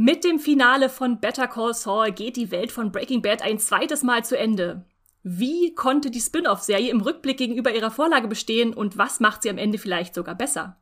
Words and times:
Mit 0.00 0.22
dem 0.22 0.38
Finale 0.38 0.90
von 0.90 1.18
Better 1.18 1.48
Call 1.48 1.74
Saul 1.74 2.12
geht 2.12 2.36
die 2.36 2.52
Welt 2.52 2.70
von 2.70 2.92
Breaking 2.92 3.20
Bad 3.20 3.42
ein 3.42 3.58
zweites 3.58 4.04
Mal 4.04 4.24
zu 4.24 4.38
Ende. 4.38 4.84
Wie 5.24 5.74
konnte 5.74 6.12
die 6.12 6.20
Spin-off-Serie 6.20 6.92
im 6.92 7.00
Rückblick 7.00 7.36
gegenüber 7.36 7.74
ihrer 7.74 7.90
Vorlage 7.90 8.28
bestehen 8.28 8.72
und 8.72 8.96
was 8.96 9.18
macht 9.18 9.42
sie 9.42 9.50
am 9.50 9.58
Ende 9.58 9.76
vielleicht 9.76 10.14
sogar 10.14 10.36
besser? 10.36 10.76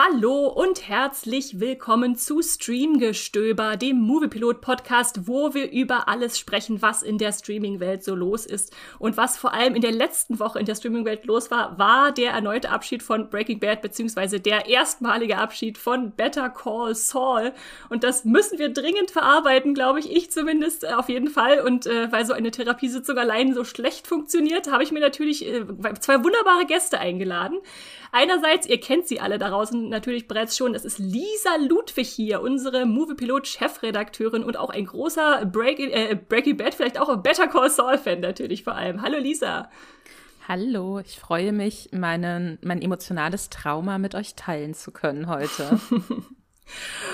Hallo 0.00 0.46
und 0.46 0.88
herzlich 0.88 1.58
willkommen 1.58 2.14
zu 2.14 2.40
Streamgestöber, 2.40 3.76
dem 3.76 3.98
Moviepilot 3.98 4.60
Podcast, 4.60 5.26
wo 5.26 5.54
wir 5.54 5.72
über 5.72 6.06
alles 6.06 6.38
sprechen, 6.38 6.80
was 6.82 7.02
in 7.02 7.18
der 7.18 7.32
Streaming-Welt 7.32 8.04
so 8.04 8.14
los 8.14 8.46
ist. 8.46 8.72
Und 9.00 9.16
was 9.16 9.36
vor 9.36 9.54
allem 9.54 9.74
in 9.74 9.82
der 9.82 9.90
letzten 9.90 10.38
Woche 10.38 10.60
in 10.60 10.66
der 10.66 10.76
Streaming-Welt 10.76 11.26
los 11.26 11.50
war, 11.50 11.80
war 11.80 12.12
der 12.12 12.30
erneute 12.30 12.70
Abschied 12.70 13.02
von 13.02 13.28
Breaking 13.28 13.58
Bad, 13.58 13.82
beziehungsweise 13.82 14.38
der 14.38 14.66
erstmalige 14.68 15.36
Abschied 15.36 15.78
von 15.78 16.12
Better 16.12 16.48
Call 16.48 16.94
Saul. 16.94 17.52
Und 17.88 18.04
das 18.04 18.24
müssen 18.24 18.60
wir 18.60 18.68
dringend 18.68 19.10
verarbeiten, 19.10 19.74
glaube 19.74 19.98
ich, 19.98 20.14
ich 20.14 20.30
zumindest 20.30 20.84
äh, 20.84 20.92
auf 20.92 21.08
jeden 21.08 21.28
Fall. 21.28 21.58
Und 21.58 21.86
äh, 21.86 22.12
weil 22.12 22.24
so 22.24 22.34
eine 22.34 22.52
Therapiesitzung 22.52 23.18
allein 23.18 23.52
so 23.52 23.64
schlecht 23.64 24.06
funktioniert, 24.06 24.70
habe 24.70 24.84
ich 24.84 24.92
mir 24.92 25.00
natürlich 25.00 25.44
äh, 25.44 25.64
zwei 25.98 26.22
wunderbare 26.22 26.66
Gäste 26.66 27.00
eingeladen. 27.00 27.58
Einerseits, 28.12 28.66
ihr 28.66 28.80
kennt 28.80 29.06
sie 29.06 29.20
alle 29.20 29.38
da 29.38 29.50
draußen 29.50 29.88
natürlich 29.88 30.28
bereits 30.28 30.56
schon, 30.56 30.74
es 30.74 30.84
ist 30.84 30.98
Lisa 30.98 31.56
Ludwig 31.68 32.08
hier, 32.08 32.40
unsere 32.40 32.86
Moviepilot-Chefredakteurin 32.86 34.44
und 34.44 34.56
auch 34.56 34.70
ein 34.70 34.86
großer 34.86 35.44
Breaking, 35.46 35.90
äh, 35.90 36.18
Breaking 36.28 36.56
Bad, 36.56 36.74
vielleicht 36.74 36.98
auch 36.98 37.08
ein 37.08 37.22
Better 37.22 37.48
Call 37.48 37.70
Saul-Fan 37.70 38.20
natürlich 38.20 38.64
vor 38.64 38.74
allem. 38.74 39.02
Hallo 39.02 39.18
Lisa. 39.18 39.70
Hallo, 40.48 41.00
ich 41.00 41.18
freue 41.18 41.52
mich, 41.52 41.90
meinen, 41.92 42.58
mein 42.62 42.80
emotionales 42.80 43.50
Trauma 43.50 43.98
mit 43.98 44.14
euch 44.14 44.34
teilen 44.34 44.72
zu 44.72 44.90
können 44.92 45.28
heute. 45.28 45.78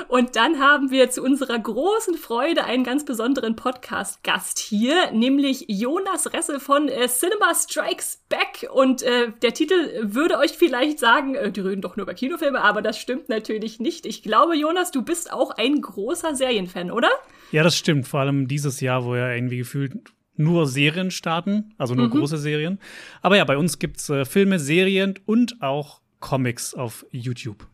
Und 0.09 0.37
dann 0.37 0.61
haben 0.61 0.91
wir 0.91 1.11
zu 1.11 1.23
unserer 1.23 1.59
großen 1.59 2.15
Freude 2.15 2.65
einen 2.65 2.85
ganz 2.85 3.05
besonderen 3.05 3.57
Podcast-Gast 3.57 4.59
hier, 4.59 5.11
nämlich 5.13 5.67
Jonas 5.69 6.33
Ressel 6.33 6.61
von 6.61 6.89
äh, 6.89 7.09
Cinema 7.09 7.55
Strikes 7.55 8.23
Back. 8.29 8.69
Und 8.73 9.03
äh, 9.03 9.33
der 9.43 9.55
Titel 9.55 9.75
würde 10.03 10.39
euch 10.39 10.53
vielleicht 10.53 10.99
sagen, 10.99 11.35
äh, 11.35 11.51
die 11.51 11.61
reden 11.61 11.83
doch 11.83 11.97
nur 11.97 12.05
über 12.05 12.15
Kinofilme, 12.15 12.61
aber 12.61 12.83
das 12.83 12.99
stimmt 12.99 13.29
natürlich 13.29 13.81
nicht. 13.81 14.07
Ich 14.07 14.23
glaube, 14.23 14.57
Jonas, 14.57 14.91
du 14.91 15.03
bist 15.03 15.33
auch 15.33 15.51
ein 15.51 15.81
großer 15.81 16.35
Serienfan, 16.35 16.91
oder? 16.91 17.11
Ja, 17.53 17.63
das 17.63 17.77
stimmt. 17.77 18.07
Vor 18.09 18.21
allem 18.21 18.49
dieses 18.49 18.81
Jahr, 18.81 19.05
wo 19.05 19.15
ja 19.15 19.31
irgendwie 19.33 19.59
gefühlt 19.59 19.95
nur 20.37 20.67
Serien 20.67 21.11
starten, 21.11 21.75
also 21.79 21.95
nur 21.95 22.07
mhm. 22.07 22.13
große 22.13 22.39
Serien. 22.39 22.79
Aber 23.23 23.37
ja, 23.37 23.45
bei 23.45 23.57
uns 23.57 23.79
gibt's 23.79 24.09
äh, 24.11 24.25
Filme, 24.25 24.59
Serien 24.59 25.15
und 25.27 25.63
auch 25.63 26.01
Comics 26.21 26.75
auf 26.75 27.07
YouTube. 27.11 27.69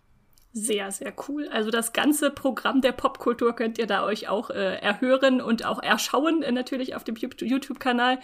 Sehr, 0.53 0.91
sehr 0.91 1.13
cool. 1.29 1.49
Also 1.49 1.71
das 1.71 1.93
ganze 1.93 2.31
Programm 2.31 2.81
der 2.81 2.91
Popkultur 2.91 3.55
könnt 3.55 3.79
ihr 3.79 3.87
da 3.87 4.05
euch 4.05 4.29
auch 4.29 4.51
äh, 4.51 4.81
erhören 4.81 5.41
und 5.41 5.65
auch 5.65 5.81
erschauen, 5.81 6.43
äh, 6.43 6.51
natürlich 6.51 6.97
auf 6.97 7.05
dem 7.05 7.15
YouTube-Kanal. 7.17 8.19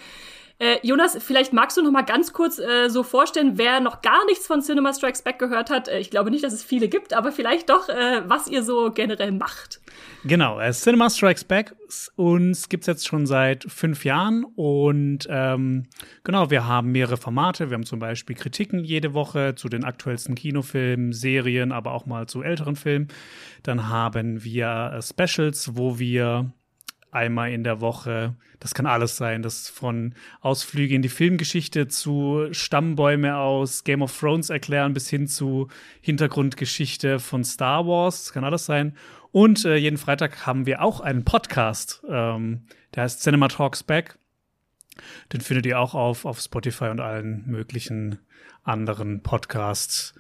Äh, 0.59 0.79
Jonas, 0.83 1.19
vielleicht 1.23 1.53
magst 1.53 1.77
du 1.77 1.83
noch 1.83 1.91
mal 1.91 2.03
ganz 2.03 2.33
kurz 2.33 2.59
äh, 2.59 2.89
so 2.89 3.03
vorstellen, 3.03 3.59
wer 3.59 3.81
noch 3.81 4.01
gar 4.01 4.25
nichts 4.25 4.47
von 4.47 4.63
Cinema 4.63 4.95
Strikes 4.95 5.21
Back 5.21 5.39
gehört 5.39 5.69
hat. 5.69 5.89
Äh, 5.89 5.99
ich 5.99 6.11
glaube 6.11 6.31
nicht, 6.31 6.45
dass 6.45 6.55
es 6.55 6.65
viele 6.65 6.89
gibt, 6.89 7.13
aber 7.13 7.31
vielleicht 7.31 7.69
doch, 7.69 7.91
äh, 7.91 8.23
was 8.27 8.49
ihr 8.49 8.63
so 8.63 8.91
generell 8.91 9.33
macht. 9.33 9.81
Genau, 10.25 10.59
äh, 10.59 10.73
Cinema 10.73 11.11
Strikes 11.11 11.45
Back 11.45 11.77
uns 12.17 12.71
gibt's 12.71 12.87
jetzt 12.87 13.07
schon 13.07 13.27
seit 13.27 13.65
fünf 13.65 14.05
Jahren 14.07 14.45
und 14.57 15.29
ähm, 15.29 15.89
genau, 16.25 16.51
wir 16.51 16.67
haben 16.67 16.91
mehrere 16.91 17.19
Formate. 17.19 17.69
Wir 17.69 17.75
haben 17.75 17.85
zum 17.85 17.99
Beispiel 17.99 18.35
Kritiken 18.35 18.83
jede 18.83 19.13
Woche 19.13 19.55
zu 19.57 19.69
den 19.69 19.85
aktuellsten 19.85 20.35
Kinofilmen, 20.35 21.13
Serien, 21.13 21.71
aber 21.71 21.93
auch 21.93 22.07
mal 22.07 22.27
zu 22.27 22.43
älteren 22.43 22.77
Filmen. 22.77 23.09
Dann 23.63 23.89
haben 23.89 24.43
wir 24.43 25.01
Specials, 25.03 25.77
wo 25.77 25.99
wir 25.99 26.51
einmal 27.11 27.53
in 27.53 27.65
der 27.65 27.81
Woche. 27.81 28.37
Das 28.61 28.75
kann 28.75 28.87
alles 28.87 29.17
sein. 29.17 29.43
Das 29.43 29.69
von 29.69 30.15
Ausflüge 30.41 30.95
in 30.95 31.03
die 31.03 31.09
Filmgeschichte 31.09 31.89
zu 31.89 32.49
Stammbäume 32.51 33.37
aus 33.37 33.85
Game 33.85 34.03
of 34.03 34.19
Thrones 34.19 34.51
erklären 34.51 34.93
bis 34.93 35.09
hin 35.09 35.27
zu 35.27 35.69
Hintergrundgeschichte 36.01 37.19
von 37.19 37.45
Star 37.45 37.87
Wars. 37.87 38.25
Das 38.25 38.33
kann 38.33 38.45
alles 38.45 38.67
sein. 38.67 38.97
Und 39.33 39.65
äh, 39.65 39.77
jeden 39.77 39.99
Freitag 39.99 40.47
haben 40.47 40.67
wir 40.67 40.83
auch 40.83 41.01
einen 41.01 41.25
Podcast. 41.25 42.03
Ähm, 42.09 42.63
der 42.95 43.03
heißt 43.03 43.23
Cinema 43.23 43.49
Talks 43.49 43.83
Back. 43.83 44.19
Den 45.33 45.43
findet 45.43 45.67
ihr 45.67 45.79
auch 45.79 45.95
auf, 45.95 46.25
auf 46.25 46.41
Spotify 46.41 46.87
und 46.87 47.01
allen 47.01 47.45
möglichen 47.47 48.19
anderen 48.63 49.23
Podcasts 49.23 50.15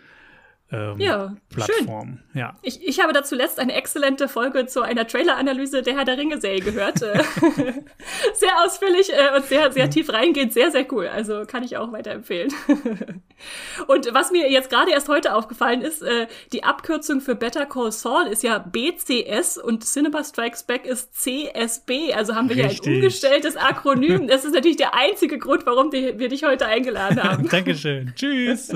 ähm, 0.73 0.99
ja, 0.99 1.37
Plattform. 1.49 2.19
Schön. 2.33 2.41
Ja. 2.41 2.57
Ich, 2.63 2.83
ich 2.85 3.01
habe 3.01 3.13
dazu 3.13 3.37
letzt 3.37 3.61
eine 3.61 3.73
exzellente 3.75 4.27
Folge 4.27 4.67
zu 4.67 4.83
einer 4.83 5.07
Trailer-Analyse 5.07 5.83
der 5.83 5.97
Herr 5.97 6.05
der 6.05 6.19
Ringe-Serie 6.19 6.61
gehört. 6.61 7.03
Äh, 7.03 7.23
sehr 8.35 8.51
ausführlich 8.65 9.13
äh, 9.13 9.37
und 9.37 9.45
sehr, 9.45 9.71
sehr 9.71 9.89
tief 9.91 10.13
reingehend. 10.13 10.53
Sehr, 10.53 10.73
sehr 10.73 10.93
cool. 10.93 11.07
Also 11.07 11.45
kann 11.47 11.63
ich 11.63 11.77
auch 11.77 11.93
weiterempfehlen. 11.93 12.53
und 13.87 14.13
was 14.13 14.33
mir 14.33 14.51
jetzt 14.51 14.69
gerade 14.69 14.91
erst 14.91 15.09
heute 15.09 15.37
aufgefallen 15.37 15.83
ist, 15.83 16.03
äh, 16.03 16.27
die 16.53 16.65
Abkürzung 16.65 17.21
für 17.21 17.37
Better 17.37 17.67
Call 17.67 17.93
Saul 17.93 18.27
ist 18.27 18.43
ja 18.43 18.59
BCS 18.59 19.59
und 19.59 19.85
Cinema 19.85 20.25
Strikes 20.25 20.65
Back 20.65 20.85
ist 20.85 21.15
CSB. 21.15 22.13
Also 22.13 22.35
haben 22.35 22.49
wir 22.49 22.57
Richtig. 22.57 22.81
hier 22.83 22.93
ein 22.93 22.97
umgestelltes 22.97 23.57
Akronym. 23.57 24.27
Das 24.27 24.45
ist 24.45 24.53
natürlich 24.53 24.79
der 24.79 24.95
einzige 24.95 25.39
Grund, 25.39 25.65
warum 25.65 25.93
wir 25.93 26.29
dich 26.29 26.43
heute 26.43 26.67
eingeladen 26.67 27.23
haben. 27.23 27.49
Dankeschön. 27.49 28.13
Tschüss. 28.17 28.73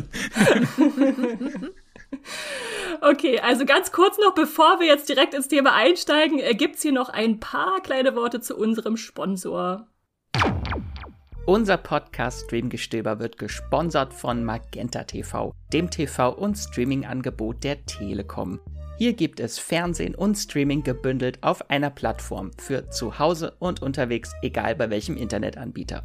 Okay, 3.00 3.40
also 3.40 3.64
ganz 3.64 3.92
kurz 3.92 4.18
noch, 4.18 4.34
bevor 4.34 4.78
wir 4.80 4.86
jetzt 4.86 5.08
direkt 5.08 5.32
ins 5.32 5.48
Thema 5.48 5.74
einsteigen, 5.74 6.38
äh, 6.38 6.54
gibt's 6.54 6.82
hier 6.82 6.92
noch 6.92 7.08
ein 7.08 7.40
paar 7.40 7.80
kleine 7.80 8.14
Worte 8.14 8.40
zu 8.40 8.56
unserem 8.56 8.96
Sponsor. 8.96 9.86
Unser 11.46 11.78
Podcast 11.78 12.44
Streamgestöber 12.44 13.18
wird 13.18 13.38
gesponsert 13.38 14.12
von 14.12 14.44
Magenta 14.44 15.04
TV, 15.04 15.54
dem 15.72 15.88
TV- 15.88 16.36
und 16.36 16.56
Streaming-Angebot 16.56 17.64
der 17.64 17.84
Telekom. 17.86 18.60
Hier 18.98 19.14
gibt 19.14 19.40
es 19.40 19.58
Fernsehen 19.58 20.14
und 20.14 20.36
Streaming 20.36 20.82
gebündelt 20.82 21.38
auf 21.42 21.70
einer 21.70 21.88
Plattform 21.88 22.50
für 22.58 22.90
zu 22.90 23.18
Hause 23.18 23.56
und 23.58 23.80
unterwegs, 23.80 24.34
egal 24.42 24.76
bei 24.76 24.90
welchem 24.90 25.16
Internetanbieter. 25.16 26.04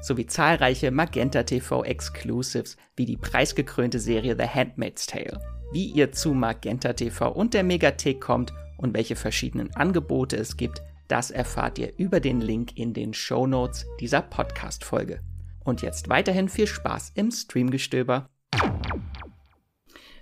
sowie 0.00 0.26
zahlreiche 0.26 0.90
Magenta 0.90 1.42
TV 1.42 1.84
Exclusives 1.84 2.76
wie 2.96 3.06
die 3.06 3.16
preisgekrönte 3.16 3.98
Serie 3.98 4.36
The 4.38 4.46
Handmaid's 4.46 5.06
Tale. 5.06 5.40
Wie 5.72 5.86
ihr 5.86 6.12
zu 6.12 6.34
Magenta 6.34 6.92
TV 6.92 7.30
und 7.30 7.54
der 7.54 7.62
Megathek 7.62 8.20
kommt 8.20 8.52
und 8.78 8.94
welche 8.94 9.16
verschiedenen 9.16 9.74
Angebote 9.74 10.36
es 10.36 10.56
gibt, 10.56 10.82
das 11.08 11.30
erfahrt 11.30 11.78
ihr 11.78 11.92
über 11.98 12.20
den 12.20 12.40
Link 12.40 12.76
in 12.76 12.92
den 12.92 13.14
Show 13.14 13.46
Notes 13.46 13.86
dieser 14.00 14.22
Podcast-Folge. 14.22 15.20
Und 15.64 15.82
jetzt 15.82 16.08
weiterhin 16.08 16.48
viel 16.48 16.66
Spaß 16.66 17.12
im 17.14 17.30
Streamgestöber. 17.30 18.28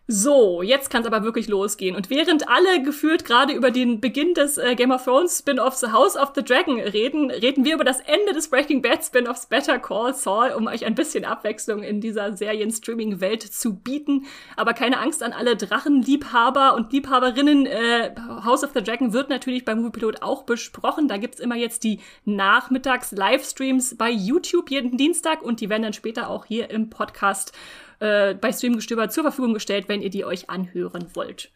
So, 0.08 0.62
jetzt 0.62 0.88
kann 0.88 1.02
es 1.02 1.08
aber 1.08 1.24
wirklich 1.24 1.48
losgehen. 1.48 1.96
Und 1.96 2.10
während 2.10 2.48
alle 2.48 2.80
gefühlt 2.80 3.24
gerade 3.24 3.52
über 3.52 3.72
den 3.72 4.00
Beginn 4.00 4.34
des 4.34 4.56
äh, 4.56 4.76
Game 4.76 4.92
of 4.92 5.02
Thrones 5.02 5.38
Spin-offs 5.38 5.82
House 5.82 6.16
of 6.16 6.30
the 6.36 6.44
Dragon 6.44 6.78
reden, 6.78 7.32
reden 7.32 7.64
wir 7.64 7.74
über 7.74 7.82
das 7.82 7.98
Ende 8.02 8.32
des 8.32 8.48
Breaking 8.48 8.82
Bad 8.82 9.04
Spin-offs 9.04 9.46
Better 9.46 9.80
Call 9.80 10.14
Saul, 10.14 10.52
um 10.52 10.68
euch 10.68 10.86
ein 10.86 10.94
bisschen 10.94 11.24
Abwechslung 11.24 11.82
in 11.82 12.00
dieser 12.00 12.36
Serien-Streaming-Welt 12.36 13.42
zu 13.42 13.74
bieten. 13.74 14.26
Aber 14.54 14.74
keine 14.74 15.00
Angst 15.00 15.24
an 15.24 15.32
alle 15.32 15.56
Drachenliebhaber 15.56 16.76
und 16.76 16.92
Liebhaberinnen. 16.92 17.66
Äh, 17.66 18.14
House 18.44 18.62
of 18.62 18.70
the 18.74 18.84
Dragon 18.84 19.12
wird 19.12 19.28
natürlich 19.28 19.64
beim 19.64 19.78
Moviepilot 19.78 20.22
auch 20.22 20.44
besprochen. 20.44 21.08
Da 21.08 21.16
gibt's 21.16 21.40
immer 21.40 21.56
jetzt 21.56 21.82
die 21.82 21.98
Nachmittags-Livestreams 22.26 23.96
bei 23.96 24.10
YouTube 24.10 24.70
jeden 24.70 24.96
Dienstag 24.96 25.42
und 25.42 25.60
die 25.60 25.68
werden 25.68 25.82
dann 25.82 25.94
später 25.94 26.30
auch 26.30 26.44
hier 26.44 26.70
im 26.70 26.90
Podcast 26.90 27.52
äh, 28.00 28.34
bei 28.34 28.52
Streamgestöber 28.52 29.08
zur 29.08 29.24
Verfügung 29.24 29.54
gestellt, 29.54 29.88
wenn 29.88 30.02
ihr 30.02 30.10
die 30.10 30.24
euch 30.24 30.50
anhören 30.50 31.08
wollt. 31.14 31.50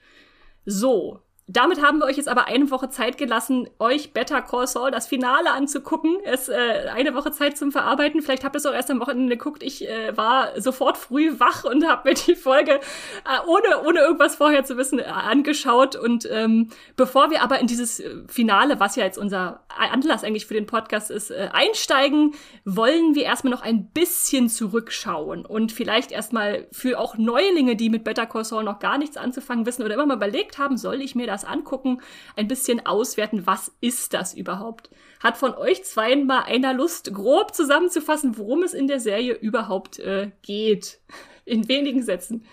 So, 0.67 1.21
damit 1.53 1.83
haben 1.83 1.99
wir 1.99 2.05
euch 2.07 2.17
jetzt 2.17 2.29
aber 2.29 2.47
eine 2.47 2.71
Woche 2.71 2.91
Zeit 2.91 3.19
gelassen, 3.19 3.69
euch 3.81 4.13
Better 4.13 4.41
Call 4.41 4.69
Saul, 4.69 4.93
das 4.93 5.09
Finale 5.09 5.51
anzugucken. 5.51 6.19
Es 6.25 6.49
äh, 6.49 6.89
eine 6.95 7.15
Woche 7.15 7.33
Zeit 7.33 7.59
zum 7.59 7.73
Verarbeiten. 7.73 8.23
Vielleicht 8.23 8.45
habt 8.45 8.55
ihr 8.55 8.59
es 8.59 8.67
auch 8.67 8.73
erst 8.73 8.91
am 8.91 9.01
Wochenende 9.01 9.37
geguckt. 9.37 9.63
Ich 9.65 9.89
äh, 9.89 10.17
war 10.17 10.61
sofort 10.61 10.97
früh 10.97 11.41
wach 11.41 11.65
und 11.65 11.87
habe 11.89 12.11
mir 12.11 12.15
die 12.15 12.37
Folge 12.37 12.75
äh, 12.75 13.47
ohne 13.47 13.83
ohne 13.85 14.01
irgendwas 14.01 14.37
vorher 14.37 14.65
zu 14.65 14.77
wissen 14.77 15.01
äh, 15.01 15.05
angeschaut. 15.05 15.97
Und 15.97 16.29
ähm, 16.31 16.69
bevor 16.97 17.31
wir 17.31 17.43
aber 17.43 17.59
in 17.59 17.67
dieses 17.67 17.99
äh, 17.99 18.23
Finale, 18.29 18.79
was 18.79 18.95
ja 18.95 19.05
jetzt 19.05 19.19
unser 19.19 19.65
Anlass 19.69 20.23
eigentlich 20.23 20.47
für 20.47 20.55
den 20.55 20.67
Podcast 20.67 21.11
ist, 21.11 21.31
äh, 21.31 21.49
einsteigen, 21.53 22.35
wollen 22.65 23.15
wir 23.17 23.25
erstmal 23.25 23.53
noch 23.53 23.63
ein 23.63 23.89
bisschen 23.89 24.49
zurückschauen 24.49 25.45
und 25.45 25.73
vielleicht 25.73 26.13
erstmal 26.13 26.69
für 26.71 26.99
auch 26.99 27.17
Neulinge, 27.17 27.75
die 27.75 27.91
mit 27.91 28.05
Better 28.05 28.27
Call 28.27 28.45
Saul 28.45 28.63
noch 28.63 28.79
gar 28.79 28.99
nichts 28.99 29.17
anzufangen 29.17 29.67
wissen 29.67 29.83
oder 29.83 29.95
immer 29.95 30.07
mal 30.07 30.17
überlegt 30.17 30.59
haben, 30.59 30.77
soll 30.77 31.01
ich 31.01 31.15
mir 31.15 31.27
das 31.27 31.40
angucken, 31.45 32.01
ein 32.37 32.49
bisschen 32.49 32.85
auswerten, 32.87 33.47
was 33.47 33.73
ist 33.81 34.15
das 34.15 34.35
überhaupt? 34.35 34.91
Hat 35.21 35.37
von 35.37 35.55
euch 35.55 35.85
zweien 35.85 36.27
mal 36.27 36.43
einer 36.43 36.73
Lust, 36.73 37.13
grob 37.13 37.55
zusammenzufassen, 37.55 38.39
worum 38.39 38.63
es 38.63 38.75
in 38.75 38.87
der 38.87 39.01
Serie 39.01 39.35
überhaupt 39.35 39.99
äh, 39.99 40.31
geht? 40.43 41.01
In 41.45 41.69
wenigen 41.69 42.03
Sätzen. 42.03 42.45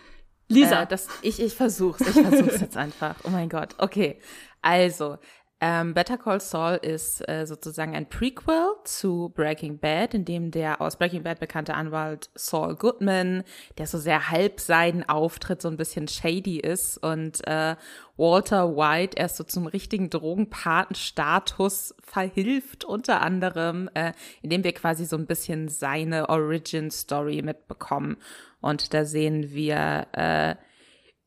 Lisa. 0.48 0.84
Äh, 0.84 0.88
das, 0.88 1.07
ich 1.22 1.42
ich 1.42 1.54
versuch's, 1.54 2.01
ich 2.01 2.13
versuch's 2.13 2.62
jetzt 2.62 2.78
einfach. 2.78 3.16
Oh 3.24 3.30
mein 3.30 3.50
Gott. 3.50 3.75
Okay. 3.78 4.19
Also, 4.62 5.18
ähm, 5.59 5.95
Better 5.95 6.19
Call 6.19 6.39
Saul 6.39 6.75
ist 6.75 7.27
äh, 7.27 7.48
sozusagen 7.48 7.95
ein 7.95 8.07
Prequel 8.07 8.75
zu 8.83 9.31
Breaking 9.36 9.80
Bad, 9.80 10.13
in 10.13 10.24
dem 10.24 10.51
der 10.51 10.81
aus 10.81 10.98
Breaking 10.98 11.24
Bad 11.24 11.39
bekannte 11.39 11.74
Anwalt 11.74 12.30
Saul 12.36 12.75
Goodman, 12.75 13.44
der 13.80 13.88
so 13.88 13.98
sehr 13.98 14.30
halbseiden 14.30 15.09
auftritt, 15.09 15.63
so 15.63 15.68
ein 15.68 15.77
bisschen 15.77 16.07
shady 16.07 16.59
ist 16.59 16.98
und 17.00 17.45
äh, 17.48 17.75
Walter 18.18 18.75
White 18.75 19.18
erst 19.18 19.38
so 19.38 19.44
zum 19.44 19.65
richtigen 19.65 20.12
Drogenpatenstatus 20.12 21.95
verhilft, 22.04 22.86
unter 22.86 23.21
anderem, 23.21 23.89
äh, 23.95 24.13
indem 24.44 24.63
wir 24.63 24.74
quasi 24.74 25.06
so 25.06 25.18
ein 25.18 25.25
bisschen 25.25 25.69
seine 25.69 26.30
Origin 26.30 26.92
Story 26.92 27.42
mitbekommen. 27.42 28.18
Und 28.62 28.94
da 28.94 29.06
sehen 29.06 29.51
wir 29.54 30.07
äh, 30.13 30.56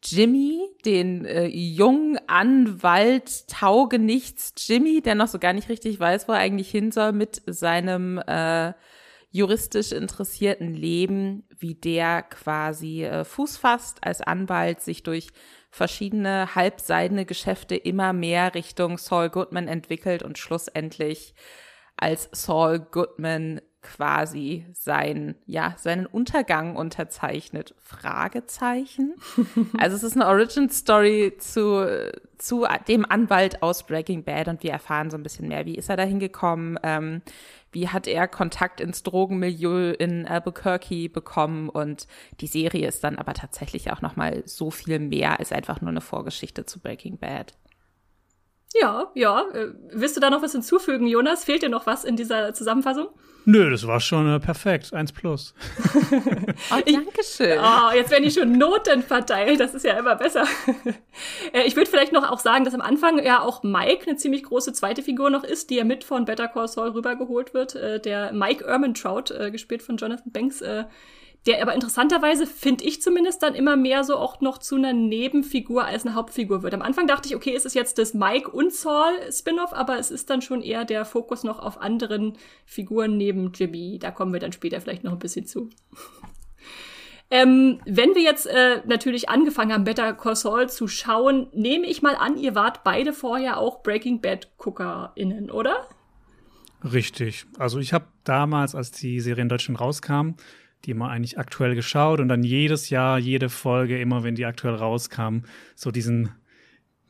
Jimmy, 0.02 0.60
den 0.84 1.24
äh, 1.26 1.46
jungen 1.46 2.18
Anwalt 2.26 3.48
Taugenichts 3.48 4.54
Jimmy, 4.56 5.02
der 5.02 5.14
noch 5.14 5.28
so 5.28 5.38
gar 5.38 5.52
nicht 5.52 5.68
richtig 5.68 6.00
weiß, 6.00 6.26
wo 6.26 6.32
er 6.32 6.38
eigentlich 6.38 6.70
hin 6.70 6.90
soll 6.90 7.12
mit 7.12 7.42
seinem 7.46 8.18
äh, 8.18 8.72
juristisch 9.30 9.92
interessierten 9.92 10.74
Leben, 10.74 11.44
wie 11.58 11.74
der 11.74 12.22
quasi 12.22 13.04
äh, 13.04 13.24
Fuß 13.24 13.58
fasst 13.58 13.98
als 14.02 14.20
Anwalt, 14.20 14.80
sich 14.80 15.02
durch 15.02 15.28
verschiedene 15.70 16.54
halbseidene 16.54 17.26
Geschäfte 17.26 17.76
immer 17.76 18.12
mehr 18.12 18.54
Richtung 18.54 18.98
Saul 18.98 19.30
Goodman 19.30 19.68
entwickelt 19.68 20.22
und 20.22 20.38
schlussendlich 20.38 21.34
als 21.96 22.28
Saul 22.32 22.80
Goodman 22.80 23.60
quasi 23.82 24.66
sein, 24.72 25.34
ja, 25.46 25.74
seinen 25.78 26.06
Untergang 26.06 26.76
unterzeichnet? 26.76 27.74
Fragezeichen. 27.78 29.14
also 29.78 29.96
es 29.96 30.02
ist 30.02 30.16
eine 30.16 30.26
Origin 30.26 30.68
Story 30.68 31.34
zu, 31.38 32.10
zu 32.38 32.66
dem 32.88 33.06
Anwalt 33.10 33.62
aus 33.62 33.84
Breaking 33.86 34.24
Bad 34.24 34.48
und 34.48 34.62
wir 34.62 34.72
erfahren 34.72 35.10
so 35.10 35.16
ein 35.16 35.22
bisschen 35.22 35.48
mehr. 35.48 35.66
Wie 35.66 35.76
ist 35.76 35.88
er 35.88 35.96
da 35.96 36.02
hingekommen? 36.02 36.78
Ähm, 36.82 37.22
wie 37.72 37.88
hat 37.88 38.06
er 38.06 38.26
Kontakt 38.26 38.80
ins 38.80 39.02
Drogenmilieu 39.02 39.92
in 39.92 40.26
Albuquerque 40.26 41.08
bekommen? 41.08 41.68
Und 41.68 42.06
die 42.40 42.48
Serie 42.48 42.88
ist 42.88 43.04
dann 43.04 43.16
aber 43.16 43.34
tatsächlich 43.34 43.92
auch 43.92 44.02
nochmal 44.02 44.42
so 44.44 44.70
viel 44.70 44.98
mehr 44.98 45.38
als 45.38 45.52
einfach 45.52 45.80
nur 45.80 45.90
eine 45.90 46.00
Vorgeschichte 46.00 46.66
zu 46.66 46.80
Breaking 46.80 47.18
Bad. 47.18 47.54
Ja, 48.74 49.10
ja. 49.14 49.42
Äh, 49.52 49.72
willst 49.90 50.16
du 50.16 50.20
da 50.20 50.30
noch 50.30 50.42
was 50.42 50.52
hinzufügen, 50.52 51.06
Jonas? 51.06 51.44
Fehlt 51.44 51.62
dir 51.62 51.68
noch 51.68 51.86
was 51.86 52.04
in 52.04 52.16
dieser 52.16 52.54
Zusammenfassung? 52.54 53.08
Nö, 53.46 53.70
das 53.70 53.86
war 53.86 54.00
schon 54.00 54.32
äh, 54.32 54.38
perfekt. 54.38 54.92
Eins 54.92 55.12
plus. 55.12 55.54
oh, 56.12 56.80
danke 56.86 57.24
schön. 57.24 57.58
Oh, 57.58 57.92
jetzt 57.94 58.10
werden 58.10 58.24
die 58.24 58.30
schon 58.30 58.52
Noten 58.52 59.02
verteilt. 59.02 59.60
Das 59.60 59.74
ist 59.74 59.84
ja 59.84 59.98
immer 59.98 60.14
besser. 60.14 60.44
äh, 61.52 61.62
ich 61.64 61.74
würde 61.74 61.90
vielleicht 61.90 62.12
noch 62.12 62.30
auch 62.30 62.38
sagen, 62.38 62.64
dass 62.64 62.74
am 62.74 62.80
Anfang 62.80 63.24
ja 63.24 63.42
auch 63.42 63.62
Mike 63.62 64.06
eine 64.06 64.16
ziemlich 64.16 64.44
große 64.44 64.72
zweite 64.72 65.02
Figur 65.02 65.30
noch 65.30 65.44
ist, 65.44 65.70
die 65.70 65.76
ja 65.76 65.84
mit 65.84 66.04
von 66.04 66.26
Better 66.26 66.48
Call 66.48 66.68
Saul 66.68 66.90
rübergeholt 66.90 67.54
wird. 67.54 67.74
Äh, 67.74 67.98
der 67.98 68.32
Mike 68.32 68.64
Ehrmantraut, 68.64 69.30
äh, 69.30 69.50
gespielt 69.50 69.82
von 69.82 69.96
Jonathan 69.96 70.32
Banks, 70.32 70.60
äh, 70.60 70.84
der 71.46 71.62
aber 71.62 71.74
interessanterweise, 71.74 72.46
finde 72.46 72.84
ich 72.84 73.00
zumindest, 73.00 73.42
dann 73.42 73.54
immer 73.54 73.76
mehr 73.76 74.04
so 74.04 74.16
auch 74.16 74.40
noch 74.40 74.58
zu 74.58 74.76
einer 74.76 74.92
Nebenfigur 74.92 75.84
als 75.84 76.04
eine 76.04 76.14
Hauptfigur 76.14 76.62
wird. 76.62 76.74
Am 76.74 76.82
Anfang 76.82 77.06
dachte 77.06 77.28
ich, 77.28 77.36
okay, 77.36 77.54
es 77.54 77.64
ist 77.64 77.74
jetzt 77.74 77.98
das 77.98 78.12
Mike 78.12 78.50
und 78.50 78.72
Saul 78.74 79.12
Spin-off, 79.30 79.72
aber 79.72 79.98
es 79.98 80.10
ist 80.10 80.28
dann 80.28 80.42
schon 80.42 80.60
eher 80.62 80.84
der 80.84 81.04
Fokus 81.04 81.42
noch 81.42 81.58
auf 81.58 81.80
anderen 81.80 82.36
Figuren 82.66 83.16
neben 83.16 83.52
Jimmy. 83.52 83.98
Da 83.98 84.10
kommen 84.10 84.32
wir 84.32 84.40
dann 84.40 84.52
später 84.52 84.80
vielleicht 84.80 85.04
noch 85.04 85.12
ein 85.12 85.18
bisschen 85.18 85.46
zu. 85.46 85.70
Ähm, 87.32 87.78
wenn 87.86 88.16
wir 88.16 88.22
jetzt 88.22 88.46
äh, 88.46 88.82
natürlich 88.86 89.28
angefangen 89.28 89.72
haben, 89.72 89.84
Better 89.84 90.14
Call 90.14 90.34
Saul 90.34 90.68
zu 90.68 90.88
schauen, 90.88 91.46
nehme 91.52 91.86
ich 91.86 92.02
mal 92.02 92.16
an, 92.16 92.36
ihr 92.36 92.56
wart 92.56 92.82
beide 92.82 93.12
vorher 93.12 93.58
auch 93.58 93.84
Breaking 93.84 94.20
Bad 94.20 94.48
GuckerInnen, 94.58 95.48
oder? 95.48 95.86
Richtig. 96.82 97.46
Also 97.56 97.78
ich 97.78 97.92
habe 97.92 98.06
damals, 98.24 98.74
als 98.74 98.90
die 98.90 99.20
Serie 99.20 99.42
in 99.42 99.48
Deutschland 99.48 99.80
rauskam, 99.80 100.30
die 100.84 100.92
immer 100.92 101.10
eigentlich 101.10 101.38
aktuell 101.38 101.74
geschaut 101.74 102.20
und 102.20 102.28
dann 102.28 102.42
jedes 102.42 102.90
Jahr, 102.90 103.18
jede 103.18 103.48
Folge, 103.48 104.00
immer 104.00 104.22
wenn 104.22 104.34
die 104.34 104.46
aktuell 104.46 104.74
rauskam, 104.74 105.40
so 105.74 105.90
diesen 105.90 106.30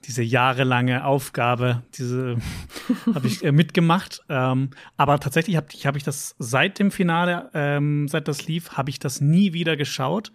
diese 0.05 0.23
jahrelange 0.23 1.05
Aufgabe, 1.05 1.83
diese 1.95 2.39
habe 3.15 3.27
ich 3.27 3.45
äh, 3.45 3.53
mitgemacht. 3.53 4.23
Ähm, 4.29 4.71
aber 4.97 5.21
tatsächlich 5.21 5.57
habe 5.57 5.67
ich, 5.73 5.87
hab 5.87 5.97
ich 5.97 6.05
das 6.05 6.35
seit 6.39 6.79
dem 6.79 6.91
Finale, 6.91 7.51
ähm, 7.55 8.09
seit 8.09 8.27
das 8.27 8.47
lief, 8.47 8.73
habe 8.73 8.91
ich 8.91 8.99
das 8.99 9.21
nie 9.21 9.53
wieder 9.53 9.77
geschaut. 9.77 10.33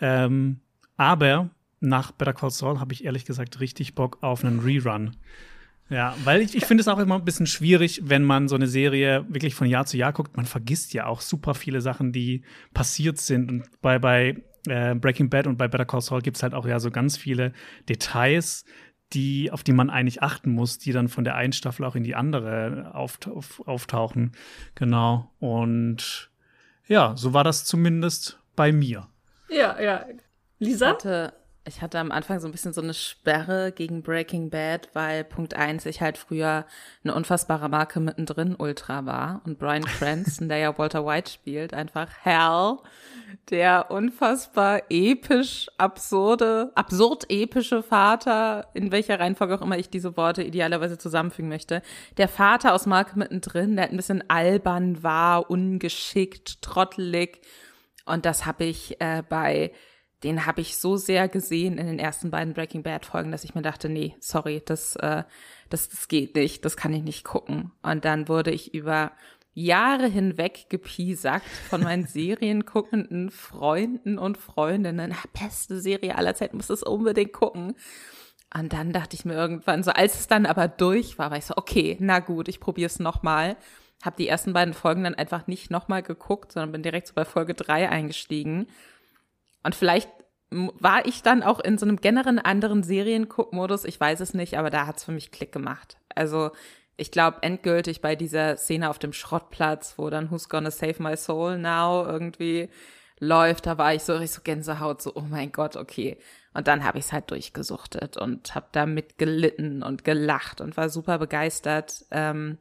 Ähm, 0.00 0.60
aber 0.96 1.50
nach 1.80 2.12
Better 2.12 2.34
Call 2.34 2.50
Saul 2.50 2.80
habe 2.80 2.92
ich 2.92 3.04
ehrlich 3.04 3.24
gesagt 3.24 3.60
richtig 3.60 3.94
Bock 3.94 4.18
auf 4.20 4.44
einen 4.44 4.60
Rerun. 4.60 5.16
Ja, 5.90 6.14
weil 6.24 6.42
ich, 6.42 6.54
ich 6.54 6.66
finde 6.66 6.82
es 6.82 6.88
auch 6.88 6.98
immer 6.98 7.14
ein 7.14 7.24
bisschen 7.24 7.46
schwierig, 7.46 8.02
wenn 8.04 8.22
man 8.22 8.48
so 8.48 8.56
eine 8.56 8.66
Serie 8.66 9.24
wirklich 9.28 9.54
von 9.54 9.66
Jahr 9.66 9.86
zu 9.86 9.96
Jahr 9.96 10.12
guckt. 10.12 10.36
Man 10.36 10.44
vergisst 10.44 10.92
ja 10.92 11.06
auch 11.06 11.20
super 11.22 11.54
viele 11.54 11.80
Sachen, 11.80 12.12
die 12.12 12.42
passiert 12.74 13.18
sind. 13.18 13.50
Und 13.50 13.80
bei, 13.80 13.98
bei 13.98 14.42
äh, 14.66 14.94
Breaking 14.94 15.30
Bad 15.30 15.46
und 15.46 15.56
bei 15.56 15.66
Better 15.66 15.86
Call 15.86 16.02
Saul 16.02 16.20
gibt 16.20 16.36
es 16.36 16.42
halt 16.42 16.52
auch 16.52 16.66
ja 16.66 16.78
so 16.78 16.90
ganz 16.90 17.16
viele 17.16 17.52
Details, 17.88 18.66
die, 19.14 19.50
auf 19.50 19.64
die 19.64 19.72
man 19.72 19.88
eigentlich 19.88 20.22
achten 20.22 20.50
muss, 20.50 20.78
die 20.78 20.92
dann 20.92 21.08
von 21.08 21.24
der 21.24 21.36
einen 21.36 21.54
Staffel 21.54 21.86
auch 21.86 21.96
in 21.96 22.04
die 22.04 22.14
andere 22.14 22.92
auftauchen. 22.94 24.32
Genau. 24.74 25.32
Und 25.38 26.30
ja, 26.86 27.16
so 27.16 27.32
war 27.32 27.44
das 27.44 27.64
zumindest 27.64 28.40
bei 28.56 28.72
mir. 28.72 29.08
Ja, 29.48 29.80
ja. 29.80 30.04
Lisa? 30.58 30.88
Hatte 30.88 31.32
ich 31.68 31.82
hatte 31.82 31.98
am 31.98 32.10
Anfang 32.10 32.40
so 32.40 32.48
ein 32.48 32.52
bisschen 32.52 32.72
so 32.72 32.80
eine 32.80 32.94
Sperre 32.94 33.72
gegen 33.72 34.02
Breaking 34.02 34.50
Bad, 34.50 34.88
weil 34.94 35.22
Punkt 35.22 35.54
eins 35.54 35.86
ich 35.86 36.00
halt 36.00 36.16
früher 36.16 36.64
eine 37.04 37.14
unfassbare 37.14 37.68
Marke 37.68 38.00
mittendrin 38.00 38.56
Ultra 38.58 39.04
war 39.06 39.42
und 39.44 39.58
Brian 39.58 39.84
Cranston, 39.98 40.48
der 40.48 40.58
ja 40.58 40.78
Walter 40.78 41.06
White 41.06 41.30
spielt, 41.30 41.74
einfach 41.74 42.08
Hell, 42.22 42.78
der 43.50 43.90
unfassbar 43.90 44.82
episch, 44.88 45.68
absurde, 45.76 46.72
absurd 46.74 47.26
epische 47.28 47.82
Vater, 47.82 48.68
in 48.72 48.90
welcher 48.90 49.20
Reihenfolge 49.20 49.54
auch 49.56 49.62
immer 49.62 49.78
ich 49.78 49.90
diese 49.90 50.16
Worte 50.16 50.42
idealerweise 50.42 50.96
zusammenfügen 50.96 51.50
möchte, 51.50 51.82
der 52.16 52.28
Vater 52.28 52.72
aus 52.72 52.86
Marke 52.86 53.18
mittendrin, 53.18 53.76
der 53.76 53.84
halt 53.84 53.92
ein 53.92 53.98
bisschen 53.98 54.24
albern 54.28 55.02
war, 55.02 55.50
ungeschickt, 55.50 56.62
trottelig. 56.62 57.40
Und 58.06 58.24
das 58.24 58.46
habe 58.46 58.64
ich 58.64 58.98
äh, 59.02 59.22
bei 59.28 59.72
den 60.24 60.46
habe 60.46 60.60
ich 60.60 60.76
so 60.76 60.96
sehr 60.96 61.28
gesehen 61.28 61.78
in 61.78 61.86
den 61.86 61.98
ersten 61.98 62.30
beiden 62.30 62.54
Breaking 62.54 62.82
Bad 62.82 63.06
Folgen, 63.06 63.30
dass 63.30 63.44
ich 63.44 63.54
mir 63.54 63.62
dachte, 63.62 63.88
nee, 63.88 64.16
sorry, 64.18 64.62
das, 64.64 64.96
äh, 64.96 65.22
das, 65.68 65.88
das 65.88 66.08
geht 66.08 66.34
nicht, 66.34 66.64
das 66.64 66.76
kann 66.76 66.92
ich 66.92 67.02
nicht 67.02 67.24
gucken. 67.24 67.70
Und 67.82 68.04
dann 68.04 68.28
wurde 68.28 68.50
ich 68.50 68.74
über 68.74 69.12
Jahre 69.54 70.06
hinweg 70.08 70.66
gepiesackt 70.70 71.46
von 71.46 71.82
meinen 71.82 72.06
serienguckenden 72.06 73.30
Freunden 73.30 74.18
und 74.18 74.38
Freundinnen. 74.38 75.14
Beste 75.40 75.80
Serie 75.80 76.16
aller 76.16 76.34
Zeiten, 76.34 76.56
muss 76.56 76.70
es 76.70 76.82
unbedingt 76.82 77.32
gucken. 77.32 77.74
Und 78.54 78.72
dann 78.72 78.92
dachte 78.92 79.14
ich 79.14 79.24
mir 79.24 79.34
irgendwann 79.34 79.82
so, 79.82 79.90
als 79.90 80.18
es 80.18 80.26
dann 80.26 80.46
aber 80.46 80.68
durch 80.68 81.18
war, 81.18 81.30
war 81.30 81.38
ich 81.38 81.44
so, 81.44 81.54
okay, 81.56 81.96
na 82.00 82.18
gut, 82.18 82.48
ich 82.48 82.60
probiere 82.60 82.86
es 82.86 82.98
nochmal. 82.98 83.56
Hab 84.02 84.16
die 84.16 84.28
ersten 84.28 84.52
beiden 84.52 84.74
Folgen 84.74 85.04
dann 85.04 85.14
einfach 85.14 85.46
nicht 85.46 85.70
nochmal 85.70 86.02
geguckt, 86.02 86.52
sondern 86.52 86.72
bin 86.72 86.82
direkt 86.82 87.08
so 87.08 87.14
bei 87.14 87.24
Folge 87.24 87.54
drei 87.54 87.88
eingestiegen 87.88 88.68
und 89.62 89.74
vielleicht 89.74 90.08
war 90.50 91.04
ich 91.06 91.22
dann 91.22 91.42
auch 91.42 91.60
in 91.60 91.76
so 91.76 91.84
einem 91.84 92.00
generellen 92.00 92.38
anderen 92.38 92.82
Serienguckmodus, 92.82 93.84
ich 93.84 94.00
weiß 94.00 94.20
es 94.20 94.34
nicht, 94.34 94.56
aber 94.56 94.70
da 94.70 94.86
hat's 94.86 95.04
für 95.04 95.12
mich 95.12 95.30
Klick 95.30 95.52
gemacht. 95.52 95.98
Also 96.14 96.52
ich 96.96 97.10
glaube 97.10 97.42
endgültig 97.42 98.00
bei 98.00 98.16
dieser 98.16 98.56
Szene 98.56 98.88
auf 98.88 98.98
dem 98.98 99.12
Schrottplatz, 99.12 99.94
wo 99.98 100.08
dann 100.10 100.30
Who's 100.30 100.48
Gonna 100.48 100.70
Save 100.70 101.02
My 101.02 101.16
Soul 101.16 101.58
Now 101.58 102.06
irgendwie 102.06 102.70
läuft, 103.20 103.66
da 103.66 103.78
war 103.78 103.94
ich 103.94 104.02
so, 104.02 104.18
ich 104.18 104.30
so 104.30 104.40
Gänsehaut, 104.42 105.02
so, 105.02 105.14
oh 105.14 105.22
mein 105.28 105.52
Gott, 105.52 105.76
okay. 105.76 106.18
Und 106.54 106.66
dann 106.66 106.84
habe 106.84 106.98
ich 106.98 107.04
es 107.04 107.12
halt 107.12 107.30
durchgesuchtet 107.30 108.16
und 108.16 108.54
habe 108.54 108.66
damit 108.72 109.18
gelitten 109.18 109.82
und 109.82 110.04
gelacht 110.04 110.60
und 110.60 110.76
war 110.76 110.88
super 110.88 111.18
begeistert 111.18 112.04
ähm, 112.10 112.58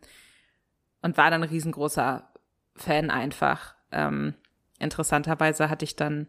und 1.02 1.18
war 1.18 1.32
dann 1.32 1.44
riesengroßer 1.44 2.32
Fan 2.76 3.10
einfach. 3.10 3.76
Ähm, 3.92 4.34
interessanterweise 4.80 5.70
hatte 5.70 5.86
ich 5.86 5.96
dann 5.96 6.28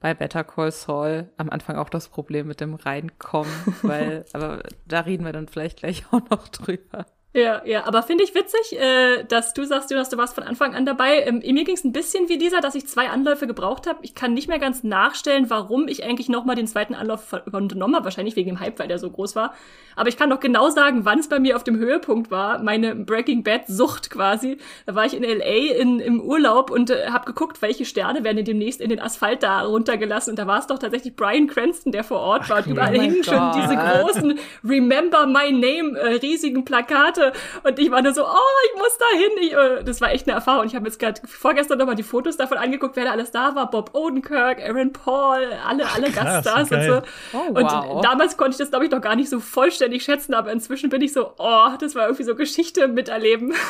bei 0.00 0.14
Better 0.14 0.44
Call 0.44 0.70
Saul 0.70 1.30
am 1.36 1.50
Anfang 1.50 1.76
auch 1.76 1.88
das 1.88 2.08
Problem 2.08 2.46
mit 2.46 2.60
dem 2.60 2.74
Reinkommen, 2.74 3.52
weil, 3.82 4.24
aber 4.32 4.62
da 4.86 5.00
reden 5.00 5.24
wir 5.24 5.32
dann 5.32 5.48
vielleicht 5.48 5.78
gleich 5.78 6.04
auch 6.12 6.28
noch 6.30 6.48
drüber. 6.48 7.06
Ja, 7.38 7.62
ja, 7.64 7.86
aber 7.86 8.02
finde 8.02 8.24
ich 8.24 8.34
witzig, 8.34 8.76
äh, 8.80 9.22
dass 9.22 9.54
du 9.54 9.64
sagst, 9.64 9.92
Jonas, 9.92 10.08
du 10.08 10.16
warst 10.16 10.34
von 10.34 10.42
Anfang 10.42 10.74
an 10.74 10.84
dabei. 10.84 11.22
Ähm, 11.22 11.36
mir 11.38 11.62
ging 11.62 11.76
es 11.76 11.84
ein 11.84 11.92
bisschen 11.92 12.28
wie 12.28 12.36
dieser, 12.36 12.60
dass 12.60 12.74
ich 12.74 12.88
zwei 12.88 13.10
Anläufe 13.10 13.46
gebraucht 13.46 13.86
habe. 13.86 14.00
Ich 14.02 14.16
kann 14.16 14.34
nicht 14.34 14.48
mehr 14.48 14.58
ganz 14.58 14.82
nachstellen, 14.82 15.48
warum 15.48 15.86
ich 15.86 16.02
eigentlich 16.02 16.28
noch 16.28 16.44
mal 16.44 16.56
den 16.56 16.66
zweiten 16.66 16.94
Anlauf 16.94 17.32
unternommen 17.52 17.94
habe. 17.94 18.06
Wahrscheinlich 18.06 18.34
wegen 18.34 18.48
dem 18.48 18.60
Hype, 18.60 18.80
weil 18.80 18.88
der 18.88 18.98
so 18.98 19.08
groß 19.08 19.36
war. 19.36 19.54
Aber 19.94 20.08
ich 20.08 20.16
kann 20.16 20.30
doch 20.30 20.40
genau 20.40 20.70
sagen, 20.70 21.04
wann 21.04 21.20
es 21.20 21.28
bei 21.28 21.38
mir 21.38 21.54
auf 21.54 21.62
dem 21.62 21.76
Höhepunkt 21.76 22.32
war. 22.32 22.60
Meine 22.60 22.96
Breaking 22.96 23.44
Bad 23.44 23.68
Sucht 23.68 24.10
quasi. 24.10 24.58
Da 24.86 24.96
war 24.96 25.06
ich 25.06 25.14
in 25.14 25.22
L.A. 25.22 25.80
In, 25.80 26.00
im 26.00 26.20
Urlaub 26.20 26.72
und 26.72 26.90
äh, 26.90 27.08
habe 27.10 27.26
geguckt, 27.26 27.62
welche 27.62 27.84
Sterne 27.84 28.24
werden 28.24 28.44
demnächst 28.44 28.80
in 28.80 28.90
den 28.90 29.00
Asphalt 29.00 29.44
da 29.44 29.62
runtergelassen. 29.62 30.32
Und 30.32 30.40
da 30.40 30.48
war 30.48 30.58
es 30.58 30.66
doch 30.66 30.78
tatsächlich 30.80 31.14
Brian 31.14 31.46
Cranston, 31.46 31.92
der 31.92 32.02
vor 32.02 32.18
Ort 32.18 32.50
war. 32.50 32.58
Und 32.58 32.66
überall 32.66 32.98
hingen 32.98 33.22
schon 33.22 33.52
diese 33.54 33.76
großen 33.76 34.38
Remember 34.64 35.26
My 35.26 35.52
Name 35.52 35.96
äh, 35.98 36.14
riesigen 36.16 36.64
Plakate 36.64 37.27
Und 37.64 37.78
ich 37.78 37.90
war 37.90 38.02
nur 38.02 38.14
so, 38.14 38.24
oh, 38.24 38.58
ich 38.72 38.78
muss 38.78 38.98
da 38.98 39.18
hin. 39.18 39.30
Ich, 39.40 39.52
äh, 39.52 39.84
das 39.84 40.00
war 40.00 40.12
echt 40.12 40.26
eine 40.26 40.34
Erfahrung. 40.34 40.66
Ich 40.66 40.74
habe 40.74 40.86
jetzt 40.86 40.98
gerade 40.98 41.20
vorgestern 41.26 41.78
nochmal 41.78 41.94
die 41.94 42.02
Fotos 42.02 42.36
davon 42.36 42.58
angeguckt, 42.58 42.96
wer 42.96 43.04
da 43.04 43.12
alles 43.12 43.30
da 43.30 43.54
war. 43.54 43.70
Bob 43.70 43.94
Odenkirk, 43.94 44.60
Aaron 44.60 44.92
Paul, 44.92 45.46
alle, 45.66 45.84
Ach, 45.86 45.96
alle 45.96 46.10
krass, 46.10 46.44
Gaststars 46.44 46.70
und 46.72 46.82
so. 46.84 47.02
Oh, 47.32 47.54
wow. 47.54 47.96
Und 47.96 48.04
damals 48.04 48.36
konnte 48.36 48.52
ich 48.52 48.58
das, 48.58 48.70
glaube 48.70 48.84
ich, 48.84 48.90
noch 48.90 49.00
gar 49.00 49.16
nicht 49.16 49.30
so 49.30 49.40
vollständig 49.40 50.02
schätzen, 50.02 50.34
aber 50.34 50.52
inzwischen 50.52 50.90
bin 50.90 51.02
ich 51.02 51.12
so, 51.12 51.32
oh, 51.38 51.70
das 51.78 51.94
war 51.94 52.04
irgendwie 52.04 52.24
so 52.24 52.34
Geschichte 52.34 52.88
miterleben. 52.88 53.54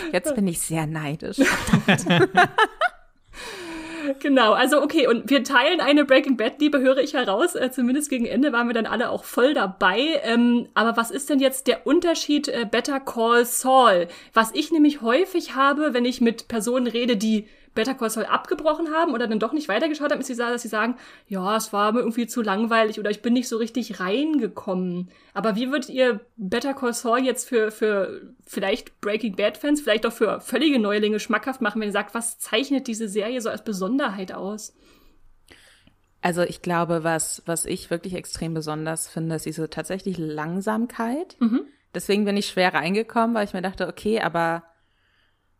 Jetzt 0.12 0.34
bin 0.34 0.46
ich 0.48 0.60
sehr 0.60 0.86
neidisch. 0.86 1.38
Genau, 4.18 4.52
also 4.52 4.82
okay, 4.82 5.06
und 5.06 5.30
wir 5.30 5.44
teilen 5.44 5.80
eine 5.80 6.04
Breaking 6.04 6.36
Bad-Liebe, 6.36 6.80
höre 6.80 6.98
ich 6.98 7.14
heraus. 7.14 7.54
Äh, 7.54 7.70
zumindest 7.70 8.10
gegen 8.10 8.26
Ende 8.26 8.52
waren 8.52 8.66
wir 8.66 8.74
dann 8.74 8.86
alle 8.86 9.10
auch 9.10 9.24
voll 9.24 9.54
dabei. 9.54 10.20
Ähm, 10.24 10.68
aber 10.74 10.96
was 10.96 11.10
ist 11.10 11.30
denn 11.30 11.38
jetzt 11.38 11.66
der 11.66 11.86
Unterschied 11.86 12.48
äh, 12.48 12.66
Better 12.70 13.00
Call 13.00 13.44
Saul? 13.44 14.08
Was 14.32 14.52
ich 14.54 14.72
nämlich 14.72 15.02
häufig 15.02 15.54
habe, 15.54 15.94
wenn 15.94 16.04
ich 16.04 16.20
mit 16.20 16.48
Personen 16.48 16.86
rede, 16.86 17.16
die 17.16 17.46
Better 17.74 17.94
Call 17.94 18.10
Saul 18.10 18.24
abgebrochen 18.24 18.92
haben 18.92 19.14
oder 19.14 19.28
dann 19.28 19.38
doch 19.38 19.52
nicht 19.52 19.68
weitergeschaut 19.68 20.10
haben, 20.10 20.20
ist, 20.20 20.38
dass 20.38 20.62
sie 20.62 20.68
sagen, 20.68 20.96
ja, 21.28 21.56
es 21.56 21.72
war 21.72 21.92
mir 21.92 22.00
irgendwie 22.00 22.26
zu 22.26 22.42
langweilig 22.42 22.98
oder 22.98 23.10
ich 23.10 23.22
bin 23.22 23.32
nicht 23.32 23.48
so 23.48 23.58
richtig 23.58 24.00
reingekommen. 24.00 25.10
Aber 25.34 25.54
wie 25.54 25.70
würdet 25.70 25.88
ihr 25.88 26.20
Better 26.36 26.74
Call 26.74 26.92
Saul 26.92 27.20
jetzt 27.20 27.48
für, 27.48 27.70
für 27.70 28.34
vielleicht 28.44 29.00
Breaking 29.00 29.36
Bad 29.36 29.56
Fans, 29.56 29.80
vielleicht 29.80 30.04
auch 30.04 30.12
für 30.12 30.40
völlige 30.40 30.78
Neulinge 30.78 31.20
schmackhaft 31.20 31.60
machen, 31.60 31.80
wenn 31.80 31.88
ihr 31.88 31.92
sagt, 31.92 32.14
was 32.14 32.38
zeichnet 32.38 32.88
diese 32.88 33.08
Serie 33.08 33.40
so 33.40 33.50
als 33.50 33.62
Besonderheit 33.62 34.32
aus? 34.32 34.74
Also 36.22 36.42
ich 36.42 36.62
glaube, 36.62 37.04
was, 37.04 37.42
was 37.46 37.64
ich 37.64 37.90
wirklich 37.90 38.14
extrem 38.14 38.52
besonders 38.52 39.08
finde, 39.08 39.36
ist 39.36 39.46
diese 39.46 39.70
tatsächlich 39.70 40.18
Langsamkeit. 40.18 41.36
Mhm. 41.38 41.62
Deswegen 41.94 42.24
bin 42.24 42.36
ich 42.36 42.48
schwer 42.48 42.74
reingekommen, 42.74 43.34
weil 43.34 43.44
ich 43.44 43.54
mir 43.54 43.62
dachte, 43.62 43.88
okay, 43.88 44.20
aber 44.20 44.64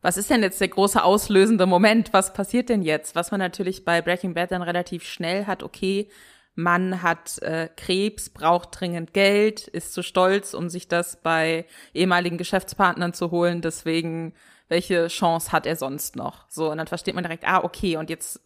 was 0.02 0.16
ist 0.16 0.30
denn 0.30 0.42
jetzt 0.42 0.60
der 0.60 0.68
große 0.68 1.02
auslösende 1.02 1.66
Moment? 1.66 2.12
Was 2.12 2.32
passiert 2.32 2.68
denn 2.68 2.82
jetzt? 2.82 3.14
Was 3.14 3.30
man 3.30 3.40
natürlich 3.40 3.84
bei 3.84 4.00
Breaking 4.00 4.34
Bad 4.34 4.52
dann 4.52 4.62
relativ 4.62 5.04
schnell 5.04 5.46
hat, 5.46 5.62
okay, 5.62 6.08
Mann 6.54 7.02
hat 7.02 7.38
äh, 7.42 7.68
Krebs, 7.76 8.30
braucht 8.30 8.80
dringend 8.80 9.12
Geld, 9.12 9.68
ist 9.68 9.92
zu 9.92 10.02
stolz, 10.02 10.54
um 10.54 10.68
sich 10.68 10.88
das 10.88 11.20
bei 11.22 11.66
ehemaligen 11.94 12.38
Geschäftspartnern 12.38 13.12
zu 13.12 13.30
holen. 13.30 13.62
Deswegen, 13.62 14.34
welche 14.68 15.08
Chance 15.08 15.52
hat 15.52 15.66
er 15.66 15.76
sonst 15.76 16.16
noch? 16.16 16.44
So, 16.48 16.70
und 16.70 16.78
dann 16.78 16.86
versteht 16.86 17.14
man 17.14 17.24
direkt, 17.24 17.46
ah, 17.46 17.62
okay, 17.62 17.96
und 17.96 18.10
jetzt 18.10 18.40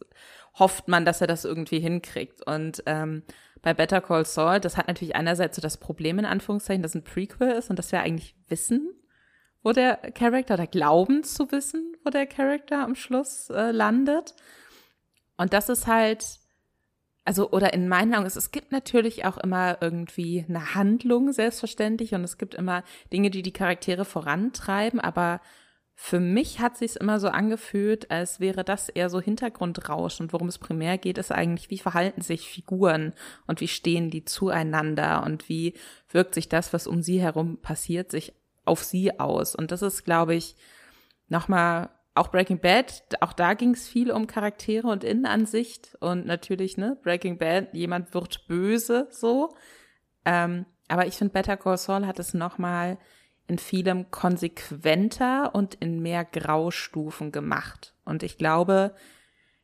hofft 0.57 0.87
man, 0.87 1.05
dass 1.05 1.21
er 1.21 1.27
das 1.27 1.45
irgendwie 1.45 1.79
hinkriegt. 1.79 2.45
Und 2.45 2.83
ähm, 2.85 3.23
bei 3.61 3.73
Better 3.73 4.01
Call 4.01 4.25
Saul, 4.25 4.59
das 4.59 4.77
hat 4.77 4.87
natürlich 4.87 5.15
einerseits 5.15 5.55
so 5.55 5.61
das 5.61 5.77
Problem 5.77 6.19
in 6.19 6.25
Anführungszeichen, 6.25 6.83
dass 6.83 6.95
ein 6.95 7.03
Prequel 7.03 7.51
ist 7.51 7.69
und 7.69 7.79
dass 7.79 7.91
wir 7.91 8.01
eigentlich 8.01 8.35
wissen, 8.47 8.93
wo 9.65 9.71
der 9.71 9.97
Charakter, 10.11 10.53
oder 10.53 10.67
glauben 10.67 11.23
zu 11.23 11.51
wissen, 11.51 11.97
wo 12.03 12.11
der 12.11 12.27
Charakter 12.27 12.83
am 12.83 12.93
Schluss 12.93 13.49
äh, 13.49 13.71
landet. 13.71 14.35
Und 15.37 15.53
das 15.53 15.69
ist 15.69 15.87
halt, 15.87 16.23
also, 17.25 17.49
oder 17.49 17.73
in 17.73 17.89
meinen 17.89 18.13
Augen, 18.13 18.27
es, 18.27 18.35
es 18.35 18.51
gibt 18.51 18.71
natürlich 18.71 19.25
auch 19.25 19.39
immer 19.39 19.79
irgendwie 19.81 20.45
eine 20.47 20.75
Handlung, 20.75 21.33
selbstverständlich, 21.33 22.13
und 22.13 22.23
es 22.23 22.37
gibt 22.37 22.53
immer 22.53 22.83
Dinge, 23.11 23.31
die 23.31 23.41
die 23.41 23.53
Charaktere 23.53 24.05
vorantreiben, 24.05 24.99
aber 24.99 25.41
für 25.95 26.19
mich 26.19 26.59
hat 26.59 26.77
sich 26.77 26.97
immer 26.97 27.19
so 27.19 27.29
angefühlt, 27.29 28.11
als 28.11 28.39
wäre 28.39 28.63
das 28.63 28.89
eher 28.89 29.09
so 29.09 29.19
Hintergrundrausch 29.19 30.19
und 30.19 30.31
worum 30.31 30.47
es 30.47 30.59
primär 30.59 30.99
geht, 30.99 31.17
ist 31.17 31.31
eigentlich, 31.31 31.71
wie 31.71 31.79
verhalten 31.79 32.21
sich 32.21 32.49
Figuren 32.49 33.13
und 33.47 33.61
wie 33.61 33.67
stehen 33.67 34.11
die 34.11 34.25
zueinander 34.25 35.23
und 35.25 35.49
wie 35.49 35.73
wirkt 36.09 36.35
sich 36.35 36.49
das, 36.49 36.71
was 36.71 36.85
um 36.85 37.01
sie 37.01 37.19
herum 37.19 37.57
passiert, 37.61 38.11
sich 38.11 38.33
auf 38.65 38.83
sie 38.83 39.19
aus. 39.19 39.55
Und 39.55 39.71
das 39.71 39.81
ist, 39.81 40.03
glaube 40.03 40.35
ich, 40.35 40.55
nochmal 41.27 41.89
auch 42.15 42.29
Breaking 42.29 42.59
Bad, 42.59 43.03
auch 43.19 43.33
da 43.33 43.53
ging 43.53 43.71
es 43.71 43.87
viel 43.87 44.09
um 44.09 44.25
Charaktere 44.25 44.87
und 44.87 45.03
Innenansicht 45.03 45.97
und 45.99 46.25
natürlich, 46.25 46.77
ne, 46.77 46.97
Breaking 47.03 47.37
Bad, 47.37 47.73
jemand 47.73 48.13
wird 48.13 48.47
böse, 48.47 49.07
so. 49.11 49.55
Ähm, 50.23 50.65
aber 50.87 51.07
ich 51.07 51.15
finde, 51.15 51.33
Better 51.33 51.57
Call 51.57 51.77
Saul 51.77 52.05
hat 52.05 52.19
es 52.19 52.33
nochmal 52.33 52.97
in 53.47 53.59
vielem 53.59 54.09
konsequenter 54.11 55.53
und 55.53 55.75
in 55.75 56.01
mehr 56.01 56.25
Graustufen 56.25 57.31
gemacht. 57.31 57.93
Und 58.05 58.23
ich 58.23 58.37
glaube, 58.37 58.95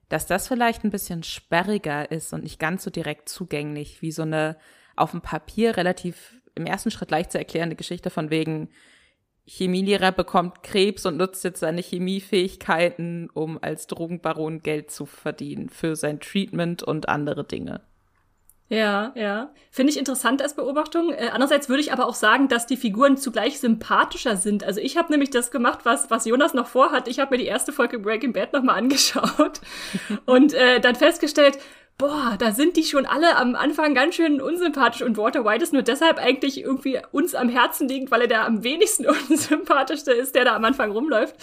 dass 0.10 0.28
das 0.28 0.48
vielleicht 0.48 0.84
ein 0.84 0.92
bisschen 0.92 1.24
sperriger 1.24 2.12
ist 2.12 2.34
und 2.34 2.44
nicht 2.44 2.60
ganz 2.60 2.84
so 2.84 2.90
direkt 2.90 3.30
zugänglich, 3.30 4.02
wie 4.02 4.12
so 4.12 4.24
eine 4.24 4.58
auf 4.96 5.12
dem 5.12 5.22
Papier 5.22 5.78
relativ 5.78 6.42
im 6.54 6.66
ersten 6.66 6.92
Schritt 6.92 7.12
leicht 7.12 7.32
zu 7.32 7.38
erklärende 7.38 7.78
Geschichte 7.78 8.10
von 8.10 8.30
wegen, 8.30 8.70
Chemielehrer 9.54 10.14
bekommt 10.14 10.64
Krebs 10.64 11.06
und 11.06 11.18
nutzt 11.18 11.44
jetzt 11.44 11.60
seine 11.60 11.82
Chemiefähigkeiten, 11.82 13.30
um 13.34 13.60
als 13.62 13.86
Drogenbaron 13.86 14.62
Geld 14.62 14.92
zu 14.92 15.06
verdienen 15.06 15.68
für 15.68 15.98
sein 15.98 16.22
Treatment 16.22 16.84
und 16.84 17.10
andere 17.10 17.44
Dinge. 17.44 17.82
Ja, 18.70 19.12
ja. 19.16 19.52
Finde 19.70 19.92
ich 19.92 20.00
interessant 20.00 20.42
als 20.42 20.56
Beobachtung. 20.56 21.12
Äh, 21.12 21.32
andererseits 21.34 21.68
würde 21.68 21.82
ich 21.82 21.92
aber 21.92 22.08
auch 22.08 22.14
sagen, 22.14 22.48
dass 22.48 22.66
die 22.66 22.78
Figuren 22.78 23.18
zugleich 23.18 23.60
sympathischer 23.60 24.38
sind. 24.38 24.64
Also 24.64 24.80
ich 24.80 24.96
habe 24.96 25.12
nämlich 25.12 25.30
das 25.30 25.52
gemacht, 25.52 25.80
was, 25.84 26.10
was 26.10 26.24
Jonas 26.24 26.54
noch 26.54 26.68
vorhat. 26.68 27.10
Ich 27.10 27.20
habe 27.20 27.32
mir 27.32 27.44
die 27.44 27.50
erste 27.50 27.74
Folge 27.74 28.00
Breaking 28.00 28.32
Bad 28.32 28.54
nochmal 28.54 28.78
angeschaut 28.78 29.60
und 30.26 30.54
äh, 30.54 30.80
dann 30.80 30.96
festgestellt, 30.96 31.60
boah, 32.02 32.36
da 32.40 32.52
sind 32.52 32.78
die 32.78 32.84
schon 32.84 33.06
alle 33.06 33.38
am 33.38 33.56
Anfang 33.56 33.94
ganz 33.94 34.16
schön 34.16 34.42
unsympathisch 34.42 35.04
und 35.04 35.18
Walter 35.18 35.46
White 35.46 35.64
ist 35.64 35.72
nur 35.72 35.84
deshalb 35.84 36.18
eigentlich 36.18 36.60
irgendwie 36.60 37.00
uns 37.12 37.36
am 37.36 37.48
Herzen 37.48 37.88
liegend, 37.88 38.10
weil 38.10 38.22
er 38.22 38.28
der 38.28 38.46
am 38.46 38.64
wenigsten 38.64 39.06
unsympathischste 39.30 40.12
ist, 40.12 40.34
der 40.34 40.46
da 40.46 40.56
am 40.56 40.66
Anfang 40.66 40.92
rumläuft. 40.92 41.36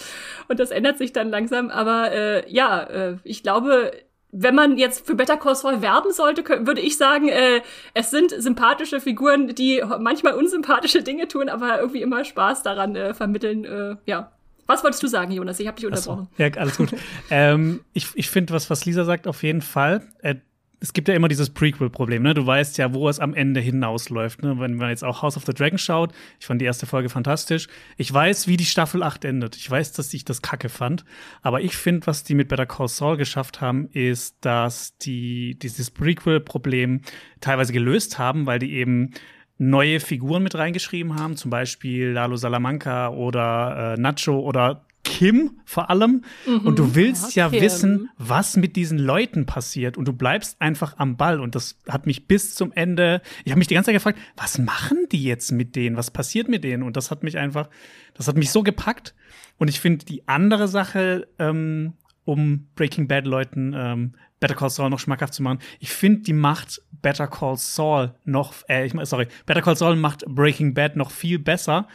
Und 0.49 0.59
das 0.59 0.71
ändert 0.71 0.97
sich 0.97 1.13
dann 1.13 1.29
langsam. 1.29 1.69
Aber 1.69 2.11
äh, 2.11 2.51
ja, 2.51 2.83
äh, 2.83 3.15
ich 3.23 3.41
glaube, 3.41 3.93
wenn 4.33 4.53
man 4.53 4.77
jetzt 4.77 5.07
für 5.07 5.15
Better 5.15 5.37
Call 5.37 5.55
Saul 5.55 5.81
werben 5.81 6.11
sollte, 6.11 6.43
würde 6.67 6.81
ich 6.81 6.97
sagen, 6.97 7.29
äh, 7.29 7.61
es 7.93 8.11
sind 8.11 8.31
sympathische 8.31 8.99
Figuren, 8.99 9.55
die 9.55 9.81
manchmal 9.99 10.33
unsympathische 10.33 11.03
Dinge 11.03 11.29
tun, 11.29 11.47
aber 11.47 11.79
irgendwie 11.79 12.01
immer 12.01 12.25
Spaß 12.25 12.63
daran 12.63 12.97
äh, 12.97 13.13
vermitteln. 13.13 13.63
Äh, 13.63 13.95
ja, 14.05 14.33
was 14.67 14.83
wolltest 14.83 15.01
du 15.01 15.07
sagen, 15.07 15.31
Jonas? 15.31 15.59
Ich 15.59 15.67
habe 15.67 15.77
dich 15.77 15.85
unterbrochen. 15.85 16.27
So. 16.37 16.43
Ja, 16.43 16.51
alles 16.57 16.77
gut. 16.77 16.89
ähm, 17.31 17.79
ich 17.93 18.09
ich 18.13 18.29
finde, 18.29 18.53
was, 18.53 18.69
was 18.69 18.85
Lisa 18.85 19.05
sagt, 19.05 19.25
auf 19.25 19.41
jeden 19.41 19.61
Fall. 19.61 20.03
Äh, 20.21 20.35
es 20.81 20.93
gibt 20.93 21.07
ja 21.07 21.13
immer 21.13 21.27
dieses 21.27 21.49
Prequel-Problem, 21.49 22.23
ne? 22.23 22.33
Du 22.33 22.45
weißt 22.45 22.77
ja, 22.77 22.93
wo 22.93 23.09
es 23.09 23.19
am 23.19 23.33
Ende 23.33 23.59
hinausläuft, 23.59 24.41
ne? 24.41 24.59
Wenn 24.59 24.75
man 24.75 24.89
jetzt 24.89 25.03
auch 25.03 25.21
House 25.21 25.35
of 25.35 25.45
the 25.45 25.53
Dragon 25.53 25.77
schaut, 25.77 26.13
ich 26.39 26.45
fand 26.45 26.61
die 26.61 26.65
erste 26.65 26.85
Folge 26.85 27.09
fantastisch. 27.09 27.67
Ich 27.97 28.13
weiß, 28.13 28.47
wie 28.47 28.55
die 28.55 28.65
Staffel 28.65 29.03
8 29.03 29.25
endet. 29.25 29.57
Ich 29.57 29.69
weiß, 29.69 29.91
dass 29.93 30.13
ich 30.13 30.23
das 30.23 30.41
kacke 30.41 30.69
fand. 30.69 31.03
Aber 31.41 31.61
ich 31.61 31.75
finde, 31.75 32.07
was 32.07 32.23
die 32.23 32.35
mit 32.35 32.47
Better 32.47 32.65
Call 32.65 32.87
Saul 32.87 33.17
geschafft 33.17 33.59
haben, 33.59 33.89
ist, 33.91 34.37
dass 34.41 34.97
die 34.97 35.59
dieses 35.59 35.91
Prequel-Problem 35.91 37.01
teilweise 37.41 37.73
gelöst 37.73 38.17
haben, 38.17 38.45
weil 38.45 38.59
die 38.59 38.73
eben 38.73 39.11
neue 39.57 39.99
Figuren 39.99 40.43
mit 40.43 40.55
reingeschrieben 40.55 41.19
haben, 41.19 41.35
zum 41.35 41.51
Beispiel 41.51 42.11
Lalo 42.11 42.37
Salamanca 42.37 43.09
oder 43.09 43.95
äh, 43.97 44.01
Nacho 44.01 44.39
oder 44.39 44.85
Kim 45.09 45.59
vor 45.65 45.89
allem. 45.89 46.23
Mhm. 46.45 46.59
Und 46.59 46.79
du 46.79 46.93
willst 46.93 47.35
ja, 47.35 47.49
ja 47.49 47.61
wissen, 47.61 48.09
was 48.17 48.55
mit 48.55 48.75
diesen 48.75 48.99
Leuten 48.99 49.47
passiert. 49.47 49.97
Und 49.97 50.07
du 50.07 50.13
bleibst 50.13 50.61
einfach 50.61 50.97
am 50.97 51.17
Ball. 51.17 51.39
Und 51.39 51.55
das 51.55 51.79
hat 51.89 52.05
mich 52.05 52.27
bis 52.27 52.53
zum 52.53 52.71
Ende, 52.71 53.21
ich 53.43 53.51
habe 53.51 53.57
mich 53.57 53.67
die 53.67 53.73
ganze 53.73 53.87
Zeit 53.87 53.95
gefragt, 53.95 54.19
was 54.37 54.59
machen 54.59 55.07
die 55.11 55.23
jetzt 55.23 55.51
mit 55.51 55.75
denen? 55.75 55.97
Was 55.97 56.11
passiert 56.11 56.47
mit 56.47 56.63
denen? 56.63 56.83
Und 56.83 56.95
das 56.95 57.09
hat 57.09 57.23
mich 57.23 57.37
einfach, 57.37 57.69
das 58.13 58.27
hat 58.27 58.37
mich 58.37 58.51
so 58.51 58.61
gepackt. 58.61 59.15
Und 59.57 59.67
ich 59.67 59.79
finde 59.79 60.05
die 60.05 60.27
andere 60.27 60.67
Sache, 60.67 61.27
ähm, 61.39 61.93
um 62.23 62.67
Breaking 62.75 63.07
Bad 63.07 63.25
Leuten 63.25 63.73
ähm, 63.75 64.13
Better 64.39 64.55
Call 64.55 64.69
Saul 64.69 64.91
noch 64.91 64.99
schmackhaft 64.99 65.33
zu 65.33 65.41
machen. 65.41 65.59
Ich 65.79 65.89
finde, 65.89 66.21
die 66.21 66.33
macht 66.33 66.81
Better 67.01 67.27
Call 67.27 67.57
Saul 67.57 68.13
noch, 68.23 68.53
äh, 68.69 68.85
ich, 68.85 68.93
sorry, 69.03 69.27
Better 69.47 69.61
Call 69.61 69.75
Saul 69.75 69.95
macht 69.95 70.23
Breaking 70.27 70.75
Bad 70.75 70.95
noch 70.95 71.09
viel 71.11 71.39
besser. 71.39 71.87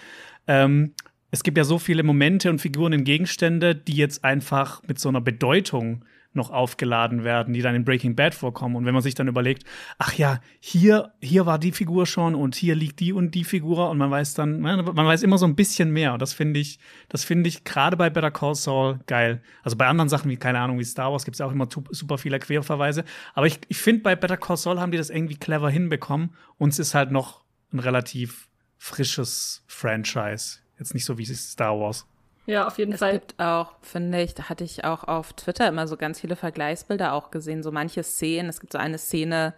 Ähm, 0.47 0.95
es 1.35 1.43
gibt 1.43 1.59
ja 1.59 1.65
so 1.65 1.81
viele 1.81 2.05
Momente 2.05 2.49
und 2.49 2.61
Figuren 2.61 2.95
und 2.95 3.03
Gegenstände, 3.03 3.75
die 3.75 3.97
jetzt 3.97 4.23
einfach 4.23 4.83
mit 4.87 5.01
so 5.01 5.09
einer 5.09 5.21
Bedeutung 5.21 6.05
noch 6.33 6.51
aufgeladen 6.51 7.25
werden, 7.25 7.55
die 7.55 7.61
dann 7.61 7.75
in 7.75 7.85
Breaking 7.85 8.15
Bad 8.15 8.37
vorkommen. 8.37 8.77
Und 8.77 8.87
wenn 8.87 8.95
man 8.95 9.03
sich 9.03 9.17
dann 9.17 9.27
überlegt, 9.27 9.65
ach 9.99 10.15
ja, 10.15 10.41
hier, 10.61 11.13
hier 11.21 11.45
war 11.45 11.59
die 11.59 11.73
Figur 11.73 12.07
schon 12.07 12.37
und 12.37 12.55
hier 12.55 12.77
liegt 12.77 13.01
die 13.01 13.13
und 13.13 13.35
die 13.35 13.43
Figur 13.43 13.91
und 13.91 13.99
man 13.99 14.13
weiß 14.13 14.35
dann, 14.35 14.61
man 14.61 14.95
weiß 14.95 15.25
immer 15.25 15.39
so 15.39 15.47
ein 15.47 15.57
bisschen 15.57 15.91
mehr. 15.91 16.13
Und 16.13 16.23
das 16.23 16.33
finde 16.33 16.61
ich, 16.61 16.79
das 17.09 17.25
finde 17.25 17.49
ich 17.49 17.65
gerade 17.65 17.97
bei 17.97 18.11
Better 18.11 18.31
Call 18.31 18.55
Saul 18.55 19.01
geil. 19.07 19.43
Also 19.65 19.77
bei 19.77 19.87
anderen 19.89 20.09
Sachen 20.09 20.31
wie, 20.31 20.37
keine 20.37 20.61
Ahnung, 20.61 20.79
wie 20.79 20.85
Star 20.85 21.11
Wars 21.11 21.25
gibt 21.25 21.35
es 21.35 21.41
auch 21.41 21.51
immer 21.53 21.69
super 21.91 22.17
viele 22.17 22.39
Querverweise. 22.39 23.05
Aber 23.35 23.49
ich, 23.49 23.59
ich 23.69 23.79
finde, 23.79 24.03
bei 24.03 24.15
Better 24.15 24.37
Call 24.37 24.57
Saul 24.57 24.79
haben 24.79 24.93
die 24.93 24.99
das 24.99 25.11
irgendwie 25.11 25.37
clever 25.37 25.69
hinbekommen. 25.69 26.31
Und 26.59 26.71
es 26.71 26.79
ist 26.79 26.95
halt 26.95 27.11
noch 27.11 27.43
ein 27.73 27.81
relativ 27.81 28.49
frisches 28.79 29.65
Franchise. 29.67 30.64
Jetzt 30.79 30.95
nicht 30.95 31.05
so 31.05 31.19
wie 31.19 31.25
Star 31.27 31.79
Wars. 31.79 32.07
Ja, 32.47 32.67
auf 32.67 32.79
jeden 32.79 32.93
es 32.93 33.01
Fall. 33.01 33.15
Es 33.15 33.21
gibt 33.21 33.41
auch, 33.41 33.75
finde 33.81 34.21
ich, 34.23 34.35
da 34.35 34.49
hatte 34.49 34.65
ich 34.65 34.85
auch 34.85 35.05
auf 35.05 35.33
Twitter 35.33 35.69
immer 35.69 35.87
so 35.87 35.97
ganz 35.97 36.21
viele 36.21 36.37
Vergleichsbilder 36.37 37.13
auch 37.15 37.31
gesehen, 37.31 37.63
so 37.63 37.73
manche 37.73 38.03
Szenen. 38.03 38.51
Es 38.51 38.61
gibt 38.61 38.73
so 38.73 38.79
eine 38.79 38.99
Szene 38.99 39.55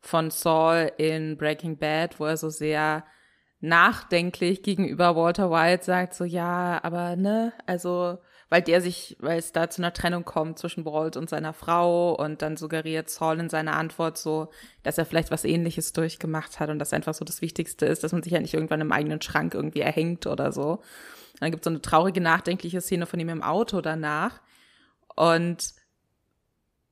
von 0.00 0.30
Saul 0.30 0.92
in 0.96 1.36
Breaking 1.36 1.76
Bad, 1.76 2.18
wo 2.18 2.24
er 2.24 2.36
so 2.36 2.48
sehr 2.48 3.04
nachdenklich 3.60 4.62
gegenüber 4.62 5.14
Walter 5.14 5.50
White 5.50 5.84
sagt, 5.84 6.14
so 6.14 6.24
ja, 6.24 6.80
aber 6.82 7.16
ne, 7.16 7.52
also 7.66 8.18
weil 8.52 8.60
der 8.60 8.82
sich, 8.82 9.16
weil 9.18 9.38
es 9.38 9.52
da 9.52 9.70
zu 9.70 9.80
einer 9.80 9.94
Trennung 9.94 10.26
kommt 10.26 10.58
zwischen 10.58 10.84
Walt 10.84 11.16
und 11.16 11.30
seiner 11.30 11.54
Frau 11.54 12.12
und 12.14 12.42
dann 12.42 12.58
suggeriert 12.58 13.08
Saul 13.08 13.40
in 13.40 13.48
seiner 13.48 13.78
Antwort 13.78 14.18
so, 14.18 14.50
dass 14.82 14.98
er 14.98 15.06
vielleicht 15.06 15.30
was 15.30 15.46
ähnliches 15.46 15.94
durchgemacht 15.94 16.60
hat 16.60 16.68
und 16.68 16.78
das 16.78 16.92
einfach 16.92 17.14
so 17.14 17.24
das 17.24 17.40
Wichtigste 17.40 17.86
ist, 17.86 18.04
dass 18.04 18.12
man 18.12 18.22
sich 18.22 18.34
ja 18.34 18.40
nicht 18.40 18.52
irgendwann 18.52 18.82
im 18.82 18.92
eigenen 18.92 19.22
Schrank 19.22 19.54
irgendwie 19.54 19.80
erhängt 19.80 20.26
oder 20.26 20.52
so. 20.52 20.72
Und 20.72 21.40
dann 21.40 21.50
gibt 21.50 21.62
es 21.62 21.64
so 21.64 21.70
eine 21.70 21.80
traurige, 21.80 22.20
nachdenkliche 22.20 22.82
Szene 22.82 23.06
von 23.06 23.18
ihm 23.20 23.30
im 23.30 23.42
Auto 23.42 23.80
danach. 23.80 24.42
Und 25.16 25.72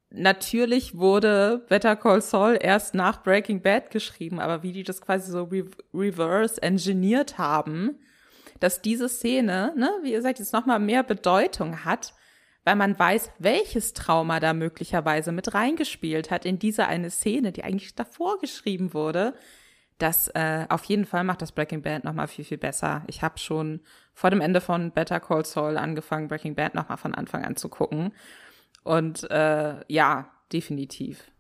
natürlich 0.08 0.96
wurde 0.96 1.66
Better 1.68 1.94
Call 1.94 2.22
Saul 2.22 2.56
erst 2.58 2.94
nach 2.94 3.22
Breaking 3.22 3.60
Bad 3.60 3.90
geschrieben, 3.90 4.40
aber 4.40 4.62
wie 4.62 4.72
die 4.72 4.82
das 4.82 5.02
quasi 5.02 5.30
so 5.30 5.44
re 5.44 5.66
reverse 5.92 6.62
engineert 6.62 7.36
haben, 7.36 7.98
dass 8.60 8.82
diese 8.82 9.08
Szene, 9.08 9.72
ne, 9.76 9.90
wie 10.02 10.12
ihr 10.12 10.22
sagt, 10.22 10.38
jetzt 10.38 10.52
nochmal 10.52 10.78
mehr 10.78 11.02
Bedeutung 11.02 11.84
hat, 11.84 12.14
weil 12.64 12.76
man 12.76 12.98
weiß, 12.98 13.32
welches 13.38 13.94
Trauma 13.94 14.38
da 14.38 14.52
möglicherweise 14.52 15.32
mit 15.32 15.54
reingespielt 15.54 16.30
hat 16.30 16.44
in 16.44 16.58
diese 16.58 16.86
eine 16.86 17.10
Szene, 17.10 17.52
die 17.52 17.64
eigentlich 17.64 17.94
davor 17.94 18.38
geschrieben 18.38 18.92
wurde. 18.92 19.34
Das 19.98 20.28
äh, 20.28 20.66
auf 20.68 20.84
jeden 20.84 21.04
Fall 21.04 21.24
macht 21.24 21.42
das 21.42 21.52
Breaking 21.52 21.82
Bad 21.82 22.04
nochmal 22.04 22.28
viel, 22.28 22.44
viel 22.44 22.58
besser. 22.58 23.02
Ich 23.06 23.22
habe 23.22 23.38
schon 23.38 23.80
vor 24.14 24.30
dem 24.30 24.40
Ende 24.40 24.60
von 24.60 24.92
Better 24.92 25.20
Call 25.20 25.44
Saul 25.44 25.76
angefangen, 25.76 26.28
Breaking 26.28 26.54
Bad 26.54 26.74
nochmal 26.74 26.96
von 26.96 27.14
Anfang 27.14 27.44
an 27.44 27.56
zu 27.56 27.68
gucken. 27.68 28.12
Und 28.82 29.30
äh, 29.30 29.74
ja, 29.88 30.30
definitiv. 30.52 31.30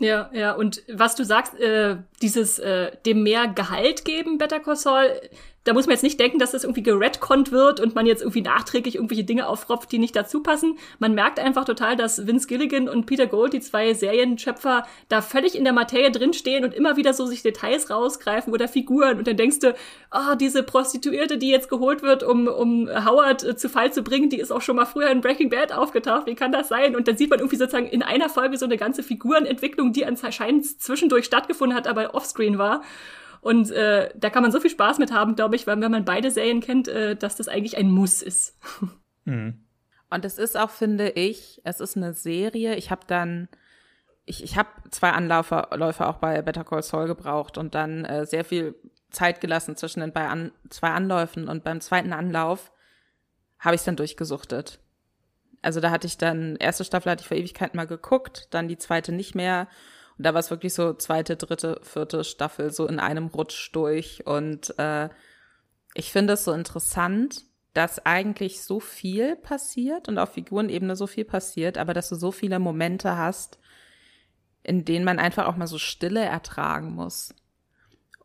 Ja, 0.00 0.30
ja, 0.32 0.52
und 0.52 0.82
was 0.92 1.16
du 1.16 1.24
sagst, 1.24 1.58
äh, 1.58 1.96
dieses 2.22 2.58
äh, 2.60 2.92
dem 3.04 3.24
mehr 3.24 3.48
Gehalt 3.48 4.04
geben, 4.04 4.38
Better 4.38 4.60
Call 4.60 4.76
Saul, 4.76 5.20
da 5.68 5.74
muss 5.74 5.86
man 5.86 5.92
jetzt 5.92 6.02
nicht 6.02 6.18
denken, 6.18 6.38
dass 6.38 6.52
das 6.52 6.64
irgendwie 6.64 6.82
geredconnt 6.82 7.52
wird 7.52 7.78
und 7.78 7.94
man 7.94 8.06
jetzt 8.06 8.22
irgendwie 8.22 8.40
nachträglich 8.40 8.94
irgendwelche 8.94 9.24
Dinge 9.24 9.46
aufropft, 9.46 9.92
die 9.92 9.98
nicht 9.98 10.16
dazu 10.16 10.42
passen. 10.42 10.78
Man 10.98 11.14
merkt 11.14 11.38
einfach 11.38 11.66
total, 11.66 11.94
dass 11.94 12.26
Vince 12.26 12.48
Gilligan 12.48 12.88
und 12.88 13.04
Peter 13.04 13.26
Gold, 13.26 13.52
die 13.52 13.60
zwei 13.60 13.92
Serienschöpfer, 13.92 14.86
da 15.10 15.20
völlig 15.20 15.54
in 15.54 15.64
der 15.64 15.74
Materie 15.74 16.10
drinstehen 16.10 16.64
und 16.64 16.72
immer 16.72 16.96
wieder 16.96 17.12
so 17.12 17.26
sich 17.26 17.42
Details 17.42 17.90
rausgreifen 17.90 18.50
oder 18.50 18.66
Figuren. 18.66 19.18
Und 19.18 19.26
dann 19.26 19.36
denkst 19.36 19.58
du, 19.58 19.74
oh, 20.10 20.36
diese 20.40 20.62
Prostituierte, 20.62 21.36
die 21.36 21.50
jetzt 21.50 21.68
geholt 21.68 22.00
wird, 22.00 22.22
um, 22.22 22.48
um 22.48 22.88
Howard 22.88 23.44
äh, 23.44 23.54
zu 23.54 23.68
Fall 23.68 23.92
zu 23.92 24.02
bringen, 24.02 24.30
die 24.30 24.38
ist 24.38 24.50
auch 24.50 24.62
schon 24.62 24.76
mal 24.76 24.86
früher 24.86 25.10
in 25.10 25.20
Breaking 25.20 25.50
Bad 25.50 25.70
aufgetaucht. 25.70 26.24
Wie 26.24 26.34
kann 26.34 26.50
das 26.50 26.68
sein? 26.68 26.96
Und 26.96 27.08
dann 27.08 27.18
sieht 27.18 27.28
man 27.28 27.40
irgendwie 27.40 27.56
sozusagen 27.56 27.88
in 27.88 28.02
einer 28.02 28.30
Folge 28.30 28.56
so 28.56 28.64
eine 28.64 28.78
ganze 28.78 29.02
Figurenentwicklung, 29.02 29.92
die 29.92 30.06
anscheinend 30.06 30.80
zwischendurch 30.80 31.26
stattgefunden 31.26 31.76
hat, 31.76 31.86
aber 31.86 32.14
offscreen 32.14 32.56
war. 32.56 32.80
Und 33.40 33.70
äh, 33.70 34.10
da 34.16 34.30
kann 34.30 34.42
man 34.42 34.52
so 34.52 34.60
viel 34.60 34.70
Spaß 34.70 34.98
mit 34.98 35.12
haben, 35.12 35.36
glaube 35.36 35.56
ich, 35.56 35.66
weil 35.66 35.80
wenn 35.80 35.90
man 35.90 36.04
beide 36.04 36.30
Serien 36.30 36.60
kennt, 36.60 36.88
äh, 36.88 37.16
dass 37.16 37.36
das 37.36 37.48
eigentlich 37.48 37.76
ein 37.76 37.90
Muss 37.90 38.22
ist. 38.22 38.58
Mhm. 39.24 39.62
Und 40.08 40.24
es 40.24 40.38
ist 40.38 40.56
auch, 40.56 40.70
finde 40.70 41.10
ich, 41.10 41.60
es 41.64 41.80
ist 41.80 41.98
eine 41.98 42.14
Serie. 42.14 42.76
Ich 42.76 42.90
habe 42.90 43.02
dann, 43.06 43.46
ich, 44.24 44.42
ich 44.42 44.56
habe 44.56 44.70
zwei 44.90 45.10
Anläufe 45.10 46.06
auch 46.06 46.16
bei 46.16 46.40
Better 46.40 46.64
Call 46.64 46.82
Saul 46.82 47.08
gebraucht 47.08 47.58
und 47.58 47.74
dann 47.74 48.06
äh, 48.06 48.24
sehr 48.24 48.42
viel 48.42 48.74
Zeit 49.10 49.42
gelassen 49.42 49.76
zwischen 49.76 50.00
den 50.00 50.12
bei 50.12 50.26
an, 50.26 50.52
zwei 50.70 50.88
Anläufen 50.88 51.48
und 51.48 51.62
beim 51.62 51.82
zweiten 51.82 52.14
Anlauf 52.14 52.72
habe 53.58 53.74
ich 53.74 53.80
es 53.80 53.84
dann 53.84 53.96
durchgesuchtet. 53.96 54.80
Also 55.60 55.80
da 55.80 55.90
hatte 55.90 56.06
ich 56.06 56.18
dann, 56.18 56.56
erste 56.56 56.84
Staffel 56.84 57.10
hatte 57.10 57.22
ich 57.22 57.28
vor 57.28 57.36
Ewigkeit 57.36 57.74
mal 57.74 57.86
geguckt, 57.86 58.48
dann 58.50 58.68
die 58.68 58.78
zweite 58.78 59.12
nicht 59.12 59.34
mehr 59.34 59.68
und 60.18 60.26
da 60.26 60.34
war 60.34 60.40
es 60.40 60.50
wirklich 60.50 60.74
so 60.74 60.94
zweite, 60.94 61.36
dritte, 61.36 61.80
vierte 61.82 62.24
Staffel 62.24 62.72
so 62.72 62.86
in 62.88 62.98
einem 62.98 63.28
Rutsch 63.28 63.70
durch. 63.72 64.26
Und 64.26 64.76
äh, 64.76 65.08
ich 65.94 66.10
finde 66.10 66.32
es 66.32 66.44
so 66.44 66.52
interessant, 66.52 67.44
dass 67.72 68.04
eigentlich 68.04 68.62
so 68.62 68.80
viel 68.80 69.36
passiert 69.36 70.08
und 70.08 70.18
auf 70.18 70.32
Figurenebene 70.32 70.96
so 70.96 71.06
viel 71.06 71.24
passiert, 71.24 71.78
aber 71.78 71.94
dass 71.94 72.08
du 72.08 72.16
so 72.16 72.32
viele 72.32 72.58
Momente 72.58 73.16
hast, 73.16 73.60
in 74.64 74.84
denen 74.84 75.04
man 75.04 75.20
einfach 75.20 75.46
auch 75.46 75.56
mal 75.56 75.68
so 75.68 75.78
Stille 75.78 76.24
ertragen 76.24 76.94
muss. 76.94 77.32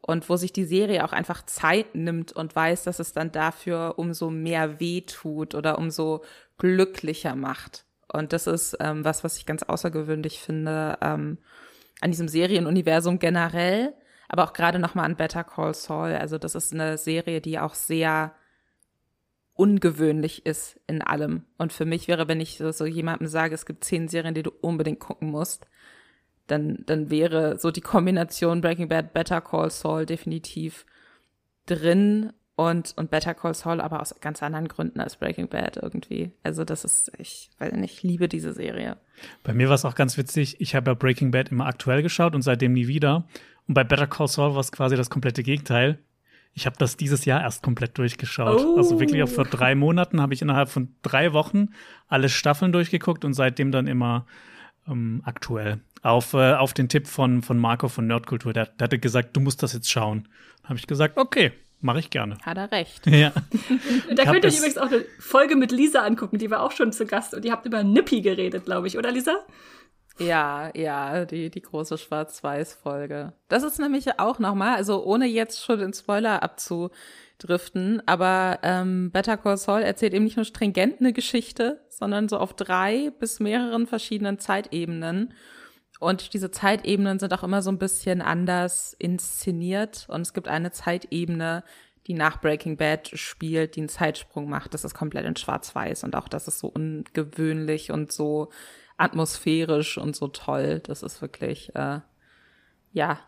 Und 0.02 0.28
wo 0.30 0.36
sich 0.36 0.52
die 0.52 0.66
Serie 0.66 1.06
auch 1.06 1.14
einfach 1.14 1.46
Zeit 1.46 1.94
nimmt 1.94 2.34
und 2.34 2.56
weiß, 2.56 2.84
dass 2.84 2.98
es 2.98 3.14
dann 3.14 3.32
dafür 3.32 3.94
umso 3.98 4.32
mehr 4.32 4.80
weh 4.80 5.02
tut 5.02 5.54
oder 5.54 5.78
umso 5.78 6.24
glücklicher 6.58 7.36
macht. 7.36 7.86
Und 8.12 8.34
das 8.34 8.48
ist 8.48 8.78
ähm, 8.80 9.06
was, 9.06 9.24
was 9.24 9.38
ich 9.38 9.46
ganz 9.46 9.62
außergewöhnlich 9.62 10.42
finde. 10.42 10.98
Ähm, 11.02 11.38
an 12.04 12.12
diesem 12.12 12.28
Serienuniversum 12.28 13.18
generell, 13.18 13.94
aber 14.28 14.44
auch 14.44 14.54
gerade 14.54 14.78
nochmal 14.78 15.06
an 15.06 15.16
Better 15.16 15.44
Call 15.44 15.74
Saul. 15.74 16.13
Also 16.13 16.38
das 16.38 16.54
ist 16.54 16.74
eine 16.74 16.98
Serie, 16.98 17.39
die 17.39 17.60
auch 17.60 17.76
sehr 17.76 18.34
ungewöhnlich 19.54 20.46
ist 20.46 20.80
in 20.88 21.02
allem. 21.02 21.44
Und 21.58 21.72
für 21.72 21.86
mich 21.86 22.08
wäre, 22.08 22.28
wenn 22.28 22.42
ich 22.42 22.58
so 22.58 22.86
jemandem 22.86 23.28
sage, 23.28 23.56
es 23.56 23.66
gibt 23.66 23.84
zehn 23.84 24.08
Serien, 24.08 24.34
die 24.34 24.44
du 24.44 24.52
unbedingt 24.62 25.00
gucken 25.00 25.30
musst, 25.30 25.68
dann, 26.48 26.84
dann 26.86 27.10
wäre 27.10 27.58
so 27.58 27.72
die 27.72 27.82
Kombination 27.82 28.62
Breaking 28.62 28.89
Bad, 28.89 29.13
Better 29.13 29.39
Call 29.39 29.70
Saul 29.70 30.06
definitiv 30.06 30.86
drin 31.66 32.34
und, 32.56 32.94
und 32.98 33.10
Better 33.10 33.34
Call 33.34 33.56
Saul 33.56 33.82
aber 33.82 34.00
aus 34.02 34.16
ganz 34.22 34.44
anderen 34.44 34.68
Gründen 34.68 35.00
als 35.00 35.16
Breaking 35.16 35.48
Bad 35.48 35.78
irgendwie. 35.78 36.32
Also 36.44 36.63
das 36.63 36.86
ist, 36.86 37.12
ich 37.18 37.50
weiß 37.58 37.74
nicht, 37.74 37.96
ich 37.96 38.04
liebe 38.04 38.28
diese 38.28 38.54
Serie. 38.54 38.98
Bei 39.44 39.54
mir 39.54 39.70
war 39.70 39.76
es 39.76 39.86
auch 39.86 39.96
ganz 39.96 40.18
witzig, 40.18 40.62
ich 40.62 40.76
habe 40.76 40.92
ja 40.92 40.96
Breaking 40.96 41.32
Bad 41.32 41.50
immer 41.50 41.66
aktuell 41.66 42.04
geschaut 42.04 42.36
und 42.36 42.44
seitdem 42.44 42.74
nie 42.74 42.88
wieder. 42.88 43.28
Und 43.68 43.74
bei 43.74 43.84
Better 43.84 44.08
Call 44.08 44.28
Saul 44.28 44.54
war 44.54 44.60
es 44.60 44.72
quasi 44.72 44.96
das 44.96 45.10
komplette 45.10 45.42
Gegenteil. 45.42 46.00
Ich 46.54 46.68
habe 46.68 46.76
das 46.78 46.98
dieses 46.98 47.26
Jahr 47.26 47.42
erst 47.42 47.63
komplett 47.63 47.98
durchgeschaut. 47.98 48.63
Oh. 48.63 48.78
Also 48.78 49.00
wirklich 49.00 49.24
auch 49.24 49.30
vor 49.30 49.46
drei 49.46 49.74
Monaten 49.74 50.22
habe 50.22 50.36
ich 50.36 50.42
innerhalb 50.44 50.70
von 50.70 50.96
drei 51.02 51.34
Wochen 51.34 51.70
alle 52.08 52.30
Staffeln 52.30 52.72
durchgeguckt 52.72 53.26
und 53.26 53.34
seitdem 53.34 53.72
dann 53.72 53.88
immer 53.88 54.28
ähm, 54.88 55.24
aktuell. 55.26 55.82
Auf, 56.04 56.34
äh, 56.34 56.54
auf 56.54 56.74
den 56.74 56.89
Tipp 56.89 57.08
von, 57.08 57.42
von 57.42 57.58
Marco 57.58 57.88
von 57.88 58.06
Nerdkultur. 58.06 58.54
Der, 58.54 58.68
der 58.68 58.86
hatte 58.86 59.00
gesagt, 59.00 59.36
du 59.36 59.39
musst 59.39 59.63
das 59.63 59.74
jetzt 59.74 59.89
schauen. 59.89 60.28
Habe 60.63 60.78
ich 60.78 60.86
gesagt, 60.86 61.18
okay, 61.18 61.54
Mache 61.84 62.00
ich 62.00 62.10
gerne. 62.10 62.38
Hat 62.41 62.58
er 62.58 62.72
recht. 62.72 63.06
Ja. 63.13 63.34
da 64.15 64.24
könnt 64.24 64.43
ihr 64.43 64.50
euch 64.50 64.58
übrigens 64.58 64.78
auch 64.78 64.88
eine 64.88 65.06
Folge 65.19 65.56
mit 65.58 65.72
Lisa 65.72 66.00
angucken, 66.00 66.38
die 66.38 66.50
war 66.50 66.63
auch 66.63 66.72
schon 66.72 66.93
zu 66.93 67.06
Gast 67.06 67.34
und 67.34 67.43
ihr 67.43 67.52
habt 67.52 67.65
über 67.65 67.84
Nippy 67.84 68.22
geredet, 68.22 68.65
glaube 68.65 68.88
ich, 68.88 68.98
oder 68.98 69.12
Lisa? 69.12 69.36
Ja, 70.17 70.72
ja, 70.76 71.26
die, 71.26 71.50
die 71.50 71.62
große 71.62 71.98
Schwarz-Weiß-Folge. 71.98 73.34
Das 73.50 73.63
ist 73.63 73.80
nämlich 73.80 74.19
auch 74.19 74.39
nochmal, 74.39 74.76
also 74.78 75.04
ohne 75.04 75.26
jetzt 75.26 75.63
schon 75.63 75.80
den 75.80 75.93
Spoiler 75.93 76.41
abzudriften, 76.41 78.02
aber 78.06 78.60
ähm, 78.63 79.12
Better 79.12 79.38
Call 79.38 79.58
Saul 79.58 79.82
erzählt 79.82 80.13
eben 80.13 80.24
nicht 80.24 80.38
nur 80.38 80.46
stringent 80.46 81.02
eine 81.02 81.12
Geschichte, 81.12 81.82
sondern 81.89 82.30
so 82.30 82.38
auf 82.38 82.54
drei 82.54 83.12
bis 83.19 83.39
mehreren 83.39 83.88
verschiedenen 83.88 84.39
Zeitebenen. 84.39 85.34
Und 86.00 86.34
diese 86.34 86.52
Zeitebenen 86.52 87.20
sind 87.20 87.34
auch 87.34 87.44
immer 87.44 87.62
so 87.62 87.72
ein 87.72 87.80
bisschen 87.80 88.22
anders 88.22 88.96
inszeniert. 89.00 90.06
Und 90.10 90.22
es 90.22 90.34
gibt 90.34 90.48
eine 90.48 90.72
Zeitebene, 90.72 91.64
die 92.08 92.14
nach 92.14 92.42
Breaking 92.42 92.78
Bad 92.78 93.10
spielt, 93.14 93.76
die 93.76 93.82
einen 93.82 93.90
Zeitsprung 93.90 94.50
macht. 94.50 94.74
Das 94.74 94.84
ist 94.84 94.94
komplett 94.94 95.26
in 95.26 95.36
Schwarz-Weiß. 95.36 96.04
Und 96.04 96.16
auch 96.16 96.28
das 96.28 96.48
ist 96.48 96.60
so 96.60 96.68
ungewöhnlich 96.68 97.92
und 97.92 98.12
so 98.12 98.50
atmosphärisch 98.98 99.98
und 99.98 100.16
so 100.16 100.28
toll. 100.28 100.82
Das 100.82 101.04
ist 101.04 101.22
wirklich, 101.22 101.74
äh, 101.76 102.00
ja, 102.92 103.20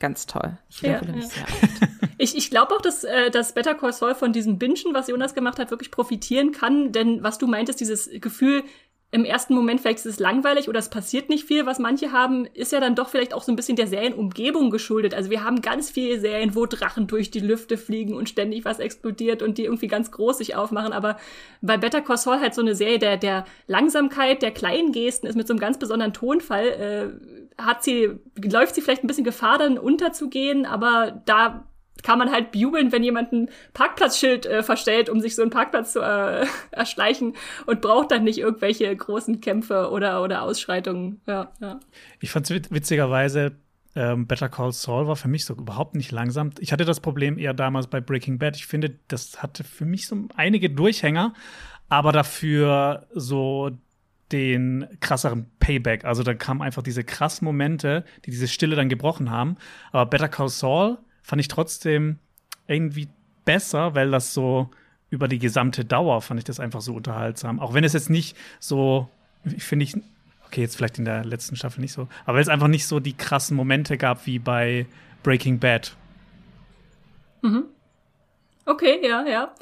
Ganz 0.00 0.24
toll. 0.24 0.56
Ich 0.70 0.80
ja, 0.80 0.92
ja. 0.92 1.00
sehr 1.20 1.44
Ich, 2.18 2.36
ich 2.36 2.50
glaube 2.50 2.74
auch, 2.74 2.80
dass, 2.80 3.04
äh, 3.04 3.30
dass 3.30 3.54
Better 3.54 3.74
Call 3.74 3.92
Saul 3.92 4.14
von 4.14 4.32
diesem 4.32 4.58
Bingen, 4.58 4.94
was 4.94 5.08
Jonas 5.08 5.34
gemacht 5.34 5.58
hat, 5.58 5.70
wirklich 5.70 5.90
profitieren 5.90 6.52
kann. 6.52 6.90
Denn 6.90 7.22
was 7.22 7.38
du 7.38 7.46
meintest, 7.46 7.80
dieses 7.80 8.10
Gefühl, 8.20 8.64
im 9.12 9.24
ersten 9.24 9.54
Moment 9.54 9.80
vielleicht 9.80 9.98
ist 9.98 10.06
es 10.06 10.18
langweilig 10.20 10.68
oder 10.68 10.78
es 10.78 10.88
passiert 10.88 11.30
nicht 11.30 11.44
viel, 11.44 11.66
was 11.66 11.80
manche 11.80 12.12
haben, 12.12 12.46
ist 12.46 12.70
ja 12.70 12.78
dann 12.78 12.94
doch 12.94 13.08
vielleicht 13.08 13.34
auch 13.34 13.42
so 13.42 13.50
ein 13.50 13.56
bisschen 13.56 13.74
der 13.74 13.88
Serienumgebung 13.88 14.70
geschuldet. 14.70 15.14
Also 15.14 15.30
wir 15.30 15.42
haben 15.42 15.62
ganz 15.62 15.90
viele 15.90 16.20
Serien, 16.20 16.54
wo 16.54 16.64
Drachen 16.66 17.08
durch 17.08 17.32
die 17.32 17.40
Lüfte 17.40 17.76
fliegen 17.76 18.14
und 18.14 18.28
ständig 18.28 18.64
was 18.64 18.78
explodiert 18.78 19.42
und 19.42 19.58
die 19.58 19.64
irgendwie 19.64 19.88
ganz 19.88 20.12
groß 20.12 20.38
sich 20.38 20.54
aufmachen. 20.54 20.92
Aber 20.92 21.16
bei 21.60 21.76
Better 21.76 22.02
Call 22.02 22.18
Saul 22.18 22.40
halt 22.40 22.54
so 22.54 22.60
eine 22.62 22.76
Serie 22.76 23.00
der, 23.00 23.16
der 23.16 23.46
Langsamkeit, 23.66 24.42
der 24.42 24.52
kleinen 24.52 24.92
Gesten 24.92 25.26
ist 25.26 25.36
mit 25.36 25.48
so 25.48 25.54
einem 25.54 25.60
ganz 25.60 25.78
besonderen 25.78 26.12
Tonfall, 26.12 26.66
äh, 26.66 27.60
hat 27.60 27.82
sie, 27.82 28.10
läuft 28.36 28.76
sie 28.76 28.80
vielleicht 28.80 29.02
ein 29.02 29.08
bisschen 29.08 29.24
Gefahr, 29.24 29.58
dann 29.58 29.76
unterzugehen, 29.76 30.66
aber 30.66 31.20
da 31.26 31.64
kann 32.02 32.18
man 32.18 32.30
halt 32.30 32.54
jubeln, 32.54 32.92
wenn 32.92 33.02
jemand 33.02 33.32
ein 33.32 33.50
Parkplatzschild 33.72 34.46
äh, 34.46 34.62
verstellt, 34.62 35.08
um 35.08 35.20
sich 35.20 35.34
so 35.34 35.42
einen 35.42 35.50
Parkplatz 35.50 35.92
zu 35.92 36.00
äh, 36.00 36.46
erschleichen 36.70 37.34
und 37.66 37.80
braucht 37.80 38.10
dann 38.10 38.24
nicht 38.24 38.38
irgendwelche 38.38 38.94
großen 38.94 39.40
Kämpfe 39.40 39.90
oder, 39.90 40.22
oder 40.22 40.42
Ausschreitungen. 40.42 41.20
Ja, 41.26 41.52
ja. 41.60 41.80
Ich 42.20 42.30
fand 42.30 42.50
es 42.50 42.70
witzigerweise, 42.70 43.52
ähm, 43.96 44.26
Better 44.26 44.48
Call 44.48 44.72
Saul 44.72 45.06
war 45.06 45.16
für 45.16 45.28
mich 45.28 45.44
so 45.44 45.54
überhaupt 45.54 45.94
nicht 45.94 46.12
langsam. 46.12 46.50
Ich 46.60 46.72
hatte 46.72 46.84
das 46.84 47.00
Problem 47.00 47.38
eher 47.38 47.54
damals 47.54 47.88
bei 47.88 48.00
Breaking 48.00 48.38
Bad. 48.38 48.56
Ich 48.56 48.66
finde, 48.66 48.96
das 49.08 49.42
hatte 49.42 49.64
für 49.64 49.84
mich 49.84 50.06
so 50.06 50.28
einige 50.36 50.70
Durchhänger, 50.70 51.34
aber 51.88 52.12
dafür 52.12 53.06
so 53.12 53.70
den 54.30 54.86
krasseren 55.00 55.50
Payback. 55.58 56.04
Also 56.04 56.22
da 56.22 56.34
kamen 56.34 56.62
einfach 56.62 56.82
diese 56.82 57.02
krassen 57.02 57.44
Momente, 57.44 58.04
die 58.24 58.30
diese 58.30 58.46
Stille 58.46 58.76
dann 58.76 58.88
gebrochen 58.88 59.30
haben. 59.30 59.56
Aber 59.90 60.08
Better 60.08 60.28
Call 60.28 60.48
Saul 60.48 60.98
fand 61.22 61.40
ich 61.40 61.48
trotzdem 61.48 62.18
irgendwie 62.66 63.08
besser, 63.44 63.94
weil 63.94 64.10
das 64.10 64.34
so 64.34 64.70
über 65.10 65.26
die 65.26 65.38
gesamte 65.38 65.84
Dauer 65.84 66.22
fand 66.22 66.38
ich 66.38 66.44
das 66.44 66.60
einfach 66.60 66.80
so 66.80 66.94
unterhaltsam. 66.94 67.58
Auch 67.58 67.74
wenn 67.74 67.84
es 67.84 67.92
jetzt 67.92 68.10
nicht 68.10 68.36
so, 68.60 69.08
finde 69.58 69.84
ich, 69.84 69.96
okay, 70.46 70.60
jetzt 70.60 70.76
vielleicht 70.76 70.98
in 70.98 71.04
der 71.04 71.24
letzten 71.24 71.56
Staffel 71.56 71.80
nicht 71.80 71.92
so, 71.92 72.08
aber 72.24 72.34
weil 72.34 72.42
es 72.42 72.48
einfach 72.48 72.68
nicht 72.68 72.86
so 72.86 73.00
die 73.00 73.14
krassen 73.14 73.56
Momente 73.56 73.98
gab 73.98 74.26
wie 74.26 74.38
bei 74.38 74.86
Breaking 75.22 75.58
Bad. 75.58 75.96
Mhm. 77.42 77.64
Okay, 78.66 79.00
ja, 79.02 79.24
ja. 79.26 79.54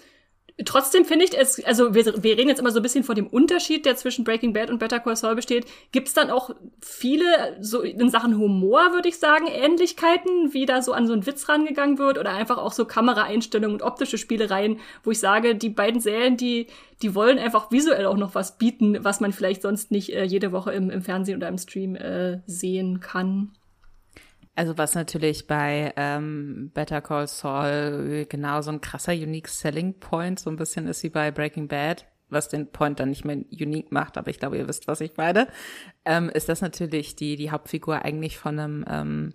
Trotzdem 0.64 1.04
finde 1.04 1.24
ich 1.24 1.38
es, 1.38 1.64
also 1.64 1.94
wir, 1.94 2.04
wir 2.04 2.36
reden 2.36 2.48
jetzt 2.48 2.58
immer 2.58 2.72
so 2.72 2.80
ein 2.80 2.82
bisschen 2.82 3.04
von 3.04 3.14
dem 3.14 3.28
Unterschied, 3.28 3.86
der 3.86 3.94
zwischen 3.94 4.24
Breaking 4.24 4.52
Bad 4.52 4.70
und 4.70 4.78
Better 4.78 4.98
Call 4.98 5.14
Saul 5.14 5.36
besteht. 5.36 5.66
Gibt 5.92 6.08
es 6.08 6.14
dann 6.14 6.30
auch 6.30 6.50
viele, 6.80 7.56
so 7.60 7.82
in 7.82 8.10
Sachen 8.10 8.36
Humor, 8.36 8.92
würde 8.92 9.08
ich 9.08 9.18
sagen, 9.18 9.46
Ähnlichkeiten, 9.46 10.52
wie 10.52 10.66
da 10.66 10.82
so 10.82 10.92
an 10.92 11.06
so 11.06 11.12
einen 11.12 11.26
Witz 11.26 11.48
rangegangen 11.48 11.98
wird 11.98 12.18
oder 12.18 12.32
einfach 12.32 12.58
auch 12.58 12.72
so 12.72 12.86
Kameraeinstellungen 12.86 13.74
und 13.74 13.82
optische 13.82 14.18
Spielereien, 14.18 14.80
wo 15.04 15.12
ich 15.12 15.20
sage, 15.20 15.54
die 15.54 15.70
beiden 15.70 16.00
Serien, 16.00 16.36
die, 16.36 16.66
die 17.02 17.14
wollen 17.14 17.38
einfach 17.38 17.70
visuell 17.70 18.06
auch 18.06 18.16
noch 18.16 18.34
was 18.34 18.58
bieten, 18.58 19.04
was 19.04 19.20
man 19.20 19.32
vielleicht 19.32 19.62
sonst 19.62 19.92
nicht 19.92 20.12
äh, 20.12 20.24
jede 20.24 20.50
Woche 20.50 20.72
im, 20.72 20.90
im 20.90 21.02
Fernsehen 21.02 21.36
oder 21.36 21.48
im 21.48 21.58
Stream 21.58 21.94
äh, 21.94 22.40
sehen 22.46 22.98
kann. 22.98 23.52
Also 24.58 24.76
was 24.76 24.96
natürlich 24.96 25.46
bei 25.46 25.92
ähm, 25.94 26.72
Better 26.74 27.00
Call 27.00 27.28
Saul 27.28 28.26
genau 28.28 28.60
so 28.60 28.72
ein 28.72 28.80
krasser 28.80 29.12
Unique 29.12 29.46
Selling 29.46 30.00
Point 30.00 30.40
so 30.40 30.50
ein 30.50 30.56
bisschen 30.56 30.88
ist 30.88 31.04
wie 31.04 31.10
bei 31.10 31.30
Breaking 31.30 31.68
Bad, 31.68 32.06
was 32.28 32.48
den 32.48 32.66
Point 32.66 32.98
dann 32.98 33.10
nicht 33.10 33.24
mehr 33.24 33.36
unique 33.52 33.92
macht, 33.92 34.18
aber 34.18 34.30
ich 34.30 34.40
glaube, 34.40 34.58
ihr 34.58 34.66
wisst, 34.66 34.88
was 34.88 35.00
ich 35.00 35.16
meine, 35.16 35.46
ähm, 36.04 36.28
ist 36.28 36.48
das 36.48 36.60
natürlich 36.60 37.14
die, 37.14 37.36
die 37.36 37.52
Hauptfigur 37.52 38.04
eigentlich 38.04 38.36
von 38.36 38.58
einem 38.58 38.84
ähm, 38.90 39.34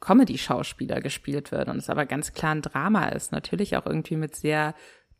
Comedy-Schauspieler 0.00 1.00
gespielt 1.00 1.50
wird 1.50 1.70
und 1.70 1.78
es 1.78 1.88
aber 1.88 2.04
ganz 2.04 2.34
klar 2.34 2.54
ein 2.54 2.60
Drama 2.60 3.08
ist. 3.08 3.32
Natürlich 3.32 3.78
auch 3.78 3.86
irgendwie 3.86 4.16
mit 4.16 4.36
sehr 4.36 4.74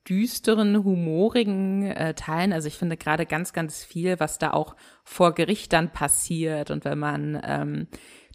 düsteren, 0.06 0.84
humorigen 0.84 1.84
äh, 1.84 2.12
Teilen. 2.12 2.52
Also 2.52 2.68
ich 2.68 2.76
finde 2.76 2.98
gerade 2.98 3.24
ganz, 3.24 3.54
ganz 3.54 3.84
viel, 3.84 4.20
was 4.20 4.36
da 4.36 4.50
auch 4.50 4.76
vor 5.02 5.32
Gericht 5.32 5.72
dann 5.72 5.94
passiert 5.94 6.70
und 6.70 6.84
wenn 6.84 6.98
man 6.98 7.40
ähm, 7.42 7.88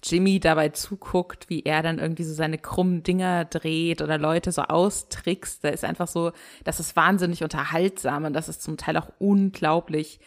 Jimmy 0.03 0.39
dabei 0.39 0.69
zuguckt, 0.69 1.49
wie 1.49 1.63
er 1.63 1.81
dann 1.81 1.99
irgendwie 1.99 2.23
so 2.23 2.33
seine 2.33 2.57
krummen 2.57 3.03
Dinger 3.03 3.45
dreht 3.45 4.01
oder 4.01 4.17
Leute 4.17 4.51
so 4.51 4.63
austrickst. 4.63 5.63
Da 5.63 5.69
ist 5.69 5.85
einfach 5.85 6.07
so, 6.07 6.31
das 6.63 6.79
ist 6.79 6.95
wahnsinnig 6.95 7.43
unterhaltsam 7.43 8.25
und 8.25 8.33
das 8.33 8.49
ist 8.49 8.61
zum 8.61 8.77
Teil 8.77 8.97
auch 8.97 9.09
unglaublich 9.19 10.19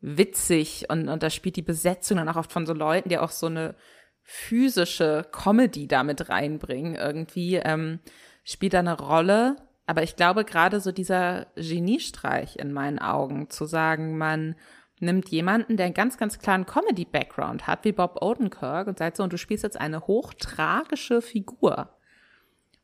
witzig 0.00 0.86
und, 0.90 1.08
und 1.08 1.22
da 1.22 1.30
spielt 1.30 1.56
die 1.56 1.62
Besetzung 1.62 2.18
dann 2.18 2.28
auch 2.28 2.36
oft 2.36 2.52
von 2.52 2.66
so 2.66 2.74
Leuten, 2.74 3.08
die 3.08 3.18
auch 3.18 3.30
so 3.30 3.46
eine 3.46 3.74
physische 4.22 5.26
Comedy 5.32 5.88
damit 5.88 6.28
reinbringen 6.28 6.94
irgendwie, 6.96 7.56
ähm, 7.56 8.00
spielt 8.44 8.74
da 8.74 8.80
eine 8.80 8.98
Rolle. 8.98 9.56
Aber 9.86 10.02
ich 10.02 10.16
glaube 10.16 10.44
gerade 10.44 10.80
so 10.80 10.92
dieser 10.92 11.46
Geniestreich 11.54 12.56
in 12.56 12.72
meinen 12.72 12.98
Augen, 12.98 13.50
zu 13.50 13.64
sagen, 13.66 14.18
man 14.18 14.56
nimmt 14.98 15.28
jemanden, 15.28 15.76
der 15.76 15.86
einen 15.86 15.94
ganz, 15.94 16.16
ganz 16.16 16.38
klaren 16.38 16.66
Comedy-Background 16.66 17.66
hat, 17.66 17.84
wie 17.84 17.92
Bob 17.92 18.22
Odenkirk, 18.22 18.86
und 18.86 18.98
sagt 18.98 19.16
so, 19.16 19.22
und 19.22 19.32
du 19.32 19.38
spielst 19.38 19.64
jetzt 19.64 19.80
eine 19.80 20.06
hochtragische 20.06 21.20
Figur. 21.20 21.90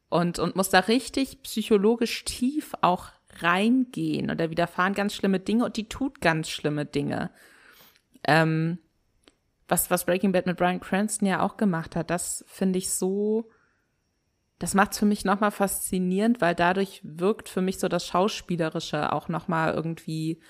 Und, 0.08 0.38
und 0.38 0.56
muss 0.56 0.68
da 0.68 0.80
richtig 0.80 1.42
psychologisch 1.42 2.24
tief 2.24 2.74
auch 2.82 3.08
reingehen. 3.40 4.30
Und 4.30 4.38
da 4.40 4.50
widerfahren 4.50 4.92
ganz 4.92 5.14
schlimme 5.14 5.40
Dinge 5.40 5.64
und 5.64 5.76
die 5.78 5.88
tut 5.88 6.20
ganz 6.20 6.50
schlimme 6.50 6.84
Dinge. 6.84 7.30
Ähm, 8.24 8.78
was, 9.68 9.90
was 9.90 10.04
Breaking 10.04 10.32
Bad 10.32 10.44
mit 10.44 10.58
Brian 10.58 10.80
Cranston 10.80 11.26
ja 11.26 11.40
auch 11.40 11.56
gemacht 11.56 11.96
hat, 11.96 12.10
das 12.10 12.44
finde 12.46 12.78
ich 12.78 12.92
so, 12.92 13.48
das 14.58 14.74
macht 14.74 14.92
es 14.92 14.98
für 14.98 15.06
mich 15.06 15.24
nochmal 15.24 15.50
faszinierend, 15.50 16.42
weil 16.42 16.54
dadurch 16.54 17.00
wirkt 17.02 17.48
für 17.48 17.62
mich 17.62 17.78
so 17.78 17.88
das 17.88 18.06
Schauspielerische 18.06 19.12
auch 19.12 19.28
nochmal 19.28 19.72
irgendwie 19.72 20.40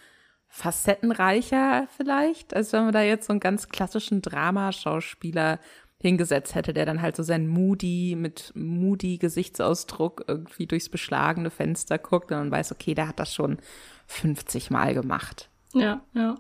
facettenreicher 0.54 1.88
vielleicht, 1.96 2.54
als 2.54 2.74
wenn 2.74 2.84
man 2.84 2.92
da 2.92 3.00
jetzt 3.00 3.26
so 3.26 3.32
einen 3.32 3.40
ganz 3.40 3.70
klassischen 3.70 4.20
Dramaschauspieler 4.20 5.58
hingesetzt 5.98 6.54
hätte, 6.54 6.74
der 6.74 6.84
dann 6.84 7.00
halt 7.00 7.16
so 7.16 7.22
sein 7.22 7.48
Moody 7.48 8.14
mit 8.18 8.52
Moody 8.54 9.16
Gesichtsausdruck 9.16 10.24
irgendwie 10.28 10.66
durchs 10.66 10.90
beschlagene 10.90 11.48
Fenster 11.48 11.96
guckt 11.96 12.30
und 12.30 12.38
man 12.38 12.50
weiß, 12.50 12.70
okay, 12.70 12.94
der 12.94 13.08
hat 13.08 13.18
das 13.18 13.32
schon 13.32 13.60
50 14.08 14.70
Mal 14.70 14.92
gemacht. 14.92 15.48
Ja, 15.72 16.02
ja. 16.12 16.34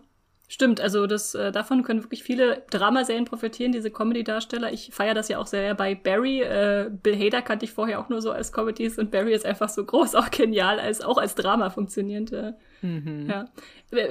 Stimmt, 0.46 0.82
also 0.82 1.06
das, 1.06 1.34
äh, 1.34 1.50
davon 1.50 1.82
können 1.82 2.02
wirklich 2.02 2.22
viele 2.22 2.64
Dramaserien 2.68 3.24
profitieren, 3.24 3.72
diese 3.72 3.90
Comedy-Darsteller. 3.90 4.70
Ich 4.74 4.90
feiere 4.92 5.14
das 5.14 5.28
ja 5.28 5.38
auch 5.38 5.46
sehr 5.46 5.74
bei 5.74 5.94
Barry. 5.94 6.42
Äh, 6.42 6.90
Bill 7.02 7.18
Hader 7.18 7.40
kannte 7.40 7.64
ich 7.64 7.72
vorher 7.72 7.98
auch 7.98 8.10
nur 8.10 8.20
so 8.20 8.30
als 8.30 8.52
Comedies 8.52 8.98
und 8.98 9.10
Barry 9.10 9.32
ist 9.32 9.46
einfach 9.46 9.70
so 9.70 9.82
groß, 9.82 10.14
auch 10.16 10.30
genial, 10.30 10.78
als 10.78 11.00
auch 11.00 11.16
als 11.16 11.34
Drama 11.34 11.70
funktionierend. 11.70 12.32
Mhm. 12.82 13.28
Ja. 13.30 13.46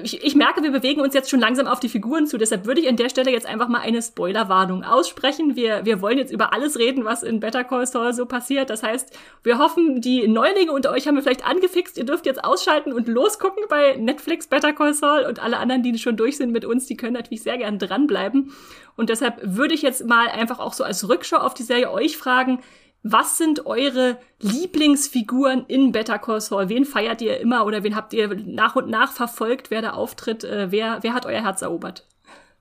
Ich, 0.03 0.23
ich, 0.23 0.35
merke, 0.35 0.63
wir 0.63 0.71
bewegen 0.71 1.01
uns 1.01 1.13
jetzt 1.13 1.29
schon 1.29 1.39
langsam 1.39 1.67
auf 1.67 1.79
die 1.79 1.89
Figuren 1.89 2.25
zu, 2.25 2.37
deshalb 2.37 2.65
würde 2.65 2.81
ich 2.81 2.87
an 2.87 2.95
der 2.95 3.09
Stelle 3.09 3.31
jetzt 3.31 3.45
einfach 3.45 3.67
mal 3.67 3.81
eine 3.81 4.01
Spoilerwarnung 4.01 4.83
aussprechen. 4.83 5.55
Wir, 5.55 5.85
wir 5.85 6.01
wollen 6.01 6.17
jetzt 6.17 6.31
über 6.31 6.53
alles 6.53 6.79
reden, 6.79 7.03
was 7.03 7.23
in 7.23 7.39
Better 7.39 7.63
Call 7.63 7.85
Saul 7.85 8.13
so 8.13 8.25
passiert. 8.25 8.69
Das 8.69 8.83
heißt, 8.83 9.17
wir 9.43 9.57
hoffen, 9.57 9.99
die 9.99 10.27
Neulinge 10.27 10.71
unter 10.71 10.91
euch 10.91 11.07
haben 11.07 11.15
wir 11.15 11.23
vielleicht 11.23 11.45
angefixt. 11.45 11.97
Ihr 11.97 12.05
dürft 12.05 12.25
jetzt 12.25 12.43
ausschalten 12.43 12.93
und 12.93 13.07
losgucken 13.07 13.63
bei 13.69 13.95
Netflix 13.95 14.47
Better 14.47 14.71
Call 14.71 14.93
Saul 14.93 15.25
und 15.27 15.41
alle 15.41 15.57
anderen, 15.57 15.83
die 15.83 15.97
schon 15.97 16.15
durch 16.15 16.37
sind 16.37 16.51
mit 16.51 16.63
uns, 16.63 16.85
die 16.85 16.95
können 16.95 17.13
natürlich 17.13 17.43
sehr 17.43 17.57
gern 17.57 17.77
dranbleiben. 17.77 18.53
Und 18.95 19.09
deshalb 19.09 19.39
würde 19.43 19.73
ich 19.73 19.81
jetzt 19.81 20.05
mal 20.05 20.27
einfach 20.27 20.59
auch 20.59 20.73
so 20.73 20.83
als 20.83 21.09
Rückschau 21.09 21.37
auf 21.37 21.53
die 21.53 21.63
Serie 21.63 21.91
euch 21.91 22.17
fragen, 22.17 22.59
was 23.03 23.37
sind 23.37 23.65
eure 23.65 24.19
Lieblingsfiguren 24.39 25.65
in 25.67 25.91
Better 25.91 26.19
Call 26.19 26.39
Saul? 26.39 26.69
Wen 26.69 26.85
feiert 26.85 27.21
ihr 27.21 27.39
immer 27.39 27.65
oder 27.65 27.83
wen 27.83 27.95
habt 27.95 28.13
ihr 28.13 28.35
nach 28.35 28.75
und 28.75 28.89
nach 28.89 29.11
verfolgt, 29.11 29.71
wer 29.71 29.81
da 29.81 29.91
auftritt? 29.91 30.43
Äh, 30.43 30.71
wer, 30.71 30.99
wer 31.01 31.13
hat 31.13 31.25
euer 31.25 31.41
Herz 31.41 31.61
erobert? 31.61 32.07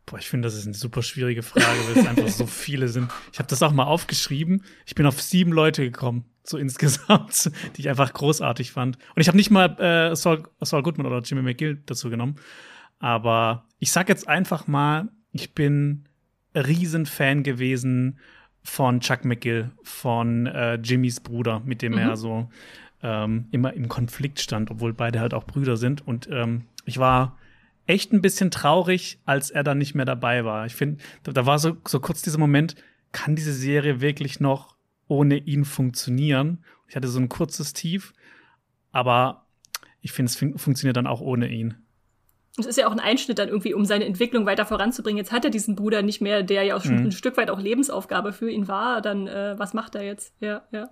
Boah, 0.06 0.18
ich 0.18 0.28
finde, 0.28 0.46
das 0.46 0.56
ist 0.56 0.64
eine 0.64 0.74
super 0.74 1.02
schwierige 1.02 1.42
Frage, 1.42 1.66
weil 1.66 2.02
es 2.02 2.08
einfach 2.08 2.28
so 2.28 2.46
viele 2.46 2.88
sind. 2.88 3.10
Ich 3.32 3.38
habe 3.38 3.48
das 3.48 3.62
auch 3.62 3.72
mal 3.72 3.84
aufgeschrieben. 3.84 4.64
Ich 4.86 4.94
bin 4.94 5.06
auf 5.06 5.20
sieben 5.20 5.52
Leute 5.52 5.84
gekommen, 5.84 6.24
so 6.42 6.58
insgesamt, 6.58 7.50
die 7.76 7.82
ich 7.82 7.88
einfach 7.88 8.12
großartig 8.12 8.72
fand. 8.72 8.96
Und 9.14 9.20
ich 9.20 9.28
habe 9.28 9.36
nicht 9.36 9.50
mal 9.50 9.78
äh, 9.78 10.16
Saul, 10.16 10.48
Saul 10.62 10.82
Goodman 10.82 11.06
oder 11.06 11.20
Jimmy 11.20 11.42
McGill 11.42 11.82
dazu 11.86 12.10
genommen. 12.10 12.36
Aber 12.98 13.66
ich 13.78 13.92
sag 13.92 14.08
jetzt 14.08 14.26
einfach 14.26 14.66
mal, 14.66 15.10
ich 15.32 15.54
bin 15.54 16.08
Riesenfan 16.54 17.42
gewesen 17.42 18.18
von 18.62 19.00
Chuck 19.00 19.24
McGill, 19.24 19.70
von 19.82 20.46
äh, 20.46 20.74
Jimmys 20.74 21.20
Bruder, 21.20 21.60
mit 21.64 21.82
dem 21.82 21.92
mhm. 21.92 21.98
er 21.98 22.16
so 22.16 22.48
ähm, 23.02 23.46
immer 23.50 23.72
im 23.72 23.88
Konflikt 23.88 24.40
stand, 24.40 24.70
obwohl 24.70 24.92
beide 24.92 25.20
halt 25.20 25.34
auch 25.34 25.44
Brüder 25.44 25.76
sind. 25.76 26.06
Und 26.06 26.28
ähm, 26.30 26.62
ich 26.84 26.98
war 26.98 27.38
echt 27.86 28.12
ein 28.12 28.22
bisschen 28.22 28.50
traurig, 28.50 29.18
als 29.24 29.50
er 29.50 29.64
dann 29.64 29.78
nicht 29.78 29.94
mehr 29.94 30.04
dabei 30.04 30.44
war. 30.44 30.66
Ich 30.66 30.74
finde, 30.74 31.02
da, 31.22 31.32
da, 31.32 31.46
war 31.46 31.58
so, 31.58 31.76
so 31.86 32.00
kurz 32.00 32.22
dieser 32.22 32.38
Moment, 32.38 32.76
kann 33.12 33.34
diese 33.34 33.52
Serie 33.52 34.00
wirklich 34.00 34.40
noch 34.40 34.76
ohne 35.08 35.36
ihn 35.36 35.64
funktionieren? 35.64 36.58
Ich 36.88 36.96
hatte 36.96 37.08
so 37.08 37.18
ein 37.18 37.28
kurzes 37.28 37.72
Tief, 37.72 38.12
aber 38.92 39.46
ich 40.02 40.12
finde, 40.12 40.30
es 40.30 40.36
fun 40.36 40.56
funktioniert 40.58 40.96
dann 40.96 41.06
auch 41.06 41.20
ohne 41.20 41.48
ihn. 41.48 41.74
Es 42.58 42.66
ist 42.66 42.78
ja 42.78 42.88
auch 42.88 42.92
ein 42.92 43.00
Einschnitt 43.00 43.38
dann 43.38 43.48
irgendwie, 43.48 43.74
um 43.74 43.84
seine 43.84 44.04
Entwicklung 44.04 44.46
weiter 44.46 44.66
voranzubringen. 44.66 45.18
Jetzt 45.18 45.32
hat 45.32 45.44
er 45.44 45.50
diesen 45.50 45.76
Bruder 45.76 46.02
nicht 46.02 46.20
mehr, 46.20 46.42
der 46.42 46.64
ja 46.64 46.76
auch 46.76 46.84
schon 46.84 46.96
mhm. 46.96 47.06
ein 47.06 47.12
Stück 47.12 47.36
weit 47.36 47.50
auch 47.50 47.60
Lebensaufgabe 47.60 48.32
für 48.32 48.50
ihn 48.50 48.68
war. 48.68 49.00
Dann, 49.00 49.26
äh, 49.26 49.54
was 49.58 49.72
macht 49.72 49.94
er 49.94 50.02
jetzt? 50.02 50.34
Ja, 50.40 50.62
ja. 50.72 50.90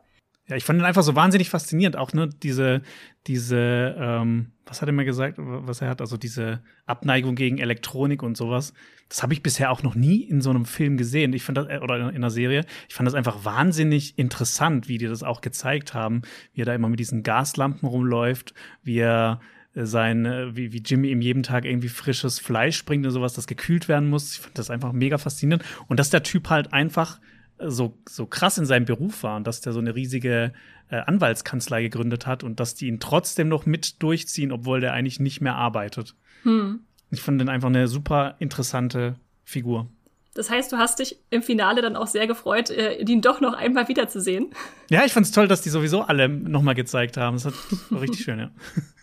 Ja, 0.48 0.56
ich 0.56 0.64
fand 0.64 0.80
ihn 0.80 0.86
einfach 0.86 1.02
so 1.02 1.14
wahnsinnig 1.14 1.50
faszinierend, 1.50 1.96
auch 1.96 2.14
ne, 2.14 2.26
diese, 2.42 2.80
diese, 3.26 3.94
ähm, 3.98 4.52
was 4.64 4.80
hat 4.80 4.88
er 4.88 4.94
mir 4.94 5.04
gesagt, 5.04 5.34
was 5.36 5.82
er 5.82 5.90
hat, 5.90 6.00
also 6.00 6.16
diese 6.16 6.62
Abneigung 6.86 7.34
gegen 7.34 7.58
Elektronik 7.58 8.22
und 8.22 8.34
sowas. 8.34 8.72
Das 9.10 9.22
habe 9.22 9.34
ich 9.34 9.42
bisher 9.42 9.70
auch 9.70 9.82
noch 9.82 9.94
nie 9.94 10.22
in 10.22 10.40
so 10.40 10.48
einem 10.48 10.64
Film 10.64 10.96
gesehen. 10.96 11.34
Ich 11.34 11.42
fand 11.42 11.58
das, 11.58 11.66
äh, 11.66 11.80
oder 11.80 11.98
in 11.98 12.16
einer 12.16 12.30
Serie. 12.30 12.64
Ich 12.88 12.94
fand 12.94 13.06
das 13.06 13.14
einfach 13.14 13.44
wahnsinnig 13.44 14.18
interessant, 14.18 14.88
wie 14.88 14.96
die 14.96 15.06
das 15.06 15.22
auch 15.22 15.42
gezeigt 15.42 15.92
haben, 15.92 16.22
wie 16.54 16.62
er 16.62 16.66
da 16.66 16.74
immer 16.74 16.88
mit 16.88 17.00
diesen 17.00 17.22
Gaslampen 17.22 17.86
rumläuft, 17.86 18.54
wie 18.82 19.00
er 19.00 19.40
sein, 19.86 20.24
äh, 20.26 20.56
wie, 20.56 20.72
wie 20.72 20.82
Jimmy 20.84 21.10
ihm 21.10 21.20
jeden 21.20 21.42
Tag 21.42 21.64
irgendwie 21.64 21.88
frisches 21.88 22.38
Fleisch 22.38 22.84
bringt 22.84 23.04
und 23.06 23.12
sowas, 23.12 23.34
das 23.34 23.46
gekühlt 23.46 23.88
werden 23.88 24.08
muss. 24.08 24.34
Ich 24.34 24.40
fand 24.40 24.58
das 24.58 24.70
einfach 24.70 24.92
mega 24.92 25.18
faszinierend. 25.18 25.64
Und 25.86 25.98
dass 26.00 26.10
der 26.10 26.22
Typ 26.22 26.50
halt 26.50 26.72
einfach 26.72 27.20
so, 27.64 27.98
so 28.08 28.26
krass 28.26 28.58
in 28.58 28.66
seinem 28.66 28.84
Beruf 28.84 29.22
war 29.22 29.36
und 29.36 29.46
dass 29.46 29.60
der 29.60 29.72
so 29.72 29.80
eine 29.80 29.94
riesige 29.94 30.52
äh, 30.90 30.96
Anwaltskanzlei 30.96 31.82
gegründet 31.82 32.26
hat 32.26 32.44
und 32.44 32.60
dass 32.60 32.74
die 32.74 32.86
ihn 32.86 33.00
trotzdem 33.00 33.48
noch 33.48 33.66
mit 33.66 34.02
durchziehen, 34.02 34.52
obwohl 34.52 34.80
der 34.80 34.92
eigentlich 34.92 35.20
nicht 35.20 35.40
mehr 35.40 35.56
arbeitet. 35.56 36.14
Hm. 36.44 36.80
Ich 37.10 37.20
fand 37.20 37.40
den 37.40 37.48
einfach 37.48 37.68
eine 37.68 37.88
super 37.88 38.36
interessante 38.38 39.16
Figur. 39.44 39.88
Das 40.34 40.50
heißt, 40.50 40.70
du 40.70 40.76
hast 40.76 41.00
dich 41.00 41.18
im 41.30 41.42
Finale 41.42 41.82
dann 41.82 41.96
auch 41.96 42.06
sehr 42.06 42.26
gefreut, 42.26 42.70
äh, 42.70 43.02
ihn 43.02 43.20
doch 43.20 43.40
noch 43.40 43.54
einmal 43.54 43.88
wiederzusehen. 43.88 44.50
Ja, 44.88 45.04
ich 45.04 45.12
fand's 45.12 45.32
toll, 45.32 45.48
dass 45.48 45.62
die 45.62 45.70
sowieso 45.70 46.02
alle 46.02 46.28
nochmal 46.28 46.76
gezeigt 46.76 47.16
haben. 47.16 47.36
Das, 47.36 47.46
hat, 47.46 47.54
das 47.70 47.90
war 47.90 48.00
richtig 48.00 48.22
schön, 48.22 48.38
ja. 48.38 48.50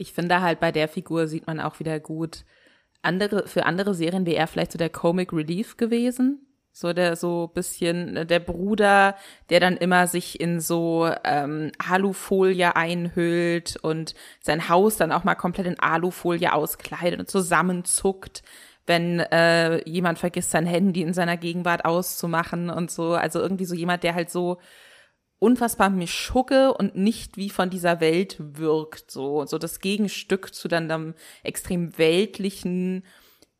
Ich 0.00 0.12
finde 0.12 0.40
halt 0.40 0.60
bei 0.60 0.72
der 0.72 0.88
Figur 0.88 1.28
sieht 1.28 1.46
man 1.46 1.60
auch 1.60 1.78
wieder 1.78 2.00
gut, 2.00 2.44
andere, 3.02 3.46
für 3.46 3.66
andere 3.66 3.94
Serien 3.94 4.26
wäre 4.26 4.36
er 4.36 4.46
vielleicht 4.46 4.72
so 4.72 4.78
der 4.78 4.90
Comic 4.90 5.32
Relief 5.32 5.76
gewesen. 5.76 6.46
So 6.72 6.92
der 6.92 7.16
so 7.16 7.48
bisschen 7.48 8.16
äh, 8.16 8.26
der 8.26 8.38
Bruder, 8.38 9.16
der 9.50 9.60
dann 9.60 9.76
immer 9.76 10.06
sich 10.06 10.40
in 10.40 10.60
so 10.60 11.10
ähm, 11.24 11.72
Alufolie 11.78 12.76
einhüllt 12.76 13.76
und 13.82 14.14
sein 14.40 14.68
Haus 14.68 14.96
dann 14.96 15.10
auch 15.10 15.24
mal 15.24 15.34
komplett 15.34 15.66
in 15.66 15.80
Alufolie 15.80 16.52
auskleidet 16.52 17.18
und 17.18 17.28
zusammenzuckt, 17.28 18.42
wenn 18.86 19.18
äh, 19.18 19.86
jemand 19.88 20.20
vergisst, 20.20 20.52
sein 20.52 20.64
Handy 20.64 21.02
in 21.02 21.12
seiner 21.12 21.36
Gegenwart 21.36 21.84
auszumachen 21.84 22.70
und 22.70 22.90
so. 22.90 23.14
Also 23.14 23.40
irgendwie 23.40 23.64
so 23.66 23.74
jemand, 23.74 24.04
der 24.04 24.14
halt 24.14 24.30
so 24.30 24.58
unfassbar 25.40 25.90
mischugge 25.90 26.72
und 26.74 26.94
nicht 26.94 27.36
wie 27.36 27.50
von 27.50 27.70
dieser 27.70 28.00
Welt 28.00 28.36
wirkt. 28.38 29.10
So, 29.10 29.44
so 29.46 29.58
das 29.58 29.80
Gegenstück 29.80 30.54
zu 30.54 30.68
dann 30.68 30.88
dem 30.88 31.14
extrem 31.42 31.98
weltlichen 31.98 33.02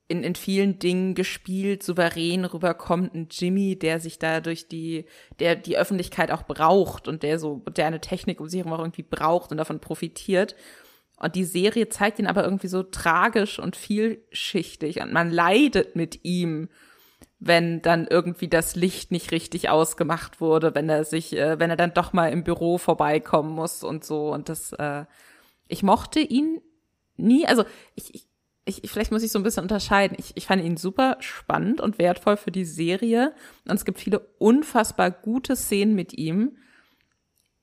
in, 0.06 0.24
in 0.24 0.34
vielen 0.34 0.80
Dingen 0.80 1.14
gespielt, 1.14 1.84
souverän 1.84 2.44
rüberkommt 2.44 3.14
ein 3.14 3.28
Jimmy, 3.30 3.78
der 3.78 4.00
sich 4.00 4.18
da 4.18 4.40
durch 4.40 4.66
die, 4.66 5.06
der 5.38 5.54
die 5.54 5.78
Öffentlichkeit 5.78 6.32
auch 6.32 6.42
braucht 6.42 7.06
und 7.06 7.22
der 7.22 7.38
so, 7.38 7.62
der 7.76 7.86
eine 7.86 8.00
Technik 8.00 8.40
um 8.40 8.48
sich 8.48 8.58
herum 8.58 8.72
auch 8.72 8.80
irgendwie 8.80 9.04
braucht 9.04 9.52
und 9.52 9.58
davon 9.58 9.80
profitiert. 9.80 10.56
Und 11.16 11.36
die 11.36 11.44
Serie 11.44 11.88
zeigt 11.90 12.18
ihn 12.18 12.26
aber 12.26 12.42
irgendwie 12.42 12.66
so 12.66 12.82
tragisch 12.82 13.60
und 13.60 13.76
vielschichtig 13.76 15.00
und 15.00 15.12
man 15.12 15.30
leidet 15.30 15.94
mit 15.94 16.24
ihm, 16.24 16.68
wenn 17.40 17.80
dann 17.80 18.06
irgendwie 18.06 18.48
das 18.48 18.76
Licht 18.76 19.10
nicht 19.10 19.32
richtig 19.32 19.70
ausgemacht 19.70 20.40
wurde, 20.40 20.74
wenn 20.74 20.88
er 20.90 21.04
sich, 21.04 21.34
äh, 21.34 21.58
wenn 21.58 21.70
er 21.70 21.76
dann 21.76 21.94
doch 21.94 22.12
mal 22.12 22.30
im 22.30 22.44
Büro 22.44 22.76
vorbeikommen 22.76 23.50
muss 23.54 23.82
und 23.82 24.04
so. 24.04 24.32
Und 24.32 24.50
das, 24.50 24.72
äh, 24.74 25.06
ich 25.66 25.82
mochte 25.82 26.20
ihn 26.20 26.60
nie, 27.16 27.46
also 27.46 27.64
ich, 27.94 28.14
ich 28.14 28.26
ich, 28.66 28.82
vielleicht 28.90 29.10
muss 29.10 29.22
ich 29.22 29.32
so 29.32 29.38
ein 29.38 29.42
bisschen 29.42 29.62
unterscheiden. 29.62 30.16
Ich, 30.20 30.36
ich 30.36 30.46
fand 30.46 30.62
ihn 30.62 30.76
super 30.76 31.16
spannend 31.20 31.80
und 31.80 31.98
wertvoll 31.98 32.36
für 32.36 32.50
die 32.50 32.64
Serie. 32.64 33.34
Und 33.66 33.74
es 33.74 33.84
gibt 33.84 33.98
viele 33.98 34.20
unfassbar 34.38 35.10
gute 35.10 35.56
Szenen 35.56 35.94
mit 35.94 36.12
ihm. 36.12 36.56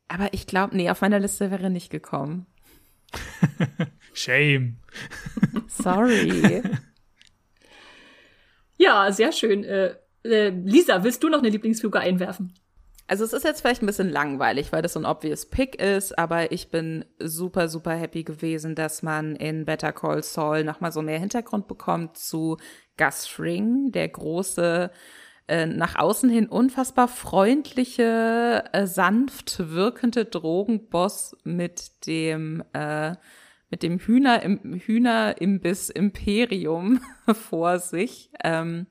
Aber 0.08 0.34
ich 0.34 0.48
glaube, 0.48 0.76
nee, 0.76 0.90
auf 0.90 1.02
meiner 1.02 1.20
Liste 1.20 1.52
wäre 1.52 1.64
er 1.64 1.70
nicht 1.70 1.92
gekommen. 1.92 2.48
Shame. 4.14 4.78
Sorry. 5.68 6.64
ja, 8.78 9.12
sehr 9.12 9.32
schön. 9.32 9.64
Äh, 9.64 9.96
äh, 10.24 10.50
Lisa, 10.50 11.04
willst 11.04 11.24
du 11.24 11.30
noch 11.30 11.40
eine 11.40 11.50
Lieblingsfigur 11.50 12.00
einwerfen? 12.00 12.54
Also 13.10 13.24
es 13.24 13.32
ist 13.32 13.46
jetzt 13.46 13.62
vielleicht 13.62 13.82
ein 13.82 13.86
bisschen 13.86 14.10
langweilig, 14.10 14.74
weil 14.74 14.82
das 14.82 14.94
so 14.94 15.00
ein 15.00 15.06
obvious 15.06 15.46
Pick 15.46 15.82
ist, 15.82 16.20
aber 16.20 16.52
ich 16.52 16.70
bin 16.70 17.06
super, 17.20 17.70
super 17.70 17.94
happy 17.94 18.24
gewesen, 18.24 18.76
dass 18.76 19.02
man 19.02 19.38
in 19.38 19.64
Better 19.64 19.94
Call 19.94 20.22
Saul 20.24 20.66
nochmal 20.66 20.92
so 20.92 21.02
mehr 21.02 21.18
Hintergrund 21.18 21.70
bekommt 21.70 22.18
zu 22.18 22.58
Gus 22.98 23.26
Fring, 23.26 23.94
der 23.94 24.10
große, 24.10 24.92
äh, 25.48 25.66
nach 25.66 25.96
außen 25.96 26.30
hin 26.30 26.50
unfassbar 26.50 27.08
freundliche, 27.08 28.66
äh, 28.74 28.86
sanft 28.86 29.70
wirkende 29.72 30.26
Drogenboss 30.26 31.38
mit 31.46 32.06
dem 32.08 32.62
äh, 32.74 33.14
mit 33.70 33.84
dem 33.84 34.00
Hühner 34.00 34.44
im 34.44 34.76
Hühnerimbiss 34.76 35.90
Imperium 35.90 37.02
vor 37.34 37.80
sich. 37.80 38.30
Ähm, 38.44 38.88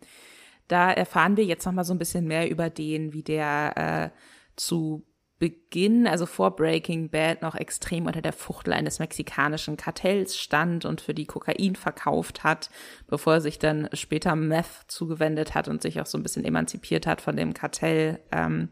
da 0.68 0.90
erfahren 0.92 1.36
wir 1.36 1.44
jetzt 1.44 1.64
noch 1.64 1.72
mal 1.72 1.84
so 1.84 1.94
ein 1.94 1.98
bisschen 1.98 2.26
mehr 2.26 2.50
über 2.50 2.70
den, 2.70 3.12
wie 3.12 3.22
der 3.22 4.12
äh, 4.12 4.18
zu 4.56 5.06
Beginn, 5.38 6.06
also 6.06 6.24
vor 6.24 6.56
Breaking 6.56 7.10
Bad, 7.10 7.42
noch 7.42 7.54
extrem 7.54 8.06
unter 8.06 8.22
der 8.22 8.32
Fuchtel 8.32 8.72
eines 8.72 8.98
mexikanischen 9.00 9.76
Kartells 9.76 10.38
stand 10.38 10.86
und 10.86 11.02
für 11.02 11.12
die 11.12 11.26
Kokain 11.26 11.76
verkauft 11.76 12.42
hat, 12.42 12.70
bevor 13.06 13.34
er 13.34 13.40
sich 13.42 13.58
dann 13.58 13.90
später 13.92 14.34
Meth 14.34 14.84
zugewendet 14.88 15.54
hat 15.54 15.68
und 15.68 15.82
sich 15.82 16.00
auch 16.00 16.06
so 16.06 16.16
ein 16.16 16.22
bisschen 16.22 16.46
emanzipiert 16.46 17.06
hat 17.06 17.20
von 17.20 17.36
dem 17.36 17.52
Kartell. 17.52 18.20
Ähm, 18.32 18.70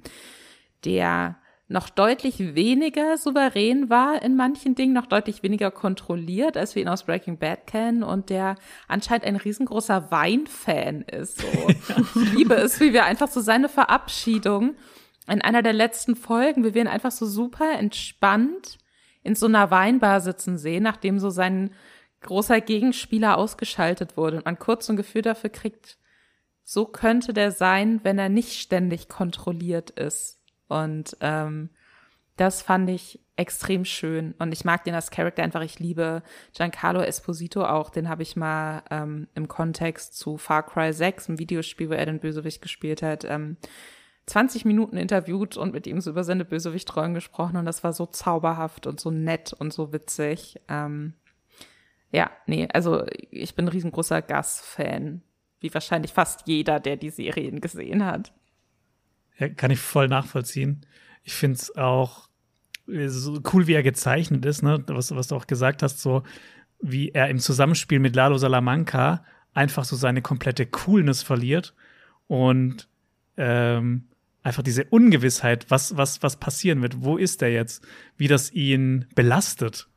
der 0.87 1.37
noch 1.66 1.88
deutlich 1.88 2.55
weniger 2.55 3.16
souverän 3.16 3.88
war 3.88 4.22
in 4.22 4.37
manchen 4.37 4.74
Dingen, 4.74 4.92
noch 4.92 5.07
deutlich 5.07 5.42
weniger 5.42 5.70
kontrolliert, 5.70 6.57
als 6.57 6.74
wir 6.74 6.83
ihn 6.83 6.88
aus 6.88 7.05
Breaking 7.05 7.38
Bad 7.38 7.66
kennen 7.66 8.03
und 8.03 8.29
der 8.29 8.57
anscheinend 8.87 9.24
ein 9.24 9.37
riesengroßer 9.37 10.11
Weinfan 10.11 11.03
ist. 11.03 11.40
So. 11.40 11.46
Ich 12.22 12.33
liebe 12.35 12.55
es, 12.55 12.81
wie 12.81 12.92
wir 12.92 13.05
einfach 13.05 13.29
so 13.29 13.40
seine 13.40 13.68
Verabschiedung 13.68 14.74
in 15.27 15.40
einer 15.40 15.62
der 15.62 15.72
letzten 15.72 16.16
Folgen, 16.16 16.64
wie 16.64 16.74
wir 16.74 16.83
ihn 16.83 16.88
einfach 16.88 17.12
so 17.12 17.27
super 17.27 17.72
entspannt 17.79 18.79
in 19.22 19.35
so 19.35 19.46
einer 19.46 19.70
Weinbar 19.70 20.20
sitzen 20.20 20.59
sehen, 20.59 20.83
nachdem 20.83 21.18
so 21.18 21.31
sein 21.31 21.72
großer 22.20 22.61
Gegenspieler 22.61 23.38
ausgeschaltet 23.38 24.16
wurde 24.16 24.38
und 24.38 24.44
man 24.44 24.59
kurz 24.59 24.88
ein 24.90 24.96
Gefühl 24.96 25.22
dafür 25.22 25.50
kriegt, 25.50 25.98
so 26.62 26.87
könnte 26.87 27.33
der 27.33 27.53
sein, 27.53 28.00
wenn 28.03 28.18
er 28.18 28.29
nicht 28.29 28.59
ständig 28.59 29.09
kontrolliert 29.09 29.90
ist. 29.90 30.34
Und 30.68 31.16
ähm, 31.20 31.70
das 32.37 32.62
fand 32.62 32.90
ich 32.90 33.20
extrem 33.37 33.85
schön. 33.85 34.35
Und 34.38 34.53
ich 34.53 34.64
mag 34.64 34.85
den 34.85 34.94
als 34.94 35.11
Charakter 35.11 35.42
einfach. 35.42 35.62
Ich 35.62 35.79
liebe 35.79 36.22
Giancarlo 36.55 37.00
Esposito 37.00 37.64
auch. 37.64 37.90
Den 37.90 38.09
habe 38.09 38.22
ich 38.22 38.37
mal 38.37 38.83
ähm, 38.90 39.29
im 39.35 39.48
Kontext 39.48 40.16
zu 40.16 40.37
Far 40.37 40.64
Cry 40.64 40.92
6, 40.92 41.29
ein 41.29 41.38
Videospiel, 41.38 41.90
wo 41.90 41.94
er 41.94 42.07
den 42.07 42.20
Bösewicht 42.20 42.62
gespielt 42.62 43.03
hat, 43.03 43.24
ähm, 43.24 43.57
20 44.27 44.64
Minuten 44.64 44.96
interviewt 44.96 45.57
und 45.57 45.74
mit 45.74 45.87
ihm 45.87 46.00
so 46.00 46.11
über 46.11 46.24
seine 46.24 46.44
Bösewichtrollen 46.44 47.14
gesprochen. 47.14 47.57
Und 47.57 47.66
das 47.66 47.85
war 47.85 47.92
so 47.92 48.07
zauberhaft 48.07 48.87
und 48.87 48.98
so 49.00 49.11
nett 49.11 49.53
und 49.53 49.72
so 49.72 49.92
witzig. 49.92 50.61
Ähm, 50.68 51.14
ja, 52.11 52.31
nee, 52.46 52.68
also 52.72 53.05
ich 53.31 53.55
bin 53.55 53.66
ein 53.66 53.72
riesengroßer 53.72 54.22
Gas-Fan. 54.22 55.22
Wie 55.61 55.74
wahrscheinlich 55.74 56.12
fast 56.12 56.46
jeder, 56.46 56.81
der 56.81 56.96
die 56.96 57.11
Serien 57.11 57.61
gesehen 57.61 58.05
hat. 58.05 58.33
Ja, 59.38 59.49
kann 59.49 59.70
ich 59.70 59.81
voll 59.81 60.09
nachvollziehen. 60.09 60.87
Ich 61.23 61.35
finde 61.35 61.57
es 61.57 61.77
auch 61.77 62.29
äh, 62.88 63.09
so 63.09 63.40
cool, 63.53 63.66
wie 63.66 63.75
er 63.75 63.83
gezeichnet 63.83 64.44
ist, 64.44 64.62
ne? 64.62 64.83
was, 64.87 65.14
was 65.14 65.29
du 65.29 65.37
auch 65.37 65.47
gesagt 65.47 65.83
hast, 65.83 66.01
so 66.01 66.23
wie 66.81 67.11
er 67.11 67.29
im 67.29 67.38
Zusammenspiel 67.38 67.99
mit 67.99 68.14
Lalo 68.14 68.37
Salamanca 68.37 69.25
einfach 69.55 69.85
so 69.85 69.97
seine 69.97 70.20
komplette 70.20 70.66
Coolness 70.66 71.23
verliert 71.23 71.75
und 72.27 72.88
ähm, 73.37 74.09
einfach 74.42 74.62
diese 74.62 74.85
Ungewissheit, 74.85 75.70
was, 75.70 75.97
was, 75.97 76.23
was 76.23 76.37
passieren 76.37 76.83
wird, 76.83 77.03
wo 77.03 77.16
ist 77.16 77.40
er 77.42 77.51
jetzt, 77.51 77.87
wie 78.16 78.29
das 78.29 78.53
ihn 78.53 79.07
belastet. 79.14 79.88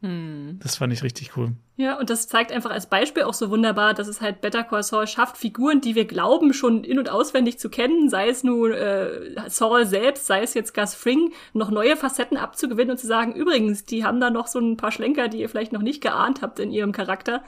Hm. 0.00 0.60
Das 0.62 0.76
fand 0.76 0.92
ich 0.92 1.02
richtig 1.02 1.36
cool. 1.36 1.56
Ja, 1.80 1.96
und 1.96 2.10
das 2.10 2.26
zeigt 2.26 2.50
einfach 2.50 2.72
als 2.72 2.86
Beispiel 2.86 3.22
auch 3.22 3.34
so 3.34 3.50
wunderbar, 3.50 3.94
dass 3.94 4.08
es 4.08 4.20
halt 4.20 4.40
Better 4.40 4.64
Call 4.64 4.82
Saul 4.82 5.06
schafft, 5.06 5.36
Figuren, 5.36 5.80
die 5.80 5.94
wir 5.94 6.06
glauben, 6.06 6.52
schon 6.52 6.82
in- 6.82 6.98
und 6.98 7.08
auswendig 7.08 7.60
zu 7.60 7.70
kennen, 7.70 8.10
sei 8.10 8.28
es 8.28 8.42
nun 8.42 8.72
äh, 8.72 9.48
Saul 9.48 9.86
selbst, 9.86 10.26
sei 10.26 10.42
es 10.42 10.54
jetzt 10.54 10.74
Gus 10.74 10.96
Fring, 10.96 11.32
noch 11.52 11.70
neue 11.70 11.96
Facetten 11.96 12.36
abzugewinnen 12.36 12.90
und 12.90 12.98
zu 12.98 13.06
sagen, 13.06 13.32
übrigens, 13.32 13.84
die 13.84 14.04
haben 14.04 14.18
da 14.18 14.28
noch 14.28 14.48
so 14.48 14.58
ein 14.58 14.76
paar 14.76 14.90
Schlenker, 14.90 15.28
die 15.28 15.38
ihr 15.38 15.48
vielleicht 15.48 15.72
noch 15.72 15.82
nicht 15.82 16.02
geahnt 16.02 16.42
habt 16.42 16.58
in 16.58 16.72
ihrem 16.72 16.90
Charakter. 16.90 17.44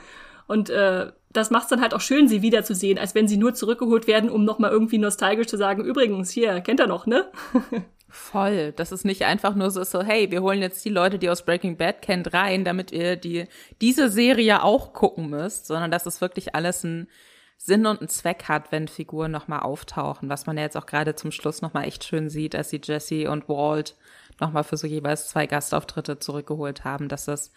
Und 0.47 0.71
äh, 0.71 1.11
das 1.33 1.51
macht 1.51 1.65
es 1.65 1.71
dann 1.71 1.81
halt 1.81 1.93
auch 1.93 2.01
schön, 2.01 2.29
sie 2.29 2.41
wiederzusehen, 2.41 3.01
als 3.01 3.17
wenn 3.17 3.27
sie 3.27 3.37
nur 3.37 3.55
zurückgeholt 3.55 4.07
werden, 4.07 4.31
um 4.31 4.45
nochmal 4.45 4.71
irgendwie 4.71 4.99
nostalgisch 4.99 5.49
zu 5.49 5.57
sagen, 5.57 5.85
übrigens, 5.85 6.31
hier, 6.31 6.61
kennt 6.61 6.79
er 6.79 6.87
noch, 6.87 7.05
ne? 7.05 7.27
Voll. 8.13 8.73
Das 8.73 8.91
ist 8.91 9.05
nicht 9.05 9.23
einfach 9.23 9.55
nur 9.55 9.71
so, 9.71 9.85
so, 9.85 10.03
hey, 10.03 10.33
wir 10.33 10.43
holen 10.43 10.61
jetzt 10.61 10.85
die 10.85 10.91
Leute, 10.91 11.19
die 11.19 11.31
aus 11.31 11.45
Breaking 11.45 11.77
Bad 11.77 12.03
kennt, 12.03 12.33
rein, 12.35 12.65
damit 12.65 12.91
ihr 12.91 13.15
die, 13.15 13.47
diese 13.81 14.09
Serie 14.11 14.65
auch 14.65 14.93
gucken 14.93 15.31
müsst, 15.31 15.67
sondern 15.67 15.93
dass 15.93 16.07
es 16.07 16.21
wirklich 16.21 16.55
alles 16.57 16.85
einen 16.85 17.09
Sinn 17.57 17.87
und 17.87 18.01
einen 18.01 18.09
Zweck 18.09 18.45
hat, 18.49 18.73
wenn 18.73 18.89
Figuren 18.89 19.31
nochmal 19.31 19.61
auftauchen, 19.61 20.29
was 20.29 20.47
man 20.47 20.57
ja 20.57 20.65
jetzt 20.65 20.77
auch 20.77 20.87
gerade 20.87 21.15
zum 21.15 21.31
Schluss 21.31 21.63
nochmal 21.63 21.85
echt 21.85 22.03
schön 22.03 22.29
sieht, 22.31 22.57
als 22.57 22.71
sie 22.71 22.81
Jesse 22.83 23.31
und 23.31 23.49
Walt 23.49 23.97
nochmal 24.41 24.65
für 24.65 24.77
so 24.77 24.87
jeweils 24.89 25.29
zwei 25.29 25.47
Gastauftritte 25.47 26.19
zurückgeholt 26.19 26.85
haben, 26.85 27.09
dass 27.09 27.27
das 27.27 27.53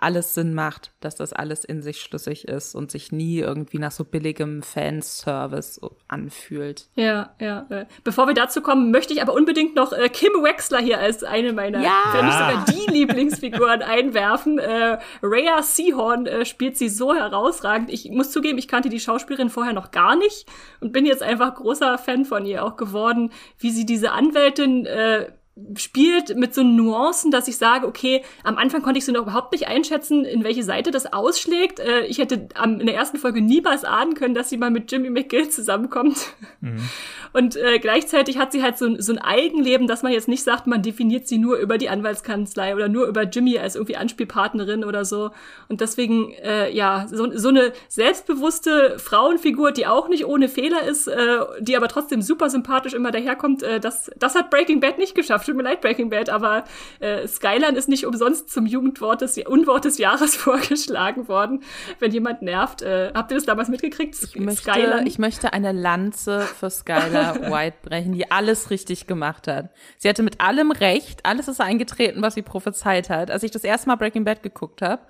alles 0.00 0.34
Sinn 0.34 0.54
macht, 0.54 0.92
dass 1.00 1.16
das 1.16 1.32
alles 1.32 1.64
in 1.64 1.82
sich 1.82 2.00
schlüssig 2.00 2.46
ist 2.46 2.74
und 2.74 2.90
sich 2.90 3.12
nie 3.12 3.40
irgendwie 3.40 3.78
nach 3.78 3.90
so 3.90 4.04
billigem 4.04 4.62
Fanservice 4.62 5.80
anfühlt. 6.06 6.88
Ja, 6.94 7.34
ja. 7.40 7.66
Bevor 8.04 8.26
wir 8.28 8.34
dazu 8.34 8.62
kommen, 8.62 8.90
möchte 8.90 9.12
ich 9.12 9.20
aber 9.20 9.34
unbedingt 9.34 9.74
noch 9.74 9.92
äh, 9.92 10.08
Kim 10.08 10.32
Wexler 10.42 10.78
hier 10.78 10.98
als 11.00 11.24
eine 11.24 11.52
meiner, 11.52 11.82
ja. 11.82 12.04
wenn 12.12 12.26
nicht 12.26 12.38
sogar 12.38 12.64
die 12.66 12.92
Lieblingsfiguren 12.92 13.82
einwerfen. 13.82 14.58
Äh, 14.58 14.98
Rhea 15.22 15.62
Seahorn 15.62 16.26
äh, 16.26 16.44
spielt 16.44 16.76
sie 16.76 16.88
so 16.88 17.14
herausragend. 17.14 17.90
Ich 17.90 18.08
muss 18.10 18.30
zugeben, 18.30 18.58
ich 18.58 18.68
kannte 18.68 18.88
die 18.88 19.00
Schauspielerin 19.00 19.50
vorher 19.50 19.72
noch 19.72 19.90
gar 19.90 20.16
nicht 20.16 20.46
und 20.80 20.92
bin 20.92 21.06
jetzt 21.06 21.22
einfach 21.22 21.54
großer 21.54 21.98
Fan 21.98 22.24
von 22.24 22.46
ihr 22.46 22.64
auch 22.64 22.76
geworden, 22.76 23.32
wie 23.58 23.70
sie 23.70 23.84
diese 23.84 24.12
Anwältin 24.12 24.86
äh, 24.86 25.32
spielt 25.76 26.36
mit 26.36 26.54
so 26.54 26.62
Nuancen, 26.62 27.30
dass 27.30 27.48
ich 27.48 27.56
sage, 27.56 27.86
okay, 27.86 28.22
am 28.44 28.58
Anfang 28.58 28.82
konnte 28.82 28.98
ich 28.98 29.04
so 29.04 29.12
noch 29.12 29.22
überhaupt 29.22 29.52
nicht 29.52 29.68
einschätzen, 29.68 30.24
in 30.24 30.44
welche 30.44 30.62
Seite 30.62 30.90
das 30.90 31.12
ausschlägt. 31.12 31.80
Äh, 31.80 32.06
ich 32.06 32.18
hätte 32.18 32.48
in 32.64 32.86
der 32.86 32.94
ersten 32.94 33.18
Folge 33.18 33.40
niemals 33.40 33.84
ahnen 33.84 34.14
können, 34.14 34.34
dass 34.34 34.48
sie 34.48 34.56
mal 34.56 34.70
mit 34.70 34.90
Jimmy 34.90 35.10
McGill 35.10 35.48
zusammenkommt. 35.48 36.18
Mhm. 36.60 36.78
Und 37.32 37.56
äh, 37.56 37.78
gleichzeitig 37.78 38.38
hat 38.38 38.52
sie 38.52 38.62
halt 38.62 38.78
so, 38.78 38.98
so 39.00 39.12
ein 39.12 39.18
Eigenleben, 39.18 39.86
dass 39.86 40.02
man 40.02 40.12
jetzt 40.12 40.28
nicht 40.28 40.42
sagt, 40.42 40.66
man 40.66 40.82
definiert 40.82 41.28
sie 41.28 41.38
nur 41.38 41.58
über 41.58 41.76
die 41.76 41.90
Anwaltskanzlei 41.90 42.74
oder 42.74 42.88
nur 42.88 43.06
über 43.06 43.24
Jimmy 43.24 43.58
als 43.58 43.74
irgendwie 43.74 43.96
Anspielpartnerin 43.96 44.82
oder 44.82 45.04
so. 45.04 45.30
Und 45.68 45.80
deswegen, 45.82 46.32
äh, 46.42 46.72
ja, 46.74 47.06
so, 47.08 47.30
so 47.36 47.48
eine 47.48 47.72
selbstbewusste 47.88 48.98
Frauenfigur, 48.98 49.72
die 49.72 49.86
auch 49.86 50.08
nicht 50.08 50.24
ohne 50.24 50.48
Fehler 50.48 50.84
ist, 50.84 51.06
äh, 51.06 51.40
die 51.60 51.76
aber 51.76 51.88
trotzdem 51.88 52.22
super 52.22 52.48
sympathisch 52.48 52.94
immer 52.94 53.10
daherkommt, 53.10 53.62
äh, 53.62 53.78
das, 53.78 54.10
das 54.16 54.34
hat 54.34 54.50
Breaking 54.50 54.80
Bad 54.80 54.98
nicht 54.98 55.14
geschafft. 55.14 55.47
Tut 55.48 55.56
mir 55.56 55.62
leid, 55.62 55.80
Breaking 55.80 56.10
Bad, 56.10 56.28
aber 56.28 56.64
äh, 57.00 57.26
Skyline 57.26 57.74
ist 57.78 57.88
nicht 57.88 58.04
umsonst 58.04 58.50
zum 58.50 58.66
Jugendwort 58.66 59.22
des 59.22 59.38
Unwort 59.38 59.86
des 59.86 59.96
Jahres 59.96 60.36
vorgeschlagen 60.36 61.26
worden, 61.26 61.62
wenn 62.00 62.12
jemand 62.12 62.42
nervt. 62.42 62.82
Äh, 62.82 63.12
habt 63.14 63.30
ihr 63.30 63.36
das 63.36 63.46
damals 63.46 63.70
mitgekriegt? 63.70 64.14
Ich 64.14 64.36
möchte, 64.36 64.60
Skyline? 64.60 65.08
ich 65.08 65.18
möchte 65.18 65.54
eine 65.54 65.72
Lanze 65.72 66.40
für 66.42 66.68
Skyline 66.68 67.40
White 67.50 67.78
brechen, 67.80 68.12
die 68.12 68.30
alles 68.30 68.68
richtig 68.68 69.06
gemacht 69.06 69.48
hat. 69.48 69.70
Sie 69.96 70.06
hatte 70.06 70.22
mit 70.22 70.38
allem 70.42 70.70
recht, 70.70 71.24
alles 71.24 71.48
ist 71.48 71.62
eingetreten, 71.62 72.20
was 72.20 72.34
sie 72.34 72.42
prophezeit 72.42 73.08
hat. 73.08 73.30
Als 73.30 73.42
ich 73.42 73.50
das 73.50 73.64
erste 73.64 73.88
Mal 73.88 73.96
Breaking 73.96 74.24
Bad 74.24 74.42
geguckt 74.42 74.82
habe 74.82 75.00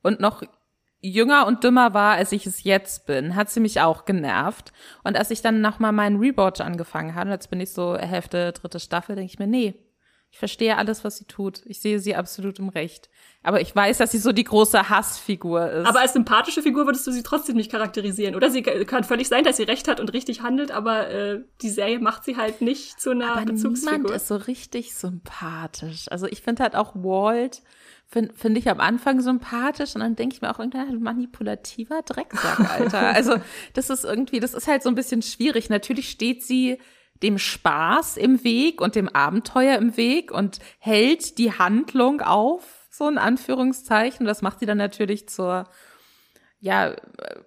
und 0.00 0.20
noch 0.20 0.42
jünger 1.02 1.46
und 1.46 1.64
dümmer 1.64 1.92
war, 1.92 2.14
als 2.14 2.32
ich 2.32 2.46
es 2.46 2.64
jetzt 2.64 3.06
bin, 3.06 3.34
hat 3.36 3.50
sie 3.50 3.60
mich 3.60 3.80
auch 3.80 4.04
genervt. 4.04 4.72
Und 5.04 5.18
als 5.18 5.30
ich 5.30 5.42
dann 5.42 5.60
nochmal 5.60 5.92
meinen 5.92 6.18
Rewatch 6.18 6.60
angefangen 6.60 7.14
habe, 7.14 7.30
jetzt 7.30 7.50
bin 7.50 7.60
ich 7.60 7.72
so 7.72 7.96
Hälfte, 7.96 8.52
dritte 8.52 8.80
Staffel, 8.80 9.16
denke 9.16 9.30
ich 9.30 9.38
mir, 9.38 9.48
nee, 9.48 9.74
ich 10.32 10.38
verstehe 10.38 10.78
alles, 10.78 11.04
was 11.04 11.18
sie 11.18 11.26
tut. 11.26 11.60
Ich 11.66 11.82
sehe 11.82 11.98
sie 11.98 12.16
absolut 12.16 12.58
im 12.58 12.70
Recht. 12.70 13.10
Aber 13.42 13.60
ich 13.60 13.76
weiß, 13.76 13.98
dass 13.98 14.12
sie 14.12 14.18
so 14.18 14.32
die 14.32 14.44
große 14.44 14.88
Hassfigur 14.88 15.70
ist. 15.70 15.86
Aber 15.86 16.00
als 16.00 16.14
sympathische 16.14 16.62
Figur 16.62 16.86
würdest 16.86 17.06
du 17.06 17.12
sie 17.12 17.22
trotzdem 17.22 17.56
nicht 17.56 17.70
charakterisieren. 17.70 18.34
Oder 18.34 18.50
sie 18.50 18.62
kann 18.62 19.04
völlig 19.04 19.28
sein, 19.28 19.44
dass 19.44 19.58
sie 19.58 19.64
recht 19.64 19.88
hat 19.88 20.00
und 20.00 20.14
richtig 20.14 20.40
handelt, 20.40 20.70
aber 20.70 21.10
äh, 21.10 21.44
die 21.60 21.68
Serie 21.68 21.98
macht 21.98 22.24
sie 22.24 22.38
halt 22.38 22.62
nicht 22.62 22.98
zu 22.98 23.10
einer 23.10 23.36
aber 23.36 23.44
Bezugsfigur. 23.44 23.98
Niemand 23.98 24.16
ist 24.16 24.28
so 24.28 24.36
richtig 24.36 24.94
sympathisch. 24.94 26.06
Also 26.10 26.26
ich 26.26 26.40
finde 26.40 26.62
halt 26.62 26.76
auch 26.76 26.94
Walt 26.94 27.60
finde 28.12 28.34
find 28.34 28.58
ich 28.58 28.68
am 28.68 28.78
Anfang 28.78 29.20
sympathisch 29.20 29.94
und 29.94 30.02
dann 30.02 30.16
denke 30.16 30.34
ich 30.34 30.42
mir 30.42 30.50
auch 30.50 30.58
irgendwann 30.58 31.02
manipulativer 31.02 32.02
Drecksack, 32.02 32.60
Alter. 32.70 33.00
also 33.14 33.36
das 33.72 33.88
ist 33.88 34.04
irgendwie, 34.04 34.38
das 34.38 34.52
ist 34.52 34.68
halt 34.68 34.82
so 34.82 34.90
ein 34.90 34.94
bisschen 34.94 35.22
schwierig. 35.22 35.70
Natürlich 35.70 36.10
steht 36.10 36.42
sie 36.42 36.78
dem 37.22 37.38
Spaß 37.38 38.18
im 38.18 38.44
Weg 38.44 38.80
und 38.82 38.96
dem 38.96 39.08
Abenteuer 39.08 39.78
im 39.78 39.96
Weg 39.96 40.30
und 40.30 40.58
hält 40.78 41.38
die 41.38 41.52
Handlung 41.52 42.20
auf, 42.20 42.86
so 42.90 43.08
in 43.08 43.16
Anführungszeichen. 43.16 44.26
Das 44.26 44.42
macht 44.42 44.60
sie 44.60 44.66
dann 44.66 44.78
natürlich 44.78 45.28
zur, 45.28 45.64
ja, 46.62 46.94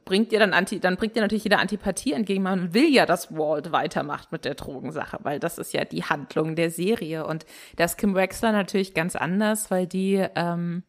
bringt 0.03 0.33
ihr 0.33 0.39
dann 0.39 0.51
Anti, 0.51 0.81
dann 0.81 0.97
bringt 0.97 1.15
ihr 1.15 1.21
natürlich 1.21 1.45
jeder 1.45 1.59
Antipathie 1.59 2.11
entgegen. 2.11 2.43
Man 2.43 2.73
will 2.73 2.93
ja, 2.93 3.05
dass 3.05 3.31
Walt 3.31 3.71
weitermacht 3.71 4.33
mit 4.33 4.43
der 4.43 4.55
Drogensache, 4.55 5.19
weil 5.23 5.39
das 5.39 5.57
ist 5.57 5.73
ja 5.73 5.85
die 5.85 6.03
Handlung 6.03 6.57
der 6.57 6.69
Serie. 6.69 7.25
Und 7.25 7.45
das 7.77 7.95
Kim 7.95 8.13
Wexler 8.13 8.51
natürlich 8.51 8.93
ganz 8.93 9.15
anders, 9.15 9.71
weil 9.71 9.87
die, 9.87 10.21
ähm, 10.35 10.83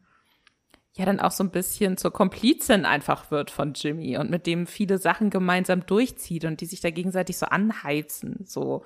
ja 0.97 1.05
dann 1.05 1.21
auch 1.21 1.31
so 1.31 1.41
ein 1.41 1.51
bisschen 1.51 1.95
zur 1.95 2.11
Komplizin 2.11 2.83
einfach 2.83 3.31
wird 3.31 3.49
von 3.49 3.71
Jimmy 3.73 4.17
und 4.17 4.29
mit 4.29 4.45
dem 4.45 4.67
viele 4.67 4.97
Sachen 4.97 5.29
gemeinsam 5.29 5.85
durchzieht 5.85 6.43
und 6.43 6.59
die 6.59 6.65
sich 6.65 6.81
da 6.81 6.89
gegenseitig 6.89 7.37
so 7.37 7.45
anheizen, 7.45 8.43
so. 8.45 8.83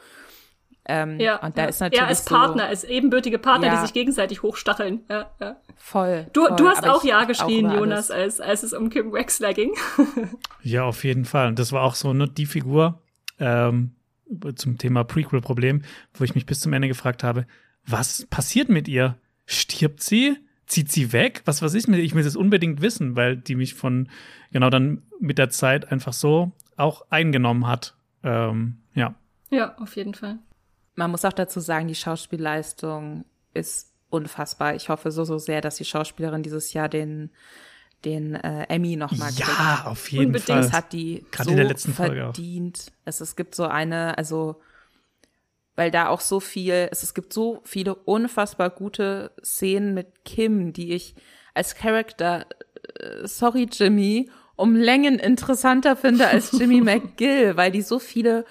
Ähm, 0.86 1.20
ja, 1.20 1.38
und 1.38 1.58
da 1.58 1.63
ja. 1.63 1.67
ist 1.70 1.80
natürlich 1.80 2.02
er 2.02 2.08
als 2.08 2.26
Partner, 2.26 2.63
so, 2.63 2.70
als 2.70 2.84
ebenbürtige 2.84 3.38
Partner, 3.38 3.67
ja, 3.67 3.76
die 3.76 3.82
sich 3.82 3.94
gegenseitig 3.94 4.41
hochstacheln. 4.41 5.02
Ja, 5.10 5.30
ja. 5.39 5.58
Voll. 5.78 6.28
Du, 6.34 6.46
voll, 6.46 6.56
du 6.56 6.67
hast 6.67 6.88
auch 6.88 7.04
Ja 7.04 7.26
geschrien, 7.26 7.67
auch 7.67 7.76
Jonas, 7.76 8.10
als, 8.10 8.39
als 8.39 8.63
es 8.63 8.74
um 8.74 8.89
Kim 8.89 9.13
Wexler 9.13 9.54
ging. 9.54 9.74
ja, 10.63 10.84
auf 10.84 11.04
jeden 11.04 11.26
Fall. 11.26 11.50
Und 11.50 11.60
das 11.60 11.72
war 11.72 11.84
auch 11.84 11.96
so 11.96 12.13
ne, 12.13 12.28
die 12.28 12.48
Figur 12.48 13.02
ähm, 13.39 13.91
zum 14.56 14.78
Thema 14.78 15.04
Prequel-Problem, 15.04 15.84
wo 16.13 16.24
ich 16.24 16.34
mich 16.34 16.46
bis 16.46 16.62
zum 16.62 16.74
Ende 16.74 16.88
gefragt 16.88 17.24
habe, 17.24 17.46
was 17.86 18.26
passiert 18.30 18.70
mit 18.70 18.88
ihr? 18.88 19.17
Stirbt 19.46 20.02
sie? 20.02 20.38
zieht 20.72 20.91
sie 20.91 21.12
weg? 21.12 21.41
Was, 21.46 21.62
was 21.62 21.74
ist 21.74 21.88
mit 21.88 22.00
Ich 22.00 22.15
will 22.15 22.24
das 22.24 22.36
unbedingt 22.36 22.82
wissen, 22.82 23.15
weil 23.15 23.36
die 23.36 23.56
mich 23.56 23.74
von, 23.74 24.10
genau 24.52 24.70
dann 24.70 25.04
mit 25.20 25.38
der 25.38 25.50
Zeit 25.50 25.91
einfach 25.91 26.13
so 26.13 26.54
auch 26.78 27.06
eingenommen 27.10 27.67
hat. 27.67 27.96
Ähm, 28.24 28.78
ja. 28.94 29.13
Ja, 29.50 29.76
auf 29.78 29.96
jeden 29.98 30.13
Fall. 30.13 30.39
Man 30.96 31.12
muss 31.12 31.26
auch 31.26 31.34
dazu 31.34 31.60
sagen, 31.60 31.88
die 31.88 31.96
Schauspielleistung 31.96 33.26
ist 33.54 33.94
unfassbar. 34.10 34.76
Ich 34.76 34.90
hoffe 34.90 35.12
so, 35.12 35.24
so 35.24 35.38
sehr, 35.38 35.62
dass 35.62 35.78
die 35.78 35.86
Schauspielerin 35.86 36.44
dieses 36.44 36.74
Jahr 36.74 36.90
den 36.90 37.32
den 38.06 38.36
äh, 38.36 38.64
Emmy 38.64 38.96
nochmal 38.96 39.32
kriegt. 39.32 39.48
Ja, 39.48 39.84
auf 39.86 40.12
jeden 40.12 40.28
Unbedingt. 40.28 40.48
Fall. 40.48 40.62
Das 40.62 40.74
hat 40.74 40.94
die 40.94 41.26
Gerade 41.32 41.46
so 41.46 41.52
in 41.52 41.58
der 41.58 41.66
letzten 41.68 41.94
verdient. 41.94 42.78
Folge 42.78 42.92
auch. 42.92 43.06
Es, 43.06 43.22
es 43.22 43.36
gibt 43.36 43.56
so 43.56 43.66
eine, 43.66 44.18
also 44.18 44.60
weil 45.76 45.92
da 45.92 46.10
auch 46.10 46.22
so 46.22 46.40
viel, 46.40 46.90
es, 46.92 47.04
es 47.04 47.14
gibt 47.14 47.34
so 47.34 47.62
viele 47.64 47.96
unfassbar 47.96 48.70
gute 48.70 49.32
Szenen 49.44 49.94
mit 49.94 50.26
Kim, 50.26 50.74
die 50.74 50.94
ich 50.94 51.16
als 51.54 51.76
Charakter, 51.76 52.46
äh, 53.00 53.28
sorry 53.28 53.68
Jimmy, 53.72 54.30
um 54.56 54.76
Längen 54.76 55.18
interessanter 55.18 55.96
finde 55.96 56.28
als 56.28 56.52
Jimmy 56.52 56.82
McGill, 56.84 57.56
weil 57.58 57.72
die 57.72 57.82
so 57.82 58.00
viele 58.00 58.46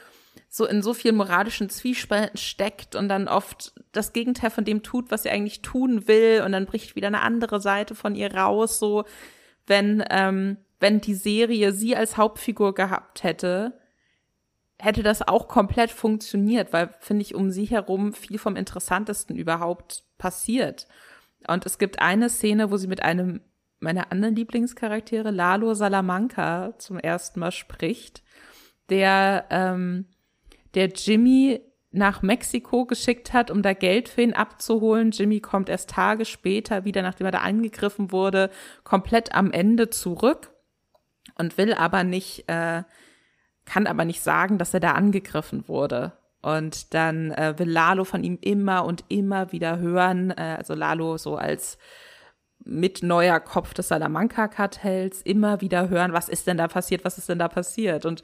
so 0.52 0.66
in 0.66 0.82
so 0.82 0.92
vielen 0.92 1.16
moralischen 1.16 1.70
Zwiespalten 1.70 2.36
steckt 2.36 2.96
und 2.96 3.08
dann 3.08 3.28
oft 3.28 3.72
das 3.92 4.12
Gegenteil 4.12 4.50
von 4.50 4.64
dem 4.64 4.82
tut, 4.82 5.10
was 5.10 5.22
sie 5.22 5.30
eigentlich 5.30 5.62
tun 5.62 6.06
will 6.08 6.42
und 6.44 6.52
dann 6.52 6.66
bricht 6.66 6.96
wieder 6.96 7.06
eine 7.06 7.22
andere 7.22 7.60
Seite 7.60 7.94
von 7.94 8.14
ihr 8.14 8.34
raus, 8.34 8.78
so 8.78 9.04
wenn 9.66 10.04
ähm, 10.10 10.58
wenn 10.80 11.00
die 11.00 11.14
Serie 11.14 11.72
sie 11.72 11.94
als 11.94 12.16
Hauptfigur 12.16 12.74
gehabt 12.74 13.22
hätte, 13.22 13.78
hätte 14.78 15.02
das 15.02 15.20
auch 15.22 15.46
komplett 15.46 15.90
funktioniert, 15.90 16.72
weil, 16.72 16.94
finde 17.00 17.22
ich, 17.22 17.34
um 17.34 17.50
sie 17.50 17.66
herum 17.66 18.14
viel 18.14 18.38
vom 18.38 18.56
Interessantesten 18.56 19.36
überhaupt 19.36 20.04
passiert. 20.16 20.88
Und 21.46 21.66
es 21.66 21.78
gibt 21.78 22.00
eine 22.00 22.30
Szene, 22.30 22.70
wo 22.70 22.78
sie 22.78 22.88
mit 22.88 23.02
einem 23.02 23.42
meiner 23.78 24.10
anderen 24.10 24.36
Lieblingscharaktere, 24.36 25.30
Lalo 25.30 25.74
Salamanca, 25.74 26.74
zum 26.78 26.98
ersten 26.98 27.40
Mal 27.40 27.52
spricht, 27.52 28.22
der, 28.88 29.46
ähm, 29.50 30.06
der 30.74 30.88
Jimmy 30.88 31.60
nach 31.92 32.22
Mexiko 32.22 32.86
geschickt 32.86 33.32
hat, 33.32 33.50
um 33.50 33.62
da 33.62 33.72
Geld 33.72 34.08
für 34.08 34.22
ihn 34.22 34.32
abzuholen. 34.32 35.10
Jimmy 35.10 35.40
kommt 35.40 35.68
erst 35.68 35.90
Tage 35.90 36.24
später 36.24 36.84
wieder, 36.84 37.02
nachdem 37.02 37.26
er 37.26 37.32
da 37.32 37.38
angegriffen 37.38 38.12
wurde, 38.12 38.50
komplett 38.84 39.34
am 39.34 39.50
Ende 39.50 39.90
zurück 39.90 40.52
und 41.36 41.58
will 41.58 41.74
aber 41.74 42.04
nicht 42.04 42.48
äh, 42.48 42.84
kann 43.70 43.86
aber 43.86 44.04
nicht 44.04 44.20
sagen, 44.20 44.58
dass 44.58 44.74
er 44.74 44.80
da 44.80 44.92
angegriffen 44.92 45.68
wurde. 45.68 46.12
Und 46.42 46.92
dann 46.94 47.30
äh, 47.32 47.54
will 47.58 47.70
Lalo 47.70 48.04
von 48.04 48.24
ihm 48.24 48.38
immer 48.40 48.84
und 48.84 49.04
immer 49.08 49.52
wieder 49.52 49.78
hören, 49.78 50.30
äh, 50.30 50.56
also 50.58 50.74
Lalo 50.74 51.18
so 51.18 51.36
als 51.36 51.78
mit 52.64 53.02
neuer 53.02 53.40
Kopf 53.40 53.74
des 53.74 53.88
Salamanca-Kartells 53.88 55.22
immer 55.22 55.60
wieder 55.60 55.88
hören, 55.88 56.12
was 56.12 56.28
ist 56.28 56.46
denn 56.46 56.58
da 56.58 56.68
passiert, 56.68 57.04
was 57.04 57.18
ist 57.18 57.28
denn 57.28 57.38
da 57.38 57.48
passiert. 57.48 58.04
Und 58.04 58.22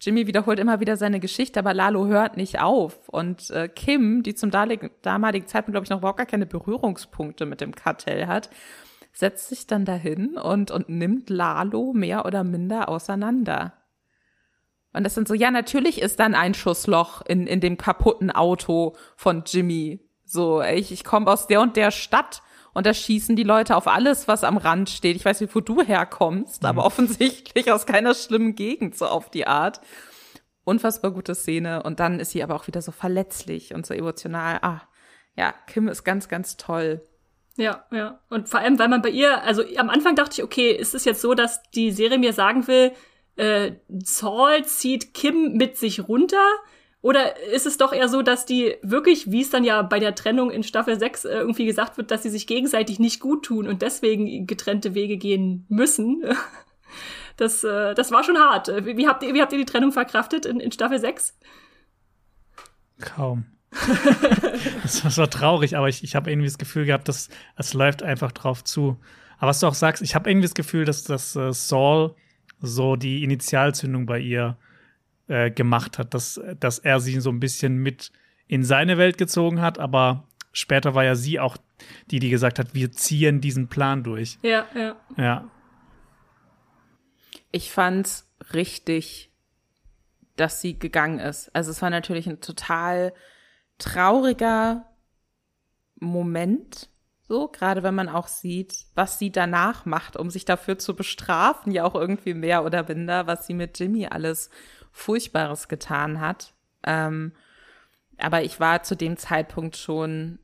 Jimmy 0.00 0.26
wiederholt 0.26 0.58
immer 0.58 0.80
wieder 0.80 0.96
seine 0.96 1.20
Geschichte, 1.20 1.58
aber 1.60 1.74
Lalo 1.74 2.06
hört 2.06 2.36
nicht 2.36 2.60
auf. 2.60 3.08
Und 3.08 3.50
äh, 3.50 3.68
Kim, 3.68 4.22
die 4.22 4.34
zum 4.34 4.50
damaligen 4.50 5.46
Zeitpunkt, 5.46 5.74
glaube 5.74 5.84
ich, 5.84 5.90
noch 5.90 5.98
überhaupt 5.98 6.18
gar 6.18 6.26
keine 6.26 6.46
Berührungspunkte 6.46 7.46
mit 7.46 7.60
dem 7.60 7.74
Kartell 7.74 8.26
hat, 8.26 8.50
setzt 9.12 9.48
sich 9.48 9.66
dann 9.66 9.84
dahin 9.84 10.36
und, 10.36 10.70
und 10.70 10.88
nimmt 10.88 11.30
Lalo 11.30 11.92
mehr 11.92 12.26
oder 12.26 12.44
minder 12.44 12.88
auseinander. 12.88 13.72
Und 14.92 15.04
das 15.04 15.14
sind 15.14 15.28
so, 15.28 15.34
ja, 15.34 15.50
natürlich 15.50 16.00
ist 16.00 16.20
dann 16.20 16.34
ein 16.34 16.54
Schussloch 16.54 17.22
in, 17.26 17.46
in 17.46 17.60
dem 17.60 17.76
kaputten 17.76 18.30
Auto 18.30 18.96
von 19.16 19.42
Jimmy. 19.46 20.00
So, 20.24 20.62
ich, 20.62 20.92
ich 20.92 21.04
komme 21.04 21.30
aus 21.30 21.46
der 21.46 21.60
und 21.60 21.76
der 21.76 21.90
Stadt 21.90 22.42
und 22.78 22.86
da 22.86 22.94
schießen 22.94 23.34
die 23.34 23.42
Leute 23.42 23.74
auf 23.74 23.88
alles, 23.88 24.28
was 24.28 24.44
am 24.44 24.56
Rand 24.56 24.88
steht. 24.88 25.16
Ich 25.16 25.24
weiß 25.24 25.40
nicht, 25.40 25.52
wo 25.52 25.58
du 25.58 25.82
herkommst, 25.82 26.64
aber 26.64 26.82
mhm. 26.82 26.86
offensichtlich 26.86 27.72
aus 27.72 27.86
keiner 27.86 28.14
schlimmen 28.14 28.54
Gegend, 28.54 28.96
so 28.96 29.06
auf 29.06 29.30
die 29.30 29.48
Art. 29.48 29.80
Unfassbar 30.62 31.10
gute 31.10 31.34
Szene. 31.34 31.82
Und 31.82 31.98
dann 31.98 32.20
ist 32.20 32.30
sie 32.30 32.40
aber 32.40 32.54
auch 32.54 32.68
wieder 32.68 32.80
so 32.80 32.92
verletzlich 32.92 33.74
und 33.74 33.84
so 33.84 33.94
emotional. 33.94 34.60
Ah, 34.62 34.82
ja, 35.34 35.52
Kim 35.66 35.88
ist 35.88 36.04
ganz, 36.04 36.28
ganz 36.28 36.56
toll. 36.56 37.04
Ja, 37.56 37.84
ja. 37.90 38.20
Und 38.30 38.48
vor 38.48 38.60
allem, 38.60 38.78
weil 38.78 38.86
man 38.86 39.02
bei 39.02 39.10
ihr, 39.10 39.42
also 39.42 39.64
am 39.76 39.90
Anfang 39.90 40.14
dachte 40.14 40.34
ich, 40.34 40.44
okay, 40.44 40.70
ist 40.70 40.94
es 40.94 41.04
jetzt 41.04 41.20
so, 41.20 41.34
dass 41.34 41.60
die 41.74 41.90
Serie 41.90 42.18
mir 42.18 42.32
sagen 42.32 42.68
will, 42.68 42.92
äh, 43.34 43.72
Saul 44.04 44.64
zieht 44.66 45.14
Kim 45.14 45.54
mit 45.54 45.76
sich 45.76 46.06
runter? 46.06 46.46
Oder 47.00 47.40
ist 47.52 47.66
es 47.66 47.76
doch 47.76 47.92
eher 47.92 48.08
so, 48.08 48.22
dass 48.22 48.44
die 48.44 48.74
wirklich, 48.82 49.30
wie 49.30 49.42
es 49.42 49.50
dann 49.50 49.62
ja 49.62 49.82
bei 49.82 50.00
der 50.00 50.14
Trennung 50.14 50.50
in 50.50 50.64
Staffel 50.64 50.98
6 50.98 51.24
äh, 51.24 51.28
irgendwie 51.38 51.64
gesagt 51.64 51.96
wird, 51.96 52.10
dass 52.10 52.24
sie 52.24 52.30
sich 52.30 52.46
gegenseitig 52.46 52.98
nicht 52.98 53.20
gut 53.20 53.44
tun 53.44 53.68
und 53.68 53.82
deswegen 53.82 54.46
getrennte 54.46 54.94
Wege 54.94 55.16
gehen 55.16 55.66
müssen? 55.68 56.24
Das, 57.36 57.62
äh, 57.62 57.94
das 57.94 58.10
war 58.10 58.24
schon 58.24 58.36
hart. 58.36 58.66
Wie, 58.84 59.06
habt 59.06 59.22
ihr, 59.22 59.32
wie 59.32 59.40
habt 59.40 59.52
ihr 59.52 59.58
die 59.60 59.64
Trennung 59.64 59.92
verkraftet 59.92 60.44
in, 60.44 60.58
in 60.58 60.72
Staffel 60.72 60.98
6? 60.98 61.38
Kaum. 62.98 63.44
das, 64.82 65.02
das, 65.02 65.18
war 65.18 65.30
traurig, 65.30 65.76
aber 65.76 65.88
ich, 65.88 66.02
ich 66.02 66.16
habe 66.16 66.32
irgendwie 66.32 66.48
das 66.48 66.58
Gefühl 66.58 66.84
gehabt, 66.84 67.06
dass 67.06 67.28
es 67.56 67.74
läuft 67.74 68.02
einfach 68.02 68.32
drauf 68.32 68.64
zu. 68.64 68.98
Aber 69.38 69.50
was 69.50 69.60
du 69.60 69.68
auch 69.68 69.74
sagst, 69.74 70.02
ich 70.02 70.16
habe 70.16 70.28
irgendwie 70.28 70.46
das 70.46 70.54
Gefühl, 70.54 70.84
dass, 70.84 71.04
dass 71.04 71.36
äh, 71.36 71.52
Saul 71.52 72.16
so 72.60 72.96
die 72.96 73.22
Initialzündung 73.22 74.06
bei 74.06 74.18
ihr 74.18 74.56
äh, 75.28 75.50
gemacht 75.50 75.98
hat, 75.98 76.14
dass, 76.14 76.40
dass 76.58 76.78
er 76.78 77.00
sie 77.00 77.20
so 77.20 77.30
ein 77.30 77.40
bisschen 77.40 77.76
mit 77.76 78.12
in 78.46 78.64
seine 78.64 78.98
Welt 78.98 79.18
gezogen 79.18 79.60
hat, 79.60 79.78
aber 79.78 80.26
später 80.52 80.94
war 80.94 81.04
ja 81.04 81.14
sie 81.14 81.38
auch 81.38 81.56
die, 82.10 82.18
die 82.18 82.30
gesagt 82.30 82.58
hat, 82.58 82.74
wir 82.74 82.90
ziehen 82.92 83.40
diesen 83.40 83.68
Plan 83.68 84.02
durch. 84.02 84.38
Ja, 84.42 84.66
ja. 84.74 84.96
Ja. 85.16 85.50
Ich 87.52 87.70
fand's 87.70 88.28
richtig, 88.52 89.30
dass 90.36 90.60
sie 90.60 90.78
gegangen 90.78 91.18
ist. 91.18 91.54
Also 91.54 91.70
es 91.70 91.82
war 91.82 91.90
natürlich 91.90 92.26
ein 92.26 92.40
total 92.40 93.12
trauriger 93.78 94.84
Moment, 96.00 96.88
so, 97.28 97.48
gerade 97.48 97.82
wenn 97.82 97.94
man 97.94 98.08
auch 98.08 98.26
sieht, 98.26 98.86
was 98.94 99.18
sie 99.18 99.30
danach 99.30 99.84
macht, 99.84 100.16
um 100.16 100.30
sich 100.30 100.46
dafür 100.46 100.78
zu 100.78 100.96
bestrafen, 100.96 101.72
ja 101.72 101.84
auch 101.84 101.94
irgendwie 101.94 102.32
mehr 102.32 102.64
oder 102.64 102.84
minder, 102.84 103.26
was 103.26 103.46
sie 103.46 103.52
mit 103.52 103.78
Jimmy 103.78 104.06
alles 104.06 104.48
Furchtbares 104.98 105.68
getan 105.68 106.20
hat. 106.20 106.52
Ähm, 106.84 107.32
aber 108.18 108.42
ich 108.42 108.58
war 108.58 108.82
zu 108.82 108.96
dem 108.96 109.16
Zeitpunkt 109.16 109.76
schon 109.76 110.40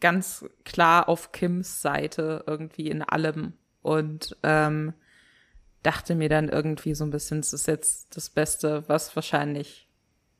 ganz 0.00 0.44
klar 0.64 1.08
auf 1.08 1.32
Kims 1.32 1.82
Seite 1.82 2.44
irgendwie 2.46 2.88
in 2.88 3.02
allem 3.02 3.54
und 3.82 4.36
ähm, 4.42 4.94
dachte 5.82 6.14
mir 6.14 6.28
dann 6.28 6.48
irgendwie 6.48 6.94
so 6.94 7.04
ein 7.04 7.10
bisschen, 7.10 7.40
es 7.40 7.52
ist 7.52 7.66
jetzt 7.66 8.16
das 8.16 8.30
Beste, 8.30 8.88
was 8.88 9.14
wahrscheinlich 9.16 9.88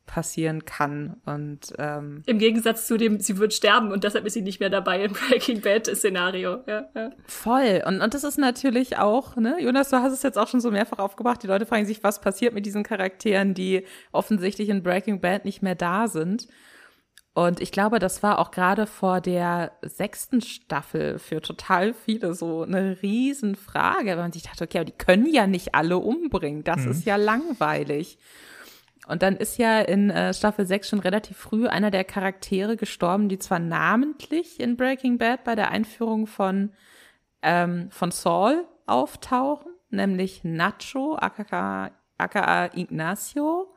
passieren 0.07 0.65
kann. 0.65 1.21
Und 1.25 1.73
ähm, 1.79 2.23
im 2.27 2.39
Gegensatz 2.39 2.87
zu 2.87 2.97
dem, 2.97 3.21
sie 3.21 3.39
wird 3.39 3.55
sterben 3.55 3.93
und 3.93 4.05
deshalb 4.05 4.27
ist 4.27 4.35
sie 4.35 4.43
nicht 4.43 4.61
mehr 4.61 4.71
dabei 4.71 5.05
im 5.05 5.13
Breaking 5.29 5.61
Bad 5.61 5.87
Szenario. 5.87 6.63
Ja, 6.67 6.89
ja. 6.95 7.11
Voll. 7.27 7.83
Und, 7.87 8.01
und 8.01 8.15
das 8.15 8.25
ist 8.25 8.39
natürlich 8.39 8.99
auch, 8.99 9.37
ne, 9.37 9.57
Jonas, 9.61 9.91
du 9.91 9.97
hast 9.97 10.13
es 10.13 10.23
jetzt 10.23 10.39
auch 10.39 10.49
schon 10.49 10.61
so 10.61 10.71
mehrfach 10.71 10.99
aufgebracht. 10.99 11.43
Die 11.43 11.47
Leute 11.47 11.67
fragen 11.67 11.87
sich, 11.87 12.03
was 12.03 12.21
passiert 12.21 12.55
mit 12.55 12.67
diesen 12.67 12.83
Charakteren, 12.83 13.55
die 13.55 13.87
offensichtlich 14.13 14.69
in 14.69 14.83
Breaking 14.83 15.21
Bad 15.21 15.45
nicht 15.45 15.63
mehr 15.63 15.75
da 15.75 16.09
sind. 16.09 16.49
Und 17.35 17.61
ich 17.61 17.73
glaube, 17.73 17.99
das 17.99 18.23
war 18.23 18.39
auch 18.39 18.51
gerade 18.51 18.87
vor 18.87 19.23
der 19.23 19.73
sechsten 19.81 20.43
Staffel 20.43 21.19
für 21.19 21.41
total 21.41 21.95
viele 21.95 22.35
so 22.35 22.63
eine 22.63 22.99
Riesenfrage, 23.03 24.11
weil 24.11 24.17
man 24.17 24.33
sich 24.33 24.43
dachte, 24.43 24.65
okay, 24.65 24.79
aber 24.79 24.85
die 24.85 24.93
können 24.93 25.33
ja 25.33 25.47
nicht 25.47 25.75
alle 25.75 25.97
umbringen. 25.97 26.63
Das 26.63 26.85
mhm. 26.85 26.91
ist 26.91 27.07
ja 27.07 27.17
langweilig. 27.17 28.19
Und 29.09 29.23
dann 29.23 29.37
ist 29.37 29.59
ja 29.59 29.81
in 29.81 30.11
äh, 30.11 30.33
Staffel 30.33 30.65
6 30.65 30.89
schon 30.89 31.01
relativ 31.01 31.37
früh 31.37 31.67
einer 31.67 31.91
der 31.91 32.05
Charaktere 32.05 32.77
gestorben, 32.77 33.29
die 33.29 33.39
zwar 33.39 33.59
namentlich 33.59 34.61
in 34.61 34.77
Breaking 34.77 35.19
Bad 35.19 35.45
bei 35.45 35.55
der 35.55 35.71
Einführung 35.71 36.27
von, 36.27 36.73
ähm, 37.43 37.91
von 37.91 38.13
Saul 38.13 38.65
auftauchen, 38.87 39.73
nämlich 39.91 40.45
Nacho, 40.45 41.17
aka, 41.17 41.91
aka 42.17 42.71
Ignacio. 42.75 43.75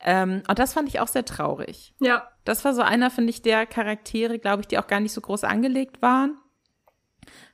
Ähm, 0.00 0.42
und 0.48 0.58
das 0.58 0.72
fand 0.72 0.88
ich 0.88 1.00
auch 1.00 1.08
sehr 1.08 1.24
traurig. 1.24 1.94
Ja. 2.00 2.28
Das 2.44 2.64
war 2.64 2.74
so 2.74 2.82
einer, 2.82 3.10
finde 3.10 3.30
ich, 3.30 3.42
der 3.42 3.66
Charaktere, 3.66 4.38
glaube 4.38 4.62
ich, 4.62 4.68
die 4.68 4.78
auch 4.78 4.86
gar 4.86 5.00
nicht 5.00 5.12
so 5.12 5.20
groß 5.20 5.44
angelegt 5.44 6.02
waren. 6.02 6.36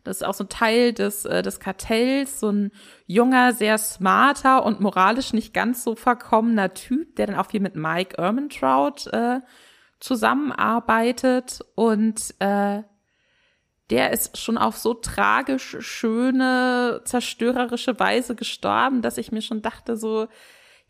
Das 0.08 0.22
ist 0.22 0.26
auch 0.26 0.34
so 0.34 0.44
ein 0.44 0.48
Teil 0.48 0.94
des, 0.94 1.26
äh, 1.26 1.42
des 1.42 1.60
Kartells, 1.60 2.40
so 2.40 2.50
ein 2.50 2.72
junger, 3.06 3.52
sehr 3.52 3.76
smarter 3.76 4.64
und 4.64 4.80
moralisch 4.80 5.34
nicht 5.34 5.52
ganz 5.52 5.84
so 5.84 5.94
verkommener 5.94 6.72
Typ, 6.72 7.16
der 7.16 7.26
dann 7.26 7.36
auch 7.36 7.50
viel 7.50 7.60
mit 7.60 7.76
Mike 7.76 8.16
Ermentrout 8.16 9.06
äh, 9.12 9.40
zusammenarbeitet. 10.00 11.60
Und 11.74 12.34
äh, 12.38 12.82
der 13.90 14.12
ist 14.12 14.38
schon 14.38 14.56
auf 14.56 14.78
so 14.78 14.94
tragisch 14.94 15.76
schöne, 15.80 17.02
zerstörerische 17.04 18.00
Weise 18.00 18.34
gestorben, 18.34 19.02
dass 19.02 19.18
ich 19.18 19.30
mir 19.30 19.42
schon 19.42 19.60
dachte, 19.60 19.98
so, 19.98 20.28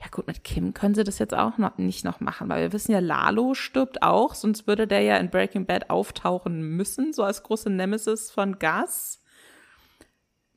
ja 0.00 0.06
gut, 0.12 0.26
mit 0.28 0.44
Kim 0.44 0.74
können 0.74 0.94
sie 0.94 1.02
das 1.02 1.18
jetzt 1.18 1.34
auch 1.34 1.58
noch 1.58 1.76
nicht 1.76 2.04
noch 2.04 2.20
machen, 2.20 2.48
weil 2.48 2.62
wir 2.62 2.72
wissen 2.72 2.92
ja, 2.92 3.00
Lalo 3.00 3.54
stirbt 3.54 4.02
auch, 4.02 4.34
sonst 4.34 4.66
würde 4.66 4.86
der 4.86 5.00
ja 5.00 5.16
in 5.16 5.30
Breaking 5.30 5.66
Bad 5.66 5.90
auftauchen 5.90 6.62
müssen, 6.62 7.12
so 7.12 7.24
als 7.24 7.42
große 7.42 7.68
Nemesis 7.68 8.30
von 8.30 8.58
Gus. 8.58 9.20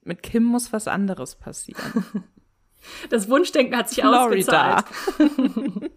Mit 0.04 0.22
Kim 0.22 0.44
muss 0.44 0.72
was 0.74 0.88
anderes 0.88 1.36
passieren. 1.36 2.06
Das 3.10 3.30
Wunschdenken 3.30 3.78
hat 3.78 3.90
sich 3.90 4.00
Florida. 4.00 4.84
ausgezahlt. 4.84 4.86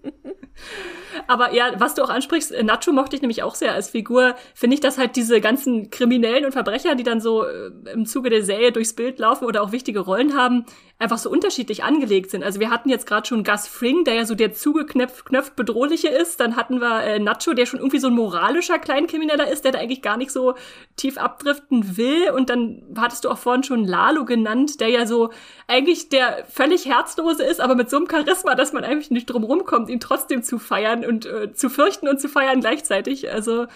Aber 1.26 1.52
ja, 1.54 1.72
was 1.78 1.94
du 1.94 2.02
auch 2.02 2.10
ansprichst, 2.10 2.52
Nacho 2.62 2.92
mochte 2.92 3.16
ich 3.16 3.22
nämlich 3.22 3.42
auch 3.42 3.54
sehr 3.54 3.72
als 3.72 3.90
Figur. 3.90 4.34
Finde 4.54 4.74
ich, 4.74 4.80
dass 4.80 4.98
halt 4.98 5.16
diese 5.16 5.40
ganzen 5.40 5.90
Kriminellen 5.90 6.44
und 6.44 6.52
Verbrecher, 6.52 6.94
die 6.94 7.02
dann 7.02 7.20
so 7.20 7.44
äh, 7.44 7.70
im 7.92 8.06
Zuge 8.06 8.30
der 8.30 8.44
Serie 8.44 8.72
durchs 8.72 8.94
Bild 8.94 9.18
laufen 9.18 9.44
oder 9.46 9.62
auch 9.62 9.72
wichtige 9.72 10.00
Rollen 10.00 10.36
haben, 10.36 10.66
einfach 10.98 11.18
so 11.18 11.28
unterschiedlich 11.28 11.82
angelegt 11.82 12.30
sind. 12.30 12.44
Also 12.44 12.60
wir 12.60 12.70
hatten 12.70 12.88
jetzt 12.88 13.06
gerade 13.06 13.26
schon 13.26 13.42
Gus 13.42 13.66
Fring, 13.66 14.04
der 14.04 14.14
ja 14.14 14.24
so 14.24 14.34
der 14.34 14.52
zugeknöpft 14.52 15.26
knöpft 15.26 15.56
bedrohliche 15.56 16.08
ist. 16.08 16.38
Dann 16.38 16.54
hatten 16.54 16.80
wir 16.80 17.02
äh, 17.02 17.18
Nacho, 17.18 17.52
der 17.52 17.66
schon 17.66 17.80
irgendwie 17.80 17.98
so 17.98 18.06
ein 18.06 18.14
moralischer 18.14 18.78
Kleinkrimineller 18.78 19.50
ist, 19.50 19.64
der 19.64 19.72
da 19.72 19.80
eigentlich 19.80 20.02
gar 20.02 20.16
nicht 20.16 20.30
so 20.30 20.54
tief 20.96 21.18
abdriften 21.18 21.96
will. 21.96 22.30
Und 22.30 22.48
dann 22.48 22.82
hattest 22.96 23.24
du 23.24 23.30
auch 23.30 23.38
vorhin 23.38 23.64
schon 23.64 23.84
Lalo 23.84 24.24
genannt, 24.24 24.80
der 24.80 24.88
ja 24.88 25.04
so 25.06 25.30
eigentlich 25.66 26.10
der 26.10 26.44
völlig 26.48 26.86
herzlose 26.86 27.42
ist, 27.42 27.60
aber 27.60 27.74
mit 27.74 27.90
so 27.90 27.96
einem 27.96 28.08
Charisma, 28.08 28.54
dass 28.54 28.72
man 28.72 28.84
eigentlich 28.84 29.10
nicht 29.10 29.26
drum 29.26 29.42
rumkommt, 29.42 29.90
ihn 29.90 30.00
trotzdem 30.00 30.44
zu 30.44 30.60
feiern 30.60 31.04
und 31.04 31.26
äh, 31.26 31.52
zu 31.52 31.70
fürchten 31.70 32.06
und 32.06 32.20
zu 32.20 32.28
feiern 32.28 32.60
gleichzeitig. 32.60 33.30
Also 33.32 33.66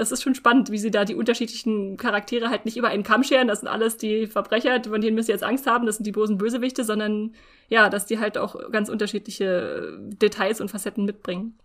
das 0.00 0.12
ist 0.12 0.22
schon 0.22 0.34
spannend, 0.34 0.70
wie 0.70 0.78
sie 0.78 0.90
da 0.90 1.04
die 1.04 1.14
unterschiedlichen 1.14 1.98
Charaktere 1.98 2.48
halt 2.48 2.64
nicht 2.64 2.78
über 2.78 2.88
einen 2.88 3.02
Kamm 3.02 3.22
scheren. 3.22 3.48
Das 3.48 3.60
sind 3.60 3.68
alles 3.68 3.98
die 3.98 4.26
Verbrecher, 4.26 4.82
von 4.82 5.02
denen 5.02 5.14
müssen 5.14 5.26
sie 5.26 5.32
jetzt 5.32 5.44
Angst 5.44 5.66
haben, 5.66 5.84
das 5.84 5.96
sind 5.96 6.06
die 6.06 6.12
bösen 6.12 6.38
Bösewichte, 6.38 6.84
sondern 6.84 7.34
ja, 7.68 7.90
dass 7.90 8.06
die 8.06 8.18
halt 8.18 8.38
auch 8.38 8.56
ganz 8.72 8.88
unterschiedliche 8.88 9.98
Details 10.00 10.62
und 10.62 10.70
Facetten 10.70 11.04
mitbringen. 11.04 11.58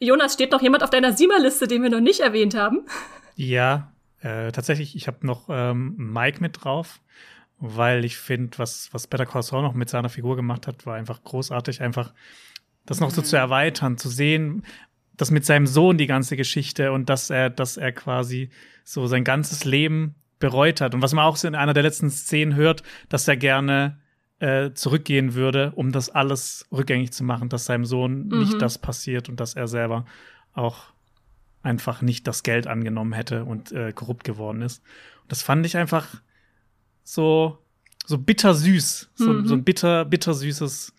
Jonas, 0.00 0.32
steht 0.32 0.52
noch 0.52 0.62
jemand 0.62 0.82
auf 0.82 0.88
deiner 0.88 1.12
Siemer-Liste, 1.12 1.68
den 1.68 1.82
wir 1.82 1.90
noch 1.90 2.00
nicht 2.00 2.20
erwähnt 2.20 2.54
haben? 2.54 2.86
Ja, 3.36 3.92
äh, 4.20 4.50
tatsächlich, 4.50 4.96
ich 4.96 5.06
habe 5.06 5.26
noch 5.26 5.50
ähm, 5.50 5.94
Mike 5.98 6.40
mit 6.40 6.64
drauf, 6.64 6.98
weil 7.58 8.06
ich 8.06 8.16
finde, 8.16 8.58
was, 8.58 8.88
was 8.92 9.06
Better 9.06 9.26
Call 9.26 9.42
Saul 9.42 9.60
noch 9.60 9.74
mit 9.74 9.90
seiner 9.90 10.08
Figur 10.08 10.34
gemacht 10.34 10.66
hat, 10.66 10.86
war 10.86 10.94
einfach 10.94 11.22
großartig. 11.22 11.82
Einfach 11.82 12.14
das 12.86 13.00
noch 13.00 13.10
so 13.10 13.20
zu 13.20 13.36
mhm. 13.36 13.42
erweitern, 13.42 13.98
zu 13.98 14.08
sehen, 14.08 14.64
das 15.16 15.30
mit 15.30 15.44
seinem 15.44 15.66
Sohn 15.66 15.98
die 15.98 16.06
ganze 16.06 16.36
Geschichte 16.36 16.92
und 16.92 17.08
dass 17.08 17.30
er, 17.30 17.50
dass 17.50 17.76
er 17.76 17.92
quasi 17.92 18.50
so 18.84 19.06
sein 19.06 19.24
ganzes 19.24 19.64
Leben 19.64 20.14
bereut 20.38 20.80
hat. 20.80 20.94
Und 20.94 21.02
was 21.02 21.12
man 21.12 21.24
auch 21.24 21.36
so 21.36 21.46
in 21.46 21.54
einer 21.54 21.74
der 21.74 21.82
letzten 21.82 22.10
Szenen 22.10 22.56
hört, 22.56 22.82
dass 23.08 23.28
er 23.28 23.36
gerne 23.36 23.98
äh, 24.40 24.72
zurückgehen 24.74 25.34
würde, 25.34 25.72
um 25.76 25.92
das 25.92 26.10
alles 26.10 26.66
rückgängig 26.72 27.12
zu 27.12 27.22
machen, 27.22 27.48
dass 27.48 27.66
seinem 27.66 27.84
Sohn 27.84 28.26
mhm. 28.26 28.40
nicht 28.40 28.60
das 28.60 28.78
passiert 28.78 29.28
und 29.28 29.38
dass 29.38 29.54
er 29.54 29.68
selber 29.68 30.04
auch 30.52 30.92
einfach 31.62 32.02
nicht 32.02 32.26
das 32.26 32.42
Geld 32.42 32.66
angenommen 32.66 33.12
hätte 33.12 33.44
und 33.44 33.70
äh, 33.70 33.92
korrupt 33.92 34.24
geworden 34.24 34.62
ist. 34.62 34.82
Und 35.22 35.30
das 35.30 35.42
fand 35.42 35.64
ich 35.64 35.76
einfach 35.76 36.08
so, 37.04 37.58
so 38.04 38.18
bittersüß, 38.18 39.10
so, 39.14 39.32
mhm. 39.32 39.46
so 39.46 39.54
ein 39.54 39.62
bitter, 39.62 40.04
bittersüßes, 40.04 40.92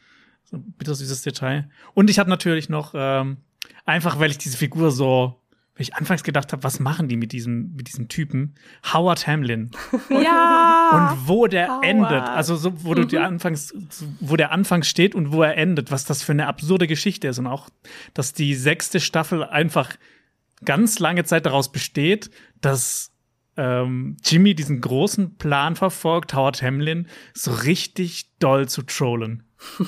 so 0.46 0.58
ein 0.58 0.74
bittersüßes 0.78 1.22
Detail. 1.24 1.70
Und 1.94 2.10
ich 2.10 2.20
habe 2.20 2.30
natürlich 2.30 2.70
noch 2.70 2.94
ähm, 2.96 3.38
Einfach 3.86 4.20
weil 4.20 4.32
ich 4.32 4.38
diese 4.38 4.58
Figur 4.58 4.92
so, 4.92 5.42
weil 5.76 5.82
ich 5.82 5.96
anfangs 5.96 6.24
gedacht 6.24 6.54
habe, 6.54 6.64
was 6.64 6.80
machen 6.80 7.08
die 7.08 7.18
mit 7.18 7.32
diesem, 7.32 7.76
mit 7.76 7.88
diesem 7.88 8.08
Typen? 8.08 8.56
Howard 8.94 9.28
Hamlin. 9.28 9.72
Ja! 10.10 10.74
und 10.94 11.28
wo 11.28 11.48
der 11.48 11.68
Howard. 11.68 11.86
endet. 11.86 12.24
Also 12.24 12.56
so, 12.56 12.84
wo 12.84 12.92
mhm. 12.92 12.96
du 12.96 13.06
die 13.06 13.18
anfangs, 13.18 13.74
wo 14.20 14.36
der 14.36 14.52
Anfang 14.52 14.84
steht 14.84 15.16
und 15.16 15.32
wo 15.32 15.42
er 15.42 15.58
endet, 15.58 15.92
was 15.92 16.06
das 16.06 16.24
für 16.24 16.32
eine 16.32 16.48
absurde 16.48 16.88
Geschichte 16.88 17.28
ist. 17.28 17.40
Und 17.40 17.48
auch, 17.48 17.70
dass 18.14 18.34
die 18.34 18.54
sechste 18.56 19.00
Staffel 19.00 19.44
einfach 19.44 19.96
ganz 20.64 21.00
lange 21.00 21.24
Zeit 21.24 21.46
daraus 21.46 21.72
besteht, 21.72 22.30
dass 22.62 23.12
ähm, 23.58 24.18
Jimmy 24.24 24.56
diesen 24.56 24.82
großen 24.82 25.38
Plan 25.38 25.76
verfolgt, 25.76 26.34
Howard 26.34 26.62
Hamlin 26.62 27.08
so 27.34 27.52
richtig 27.52 28.32
doll 28.40 28.68
zu 28.68 28.84
trollen. 28.84 29.44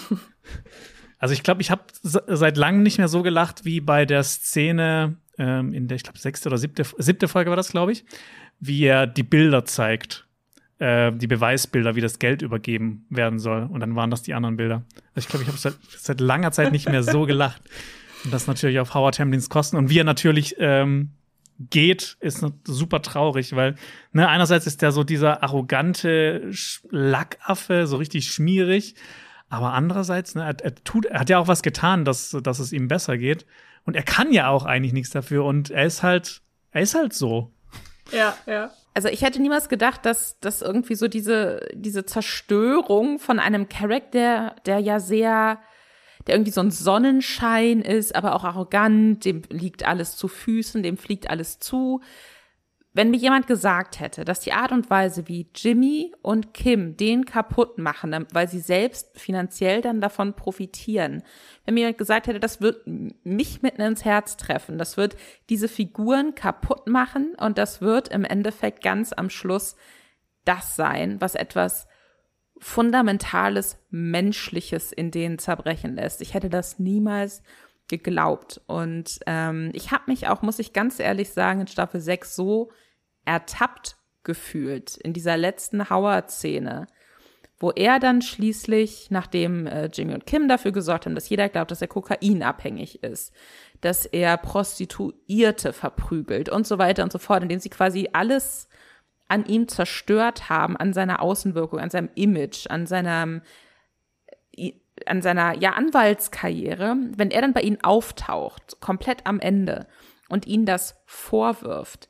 also 1.25 1.33
ich 1.33 1.41
glaube, 1.41 1.59
ich 1.63 1.71
habe 1.71 1.81
seit 2.03 2.55
langem 2.55 2.83
nicht 2.83 2.99
mehr 2.99 3.07
so 3.07 3.23
gelacht 3.23 3.65
wie 3.65 3.81
bei 3.81 4.05
der 4.05 4.21
Szene 4.21 5.15
ähm, 5.39 5.73
in 5.73 5.87
der, 5.87 5.95
ich 5.95 6.03
glaube, 6.03 6.19
sechste 6.19 6.49
oder 6.49 6.59
siebte, 6.59 6.83
siebte 6.99 7.27
Folge 7.27 7.49
war 7.49 7.57
das, 7.57 7.71
glaube 7.71 7.93
ich, 7.93 8.05
wie 8.59 8.83
er 8.83 9.07
die 9.07 9.23
Bilder 9.23 9.65
zeigt. 9.65 10.27
Äh, 10.77 11.13
die 11.13 11.25
Beweisbilder, 11.25 11.95
wie 11.95 12.01
das 12.01 12.19
Geld 12.19 12.43
übergeben 12.43 13.07
werden 13.09 13.39
soll. 13.39 13.63
Und 13.63 13.79
dann 13.79 13.95
waren 13.95 14.11
das 14.11 14.21
die 14.21 14.35
anderen 14.35 14.55
Bilder. 14.55 14.83
Also 15.15 15.25
ich 15.25 15.27
glaube, 15.27 15.41
ich 15.41 15.47
habe 15.47 15.57
seit, 15.57 15.73
seit 15.97 16.21
langer 16.21 16.51
Zeit 16.51 16.71
nicht 16.71 16.87
mehr 16.87 17.01
so 17.01 17.25
gelacht. 17.25 17.63
Und 18.23 18.31
das 18.31 18.45
natürlich 18.45 18.77
auf 18.77 18.93
Howard 18.93 19.17
Hamlins 19.17 19.49
Kosten. 19.49 19.77
Und 19.77 19.89
wie 19.89 19.97
er 19.97 20.03
natürlich 20.03 20.57
ähm, 20.59 21.09
geht, 21.57 22.17
ist 22.19 22.45
super 22.65 23.01
traurig, 23.01 23.55
weil 23.55 23.73
ne, 24.11 24.29
einerseits 24.29 24.67
ist 24.67 24.83
der 24.83 24.91
so 24.91 25.03
dieser 25.03 25.41
arrogante 25.41 26.51
Lackaffe, 26.91 27.87
so 27.87 27.97
richtig 27.97 28.27
schmierig, 28.27 28.93
aber 29.49 29.73
andererseits, 29.73 30.35
ne, 30.35 30.43
er, 30.43 30.63
er, 30.63 30.75
tut, 30.75 31.05
er 31.05 31.19
hat 31.19 31.29
ja 31.29 31.39
auch 31.39 31.47
was 31.47 31.61
getan, 31.61 32.05
dass, 32.05 32.35
dass 32.43 32.59
es 32.59 32.73
ihm 32.73 32.87
besser 32.87 33.17
geht. 33.17 33.45
Und 33.85 33.95
er 33.95 34.03
kann 34.03 34.31
ja 34.31 34.49
auch 34.49 34.65
eigentlich 34.65 34.93
nichts 34.93 35.11
dafür 35.11 35.45
und 35.45 35.69
er 35.69 35.85
ist 35.85 36.01
halt, 36.01 36.41
er 36.71 36.81
ist 36.81 36.95
halt 36.95 37.13
so. 37.13 37.53
Ja, 38.11 38.35
ja. 38.47 38.71
Also 38.93 39.09
ich 39.09 39.21
hätte 39.21 39.41
niemals 39.41 39.69
gedacht, 39.69 40.05
dass, 40.05 40.39
dass 40.39 40.61
irgendwie 40.61 40.95
so 40.95 41.07
diese, 41.07 41.67
diese 41.73 42.05
Zerstörung 42.05 43.19
von 43.19 43.39
einem 43.39 43.69
Charakter, 43.69 44.55
der 44.65 44.79
ja 44.79 44.99
sehr 44.99 45.59
der 46.27 46.35
irgendwie 46.35 46.51
so 46.51 46.61
ein 46.61 46.71
Sonnenschein 46.71 47.81
ist, 47.81 48.15
aber 48.15 48.35
auch 48.35 48.43
arrogant, 48.43 49.25
dem 49.25 49.43
liegt 49.49 49.85
alles 49.85 50.17
zu 50.17 50.27
Füßen, 50.27 50.81
dem 50.81 50.97
fliegt 50.97 51.29
alles 51.29 51.59
zu. 51.59 52.01
Wenn 52.95 53.11
mir 53.11 53.17
jemand 53.17 53.45
gesagt 53.45 53.99
hätte, 53.99 54.23
dass 54.23 54.39
die 54.39 54.53
Art 54.53 54.71
und 54.71 54.89
Weise, 54.89 55.27
wie 55.27 55.49
Jimmy 55.53 56.13
und 56.21 56.53
Kim 56.53 56.95
den 56.95 57.25
kaputt 57.25 57.77
machen, 57.77 58.25
weil 58.31 58.47
sie 58.47 58.61
selbst 58.61 59.19
finanziell 59.19 59.81
dann 59.81 59.99
davon 59.99 60.33
profitieren, 60.33 61.21
wenn 61.65 61.73
mir 61.73 61.81
jemand 61.81 61.97
gesagt 61.97 62.27
hätte, 62.27 62.39
das 62.39 62.61
wird 62.61 62.87
mich 62.87 63.61
mitten 63.61 63.81
ins 63.81 64.05
Herz 64.05 64.37
treffen, 64.37 64.77
das 64.77 64.95
wird 64.95 65.17
diese 65.49 65.67
Figuren 65.67 66.35
kaputt 66.35 66.87
machen 66.87 67.35
und 67.37 67.57
das 67.57 67.81
wird 67.81 68.07
im 68.07 68.23
Endeffekt 68.23 68.81
ganz 68.81 69.11
am 69.11 69.29
Schluss 69.29 69.75
das 70.45 70.77
sein, 70.77 71.19
was 71.19 71.35
etwas 71.35 71.89
fundamentales 72.59 73.77
Menschliches 73.89 74.93
in 74.93 75.11
denen 75.11 75.37
zerbrechen 75.37 75.95
lässt. 75.95 76.21
Ich 76.21 76.33
hätte 76.33 76.49
das 76.49 76.79
niemals 76.79 77.43
geglaubt. 77.89 78.61
Und 78.67 79.19
ähm, 79.27 79.71
ich 79.73 79.91
habe 79.91 80.05
mich 80.07 80.29
auch, 80.29 80.41
muss 80.41 80.59
ich 80.59 80.71
ganz 80.71 81.01
ehrlich 81.01 81.31
sagen, 81.31 81.59
in 81.59 81.67
Staffel 81.67 81.99
6 81.99 82.33
so 82.35 82.71
ertappt 83.25 83.97
gefühlt 84.23 84.97
in 84.97 85.13
dieser 85.13 85.37
letzten 85.37 85.89
Howard-Szene, 85.89 86.87
wo 87.57 87.71
er 87.71 87.99
dann 87.99 88.21
schließlich, 88.21 89.11
nachdem 89.11 89.65
äh, 89.65 89.85
Jimmy 89.85 90.13
und 90.13 90.25
Kim 90.25 90.47
dafür 90.47 90.71
gesorgt 90.71 91.05
haben, 91.05 91.15
dass 91.15 91.29
jeder 91.29 91.47
glaubt, 91.47 91.71
dass 91.71 91.81
er 91.81 91.87
kokainabhängig 91.87 93.01
ist, 93.03 93.33
dass 93.81 94.05
er 94.05 94.37
Prostituierte 94.37 95.71
verprügelt 95.71 96.49
und 96.49 96.67
so 96.67 96.77
weiter 96.77 97.03
und 97.03 97.11
so 97.11 97.19
fort, 97.19 97.43
indem 97.43 97.59
sie 97.59 97.69
quasi 97.69 98.09
alles 98.11 98.67
an 99.27 99.45
ihm 99.45 99.67
zerstört 99.67 100.49
haben, 100.49 100.75
an 100.77 100.93
seiner 100.93 101.21
Außenwirkung, 101.21 101.79
an 101.79 101.89
seinem 101.89 102.09
Image, 102.15 102.67
an 102.69 102.85
seinem 102.85 103.41
an 105.05 105.21
seiner 105.21 105.57
ja 105.57 105.71
Anwaltskarriere, 105.71 106.95
wenn 107.17 107.31
er 107.31 107.41
dann 107.41 107.53
bei 107.53 107.61
ihnen 107.61 107.83
auftaucht, 107.83 108.79
komplett 108.79 109.25
am 109.25 109.39
Ende 109.39 109.87
und 110.29 110.47
ihnen 110.47 110.65
das 110.65 110.95
vorwirft. 111.05 112.09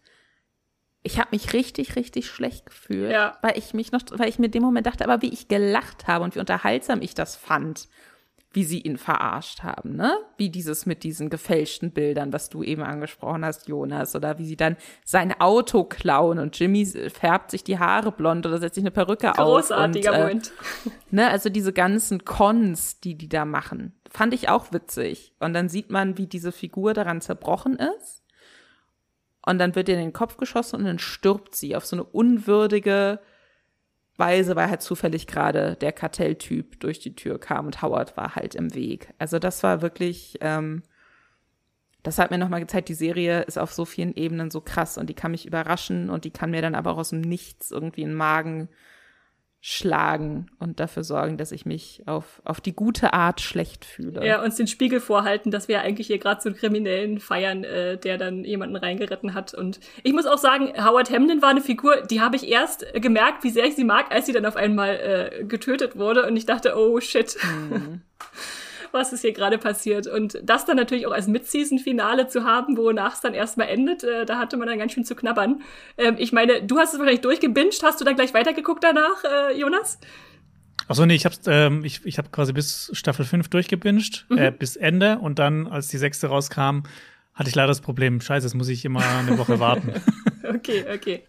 Ich 1.06 1.20
habe 1.20 1.30
mich 1.32 1.54
richtig, 1.54 1.96
richtig 1.96 2.28
schlecht 2.28 2.66
gefühlt, 2.66 3.12
ja. 3.12 3.38
weil 3.42 3.58
ich 3.58 3.74
mich 3.74 3.92
noch, 3.92 4.02
weil 4.12 4.28
ich 4.28 4.40
mir 4.40 4.48
in 4.48 4.52
dem 4.52 4.64
Moment 4.64 4.88
dachte, 4.88 5.04
aber 5.04 5.22
wie 5.22 5.32
ich 5.32 5.48
gelacht 5.48 6.08
habe 6.08 6.24
und 6.24 6.36
wie 6.36 6.40
unterhaltsam 6.40 7.02
ich 7.02 7.14
das 7.14 7.36
fand 7.36 7.88
wie 8.56 8.64
sie 8.64 8.80
ihn 8.80 8.98
verarscht 8.98 9.64
haben, 9.64 9.98
ne? 9.98 10.18
Wie 10.38 10.50
dieses 10.50 10.86
mit 10.86 11.04
diesen 11.04 11.30
gefälschten 11.30 11.92
Bildern, 11.92 12.32
was 12.32 12.50
du 12.50 12.64
eben 12.64 12.84
angesprochen 12.84 13.44
hast, 13.44 13.68
Jonas, 13.68 14.16
oder 14.16 14.40
wie 14.40 14.46
sie 14.46 14.56
dann 14.56 14.78
sein 15.04 15.40
Auto 15.40 15.84
klauen 15.84 16.40
und 16.40 16.58
Jimmy 16.58 16.86
färbt 16.86 17.52
sich 17.52 17.66
die 17.66 17.80
Haare 17.80 18.14
blond 18.14 18.46
oder 18.46 18.58
setzt 18.58 18.76
sich 18.76 18.84
eine 18.84 18.92
Perücke 18.92 19.28
Großartiger 19.28 19.44
auf. 19.44 19.56
Großartiger 19.58 20.18
Moment. 20.18 20.54
Ne, 21.12 21.30
also 21.30 21.50
diese 21.50 21.72
ganzen 21.72 22.26
Cons, 22.26 23.00
die 23.00 23.16
die 23.16 23.30
da 23.30 23.46
machen, 23.46 23.94
fand 24.10 24.34
ich 24.34 24.50
auch 24.50 24.72
witzig. 24.72 25.34
Und 25.40 25.54
dann 25.54 25.70
sieht 25.70 25.92
man, 25.92 26.18
wie 26.18 26.28
diese 26.28 26.52
Figur 26.52 26.94
daran 26.94 27.22
zerbrochen 27.22 27.78
ist. 27.78 28.25
Und 29.46 29.60
dann 29.60 29.76
wird 29.76 29.90
ihr 29.90 29.96
in 29.96 30.02
den 30.02 30.14
Kopf 30.14 30.38
geschossen 30.38 30.78
und 30.78 30.86
dann 30.86 31.00
stirbt 31.00 31.56
sie 31.56 31.76
auf 31.76 31.86
so 31.86 31.96
eine 31.96 32.04
unwürdige, 32.04 33.20
Weise, 34.18 34.56
weil 34.56 34.70
halt 34.70 34.82
zufällig 34.82 35.28
gerade 35.28 35.76
der 35.76 35.92
Kartelltyp 35.92 36.80
durch 36.80 37.00
die 37.00 37.16
Tür 37.16 37.40
kam 37.40 37.66
und 37.66 37.82
Howard 37.82 38.16
war 38.16 38.36
halt 38.36 38.56
im 38.56 38.74
Weg. 38.74 39.14
Also 39.18 39.40
das 39.40 39.62
war 39.64 39.82
wirklich, 39.82 40.38
ähm, 40.42 40.84
das 42.04 42.18
hat 42.18 42.32
mir 42.32 42.38
nochmal 42.38 42.62
gezeigt, 42.62 42.88
die 42.88 42.94
Serie 42.94 43.42
ist 43.42 43.58
auf 43.58 43.74
so 43.74 43.84
vielen 43.84 44.16
Ebenen 44.16 44.52
so 44.52 44.62
krass 44.62 44.98
und 44.98 45.10
die 45.10 45.16
kann 45.16 45.32
mich 45.32 45.46
überraschen 45.46 46.10
und 46.10 46.24
die 46.24 46.32
kann 46.32 46.52
mir 46.52 46.62
dann 46.62 46.76
aber 46.76 46.92
auch 46.92 46.98
aus 46.98 47.10
dem 47.10 47.22
Nichts 47.22 47.72
irgendwie 47.72 48.04
in 48.04 48.10
den 48.10 48.18
Magen 48.18 48.70
schlagen 49.68 50.46
und 50.60 50.80
dafür 50.80 51.04
sorgen, 51.04 51.38
dass 51.38 51.52
ich 51.52 51.66
mich 51.66 52.04
auf, 52.06 52.40
auf 52.46 52.62
die 52.62 52.76
gute 52.76 53.14
Art 53.14 53.42
schlecht 53.42 53.84
fühle. 53.84 54.24
Ja, 54.24 54.44
uns 54.44 54.58
den 54.58 54.68
Spiegel 54.68 55.00
vorhalten, 55.00 55.50
dass 55.50 55.68
wir 55.68 55.82
eigentlich 55.82 56.06
hier 56.06 56.20
gerade 56.20 56.40
so 56.40 56.50
einen 56.50 56.56
Kriminellen 56.56 57.20
feiern, 57.20 57.64
äh, 57.64 57.98
der 57.98 58.20
dann 58.20 58.44
jemanden 58.44 58.76
reingeritten 58.76 59.34
hat. 59.34 59.56
Und 59.56 59.80
ich 60.04 60.14
muss 60.14 60.28
auch 60.28 60.38
sagen, 60.38 60.72
Howard 60.78 61.10
Hamlin 61.10 61.42
war 61.42 61.50
eine 61.50 61.62
Figur, 61.62 62.02
die 62.02 62.22
habe 62.22 62.36
ich 62.36 62.48
erst 62.48 62.86
gemerkt, 62.94 63.44
wie 63.44 63.50
sehr 63.50 63.66
ich 63.66 63.76
sie 63.76 63.86
mag, 63.86 64.12
als 64.12 64.28
sie 64.28 64.34
dann 64.34 64.46
auf 64.46 64.56
einmal 64.56 65.00
äh, 65.42 65.44
getötet 65.46 65.98
wurde. 65.98 66.28
Und 66.28 66.38
ich 66.38 66.46
dachte, 66.46 66.76
oh 66.78 67.00
shit. 67.00 67.36
Mhm. 67.44 68.02
was 68.96 69.14
ist 69.14 69.22
hier 69.22 69.34
gerade 69.34 69.60
passiert. 69.60 70.08
Und 70.08 70.40
das 70.42 70.66
dann 70.66 70.78
natürlich 70.78 71.06
auch 71.06 71.12
als 71.12 71.28
Mid-Season-Finale 71.28 72.28
zu 72.28 72.44
haben, 72.44 72.78
wonach 72.78 73.14
es 73.14 73.22
dann 73.22 73.36
erstmal 73.36 73.68
endet, 73.68 74.04
äh, 74.04 74.26
da 74.26 74.40
hatte 74.40 74.58
man 74.58 74.68
dann 74.68 74.80
ganz 74.80 74.94
schön 74.94 75.06
zu 75.06 75.16
knabbern. 75.16 75.62
Ähm, 75.98 76.16
ich 76.18 76.32
meine, 76.32 76.64
du 76.64 76.80
hast 76.80 76.94
es 76.94 77.00
wahrscheinlich 77.00 77.22
durchgebinged, 77.22 77.84
hast 77.84 78.02
du 78.02 78.06
dann 78.06 78.16
gleich 78.16 78.34
weitergeguckt 78.34 78.84
danach, 78.84 79.24
äh, 79.24 79.60
Jonas? 79.60 80.00
Achso, 80.88 81.06
nee, 81.06 81.16
ich 81.16 81.26
hab's, 81.26 81.42
ähm, 81.48 81.84
ich, 81.84 82.06
ich 82.06 82.18
hab 82.18 82.32
quasi 82.32 82.54
bis 82.54 82.90
Staffel 82.94 83.26
5 83.26 83.50
durchgebinged, 83.50 84.26
mhm. 84.30 84.38
äh, 84.38 84.52
bis 84.52 84.76
Ende 84.76 85.20
und 85.20 85.40
dann, 85.40 85.68
als 85.68 85.88
die 85.88 85.98
sechste 85.98 86.28
rauskam, 86.28 86.84
hatte 87.34 87.50
ich 87.50 87.56
leider 87.56 87.68
das 87.68 87.82
Problem, 87.82 88.22
scheiße, 88.22 88.46
jetzt 88.48 88.54
muss 88.54 88.70
ich 88.70 88.86
immer 88.86 89.04
eine 89.20 89.38
Woche 89.38 89.60
warten. 89.60 89.94
okay, 90.44 90.86
okay. 90.94 91.24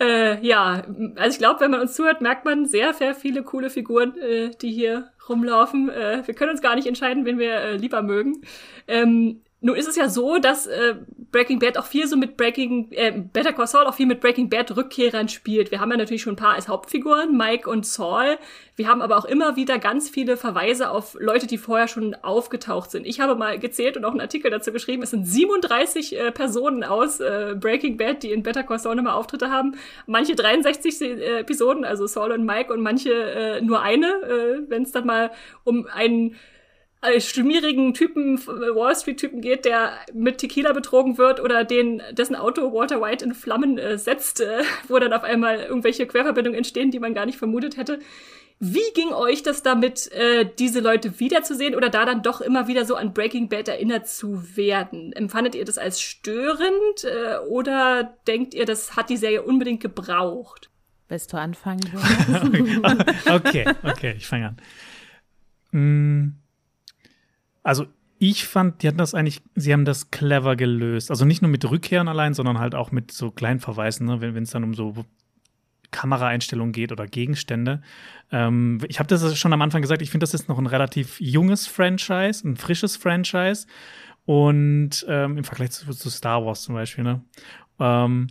Äh, 0.00 0.44
ja, 0.44 0.82
also 1.16 1.30
ich 1.30 1.38
glaube, 1.38 1.60
wenn 1.60 1.70
man 1.70 1.80
uns 1.80 1.94
zuhört, 1.94 2.20
merkt 2.20 2.44
man 2.44 2.66
sehr, 2.66 2.92
sehr 2.92 3.14
viele 3.14 3.44
coole 3.44 3.70
Figuren, 3.70 4.18
äh, 4.18 4.50
die 4.60 4.72
hier 4.72 5.11
rumlaufen. 5.28 5.88
Äh, 5.88 6.22
wir 6.26 6.34
können 6.34 6.50
uns 6.50 6.62
gar 6.62 6.74
nicht 6.74 6.86
entscheiden, 6.86 7.24
wen 7.24 7.38
wir 7.38 7.54
äh, 7.54 7.76
lieber 7.76 8.02
mögen. 8.02 8.42
Ähm, 8.88 9.42
nun 9.62 9.76
ist 9.76 9.86
es 9.86 9.94
ja 9.94 10.08
so, 10.08 10.38
dass 10.38 10.66
äh, 10.66 10.96
Breaking 11.30 11.60
Bad 11.60 11.78
auch 11.78 11.86
viel 11.86 12.08
so 12.08 12.16
mit 12.16 12.36
Breaking, 12.36 12.90
äh, 12.90 13.12
Better 13.12 13.52
Call 13.52 13.68
Saul 13.68 13.86
auch 13.86 13.94
viel 13.94 14.06
mit 14.06 14.20
Breaking 14.20 14.50
Bad 14.50 14.76
Rückkehrern 14.76 15.28
spielt. 15.28 15.70
Wir 15.70 15.80
haben 15.80 15.90
ja 15.92 15.96
natürlich 15.96 16.22
schon 16.22 16.34
ein 16.34 16.36
paar 16.36 16.54
als 16.54 16.66
Hauptfiguren, 16.66 17.36
Mike 17.36 17.70
und 17.70 17.86
Saul. 17.86 18.38
Wir 18.74 18.88
haben 18.88 19.00
aber 19.00 19.16
auch 19.16 19.24
immer 19.24 19.54
wieder 19.54 19.78
ganz 19.78 20.10
viele 20.10 20.36
Verweise 20.36 20.90
auf 20.90 21.16
Leute, 21.18 21.46
die 21.46 21.58
vorher 21.58 21.86
schon 21.86 22.16
aufgetaucht 22.16 22.90
sind. 22.90 23.06
Ich 23.06 23.20
habe 23.20 23.36
mal 23.36 23.56
gezählt 23.58 23.96
und 23.96 24.04
auch 24.04 24.10
einen 24.10 24.20
Artikel 24.20 24.50
dazu 24.50 24.72
geschrieben. 24.72 25.02
Es 25.04 25.10
sind 25.10 25.26
37 25.26 26.18
äh, 26.18 26.32
Personen 26.32 26.82
aus 26.82 27.20
äh, 27.20 27.54
Breaking 27.58 27.96
Bad, 27.96 28.24
die 28.24 28.32
in 28.32 28.42
Better 28.42 28.64
Call 28.64 28.80
Saul 28.80 28.96
nochmal 28.96 29.14
Auftritte 29.14 29.50
haben. 29.50 29.76
Manche 30.06 30.34
63 30.34 31.00
äh, 31.02 31.38
Episoden, 31.40 31.84
also 31.84 32.08
Saul 32.08 32.32
und 32.32 32.44
Mike, 32.44 32.72
und 32.72 32.80
manche 32.80 33.12
äh, 33.12 33.60
nur 33.60 33.80
eine, 33.80 34.06
äh, 34.06 34.62
wenn 34.68 34.82
es 34.82 34.90
dann 34.90 35.06
mal 35.06 35.30
um 35.62 35.86
einen 35.86 36.34
schmierigen 37.18 37.94
Typen, 37.94 38.38
Wall 38.46 38.94
Street-Typen 38.94 39.40
geht, 39.40 39.64
der 39.64 39.92
mit 40.12 40.38
Tequila 40.38 40.72
betrogen 40.72 41.18
wird 41.18 41.40
oder 41.40 41.64
den, 41.64 42.00
dessen 42.12 42.36
Auto 42.36 42.72
Walter 42.72 43.00
White 43.00 43.24
in 43.24 43.34
Flammen 43.34 43.78
äh, 43.78 43.98
setzt, 43.98 44.40
äh, 44.40 44.62
wo 44.88 44.98
dann 44.98 45.12
auf 45.12 45.24
einmal 45.24 45.58
irgendwelche 45.60 46.06
Querverbindungen 46.06 46.56
entstehen, 46.56 46.90
die 46.90 47.00
man 47.00 47.14
gar 47.14 47.26
nicht 47.26 47.38
vermutet 47.38 47.76
hätte. 47.76 47.98
Wie 48.60 48.92
ging 48.94 49.12
euch 49.12 49.42
das 49.42 49.64
damit, 49.64 50.12
äh, 50.12 50.48
diese 50.56 50.78
Leute 50.78 51.18
wiederzusehen 51.18 51.74
oder 51.74 51.88
da 51.88 52.04
dann 52.04 52.22
doch 52.22 52.40
immer 52.40 52.68
wieder 52.68 52.84
so 52.84 52.94
an 52.94 53.12
Breaking 53.12 53.48
Bad 53.48 53.66
erinnert 53.66 54.06
zu 54.06 54.56
werden? 54.56 55.12
Empfandet 55.12 55.56
ihr 55.56 55.64
das 55.64 55.78
als 55.78 56.00
störend 56.00 57.02
äh, 57.02 57.38
oder 57.48 58.16
denkt 58.28 58.54
ihr, 58.54 58.64
das 58.64 58.94
hat 58.94 59.10
die 59.10 59.16
Serie 59.16 59.42
unbedingt 59.42 59.80
gebraucht? 59.80 60.70
Willst 61.08 61.32
du 61.32 61.38
anfangen? 61.38 61.80
okay, 63.28 63.66
okay, 63.82 64.14
ich 64.16 64.28
fange 64.28 64.54
an. 65.72 65.80
Mm 65.80 66.41
also 67.62 67.86
ich 68.18 68.46
fand, 68.46 68.82
die 68.82 68.88
hatten 68.88 68.98
das 68.98 69.14
eigentlich, 69.14 69.42
sie 69.56 69.72
haben 69.72 69.84
das 69.84 70.10
clever 70.10 70.54
gelöst. 70.54 71.10
Also 71.10 71.24
nicht 71.24 71.42
nur 71.42 71.50
mit 71.50 71.68
Rückkehren 71.68 72.06
allein, 72.06 72.34
sondern 72.34 72.58
halt 72.58 72.74
auch 72.74 72.92
mit 72.92 73.10
so 73.10 73.32
kleinen 73.32 73.58
Verweisen, 73.58 74.06
ne? 74.06 74.20
wenn 74.20 74.42
es 74.42 74.50
dann 74.50 74.62
um 74.62 74.74
so 74.74 75.04
Kameraeinstellungen 75.90 76.72
geht 76.72 76.92
oder 76.92 77.06
Gegenstände. 77.06 77.82
Ähm, 78.30 78.78
ich 78.88 78.98
habe 78.98 79.08
das 79.08 79.36
schon 79.36 79.52
am 79.52 79.62
Anfang 79.62 79.82
gesagt, 79.82 80.02
ich 80.02 80.10
finde, 80.10 80.24
das 80.24 80.34
ist 80.34 80.48
noch 80.48 80.58
ein 80.58 80.66
relativ 80.66 81.20
junges 81.20 81.66
Franchise, 81.66 82.46
ein 82.46 82.56
frisches 82.56 82.96
Franchise. 82.96 83.66
Und 84.24 85.04
ähm, 85.08 85.38
im 85.38 85.44
Vergleich 85.44 85.72
zu, 85.72 85.90
zu, 85.92 86.08
Star 86.08 86.46
Wars 86.46 86.62
zum 86.62 86.76
Beispiel, 86.76 87.02
ne? 87.02 87.24
Ähm, 87.80 88.28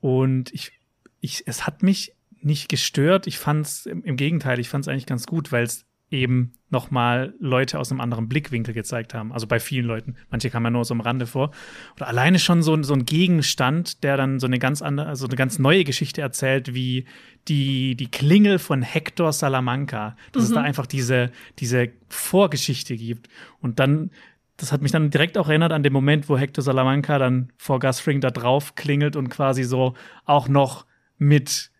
und 0.00 0.50
ich, 0.54 0.72
ich, 1.20 1.42
es 1.46 1.66
hat 1.66 1.82
mich 1.82 2.14
nicht 2.40 2.70
gestört. 2.70 3.26
Ich 3.26 3.38
fand 3.38 3.66
es 3.66 3.84
im, 3.84 4.02
im 4.02 4.16
Gegenteil, 4.16 4.58
ich 4.58 4.70
fand 4.70 4.84
es 4.84 4.88
eigentlich 4.88 5.04
ganz 5.04 5.26
gut, 5.26 5.52
weil 5.52 5.64
es 5.64 5.84
eben 6.10 6.52
nochmal 6.70 7.34
Leute 7.38 7.78
aus 7.78 7.90
einem 7.90 8.00
anderen 8.00 8.28
Blickwinkel 8.28 8.74
gezeigt 8.74 9.14
haben. 9.14 9.32
Also 9.32 9.46
bei 9.46 9.60
vielen 9.60 9.86
Leuten. 9.86 10.16
Manche 10.30 10.50
kamen 10.50 10.66
ja 10.66 10.70
nur 10.70 10.84
so 10.84 10.94
am 10.94 11.00
Rande 11.00 11.26
vor. 11.26 11.50
Oder 11.96 12.08
alleine 12.08 12.38
schon 12.38 12.62
so, 12.62 12.80
so 12.82 12.94
ein 12.94 13.06
Gegenstand, 13.06 14.02
der 14.02 14.16
dann 14.16 14.38
so 14.40 14.46
eine 14.46 14.58
ganz 14.58 14.82
andere, 14.82 15.06
also 15.06 15.26
eine 15.26 15.36
ganz 15.36 15.58
neue 15.58 15.84
Geschichte 15.84 16.20
erzählt, 16.20 16.74
wie 16.74 17.06
die, 17.48 17.96
die 17.96 18.10
Klingel 18.10 18.58
von 18.58 18.82
Hector 18.82 19.32
Salamanca. 19.32 20.16
Dass 20.32 20.44
mhm. 20.44 20.48
es 20.48 20.54
da 20.54 20.60
einfach 20.62 20.86
diese, 20.86 21.30
diese 21.58 21.88
Vorgeschichte 22.08 22.96
gibt. 22.96 23.28
Und 23.60 23.78
dann, 23.78 24.10
das 24.56 24.72
hat 24.72 24.82
mich 24.82 24.92
dann 24.92 25.10
direkt 25.10 25.38
auch 25.38 25.48
erinnert 25.48 25.72
an 25.72 25.82
den 25.82 25.92
Moment, 25.92 26.28
wo 26.28 26.36
Hector 26.38 26.62
Salamanca 26.62 27.18
dann 27.18 27.52
vor 27.56 27.78
Gasfring 27.78 28.20
da 28.20 28.30
drauf 28.30 28.74
klingelt 28.74 29.16
und 29.16 29.28
quasi 29.28 29.62
so 29.62 29.94
auch 30.24 30.48
noch 30.48 30.86
mit, 31.18 31.70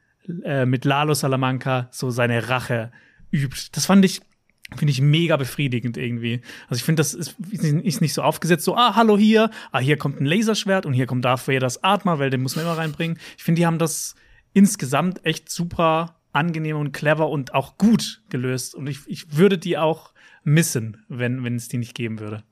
äh, 0.45 0.67
mit 0.67 0.85
Lalo 0.85 1.15
Salamanca 1.15 1.89
so 1.91 2.11
seine 2.11 2.49
Rache 2.49 2.93
übt. 3.33 3.69
Das 3.73 3.87
fand 3.87 4.05
ich 4.05 4.21
finde 4.77 4.93
ich 4.93 5.01
mega 5.01 5.37
befriedigend 5.37 5.97
irgendwie. 5.97 6.43
Also 6.69 6.79
ich 6.79 6.85
finde, 6.85 7.01
das 7.01 7.15
ist, 7.15 7.35
ist, 7.51 8.01
nicht 8.01 8.15
so 8.15 8.23
aufgesetzt, 8.23 8.65
so, 8.65 8.77
ah, 8.77 8.95
hallo 8.95 9.19
hier, 9.19 9.51
ah, 9.73 9.81
hier 9.81 9.97
kommt 9.97 10.21
ein 10.21 10.27
Laserschwert 10.27 10.87
und 10.87 10.93
hier 10.93 11.07
kommt 11.07 11.25
Vader 11.25 11.59
das 11.59 11.83
Atma, 11.83 12.21
weil 12.21 12.31
den 12.31 12.43
muss 12.43 12.57
man 12.57 12.65
immer 12.65 12.79
reinbringen. 12.79 13.19
Ich 13.37 13.43
finde, 13.43 13.61
die 13.61 13.67
haben 13.67 13.79
das 13.79 14.15
insgesamt 14.53 15.25
echt 15.25 15.51
super 15.51 16.21
angenehm 16.33 16.77
und 16.77 16.93
clever 16.93 17.29
und 17.29 17.55
auch 17.55 17.79
gut 17.79 18.23
gelöst. 18.29 18.75
Und 18.75 18.89
ich, 18.89 19.01
ich 19.07 19.37
würde 19.37 19.59
die 19.59 19.77
auch 19.77 20.13
missen, 20.45 21.05
wenn, 21.09 21.43
wenn 21.45 21.57
es 21.57 21.69
die 21.69 21.79
nicht 21.79 21.95
geben 21.95 22.21
würde. 22.21 22.45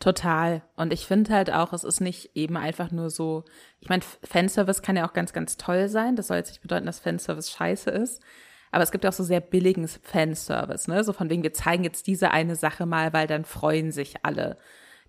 Total. 0.00 0.62
Und 0.76 0.92
ich 0.92 1.06
finde 1.06 1.32
halt 1.32 1.52
auch, 1.52 1.72
es 1.72 1.82
ist 1.82 2.00
nicht 2.00 2.30
eben 2.36 2.56
einfach 2.56 2.92
nur 2.92 3.10
so, 3.10 3.44
ich 3.80 3.88
meine, 3.88 4.02
Fanservice 4.22 4.82
kann 4.82 4.96
ja 4.96 5.08
auch 5.08 5.12
ganz, 5.12 5.32
ganz 5.32 5.56
toll 5.56 5.88
sein. 5.88 6.14
Das 6.14 6.28
soll 6.28 6.36
jetzt 6.36 6.50
nicht 6.50 6.62
bedeuten, 6.62 6.86
dass 6.86 7.00
Fanservice 7.00 7.50
scheiße 7.50 7.90
ist. 7.90 8.22
Aber 8.70 8.82
es 8.82 8.90
gibt 8.90 9.06
auch 9.06 9.12
so 9.12 9.24
sehr 9.24 9.40
billigen 9.40 9.88
Fanservice, 9.88 10.90
ne? 10.90 11.04
So 11.04 11.12
von 11.12 11.30
wegen, 11.30 11.42
wir 11.42 11.52
zeigen 11.52 11.84
jetzt 11.84 12.06
diese 12.06 12.30
eine 12.30 12.56
Sache 12.56 12.86
mal, 12.86 13.12
weil 13.12 13.26
dann 13.26 13.44
freuen 13.44 13.92
sich 13.92 14.16
alle. 14.22 14.58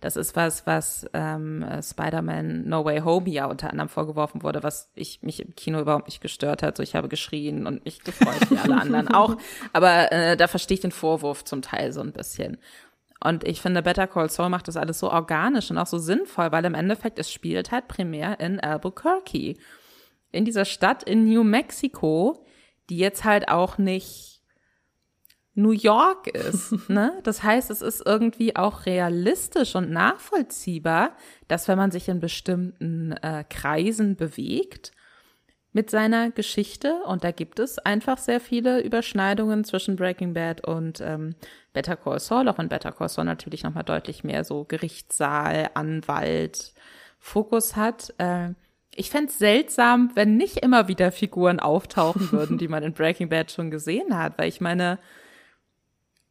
Das 0.01 0.15
ist 0.15 0.35
was, 0.37 0.65
was 0.65 1.09
ähm, 1.13 1.65
Spider-Man 1.81 2.67
No 2.67 2.85
Way 2.85 3.01
Home 3.01 3.29
ja 3.29 3.47
unter 3.47 3.69
anderem 3.69 3.89
vorgeworfen 3.89 4.43
wurde, 4.43 4.63
was 4.63 4.91
ich 4.95 5.21
mich 5.23 5.41
im 5.41 5.55
Kino 5.55 5.81
überhaupt 5.81 6.07
nicht 6.07 6.21
gestört 6.21 6.63
hat. 6.63 6.77
So, 6.77 6.83
ich 6.83 6.95
habe 6.95 7.09
geschrien 7.09 7.67
und 7.67 7.83
mich 7.83 8.01
gefreut, 8.03 8.49
wie 8.49 8.57
alle 8.57 8.79
anderen 8.79 9.07
auch. 9.13 9.35
Aber 9.73 10.11
äh, 10.11 10.37
da 10.37 10.47
verstehe 10.47 10.75
ich 10.75 10.81
den 10.81 10.91
Vorwurf 10.91 11.43
zum 11.43 11.61
Teil 11.61 11.91
so 11.91 11.99
ein 11.99 12.13
bisschen. 12.13 12.57
Und 13.21 13.43
ich 13.43 13.61
finde, 13.61 13.81
Better 13.81 14.07
Call 14.07 14.29
Saul 14.29 14.47
macht 14.47 14.69
das 14.69 14.77
alles 14.77 14.99
so 14.99 15.11
organisch 15.11 15.69
und 15.69 15.77
auch 15.77 15.87
so 15.87 15.97
sinnvoll, 15.97 16.53
weil 16.53 16.63
im 16.63 16.73
Endeffekt 16.73 17.19
es 17.19 17.29
spielt 17.29 17.71
halt 17.71 17.89
primär 17.89 18.39
in 18.39 18.61
Albuquerque. 18.61 19.57
In 20.31 20.45
dieser 20.45 20.63
Stadt 20.63 21.03
in 21.03 21.25
New 21.25 21.43
Mexico, 21.43 22.45
die 22.89 22.97
jetzt 22.97 23.23
halt 23.23 23.49
auch 23.49 23.77
nicht 23.77 24.41
New 25.53 25.71
York 25.71 26.27
ist. 26.27 26.73
Ne? 26.89 27.19
Das 27.23 27.43
heißt, 27.43 27.69
es 27.69 27.81
ist 27.81 28.03
irgendwie 28.05 28.55
auch 28.55 28.85
realistisch 28.85 29.75
und 29.75 29.91
nachvollziehbar, 29.91 31.15
dass 31.47 31.67
wenn 31.67 31.77
man 31.77 31.91
sich 31.91 32.09
in 32.09 32.19
bestimmten 32.19 33.11
äh, 33.11 33.43
Kreisen 33.47 34.15
bewegt, 34.15 34.91
mit 35.71 35.91
seiner 35.91 36.31
Geschichte, 36.31 37.03
und 37.05 37.23
da 37.23 37.31
gibt 37.31 37.59
es 37.59 37.77
einfach 37.77 38.17
sehr 38.17 38.39
viele 38.39 38.81
Überschneidungen 38.81 39.63
zwischen 39.63 39.95
Breaking 39.97 40.33
Bad 40.33 40.65
und 40.67 40.99
ähm, 40.99 41.35
Better 41.73 41.95
Call 41.95 42.19
Saul, 42.19 42.47
auch 42.49 42.57
in 42.57 42.69
Better 42.69 42.91
Call 42.91 43.09
Saul 43.09 43.25
natürlich 43.25 43.63
nochmal 43.63 43.83
deutlich 43.83 44.23
mehr 44.23 44.43
so 44.43 44.65
Gerichtssaal, 44.65 45.69
Anwalt, 45.75 46.73
Fokus 47.19 47.75
hat. 47.75 48.13
Äh, 48.17 48.53
ich 48.99 49.09
fände 49.09 49.31
seltsam, 49.31 50.11
wenn 50.15 50.35
nicht 50.35 50.57
immer 50.57 50.89
wieder 50.89 51.13
Figuren 51.13 51.61
auftauchen 51.61 52.31
würden, 52.33 52.57
die 52.57 52.67
man 52.67 52.83
in 52.83 52.93
Breaking 52.93 53.29
Bad 53.29 53.49
schon 53.49 53.71
gesehen 53.71 54.17
hat, 54.17 54.37
weil 54.37 54.49
ich 54.49 54.59
meine, 54.59 54.99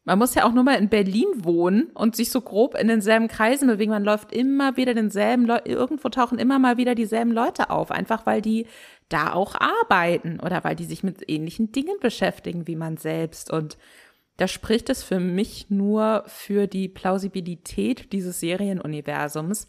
man 0.05 0.19
muss 0.19 0.35
ja 0.35 0.45
auch 0.45 0.53
nur 0.53 0.63
mal 0.63 0.77
in 0.77 0.87
Berlin 0.87 1.27
wohnen 1.37 1.87
und 1.95 2.15
sich 2.15 2.29
so 2.29 2.41
grob 2.41 2.75
in 2.75 2.87
denselben 2.87 3.27
Kreisen 3.27 3.67
bewegen. 3.67 3.91
Man 3.91 4.03
läuft 4.03 4.31
immer 4.31 4.77
wieder 4.77 4.93
denselben 4.93 5.45
Leute, 5.45 5.67
irgendwo 5.69 6.09
tauchen 6.09 6.37
immer 6.37 6.59
mal 6.59 6.77
wieder 6.77 6.93
dieselben 6.93 7.31
Leute 7.31 7.71
auf, 7.71 7.89
einfach 7.89 8.25
weil 8.27 8.41
die 8.41 8.67
da 9.09 9.33
auch 9.33 9.55
arbeiten 9.55 10.39
oder 10.39 10.63
weil 10.63 10.75
die 10.75 10.85
sich 10.85 11.03
mit 11.03 11.27
ähnlichen 11.27 11.71
Dingen 11.71 11.99
beschäftigen 11.99 12.67
wie 12.67 12.75
man 12.75 12.97
selbst. 12.97 13.51
Und 13.51 13.77
da 14.37 14.47
spricht 14.47 14.89
es 14.89 15.03
für 15.03 15.19
mich 15.19 15.69
nur 15.69 16.23
für 16.27 16.67
die 16.67 16.87
Plausibilität 16.87 18.13
dieses 18.13 18.39
Serienuniversums, 18.39 19.67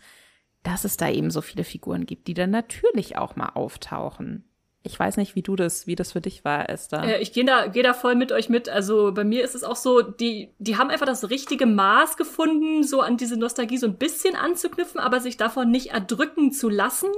dass 0.62 0.84
es 0.84 0.96
da 0.96 1.08
eben 1.10 1.30
so 1.30 1.40
viele 1.40 1.64
Figuren 1.64 2.06
gibt, 2.06 2.28
die 2.28 2.34
dann 2.34 2.50
natürlich 2.50 3.16
auch 3.16 3.36
mal 3.36 3.50
auftauchen. 3.50 4.49
Ich 4.82 4.98
weiß 4.98 5.18
nicht, 5.18 5.34
wie 5.34 5.42
du 5.42 5.56
das, 5.56 5.86
wie 5.86 5.94
das 5.94 6.12
für 6.12 6.22
dich 6.22 6.42
war, 6.42 6.70
Esther. 6.70 7.04
Äh, 7.04 7.20
ich 7.20 7.34
gehe 7.34 7.44
da, 7.44 7.66
geh 7.66 7.82
da 7.82 7.92
voll 7.92 8.14
mit 8.14 8.32
euch 8.32 8.48
mit. 8.48 8.70
Also 8.70 9.12
bei 9.12 9.24
mir 9.24 9.44
ist 9.44 9.54
es 9.54 9.62
auch 9.62 9.76
so, 9.76 10.00
die, 10.00 10.48
die 10.58 10.78
haben 10.78 10.88
einfach 10.88 11.04
das 11.04 11.28
richtige 11.28 11.66
Maß 11.66 12.16
gefunden, 12.16 12.82
so 12.82 13.02
an 13.02 13.18
diese 13.18 13.36
Nostalgie 13.36 13.76
so 13.76 13.86
ein 13.86 13.98
bisschen 13.98 14.36
anzuknüpfen, 14.36 14.98
aber 14.98 15.20
sich 15.20 15.36
davon 15.36 15.70
nicht 15.70 15.88
erdrücken 15.88 16.50
zu 16.50 16.70
lassen. 16.70 17.10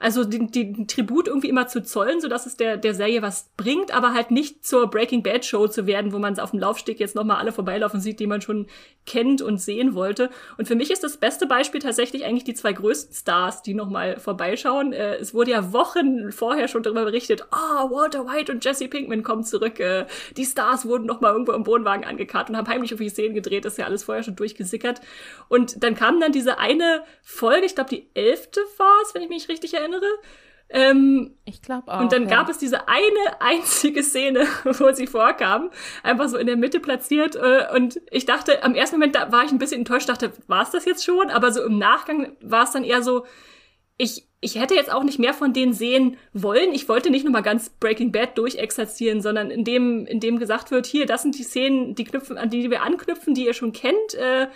Also 0.00 0.24
den, 0.24 0.50
den 0.50 0.88
Tribut 0.88 1.28
irgendwie 1.28 1.48
immer 1.48 1.68
zu 1.68 1.84
zollen, 1.84 2.20
so 2.20 2.26
dass 2.26 2.46
es 2.46 2.56
der, 2.56 2.78
der 2.78 2.94
Serie 2.94 3.22
was 3.22 3.48
bringt, 3.56 3.94
aber 3.94 4.12
halt 4.12 4.32
nicht 4.32 4.66
zur 4.66 4.90
Breaking 4.90 5.22
Bad 5.22 5.44
Show 5.44 5.68
zu 5.68 5.86
werden, 5.86 6.12
wo 6.12 6.18
man 6.18 6.36
auf 6.40 6.50
dem 6.50 6.58
Laufsteg 6.58 6.98
jetzt 6.98 7.14
nochmal 7.14 7.36
alle 7.36 7.52
vorbeilaufen 7.52 8.00
sieht, 8.00 8.18
die 8.18 8.26
man 8.26 8.40
schon 8.40 8.66
kennt 9.06 9.40
und 9.40 9.58
sehen 9.58 9.94
wollte. 9.94 10.30
Und 10.58 10.66
für 10.66 10.74
mich 10.74 10.90
ist 10.90 11.04
das 11.04 11.18
beste 11.18 11.46
Beispiel 11.46 11.80
tatsächlich 11.80 12.24
eigentlich 12.24 12.44
die 12.44 12.54
zwei 12.54 12.72
größten 12.72 13.14
Stars, 13.14 13.62
die 13.62 13.74
nochmal 13.74 14.18
vorbeischauen. 14.18 14.92
Äh, 14.92 15.16
es 15.16 15.32
wurde 15.32 15.52
ja 15.52 15.72
Wochen 15.72 16.32
vorher 16.32 16.66
schon 16.66 16.82
darüber 16.82 17.03
berichtet, 17.04 17.46
ah, 17.50 17.84
oh, 17.84 17.90
Walter 17.90 18.26
White 18.26 18.52
und 18.52 18.64
Jesse 18.64 18.88
Pinkman 18.88 19.22
kommen 19.22 19.44
zurück. 19.44 19.80
Äh, 19.80 20.06
die 20.36 20.44
Stars 20.44 20.86
wurden 20.86 21.06
noch 21.06 21.20
mal 21.20 21.32
irgendwo 21.32 21.52
im 21.52 21.66
Wohnwagen 21.66 22.04
angekarrt 22.04 22.50
und 22.50 22.56
haben 22.56 22.68
heimlich 22.68 22.92
irgendwie 22.92 23.10
Szenen 23.10 23.34
gedreht. 23.34 23.64
Das 23.64 23.74
ist 23.74 23.78
ja 23.78 23.86
alles 23.86 24.04
vorher 24.04 24.22
schon 24.22 24.36
durchgesickert. 24.36 25.00
Und 25.48 25.82
dann 25.82 25.94
kam 25.94 26.20
dann 26.20 26.32
diese 26.32 26.58
eine 26.58 27.04
Folge, 27.22 27.66
ich 27.66 27.74
glaube 27.74 27.90
die 27.90 28.08
elfte 28.14 28.60
war 28.78 29.02
es, 29.02 29.14
wenn 29.14 29.22
ich 29.22 29.28
mich 29.28 29.48
richtig 29.48 29.74
erinnere. 29.74 30.06
Ähm, 30.70 31.34
ich 31.44 31.62
glaube 31.62 31.92
auch. 31.92 32.00
Und 32.00 32.12
dann 32.12 32.24
ja. 32.24 32.28
gab 32.30 32.48
es 32.48 32.58
diese 32.58 32.88
eine 32.88 33.40
einzige 33.40 34.02
Szene, 34.02 34.46
wo 34.64 34.92
sie 34.92 35.06
vorkam, 35.06 35.70
einfach 36.02 36.28
so 36.28 36.36
in 36.36 36.46
der 36.46 36.56
Mitte 36.56 36.80
platziert. 36.80 37.36
Äh, 37.36 37.66
und 37.74 38.00
ich 38.10 38.26
dachte, 38.26 38.62
am 38.64 38.74
ersten 38.74 38.96
Moment 38.96 39.14
da 39.14 39.30
war 39.30 39.44
ich 39.44 39.52
ein 39.52 39.58
bisschen 39.58 39.80
enttäuscht, 39.80 40.08
dachte, 40.08 40.32
war 40.46 40.62
es 40.62 40.70
das 40.70 40.84
jetzt 40.84 41.04
schon? 41.04 41.30
Aber 41.30 41.52
so 41.52 41.62
im 41.62 41.78
Nachgang 41.78 42.36
war 42.40 42.64
es 42.64 42.72
dann 42.72 42.84
eher 42.84 43.02
so, 43.02 43.24
ich, 43.96 44.28
ich 44.40 44.56
hätte 44.56 44.74
jetzt 44.74 44.92
auch 44.92 45.04
nicht 45.04 45.18
mehr 45.18 45.34
von 45.34 45.52
denen 45.52 45.72
sehen 45.72 46.16
wollen. 46.32 46.72
Ich 46.74 46.88
wollte 46.88 47.10
nicht 47.10 47.24
nochmal 47.24 47.42
ganz 47.42 47.70
Breaking 47.70 48.12
Bad 48.12 48.36
durchexerzieren, 48.36 49.20
sondern 49.20 49.50
in 49.50 49.64
dem, 49.64 50.06
in 50.06 50.20
dem 50.20 50.38
gesagt 50.38 50.70
wird, 50.70 50.86
hier, 50.86 51.06
das 51.06 51.22
sind 51.22 51.38
die 51.38 51.44
Szenen, 51.44 51.94
die 51.94 52.04
knüpfen, 52.04 52.36
an 52.36 52.50
die 52.50 52.70
wir 52.70 52.82
anknüpfen, 52.82 53.34
die 53.34 53.46
ihr 53.46 53.54
schon 53.54 53.72
kennt, 53.72 54.14
äh, 54.14 54.48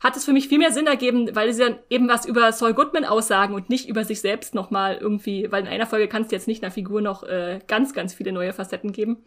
hat 0.00 0.16
es 0.16 0.24
für 0.24 0.32
mich 0.32 0.48
viel 0.48 0.58
mehr 0.58 0.72
Sinn 0.72 0.86
ergeben, 0.86 1.34
weil 1.34 1.52
sie 1.52 1.62
dann 1.62 1.78
eben 1.90 2.08
was 2.08 2.24
über 2.24 2.50
Saul 2.52 2.72
Goodman 2.72 3.04
aussagen 3.04 3.54
und 3.54 3.68
nicht 3.68 3.88
über 3.88 4.04
sich 4.04 4.20
selbst 4.20 4.54
nochmal 4.54 4.96
irgendwie, 4.96 5.52
weil 5.52 5.62
in 5.62 5.68
einer 5.68 5.86
Folge 5.86 6.08
kannst 6.08 6.32
du 6.32 6.36
jetzt 6.36 6.48
nicht 6.48 6.62
einer 6.62 6.72
Figur 6.72 7.02
noch 7.02 7.22
äh, 7.22 7.60
ganz, 7.68 7.92
ganz 7.92 8.14
viele 8.14 8.32
neue 8.32 8.54
Facetten 8.54 8.92
geben. 8.92 9.18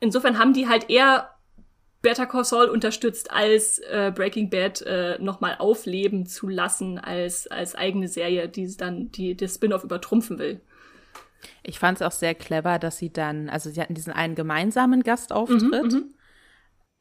Insofern 0.00 0.38
haben 0.38 0.52
die 0.52 0.68
halt 0.68 0.90
eher 0.90 1.30
Better 2.00 2.26
Call 2.26 2.44
Saul 2.44 2.66
unterstützt, 2.66 3.30
als 3.30 3.78
äh, 3.80 4.12
Breaking 4.14 4.50
Bad 4.50 4.82
äh, 4.82 5.18
nochmal 5.18 5.56
aufleben 5.58 6.26
zu 6.26 6.48
lassen 6.48 6.98
als, 6.98 7.48
als 7.48 7.74
eigene 7.74 8.06
Serie, 8.06 8.48
die 8.48 8.76
dann 8.76 9.10
die, 9.10 9.36
das 9.36 9.56
Spin-off 9.56 9.84
übertrumpfen 9.84 10.38
will. 10.38 10.60
Ich 11.62 11.78
fand 11.78 12.00
es 12.00 12.02
auch 12.02 12.12
sehr 12.12 12.34
clever, 12.34 12.78
dass 12.78 12.98
sie 12.98 13.12
dann, 13.12 13.48
also 13.48 13.70
sie 13.70 13.80
hatten 13.80 13.94
diesen 13.94 14.12
einen 14.12 14.34
gemeinsamen 14.34 15.02
Gastauftritt, 15.02 15.92
mhm, 15.92 15.98
mhm, 15.98 16.14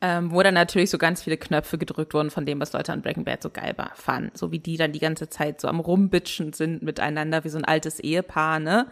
ähm, 0.01 0.31
wo 0.31 0.41
dann 0.43 0.53
natürlich 0.53 0.89
so 0.89 0.97
ganz 0.97 1.23
viele 1.23 1.37
Knöpfe 1.37 1.77
gedrückt 1.77 2.13
wurden 2.13 2.29
von 2.29 2.45
dem, 2.45 2.59
was 2.59 2.73
Leute 2.73 2.93
an 2.93 3.01
Breaking 3.01 3.23
Bad 3.23 3.41
so 3.41 3.49
geil 3.49 3.75
fanden. 3.95 4.31
So 4.35 4.51
wie 4.51 4.59
die 4.59 4.77
dann 4.77 4.91
die 4.91 4.99
ganze 4.99 5.29
Zeit 5.29 5.61
so 5.61 5.67
am 5.67 5.79
Rumbitschen 5.79 6.53
sind 6.53 6.81
miteinander, 6.83 7.43
wie 7.43 7.49
so 7.49 7.57
ein 7.57 7.65
altes 7.65 7.99
Ehepaar, 7.99 8.59
ne? 8.59 8.87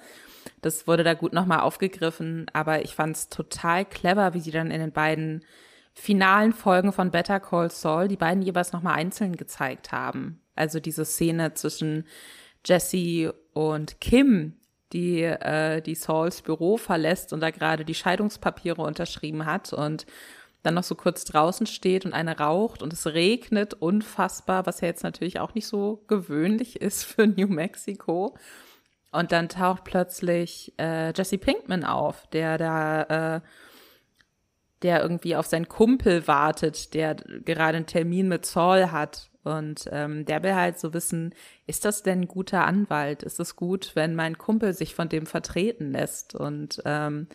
Das 0.61 0.87
wurde 0.87 1.03
da 1.03 1.15
gut 1.15 1.33
nochmal 1.33 1.61
aufgegriffen, 1.61 2.45
aber 2.53 2.83
ich 2.83 2.93
fand 2.93 3.15
es 3.15 3.29
total 3.29 3.85
clever, 3.85 4.35
wie 4.35 4.39
sie 4.39 4.51
dann 4.51 4.69
in 4.69 4.79
den 4.79 4.91
beiden 4.91 5.43
finalen 5.95 6.51
Folgen 6.53 6.91
von 6.91 7.09
Better 7.09 7.39
Call 7.39 7.71
Saul 7.71 8.07
die 8.07 8.17
beiden 8.17 8.43
jeweils 8.43 8.73
nochmal 8.73 8.95
einzeln 8.95 9.35
gezeigt 9.35 9.91
haben. 9.91 10.41
Also 10.53 10.79
diese 10.79 11.05
Szene 11.05 11.53
zwischen 11.53 12.05
Jesse 12.65 13.33
und 13.53 13.99
Kim, 14.01 14.53
die, 14.93 15.23
äh, 15.23 15.81
die 15.81 15.95
Sauls 15.95 16.41
Büro 16.41 16.77
verlässt 16.77 17.33
und 17.33 17.39
da 17.39 17.49
gerade 17.49 17.85
die 17.85 17.95
Scheidungspapiere 17.95 18.81
unterschrieben 18.81 19.45
hat 19.45 19.73
und 19.73 20.05
dann 20.63 20.73
noch 20.73 20.83
so 20.83 20.95
kurz 20.95 21.25
draußen 21.25 21.67
steht 21.67 22.05
und 22.05 22.13
eine 22.13 22.39
raucht 22.39 22.81
und 22.81 22.91
es 22.91 23.05
regnet 23.05 23.73
unfassbar, 23.75 24.65
was 24.65 24.81
ja 24.81 24.87
jetzt 24.87 25.03
natürlich 25.03 25.39
auch 25.39 25.53
nicht 25.53 25.67
so 25.67 26.03
gewöhnlich 26.07 26.81
ist 26.81 27.03
für 27.03 27.27
New 27.27 27.47
Mexico. 27.47 28.35
Und 29.11 29.31
dann 29.31 29.47
taucht 29.47 29.85
plötzlich 29.85 30.73
äh, 30.77 31.13
Jesse 31.15 31.37
Pinkman 31.37 31.85
auf, 31.85 32.27
der 32.27 32.57
da, 32.57 33.35
äh, 33.35 33.41
der 34.81 35.01
irgendwie 35.01 35.35
auf 35.35 35.45
seinen 35.45 35.67
Kumpel 35.67 36.27
wartet, 36.27 36.93
der 36.93 37.15
gerade 37.15 37.77
einen 37.77 37.85
Termin 37.85 38.27
mit 38.27 38.45
Saul 38.45 38.91
hat. 38.91 39.29
Und 39.43 39.87
ähm, 39.91 40.25
der 40.25 40.41
will 40.43 40.55
halt 40.55 40.79
so 40.79 40.93
wissen, 40.93 41.33
ist 41.67 41.85
das 41.85 42.03
denn 42.03 42.21
ein 42.21 42.27
guter 42.27 42.65
Anwalt? 42.65 43.23
Ist 43.23 43.39
es 43.39 43.55
gut, 43.55 43.91
wenn 43.93 44.15
mein 44.15 44.37
Kumpel 44.37 44.73
sich 44.73 44.95
von 44.95 45.07
dem 45.07 45.27
vertreten 45.27 45.91
lässt? 45.91 46.35
Und 46.35 46.81
ähm, 46.85 47.27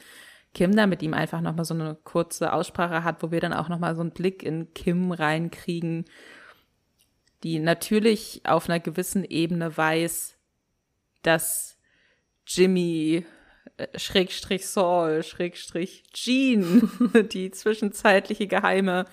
Kim 0.52 0.74
da 0.74 0.86
mit 0.86 1.02
ihm 1.02 1.14
einfach 1.14 1.40
nochmal 1.40 1.64
so 1.64 1.74
eine 1.74 1.96
kurze 2.02 2.52
Aussprache 2.52 3.04
hat, 3.04 3.22
wo 3.22 3.30
wir 3.30 3.40
dann 3.40 3.52
auch 3.52 3.68
nochmal 3.68 3.94
so 3.94 4.00
einen 4.00 4.10
Blick 4.10 4.42
in 4.42 4.74
Kim 4.74 5.12
reinkriegen, 5.12 6.06
die 7.44 7.58
natürlich 7.58 8.42
auf 8.44 8.68
einer 8.68 8.80
gewissen 8.80 9.24
Ebene 9.24 9.76
weiß, 9.76 10.36
dass 11.22 11.78
Jimmy 12.46 13.24
Schrägstrich 13.96 14.66
Saul, 14.68 15.22
Schrägstrich 15.22 16.04
Jean, 16.12 16.90
die 17.32 17.50
zwischenzeitliche 17.50 18.46
geheime 18.46 19.06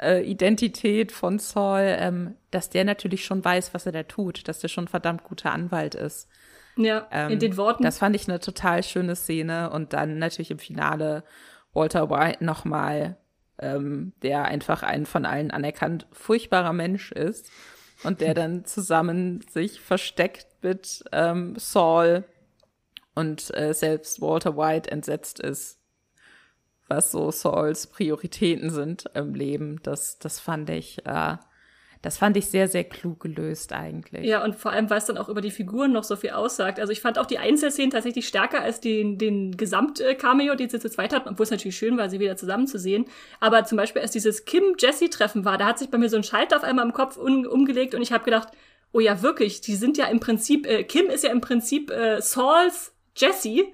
äh, 0.00 0.22
Identität 0.22 1.12
von 1.12 1.38
Saul, 1.38 1.96
ähm, 1.98 2.34
dass 2.50 2.70
der 2.70 2.84
natürlich 2.84 3.24
schon 3.24 3.44
weiß, 3.44 3.74
was 3.74 3.86
er 3.86 3.92
da 3.92 4.02
tut, 4.02 4.48
dass 4.48 4.60
der 4.60 4.68
schon 4.68 4.84
ein 4.84 4.88
verdammt 4.88 5.24
guter 5.24 5.52
Anwalt 5.52 5.94
ist. 5.94 6.28
Ja, 6.76 7.06
ähm, 7.12 7.30
in 7.30 7.38
den 7.38 7.56
Worten. 7.56 7.84
Das 7.84 7.98
fand 7.98 8.16
ich 8.16 8.28
eine 8.28 8.40
total 8.40 8.82
schöne 8.82 9.16
Szene 9.16 9.70
und 9.70 9.92
dann 9.92 10.18
natürlich 10.18 10.50
im 10.50 10.58
Finale 10.58 11.24
Walter 11.72 12.10
White 12.10 12.44
nochmal, 12.44 13.16
ähm, 13.58 14.12
der 14.22 14.44
einfach 14.44 14.82
ein 14.82 15.06
von 15.06 15.24
allen 15.24 15.50
anerkannt 15.50 16.06
furchtbarer 16.12 16.72
Mensch 16.72 17.12
ist 17.12 17.50
und 18.02 18.20
der 18.20 18.34
dann 18.34 18.64
zusammen 18.64 19.40
sich 19.50 19.80
versteckt 19.80 20.46
mit 20.62 21.04
ähm, 21.12 21.54
Saul 21.56 22.24
und 23.14 23.56
äh, 23.56 23.72
selbst 23.74 24.20
Walter 24.20 24.56
White 24.56 24.90
entsetzt 24.90 25.40
ist 25.40 25.78
was 26.88 27.12
so 27.12 27.30
Sauls 27.30 27.86
Prioritäten 27.86 28.70
sind 28.70 29.04
im 29.14 29.34
Leben. 29.34 29.80
Das, 29.82 30.18
das 30.18 30.40
fand 30.40 30.68
ich, 30.70 31.04
äh, 31.06 31.36
das 32.02 32.18
fand 32.18 32.36
ich 32.36 32.46
sehr, 32.46 32.68
sehr 32.68 32.84
klug 32.84 33.20
gelöst 33.20 33.72
eigentlich. 33.72 34.26
Ja, 34.26 34.44
und 34.44 34.56
vor 34.56 34.72
allem, 34.72 34.90
weil 34.90 34.98
es 34.98 35.06
dann 35.06 35.16
auch 35.16 35.30
über 35.30 35.40
die 35.40 35.50
Figuren 35.50 35.92
noch 35.92 36.04
so 36.04 36.16
viel 36.16 36.30
aussagt. 36.30 36.78
Also 36.78 36.92
ich 36.92 37.00
fand 37.00 37.18
auch 37.18 37.24
die 37.24 37.38
Einzelszenen 37.38 37.90
tatsächlich 37.90 38.28
stärker 38.28 38.60
als 38.60 38.80
den, 38.80 39.16
den 39.16 39.56
Gesamt-Cameo, 39.56 40.54
den 40.54 40.68
sie 40.68 40.78
zu 40.78 40.90
zweit 40.90 41.14
hatten, 41.14 41.30
obwohl 41.30 41.44
es 41.44 41.50
natürlich 41.50 41.78
schön 41.78 41.96
war, 41.96 42.10
sie 42.10 42.20
wieder 42.20 42.36
zusammenzusehen. 42.36 43.06
Aber 43.40 43.64
zum 43.64 43.76
Beispiel, 43.76 44.02
als 44.02 44.10
dieses 44.10 44.44
Kim-Jesse-Treffen 44.44 45.46
war, 45.46 45.56
da 45.56 45.66
hat 45.66 45.78
sich 45.78 45.90
bei 45.90 45.96
mir 45.96 46.10
so 46.10 46.16
ein 46.16 46.24
Schalter 46.24 46.56
auf 46.58 46.64
einmal 46.64 46.84
im 46.84 46.92
Kopf 46.92 47.16
um, 47.16 47.46
umgelegt 47.46 47.94
und 47.94 48.02
ich 48.02 48.12
habe 48.12 48.24
gedacht, 48.24 48.48
oh 48.92 49.00
ja, 49.00 49.22
wirklich, 49.22 49.62
die 49.62 49.74
sind 49.74 49.96
ja 49.96 50.06
im 50.06 50.20
Prinzip, 50.20 50.66
äh, 50.66 50.84
Kim 50.84 51.06
ist 51.06 51.24
ja 51.24 51.30
im 51.30 51.40
Prinzip 51.40 51.90
äh, 51.90 52.20
Sauls 52.20 52.93
Jesse 53.16 53.66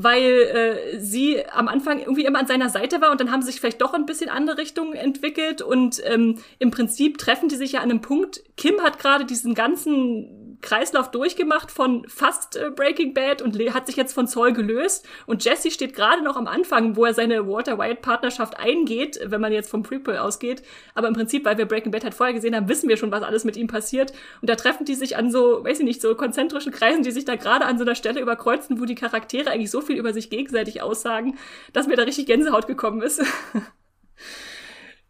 weil 0.00 0.22
äh, 0.22 1.00
sie 1.00 1.44
am 1.48 1.66
Anfang 1.66 1.98
irgendwie 1.98 2.24
immer 2.24 2.38
an 2.38 2.46
seiner 2.46 2.68
Seite 2.68 3.00
war 3.00 3.10
und 3.10 3.20
dann 3.20 3.32
haben 3.32 3.42
sie 3.42 3.50
sich 3.50 3.58
vielleicht 3.58 3.80
doch 3.82 3.94
ein 3.94 4.06
bisschen 4.06 4.30
andere 4.30 4.58
Richtungen 4.58 4.94
entwickelt 4.94 5.60
und 5.60 6.00
ähm, 6.04 6.36
im 6.60 6.70
Prinzip 6.70 7.18
treffen 7.18 7.48
die 7.48 7.56
sich 7.56 7.72
ja 7.72 7.80
an 7.80 7.90
einem 7.90 8.00
Punkt. 8.00 8.44
Kim 8.56 8.80
hat 8.80 9.00
gerade 9.00 9.24
diesen 9.24 9.54
ganzen 9.54 10.47
Kreislauf 10.60 11.10
durchgemacht 11.10 11.70
von 11.70 12.06
fast 12.08 12.56
äh, 12.56 12.70
Breaking 12.70 13.14
Bad 13.14 13.42
und 13.42 13.58
hat 13.72 13.86
sich 13.86 13.96
jetzt 13.96 14.12
von 14.12 14.26
Saul 14.26 14.52
gelöst. 14.52 15.06
Und 15.26 15.44
Jesse 15.44 15.70
steht 15.70 15.94
gerade 15.94 16.22
noch 16.22 16.36
am 16.36 16.46
Anfang, 16.46 16.96
wo 16.96 17.04
er 17.04 17.14
seine 17.14 17.46
Walter 17.46 17.78
White 17.78 18.00
Partnerschaft 18.02 18.58
eingeht, 18.58 19.20
wenn 19.24 19.40
man 19.40 19.52
jetzt 19.52 19.70
vom 19.70 19.82
Prequel 19.82 20.18
ausgeht. 20.18 20.62
Aber 20.94 21.08
im 21.08 21.14
Prinzip, 21.14 21.44
weil 21.44 21.58
wir 21.58 21.66
Breaking 21.66 21.92
Bad 21.92 22.04
halt 22.04 22.14
vorher 22.14 22.34
gesehen 22.34 22.56
haben, 22.56 22.68
wissen 22.68 22.88
wir 22.88 22.96
schon, 22.96 23.12
was 23.12 23.22
alles 23.22 23.44
mit 23.44 23.56
ihm 23.56 23.68
passiert. 23.68 24.12
Und 24.40 24.50
da 24.50 24.56
treffen 24.56 24.84
die 24.84 24.94
sich 24.94 25.16
an 25.16 25.30
so, 25.30 25.64
weiß 25.64 25.80
ich 25.80 25.84
nicht, 25.84 26.00
so 26.00 26.14
konzentrischen 26.14 26.72
Kreisen, 26.72 27.02
die 27.02 27.12
sich 27.12 27.24
da 27.24 27.36
gerade 27.36 27.64
an 27.64 27.78
so 27.78 27.84
einer 27.84 27.94
Stelle 27.94 28.20
überkreuzen, 28.20 28.80
wo 28.80 28.84
die 28.84 28.94
Charaktere 28.94 29.50
eigentlich 29.50 29.70
so 29.70 29.80
viel 29.80 29.96
über 29.96 30.12
sich 30.12 30.30
gegenseitig 30.30 30.82
aussagen, 30.82 31.38
dass 31.72 31.86
mir 31.86 31.96
da 31.96 32.02
richtig 32.02 32.26
Gänsehaut 32.26 32.66
gekommen 32.66 33.02
ist. 33.02 33.22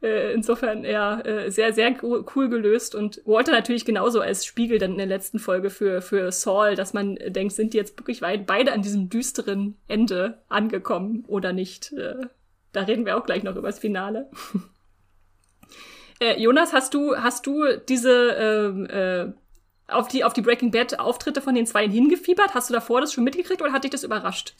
Äh, 0.00 0.32
insofern 0.32 0.84
ja 0.84 1.20
äh, 1.22 1.50
sehr, 1.50 1.72
sehr 1.72 1.92
cool 2.02 2.48
gelöst 2.48 2.94
und 2.94 3.20
Walter 3.24 3.50
natürlich 3.50 3.84
genauso 3.84 4.20
als 4.20 4.46
Spiegel 4.46 4.78
dann 4.78 4.92
in 4.92 4.98
der 4.98 5.06
letzten 5.06 5.40
Folge 5.40 5.70
für, 5.70 6.02
für 6.02 6.30
Saul, 6.30 6.76
dass 6.76 6.94
man 6.94 7.16
denkt, 7.16 7.54
sind 7.54 7.74
die 7.74 7.78
jetzt 7.78 7.98
wirklich 7.98 8.22
weit, 8.22 8.46
beide 8.46 8.72
an 8.72 8.82
diesem 8.82 9.08
düsteren 9.08 9.76
Ende 9.88 10.40
angekommen 10.48 11.24
oder 11.26 11.52
nicht? 11.52 11.92
Äh, 11.94 12.26
da 12.72 12.82
reden 12.82 13.06
wir 13.06 13.16
auch 13.16 13.26
gleich 13.26 13.42
noch 13.42 13.56
über 13.56 13.68
das 13.68 13.80
Finale. 13.80 14.30
Jonas, 16.36 16.72
hast 16.72 16.94
du, 16.94 17.16
hast 17.16 17.46
du 17.46 17.76
diese 17.88 18.10
ähm, 18.10 18.86
äh, 18.86 19.32
auf 19.88 20.08
die, 20.08 20.22
auf 20.22 20.32
die 20.32 20.42
Breaking 20.42 20.70
Bad 20.70 20.98
Auftritte 20.98 21.40
von 21.40 21.54
den 21.54 21.66
Zweien 21.66 21.90
hingefiebert? 21.90 22.54
Hast 22.54 22.70
du 22.70 22.74
davor 22.74 23.00
das 23.00 23.12
schon 23.12 23.24
mitgekriegt 23.24 23.62
oder 23.62 23.72
hat 23.72 23.84
dich 23.84 23.90
das 23.90 24.04
überrascht? 24.04 24.54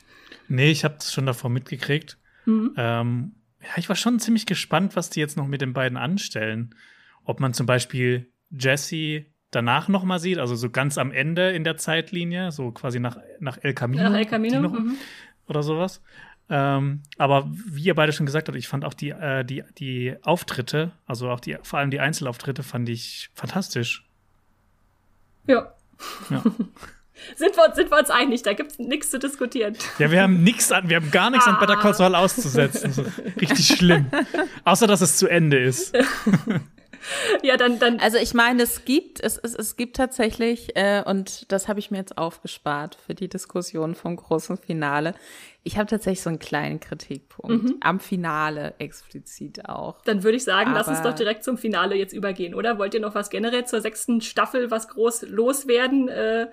Nee, 0.49 0.71
ich 0.71 0.85
habe 0.85 0.95
das 0.99 1.13
schon 1.13 1.27
davor 1.27 1.51
mitgekriegt. 1.51 2.17
Mhm. 2.47 2.75
Ähm, 2.77 3.35
ja, 3.63 3.71
ich 3.77 3.89
war 3.89 3.97
schon 3.97 4.21
ziemlich 4.21 4.47
gespannt, 4.47 4.97
was 4.97 5.11
die 5.11 5.21
jetzt 5.21 5.37
noch 5.37 5.47
mit 5.47 5.61
den 5.61 5.73
beiden 5.73 5.99
anstellen. 5.99 6.75
Ob 7.25 7.41
man 7.41 7.55
zum 7.55 7.67
Beispiel 7.67 8.31
Jesse 8.51 9.27
danach 9.51 9.89
noch 9.89 10.05
mal 10.05 10.19
sieht, 10.19 10.39
also 10.39 10.55
so 10.55 10.71
ganz 10.71 10.99
am 10.99 11.11
Ende 11.11 11.51
in 11.51 11.65
der 11.65 11.77
Zeitlinie, 11.77 12.53
so 12.53 12.71
quasi 12.71 13.01
nach, 13.01 13.19
nach 13.41 13.59
El 13.63 13.75
Camino. 13.75 14.03
Nach 14.03 14.17
El 14.17 14.27
Camino, 14.27 14.61
noch, 14.61 14.73
mhm. 14.73 14.97
Oder 15.47 15.63
sowas. 15.63 16.03
Ähm, 16.51 17.03
aber 17.19 17.51
wie 17.51 17.83
ihr 17.83 17.95
beide 17.95 18.13
schon 18.13 18.27
gesagt 18.27 18.49
habt, 18.49 18.57
ich 18.57 18.69
fand 18.69 18.85
auch 18.85 18.95
die, 18.95 19.11
äh, 19.11 19.45
die, 19.45 19.65
die 19.79 20.17
Auftritte, 20.23 20.93
also 21.07 21.31
auch 21.31 21.41
die, 21.41 21.59
vor 21.63 21.79
allem 21.79 21.91
die 21.91 22.01
Einzelauftritte, 22.01 22.63
fand 22.63 22.89
ich 22.89 23.31
fantastisch. 23.35 24.07
Ja. 25.47 25.75
ja. 26.31 26.43
Sind 27.37 27.57
wir, 27.57 27.75
sind 27.75 27.91
wir 27.91 27.99
uns 27.99 28.11
einig, 28.11 28.43
da 28.43 28.53
gibt 28.53 28.73
es 28.73 28.79
nichts 28.79 29.11
zu 29.11 29.19
diskutieren. 29.19 29.77
Ja, 29.99 30.11
wir 30.11 30.23
haben 30.23 30.43
nichts 30.43 30.71
an, 30.73 30.89
wir 30.89 30.97
haben 30.97 31.11
gar 31.11 31.31
nichts 31.31 31.47
ah. 31.47 31.53
an 31.53 31.59
Better 31.59 31.77
Call 31.77 31.95
Saul 31.95 32.15
auszusetzen. 32.15 33.13
Richtig 33.41 33.67
schlimm. 33.67 34.07
Außer 34.65 34.87
dass 34.87 35.01
es 35.01 35.17
zu 35.17 35.29
Ende 35.29 35.59
ist. 35.59 35.97
ja, 37.43 37.57
dann, 37.57 37.79
dann. 37.79 38.01
Also 38.01 38.19
ich 38.19 38.35
meine, 38.35 38.63
es 38.63 38.85
gibt, 38.85 39.21
es, 39.21 39.39
es, 39.39 39.55
es 39.55 39.77
gibt 39.77 39.97
tatsächlich, 39.97 40.77
äh, 40.77 41.03
und 41.05 41.51
das 41.53 41.69
habe 41.69 41.79
ich 41.79 41.91
mir 41.91 41.99
jetzt 41.99 42.19
aufgespart 42.19 42.97
für 43.07 43.15
die 43.15 43.29
Diskussion 43.29 43.95
vom 43.95 44.17
großen 44.17 44.57
Finale. 44.57 45.15
Ich 45.65 45.77
habe 45.77 45.87
tatsächlich 45.87 46.23
so 46.23 46.31
einen 46.31 46.39
kleinen 46.39 46.81
Kritikpunkt. 46.81 47.65
Mhm. 47.65 47.77
Am 47.81 48.01
Finale 48.01 48.75
explizit 48.79 49.69
auch. 49.69 50.01
Dann 50.03 50.23
würde 50.23 50.37
ich 50.37 50.45
sagen, 50.45 50.71
Aber 50.71 50.79
lass 50.79 50.89
uns 50.89 51.03
doch 51.03 51.15
direkt 51.15 51.45
zum 51.45 51.59
Finale 51.59 51.95
jetzt 51.97 52.13
übergehen, 52.13 52.55
oder? 52.55 52.79
Wollt 52.79 52.95
ihr 52.95 53.01
noch 53.01 53.15
was 53.15 53.31
generell 53.31 53.67
zur 53.67 53.81
sechsten 53.81 54.21
Staffel, 54.21 54.71
was 54.71 54.89
groß 54.89 55.23
loswerden? 55.29 56.09
Äh, 56.09 56.49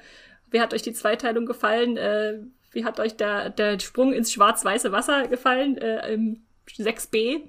wie 0.52 0.62
hat 0.62 0.74
euch 0.74 0.82
die 0.82 0.94
Zweiteilung 0.94 1.46
gefallen? 1.46 1.98
Äh, 1.98 2.40
wie 2.72 2.86
hat 2.86 3.00
euch 3.00 3.16
der, 3.16 3.50
der 3.50 3.80
Sprung 3.80 4.14
ins 4.14 4.32
schwarz-weiße 4.32 4.92
Wasser 4.92 5.28
gefallen 5.28 5.78
äh, 5.78 6.14
im 6.14 6.46
6b? 6.68 7.42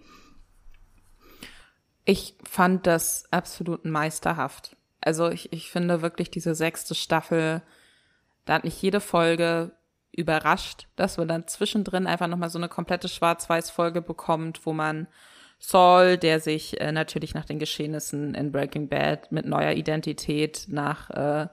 Ich 2.05 2.37
fand 2.45 2.87
das 2.87 3.31
absolut 3.33 3.85
meisterhaft. 3.85 4.77
Also 5.01 5.29
ich, 5.29 5.53
ich 5.53 5.71
finde 5.71 6.03
wirklich 6.03 6.31
diese 6.31 6.55
sechste 6.55 6.95
Staffel, 6.95 7.63
da 8.45 8.55
hat 8.55 8.65
mich 8.65 8.81
jede 8.81 9.01
Folge 9.01 9.73
überrascht, 10.13 10.87
dass 10.97 11.19
man 11.19 11.29
dann 11.29 11.47
zwischendrin 11.47 12.07
einfach 12.07 12.29
nochmal 12.29 12.49
so 12.49 12.59
eine 12.59 12.69
komplette 12.69 13.09
Schwarz-Weiß-Folge 13.09 14.03
bekommt, 14.03 14.65
wo 14.65 14.73
man 14.73 15.09
Saul, 15.59 16.17
der 16.17 16.41
sich 16.41 16.81
äh, 16.81 16.93
natürlich 16.93 17.35
nach 17.35 17.45
den 17.45 17.59
Geschehnissen 17.59 18.35
in 18.35 18.53
Breaking 18.53 18.89
Bad 18.89 19.33
mit 19.33 19.47
neuer 19.47 19.73
Identität 19.73 20.67
nach 20.69 21.11
äh, 21.11 21.49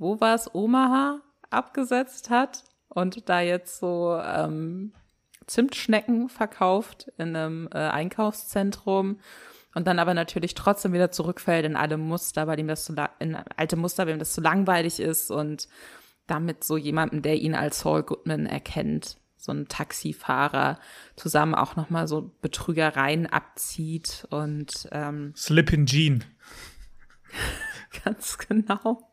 wo 0.00 0.20
war 0.20 0.34
es, 0.34 0.52
Omaha 0.52 1.20
abgesetzt 1.50 2.30
hat 2.30 2.64
und 2.88 3.28
da 3.28 3.40
jetzt 3.40 3.78
so 3.78 4.18
ähm, 4.20 4.92
Zimtschnecken 5.46 6.28
verkauft 6.28 7.12
in 7.18 7.36
einem 7.36 7.68
äh, 7.72 7.78
Einkaufszentrum 7.78 9.20
und 9.74 9.86
dann 9.86 9.98
aber 9.98 10.14
natürlich 10.14 10.54
trotzdem 10.54 10.92
wieder 10.92 11.10
zurückfällt 11.10 11.64
in 11.64 11.76
alle 11.76 11.98
Muster, 11.98 12.46
weil 12.46 12.58
ihm 12.58 12.66
das 12.66 12.84
zu 12.84 12.94
in 13.18 13.36
alte 13.56 13.76
Muster, 13.76 14.06
weil 14.06 14.14
ihm 14.14 14.18
das 14.18 14.32
zu 14.32 14.40
langweilig 14.40 14.98
ist 14.98 15.30
und 15.30 15.68
damit 16.26 16.64
so 16.64 16.76
jemanden, 16.76 17.22
der 17.22 17.36
ihn 17.36 17.54
als 17.54 17.80
Saul 17.80 18.02
Goodman 18.02 18.46
erkennt, 18.46 19.16
so 19.36 19.52
ein 19.52 19.68
Taxifahrer 19.68 20.78
zusammen 21.16 21.54
auch 21.54 21.76
noch 21.76 21.90
mal 21.90 22.08
so 22.08 22.32
Betrügereien 22.40 23.26
abzieht 23.26 24.26
und 24.30 24.88
ähm, 24.92 25.32
Slip 25.36 25.72
in 25.72 25.86
Jean. 25.86 26.24
ganz 28.04 28.38
genau. 28.38 29.09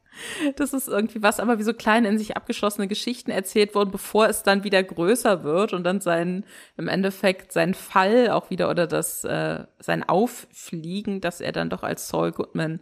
Das 0.55 0.74
ist 0.74 0.88
irgendwie 0.88 1.22
was, 1.22 1.39
aber 1.39 1.59
wie 1.59 1.63
so 1.63 1.74
klein 1.74 2.05
in 2.05 2.18
sich 2.18 2.36
abgeschlossene 2.36 2.88
Geschichten 2.88 3.32
erzählt 3.32 3.76
wurden, 3.76 3.91
bevor 3.91 4.28
es 4.28 4.43
dann 4.43 4.63
wieder 4.63 4.84
größer 4.84 5.43
wird 5.43 5.74
und 5.74 5.84
dann 5.84 6.01
sein, 6.01 6.45
im 6.78 6.88
Endeffekt 6.88 7.51
sein 7.51 7.74
Fall 7.74 8.30
auch 8.30 8.49
wieder 8.49 8.70
oder 8.70 8.88
das, 8.88 9.24
äh, 9.24 9.65
sein 9.80 10.07
Auffliegen, 10.07 11.22
dass 11.22 11.41
er 11.41 11.51
dann 11.51 11.70
doch 11.70 11.84
als 11.84 12.07
Saul 12.07 12.32
Goodman 12.32 12.82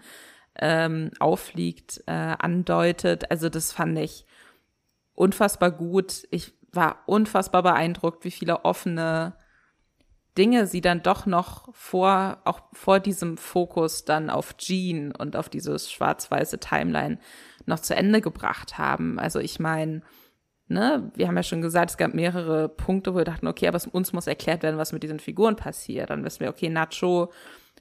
ähm, 0.59 1.11
auffliegt, 1.19 2.03
äh, 2.07 2.11
andeutet. 2.11 3.31
Also 3.31 3.49
das 3.49 3.71
fand 3.71 3.97
ich 3.99 4.25
unfassbar 5.13 5.71
gut. 5.71 6.27
Ich 6.31 6.53
war 6.71 6.99
unfassbar 7.05 7.63
beeindruckt, 7.63 8.25
wie 8.25 8.31
viele 8.31 8.65
offene 8.65 9.33
Dinge 10.37 10.67
sie 10.67 10.81
dann 10.81 11.01
doch 11.01 11.25
noch 11.25 11.73
vor, 11.73 12.39
auch 12.43 12.61
vor 12.73 12.99
diesem 12.99 13.37
Fokus 13.37 14.05
dann 14.05 14.29
auf 14.29 14.57
Jean 14.57 15.11
und 15.11 15.35
auf 15.35 15.49
dieses 15.49 15.91
schwarz-weiße 15.91 16.59
Timeline 16.59 17.19
noch 17.65 17.79
zu 17.79 17.95
Ende 17.95 18.21
gebracht 18.21 18.77
haben. 18.77 19.19
Also 19.19 19.39
ich 19.39 19.59
meine, 19.59 20.01
ne, 20.67 21.11
wir 21.15 21.27
haben 21.27 21.37
ja 21.37 21.43
schon 21.43 21.61
gesagt, 21.61 21.91
es 21.91 21.97
gab 21.97 22.13
mehrere 22.13 22.69
Punkte, 22.69 23.13
wo 23.13 23.17
wir 23.17 23.25
dachten, 23.25 23.47
okay, 23.47 23.67
aber 23.67 23.79
uns 23.91 24.13
muss 24.13 24.27
erklärt 24.27 24.63
werden, 24.63 24.77
was 24.77 24.93
mit 24.93 25.03
diesen 25.03 25.19
Figuren 25.19 25.55
passiert. 25.55 26.09
Dann 26.09 26.23
wissen 26.23 26.41
wir, 26.41 26.49
okay, 26.49 26.69
Nacho 26.69 27.31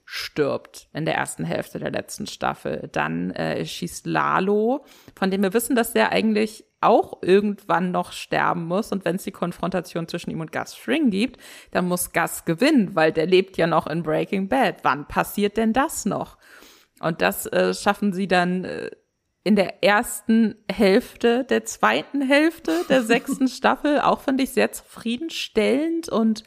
stirbt 0.05 0.89
in 0.93 1.07
der 1.07 1.15
ersten 1.15 1.45
Hälfte 1.45 1.79
der 1.79 1.91
letzten 1.91 2.27
Staffel. 2.27 2.89
Dann 2.93 3.31
äh, 3.31 3.65
schießt 3.65 4.07
Lalo, 4.07 4.85
von 5.17 5.31
dem 5.31 5.43
wir 5.43 5.55
wissen, 5.55 5.77
dass 5.77 5.93
der 5.93 6.13
eigentlich 6.13 6.65
auch 6.85 7.23
irgendwann 7.23 7.91
noch 7.91 8.13
sterben 8.13 8.67
muss. 8.67 8.93
Und 8.93 9.05
wenn 9.05 9.17
es 9.17 9.25
die 9.25 9.33
Konfrontation 9.33 10.09
zwischen 10.09 10.31
ihm 10.31 10.41
und 10.41 10.53
Gus 10.53 10.75
Fring 10.75 11.11
gibt, 11.11 11.41
dann 11.71 11.89
muss 11.89 12.13
Gus 12.13 12.45
gewinnen, 12.45 12.95
weil 12.95 13.13
der 13.13 13.27
lebt 13.27 13.57
ja 13.57 13.67
noch 13.67 13.87
in 13.87 14.03
Breaking 14.03 14.49
Bad. 14.49 14.77
Wann 14.83 15.07
passiert 15.09 15.57
denn 15.57 15.73
das 15.73 16.05
noch? 16.05 16.39
Und 17.01 17.23
das 17.23 17.47
äh, 17.47 17.75
schaffen 17.75 18.13
sie 18.13 18.29
dann 18.29 18.65
äh, 18.65 18.91
in 19.43 19.57
der 19.57 19.85
ersten 19.85 20.57
Hälfte, 20.71 21.45
der 21.45 21.65
zweiten 21.65 22.23
Hälfte 22.23 22.85
der 22.89 23.03
sechsten 23.05 23.49
Staffel, 23.49 24.01
auch 24.01 24.21
finde 24.21 24.45
ich 24.45 24.51
sehr 24.51 24.73
zufriedenstellend 24.73 26.09
und 26.09 26.45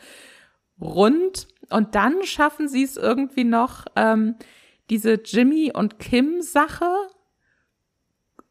rund. 0.81 1.47
Und 1.69 1.95
dann 1.95 2.23
schaffen 2.23 2.67
sie 2.67 2.83
es 2.83 2.97
irgendwie 2.97 3.43
noch, 3.43 3.85
ähm, 3.95 4.35
diese 4.89 5.13
Jimmy 5.23 5.71
und 5.73 5.99
Kim 5.99 6.41
Sache 6.41 6.89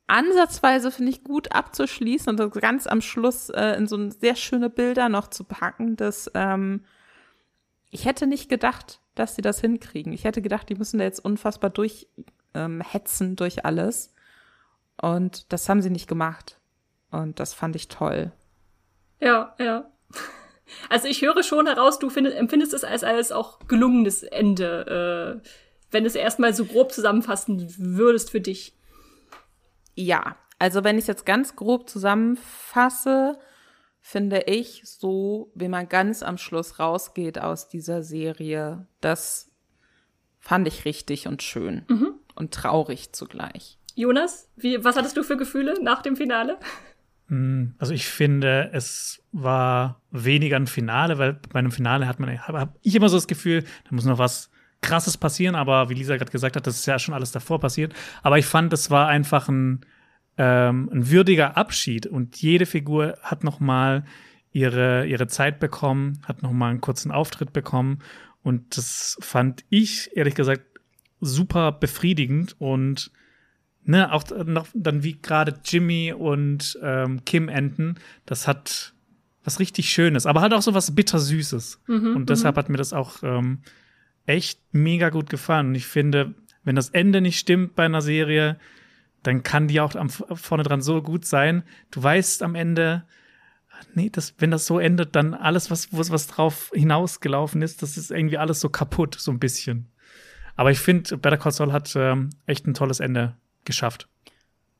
ansatzweise, 0.06 0.90
finde 0.90 1.10
ich, 1.10 1.24
gut 1.24 1.52
abzuschließen 1.52 2.38
und 2.38 2.52
ganz 2.52 2.86
am 2.86 3.00
Schluss 3.00 3.50
äh, 3.50 3.76
in 3.76 3.86
so 3.86 4.10
sehr 4.10 4.36
schöne 4.36 4.70
Bilder 4.70 5.08
noch 5.08 5.28
zu 5.28 5.44
packen, 5.44 5.96
dass 5.96 6.30
ähm, 6.34 6.84
ich 7.90 8.04
hätte 8.04 8.26
nicht 8.26 8.48
gedacht, 8.48 9.00
dass 9.14 9.34
sie 9.34 9.42
das 9.42 9.60
hinkriegen. 9.60 10.12
Ich 10.12 10.24
hätte 10.24 10.42
gedacht, 10.42 10.68
die 10.68 10.74
müssen 10.74 10.98
da 10.98 11.04
jetzt 11.04 11.24
unfassbar 11.24 11.70
durchhetzen 11.70 13.28
ähm, 13.30 13.36
durch 13.36 13.64
alles. 13.64 14.14
Und 15.00 15.52
das 15.52 15.68
haben 15.68 15.82
sie 15.82 15.90
nicht 15.90 16.08
gemacht. 16.08 16.58
Und 17.10 17.40
das 17.40 17.54
fand 17.54 17.76
ich 17.76 17.88
toll. 17.88 18.32
Ja, 19.20 19.54
ja. 19.58 19.90
Also 20.88 21.06
ich 21.06 21.22
höre 21.22 21.42
schon 21.42 21.66
heraus, 21.66 21.98
du 21.98 22.10
find, 22.10 22.26
empfindest 22.28 22.74
es 22.74 22.82
als, 22.82 23.04
als 23.04 23.30
auch 23.30 23.60
gelungenes 23.68 24.24
Ende, 24.24 25.40
äh, 25.42 25.48
wenn 25.92 26.04
es 26.04 26.16
erstmal 26.16 26.54
so 26.54 26.64
grob 26.64 26.92
zusammenfassen 26.92 27.72
würdest 27.78 28.30
für 28.30 28.40
dich. 28.40 28.75
Ja, 29.96 30.36
also 30.58 30.84
wenn 30.84 30.96
ich 30.96 31.02
es 31.02 31.08
jetzt 31.08 31.26
ganz 31.26 31.56
grob 31.56 31.88
zusammenfasse, 31.88 33.38
finde 34.00 34.42
ich, 34.42 34.82
so 34.84 35.50
wie 35.54 35.68
man 35.68 35.88
ganz 35.88 36.22
am 36.22 36.38
Schluss 36.38 36.78
rausgeht 36.78 37.40
aus 37.40 37.68
dieser 37.68 38.02
Serie, 38.02 38.86
das 39.00 39.50
fand 40.38 40.68
ich 40.68 40.84
richtig 40.84 41.26
und 41.26 41.42
schön 41.42 41.84
mhm. 41.88 42.14
und 42.36 42.54
traurig 42.54 43.12
zugleich. 43.12 43.78
Jonas, 43.96 44.48
wie, 44.54 44.84
was 44.84 44.96
hattest 44.96 45.16
du 45.16 45.24
für 45.24 45.36
Gefühle 45.36 45.82
nach 45.82 46.02
dem 46.02 46.14
Finale? 46.16 46.58
Hm, 47.28 47.74
also 47.78 47.92
ich 47.94 48.06
finde, 48.06 48.70
es 48.72 49.24
war 49.32 50.02
weniger 50.10 50.56
ein 50.56 50.66
Finale, 50.66 51.18
weil 51.18 51.32
bei 51.32 51.58
einem 51.58 51.72
Finale 51.72 52.06
hat 52.06 52.20
man, 52.20 52.46
habe 52.46 52.60
hab 52.60 52.78
ich 52.82 52.94
immer 52.94 53.08
so 53.08 53.16
das 53.16 53.26
Gefühl, 53.26 53.62
da 53.62 53.94
muss 53.94 54.04
noch 54.04 54.18
was 54.18 54.50
Krasses 54.80 55.16
passieren, 55.16 55.54
aber 55.54 55.88
wie 55.88 55.94
Lisa 55.94 56.16
gerade 56.16 56.30
gesagt 56.30 56.56
hat, 56.56 56.66
das 56.66 56.76
ist 56.76 56.86
ja 56.86 56.98
schon 56.98 57.14
alles 57.14 57.32
davor 57.32 57.60
passiert. 57.60 57.94
Aber 58.22 58.38
ich 58.38 58.46
fand, 58.46 58.72
es 58.72 58.90
war 58.90 59.08
einfach 59.08 59.48
ein, 59.48 59.84
ähm, 60.38 60.88
ein 60.92 61.10
würdiger 61.10 61.56
Abschied 61.56 62.06
und 62.06 62.36
jede 62.36 62.66
Figur 62.66 63.16
hat 63.22 63.42
noch 63.42 63.60
mal 63.60 64.04
ihre, 64.52 65.06
ihre 65.06 65.26
Zeit 65.26 65.60
bekommen, 65.60 66.20
hat 66.26 66.42
noch 66.42 66.52
mal 66.52 66.70
einen 66.70 66.80
kurzen 66.80 67.10
Auftritt 67.10 67.52
bekommen 67.52 67.98
und 68.42 68.76
das 68.76 69.18
fand 69.20 69.64
ich, 69.70 70.16
ehrlich 70.16 70.34
gesagt, 70.34 70.62
super 71.20 71.72
befriedigend 71.72 72.54
und 72.60 73.10
ne, 73.82 74.12
auch 74.12 74.24
noch 74.44 74.68
dann 74.74 75.02
wie 75.02 75.20
gerade 75.20 75.58
Jimmy 75.64 76.12
und 76.12 76.78
ähm, 76.82 77.24
Kim 77.24 77.48
enden, 77.48 77.96
das 78.24 78.46
hat 78.46 78.94
was 79.44 79.60
richtig 79.60 79.90
Schönes, 79.90 80.26
aber 80.26 80.40
halt 80.40 80.52
auch 80.52 80.62
so 80.62 80.74
was 80.74 80.94
Bittersüßes. 80.94 81.82
Mhm, 81.86 82.16
und 82.16 82.30
deshalb 82.30 82.56
mhm. 82.56 82.58
hat 82.58 82.68
mir 82.68 82.78
das 82.78 82.92
auch 82.92 83.22
ähm, 83.22 83.60
echt 84.26 84.60
mega 84.72 85.10
gut 85.10 85.30
gefallen. 85.30 85.68
Und 85.68 85.74
ich 85.74 85.86
finde, 85.86 86.34
wenn 86.64 86.76
das 86.76 86.90
Ende 86.90 87.20
nicht 87.20 87.38
stimmt 87.38 87.74
bei 87.74 87.84
einer 87.84 88.02
Serie, 88.02 88.58
dann 89.22 89.42
kann 89.42 89.68
die 89.68 89.80
auch 89.80 89.94
am, 89.94 90.08
vorne 90.08 90.62
dran 90.62 90.82
so 90.82 91.02
gut 91.02 91.24
sein. 91.24 91.62
Du 91.90 92.02
weißt 92.02 92.42
am 92.42 92.54
Ende, 92.54 93.04
nee, 93.94 94.10
das, 94.10 94.34
wenn 94.38 94.50
das 94.50 94.66
so 94.66 94.78
endet, 94.78 95.16
dann 95.16 95.34
alles, 95.34 95.70
was, 95.70 95.92
was, 95.92 96.10
was 96.10 96.26
drauf 96.26 96.70
hinausgelaufen 96.74 97.62
ist, 97.62 97.82
das 97.82 97.96
ist 97.96 98.10
irgendwie 98.10 98.38
alles 98.38 98.60
so 98.60 98.68
kaputt, 98.68 99.16
so 99.18 99.30
ein 99.30 99.38
bisschen. 99.38 99.90
Aber 100.54 100.70
ich 100.70 100.78
finde, 100.78 101.18
Better 101.18 101.36
Call 101.36 101.52
Saul 101.52 101.72
hat 101.72 101.94
ähm, 101.96 102.30
echt 102.46 102.66
ein 102.66 102.74
tolles 102.74 103.00
Ende 103.00 103.36
geschafft. 103.64 104.08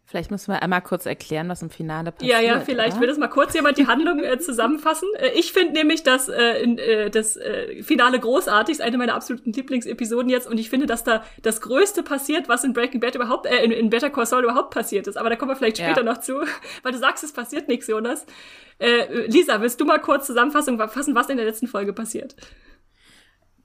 Vielleicht 0.08 0.30
müssen 0.30 0.52
wir 0.52 0.62
einmal 0.62 0.82
kurz 0.82 1.04
erklären, 1.04 1.48
was 1.48 1.62
im 1.62 1.70
Finale 1.70 2.12
passiert. 2.12 2.30
Ja, 2.30 2.40
ja, 2.40 2.60
vielleicht 2.60 2.92
oder? 2.92 3.00
will 3.00 3.08
das 3.08 3.18
mal 3.18 3.26
kurz 3.26 3.54
jemand 3.54 3.76
die 3.76 3.88
Handlung 3.88 4.20
äh, 4.20 4.38
zusammenfassen. 4.38 5.08
Äh, 5.16 5.30
ich 5.34 5.52
finde 5.52 5.72
nämlich 5.72 6.04
dass 6.04 6.28
äh, 6.28 6.62
in, 6.62 6.78
äh, 6.78 7.10
das 7.10 7.36
äh, 7.36 7.82
Finale 7.82 8.20
großartig, 8.20 8.74
ist 8.74 8.80
eine 8.80 8.98
meiner 8.98 9.14
absoluten 9.14 9.52
Lieblingsepisoden 9.52 10.30
jetzt 10.30 10.48
und 10.48 10.58
ich 10.58 10.70
finde, 10.70 10.86
dass 10.86 11.02
da 11.02 11.24
das 11.42 11.60
Größte 11.60 12.04
passiert, 12.04 12.48
was 12.48 12.62
in 12.62 12.72
Breaking 12.72 13.00
Bad 13.00 13.16
überhaupt, 13.16 13.46
äh, 13.46 13.64
in, 13.64 13.72
in 13.72 13.90
Better 13.90 14.10
Call 14.10 14.26
Saul 14.26 14.44
überhaupt 14.44 14.72
passiert 14.72 15.08
ist. 15.08 15.16
Aber 15.16 15.28
da 15.28 15.34
kommen 15.34 15.50
wir 15.50 15.56
vielleicht 15.56 15.78
später 15.78 16.04
ja. 16.04 16.12
noch 16.12 16.18
zu, 16.18 16.34
weil 16.84 16.92
du 16.92 16.98
sagst, 16.98 17.24
es 17.24 17.32
passiert 17.32 17.66
nichts, 17.66 17.88
Jonas. 17.88 18.26
Äh, 18.78 19.26
Lisa, 19.26 19.60
willst 19.60 19.80
du 19.80 19.86
mal 19.86 19.98
kurz 19.98 20.26
Zusammenfassen 20.26 20.78
fassen, 20.78 21.16
was 21.16 21.28
in 21.30 21.36
der 21.36 21.46
letzten 21.46 21.66
Folge 21.66 21.92
passiert? 21.92 22.36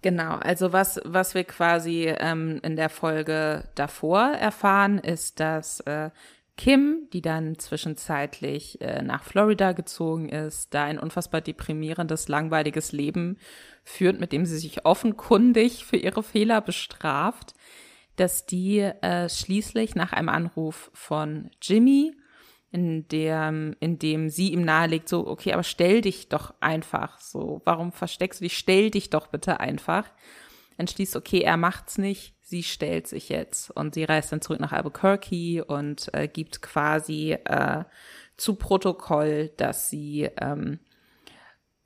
Genau, 0.02 0.36
also 0.38 0.74
was, 0.74 1.00
was 1.06 1.36
wir 1.36 1.44
quasi 1.44 2.06
ähm, 2.08 2.60
in 2.64 2.76
der 2.76 2.90
Folge 2.90 3.66
davor 3.76 4.32
erfahren, 4.32 4.98
ist, 4.98 5.40
dass 5.40 5.80
äh, 5.82 6.10
Kim, 6.58 7.08
die 7.14 7.22
dann 7.22 7.60
zwischenzeitlich 7.60 8.82
äh, 8.82 9.04
nach 9.04 9.24
Florida 9.24 9.74
gezogen 9.74 10.30
ist, 10.30 10.74
da 10.74 10.86
ein 10.86 11.00
unfassbar 11.00 11.42
deprimierendes, 11.42 12.28
langweiliges 12.28 12.92
Leben 12.92 13.38
führt, 13.84 14.20
mit 14.20 14.32
dem 14.32 14.46
sie 14.46 14.58
sich 14.58 14.86
offenkundig 14.86 15.86
für 15.86 15.98
ihre 15.98 16.24
Fehler 16.24 16.62
bestraft, 16.62 17.54
dass 18.16 18.46
die 18.46 18.80
äh, 18.80 19.30
schließlich 19.30 19.96
nach 19.96 20.14
einem 20.14 20.30
Anruf 20.30 20.92
von 20.94 21.52
Jimmy 21.62 22.16
in 22.72 23.08
dem, 23.10 23.76
in 23.80 24.00
dem 24.00 24.30
sie 24.30 24.54
ihm 24.54 24.64
nahelegt, 24.64 25.10
so, 25.10 25.28
okay, 25.28 25.54
aber 25.54 25.64
stell 25.64 26.02
dich 26.02 26.30
doch 26.30 26.54
einfach 26.62 27.20
so. 27.20 27.62
Warum 27.66 27.92
versteckst 27.92 28.40
du 28.40 28.46
dich? 28.46 28.58
Stell 28.58 28.90
dich 28.90 29.10
doch 29.10 29.28
bitte 29.28 29.60
einfach. 29.60 30.06
Entschließt, 30.78 31.18
okay, 31.18 31.42
er 31.42 31.58
macht's 31.58 31.98
nicht, 31.98 32.36
sie 32.42 32.64
stellt 32.64 33.08
sich 33.08 33.28
jetzt. 33.28 33.72
Und 33.72 33.94
sie 33.94 34.06
reist 34.06 34.32
dann 34.32 34.42
zurück 34.42 34.62
nach 34.62 34.72
Albuquerque 34.72 35.64
und 35.66 36.14
äh, 36.14 36.30
gibt 36.30 36.62
quasi 36.62 37.34
äh, 37.34 37.84
zu 38.38 38.56
Protokoll, 38.56 39.52
dass 39.58 39.90
sie 39.90 40.30
ähm, 40.40 40.80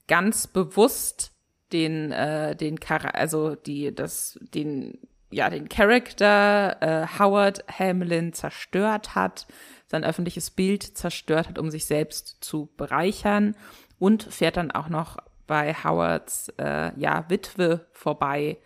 ganz 0.08 0.46
bewusst 0.46 1.32
den, 1.74 2.12
äh, 2.12 2.56
den 2.56 2.78
Char 2.78 3.16
also 3.16 3.56
die, 3.56 3.94
das, 3.94 4.40
den, 4.54 5.00
ja, 5.32 5.50
den 5.50 5.68
Charakter 5.68 6.78
äh, 6.80 7.20
Howard 7.20 7.66
Hamlin 7.68 8.34
zerstört 8.34 9.16
hat 9.16 9.48
sein 9.88 10.04
öffentliches 10.04 10.50
Bild 10.52 10.84
zerstört 10.84 11.50
hat, 11.50 11.60
um 11.60 11.70
sich 11.70 11.86
selbst 11.86 12.38
zu 12.42 12.70
bereichern 12.78 13.56
und 14.00 14.24
fährt 14.24 14.58
dann 14.58 14.72
auch 14.72 14.90
noch 14.90 15.18
bei 15.48 15.74
Howards 15.74 16.50
äh, 16.58 16.92
ja, 17.00 17.30
Witwe 17.30 17.86
vorbei 17.92 18.58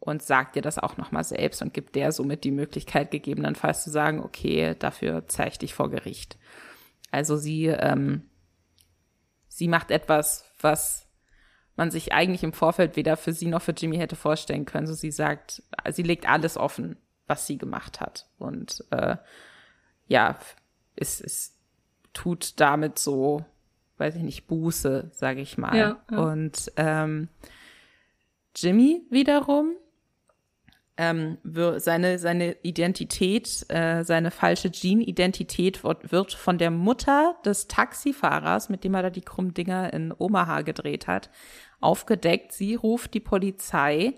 und 0.00 0.22
sagt 0.22 0.56
ihr 0.56 0.62
das 0.62 0.78
auch 0.78 0.96
nochmal 0.96 1.24
selbst 1.24 1.62
und 1.62 1.72
gibt 1.72 1.94
der 1.94 2.12
somit 2.12 2.44
die 2.44 2.50
Möglichkeit, 2.50 3.10
gegebenenfalls 3.10 3.84
zu 3.84 3.90
sagen, 3.90 4.22
okay, 4.22 4.74
dafür 4.78 5.26
zeige 5.28 5.50
ich 5.50 5.58
dich 5.58 5.74
vor 5.74 5.90
Gericht. 5.90 6.38
Also 7.10 7.36
sie, 7.36 7.66
ähm, 7.66 8.22
sie 9.48 9.68
macht 9.68 9.90
etwas, 9.90 10.44
was 10.60 11.08
man 11.76 11.90
sich 11.90 12.12
eigentlich 12.12 12.42
im 12.42 12.52
Vorfeld 12.52 12.96
weder 12.96 13.16
für 13.16 13.32
sie 13.32 13.46
noch 13.46 13.62
für 13.62 13.72
Jimmy 13.72 13.98
hätte 13.98 14.16
vorstellen 14.16 14.64
können. 14.64 14.86
So 14.86 14.94
sie 14.94 15.10
sagt, 15.10 15.62
sie 15.90 16.02
legt 16.02 16.28
alles 16.28 16.56
offen, 16.56 16.96
was 17.26 17.46
sie 17.46 17.58
gemacht 17.58 18.00
hat. 18.00 18.26
Und 18.38 18.84
äh, 18.90 19.16
ja, 20.08 20.38
es, 20.96 21.20
es 21.20 21.56
tut 22.12 22.60
damit 22.60 22.98
so, 22.98 23.44
weiß 23.98 24.16
ich 24.16 24.22
nicht, 24.22 24.46
Buße, 24.46 25.10
sage 25.12 25.40
ich 25.40 25.58
mal. 25.58 25.76
Ja, 25.76 26.02
ja. 26.10 26.18
Und 26.18 26.72
ähm, 26.76 27.28
Jimmy 28.54 29.02
wiederum, 29.10 29.74
ähm, 30.98 31.36
seine, 31.44 32.18
seine 32.18 32.56
Identität, 32.62 33.66
äh, 33.68 34.02
seine 34.02 34.30
falsche 34.30 34.70
Jean-Identität 34.70 35.84
wird, 35.84 36.10
wird 36.10 36.32
von 36.32 36.56
der 36.56 36.70
Mutter 36.70 37.36
des 37.44 37.68
Taxifahrers, 37.68 38.70
mit 38.70 38.82
dem 38.82 38.94
er 38.94 39.02
da 39.02 39.10
die 39.10 39.20
Krummdinger 39.20 39.92
in 39.92 40.14
Omaha 40.16 40.62
gedreht 40.62 41.06
hat, 41.06 41.28
aufgedeckt. 41.80 42.52
Sie 42.52 42.74
ruft 42.74 43.12
die 43.12 43.20
Polizei 43.20 44.14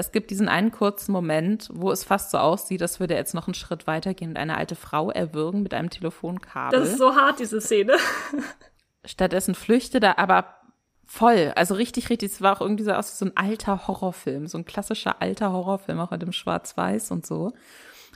es 0.00 0.12
gibt 0.12 0.30
diesen 0.30 0.48
einen 0.48 0.70
kurzen 0.72 1.12
Moment, 1.12 1.68
wo 1.72 1.90
es 1.92 2.04
fast 2.04 2.30
so 2.30 2.38
aussieht, 2.38 2.82
als 2.82 3.00
würde 3.00 3.14
er 3.14 3.20
jetzt 3.20 3.34
noch 3.34 3.46
einen 3.46 3.54
Schritt 3.54 3.86
weitergehen 3.86 4.30
und 4.30 4.36
eine 4.36 4.56
alte 4.56 4.74
Frau 4.74 5.10
erwürgen 5.10 5.62
mit 5.62 5.74
einem 5.74 5.90
Telefonkabel. 5.90 6.78
Das 6.78 6.90
ist 6.90 6.98
so 6.98 7.14
hart, 7.14 7.38
diese 7.38 7.60
Szene. 7.60 7.94
Stattdessen 9.04 9.54
flüchtet 9.54 10.02
er 10.02 10.18
aber 10.18 10.56
Voll, 11.12 11.52
also 11.56 11.74
richtig, 11.74 12.08
richtig, 12.08 12.30
es 12.30 12.40
war 12.40 12.56
auch 12.56 12.60
irgendwie 12.60 12.84
so 12.84 12.92
aus 12.92 13.18
so 13.18 13.24
ein 13.24 13.36
alter 13.36 13.88
Horrorfilm, 13.88 14.46
so 14.46 14.56
ein 14.56 14.64
klassischer 14.64 15.20
alter 15.20 15.52
Horrorfilm, 15.52 15.98
auch 15.98 16.12
mit 16.12 16.22
dem 16.22 16.30
Schwarz-Weiß 16.30 17.10
und 17.10 17.26
so. 17.26 17.52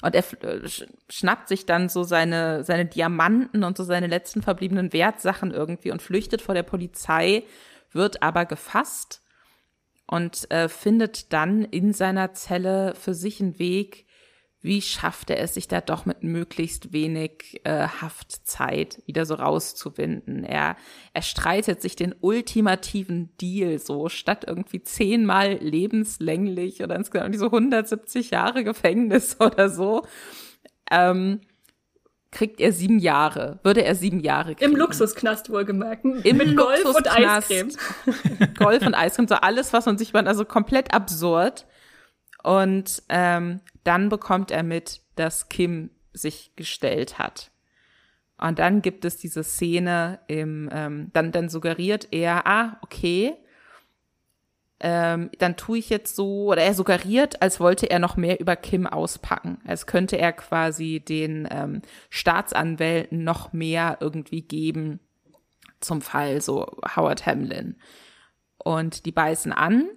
Und 0.01 0.15
er 0.15 0.23
äh, 0.45 0.69
schnappt 1.09 1.49
sich 1.49 1.67
dann 1.67 1.89
so 1.89 2.05
seine, 2.05 2.63
seine 2.63 2.87
Diamanten 2.87 3.65
und 3.65 3.77
so 3.77 3.83
seine 3.83 4.07
letzten 4.07 4.43
verbliebenen 4.43 4.93
Wertsachen 4.93 5.51
irgendwie 5.51 5.91
und 5.91 6.03
flüchtet 6.03 6.41
vor 6.41 6.55
der 6.55 6.63
Polizei, 6.63 7.43
wird 7.91 8.23
aber 8.23 8.45
gefasst 8.45 9.24
und 10.07 10.51
äh, 10.51 10.69
findet 10.69 11.33
dann 11.33 11.63
in 11.65 11.93
seiner 11.93 12.35
Zelle 12.35 12.95
für 12.95 13.15
sich 13.15 13.41
einen 13.41 13.59
Weg, 13.59 14.07
wie 14.65 14.81
schafft 14.81 15.29
er 15.29 15.41
es, 15.41 15.53
sich 15.55 15.69
da 15.69 15.83
doch 15.83 16.07
mit 16.07 16.23
möglichst 16.23 16.95
wenig 16.95 17.61
äh, 17.65 17.87
Haftzeit 17.87 19.03
wieder 19.05 19.27
so 19.27 19.35
rauszuwinden. 19.35 20.43
Er, 20.43 20.77
er 21.13 21.23
streitet 21.23 21.83
sich 21.83 21.97
den 21.97 22.15
ultimativen 22.19 23.37
Deal 23.37 23.79
so, 23.79 24.09
statt 24.09 24.45
irgendwie 24.47 24.83
zehnmal 24.83 25.59
lebenslänglich 25.61 26.83
oder 26.83 26.97
insgesamt 26.97 27.39
so 27.39 27.47
170 27.47 28.31
Jahre 28.31 28.65
Gefängnis 28.65 29.37
oder 29.41 29.69
so, 29.69 30.07
ähm, 30.91 31.43
kriegt 32.35 32.61
er 32.61 32.73
sieben 32.73 32.99
Jahre, 32.99 33.61
würde 33.63 33.85
er 33.85 33.95
sieben 33.95 34.21
Jahre 34.21 34.55
kriegen. 34.55 34.73
Im 34.73 34.77
Luxusknast 34.77 35.49
wohlgemerkt. 35.49 36.05
Im 36.05 36.37
mit 36.37 36.57
Golf 36.57 36.85
und 36.85 37.11
Eiscreme. 37.11 37.71
Golf 38.59 38.87
und 38.87 38.95
Eiscreme, 38.95 39.29
so 39.29 39.37
alles, 39.37 39.73
was 39.73 39.87
man 39.87 39.97
sich 39.97 40.13
man, 40.13 40.27
also 40.27 40.45
komplett 40.45 40.93
absurd. 40.93 41.67
Und 42.43 43.03
ähm, 43.09 43.61
dann 43.85 44.11
bekommt 44.11 44.51
er 44.51 44.65
mit, 44.65 45.01
dass 45.15 45.49
Kim 45.49 45.91
sich 46.13 46.53
gestellt 46.57 47.19
hat. 47.19 47.51
Und 48.37 48.59
dann 48.59 48.83
gibt 48.83 49.05
es 49.05 49.17
diese 49.17 49.45
Szene 49.45 50.19
im, 50.27 50.69
ähm, 50.73 51.11
dann, 51.13 51.33
dann 51.33 51.49
suggeriert 51.49 52.09
er, 52.11 52.47
ah, 52.47 52.79
okay, 52.83 53.37
ähm, 54.81 55.31
dann 55.39 55.57
tue 55.57 55.79
ich 55.79 55.89
jetzt 55.89 56.17
so, 56.17 56.47
oder 56.47 56.63
er 56.63 56.75
suggeriert, 56.75 57.41
als 57.43 57.61
wollte 57.61 57.91
er 57.91 57.99
noch 57.99 58.17
mehr 58.17 58.41
über 58.41 58.57
Kim 58.57 58.87
auspacken. 58.87 59.59
Als 59.67 59.87
könnte 59.87 60.19
er 60.19 60.33
quasi 60.33 61.01
den 61.01 61.49
ähm, 61.51 61.83
Staatsanwälten 62.11 63.25
noch 63.25 63.53
mehr 63.53 63.99
irgendwie 64.01 64.43
geben 64.43 65.01
zum 65.81 66.01
Fall 66.01 66.41
so 66.41 66.67
Howard 66.97 67.27
Hamlin. 67.27 67.77
Und 68.59 69.07
die 69.07 69.13
beißen 69.13 69.53
an 69.53 69.89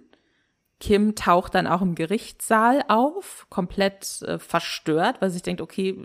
Kim 0.80 1.15
taucht 1.15 1.55
dann 1.55 1.65
auch 1.65 1.82
im 1.82 1.95
Gerichtssaal 1.95 2.84
auf, 2.88 3.47
komplett 3.49 4.21
äh, 4.21 4.38
verstört, 4.38 5.21
weil 5.21 5.32
sich 5.32 5.41
denkt, 5.41 5.61
okay, 5.61 5.97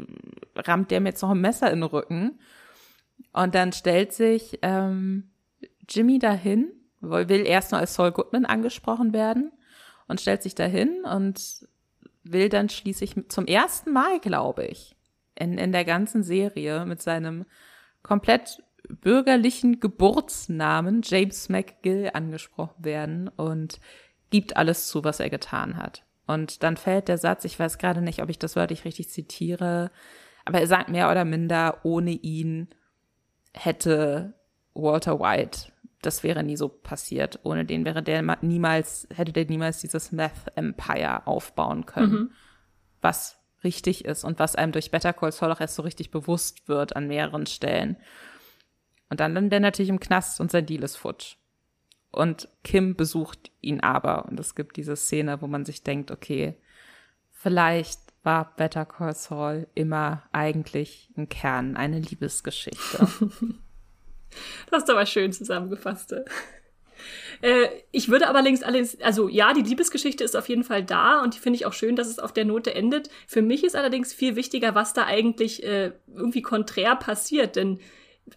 rammt 0.56 0.90
der 0.90 1.00
mir 1.00 1.10
jetzt 1.10 1.22
noch 1.22 1.30
ein 1.30 1.40
Messer 1.40 1.70
in 1.70 1.80
den 1.80 1.90
Rücken? 1.90 2.40
Und 3.32 3.54
dann 3.54 3.72
stellt 3.72 4.14
sich 4.14 4.58
ähm, 4.62 5.30
Jimmy 5.88 6.18
dahin, 6.18 6.72
will 7.02 7.46
erst 7.46 7.72
noch 7.72 7.78
als 7.78 7.94
Saul 7.94 8.12
Goodman 8.12 8.46
angesprochen 8.46 9.12
werden 9.12 9.52
und 10.08 10.20
stellt 10.20 10.42
sich 10.42 10.54
dahin 10.54 11.04
und 11.04 11.66
will 12.22 12.48
dann 12.48 12.68
schließlich 12.68 13.14
zum 13.28 13.46
ersten 13.46 13.92
Mal, 13.92 14.20
glaube 14.20 14.64
ich, 14.64 14.96
in, 15.34 15.58
in 15.58 15.72
der 15.72 15.84
ganzen 15.84 16.22
Serie 16.22 16.86
mit 16.86 17.02
seinem 17.02 17.44
komplett 18.02 18.62
bürgerlichen 18.88 19.80
Geburtsnamen 19.80 21.02
James 21.04 21.48
McGill 21.48 22.10
angesprochen 22.12 22.84
werden 22.84 23.28
und 23.28 23.80
gibt 24.30 24.56
alles 24.56 24.88
zu, 24.88 25.04
was 25.04 25.20
er 25.20 25.30
getan 25.30 25.76
hat. 25.76 26.04
Und 26.26 26.62
dann 26.62 26.76
fällt 26.76 27.08
der 27.08 27.18
Satz, 27.18 27.44
ich 27.44 27.58
weiß 27.58 27.78
gerade 27.78 28.00
nicht, 28.00 28.22
ob 28.22 28.28
ich 28.28 28.38
das 28.38 28.56
wörtlich 28.56 28.84
richtig 28.84 29.10
zitiere, 29.10 29.90
aber 30.44 30.60
er 30.60 30.66
sagt 30.66 30.88
mehr 30.88 31.10
oder 31.10 31.24
minder, 31.24 31.80
ohne 31.84 32.10
ihn 32.10 32.68
hätte 33.52 34.34
Walter 34.74 35.20
White, 35.20 35.71
das 36.02 36.22
wäre 36.22 36.42
nie 36.42 36.56
so 36.56 36.68
passiert. 36.68 37.40
Ohne 37.44 37.64
den 37.64 37.84
wäre 37.84 38.02
der 38.02 38.22
niemals, 38.42 39.08
hätte 39.14 39.32
der 39.32 39.46
niemals 39.46 39.80
dieses 39.80 40.12
Meth 40.12 40.52
Empire 40.56 41.26
aufbauen 41.26 41.86
können. 41.86 42.12
Mhm. 42.12 42.30
Was 43.00 43.38
richtig 43.64 44.04
ist 44.04 44.24
und 44.24 44.38
was 44.38 44.56
einem 44.56 44.72
durch 44.72 44.90
Better 44.90 45.12
Call 45.12 45.32
Saul 45.32 45.52
auch 45.52 45.60
erst 45.60 45.76
so 45.76 45.82
richtig 45.82 46.10
bewusst 46.10 46.68
wird 46.68 46.96
an 46.96 47.06
mehreren 47.06 47.46
Stellen. 47.46 47.96
Und 49.08 49.20
dann 49.20 49.34
dann 49.34 49.50
der 49.50 49.60
natürlich 49.60 49.90
im 49.90 50.00
Knast 50.00 50.40
und 50.40 50.50
sein 50.50 50.66
Deal 50.66 50.82
ist 50.82 50.96
futsch. 50.96 51.36
Und 52.10 52.48
Kim 52.64 52.96
besucht 52.96 53.50
ihn 53.60 53.80
aber. 53.80 54.26
Und 54.26 54.38
es 54.38 54.54
gibt 54.54 54.76
diese 54.76 54.96
Szene, 54.96 55.40
wo 55.40 55.46
man 55.46 55.64
sich 55.64 55.82
denkt, 55.82 56.10
okay, 56.10 56.56
vielleicht 57.30 58.00
war 58.22 58.54
Better 58.56 58.84
Call 58.84 59.14
Saul 59.14 59.66
immer 59.74 60.22
eigentlich 60.32 61.10
im 61.16 61.28
Kern 61.28 61.76
eine 61.76 62.00
Liebesgeschichte. 62.00 63.08
das 64.70 64.84
ist 64.84 64.90
aber 64.90 65.06
schön 65.06 65.32
zusammengefasst. 65.32 66.14
Äh, 67.40 67.66
ich 67.90 68.08
würde 68.08 68.28
aber 68.28 68.38
allerdings 68.38 68.62
alles, 68.62 69.00
also 69.00 69.28
ja, 69.28 69.52
die 69.52 69.62
Liebesgeschichte 69.62 70.22
ist 70.22 70.36
auf 70.36 70.48
jeden 70.48 70.62
Fall 70.62 70.84
da 70.84 71.22
und 71.22 71.34
die 71.34 71.40
finde 71.40 71.56
ich 71.56 71.66
auch 71.66 71.72
schön, 71.72 71.96
dass 71.96 72.06
es 72.06 72.20
auf 72.20 72.32
der 72.32 72.44
Note 72.44 72.72
endet. 72.72 73.10
Für 73.26 73.42
mich 73.42 73.64
ist 73.64 73.74
allerdings 73.74 74.14
viel 74.14 74.36
wichtiger, 74.36 74.76
was 74.76 74.92
da 74.92 75.06
eigentlich 75.06 75.64
äh, 75.64 75.90
irgendwie 76.14 76.42
konträr 76.42 76.94
passiert, 76.94 77.56
denn 77.56 77.80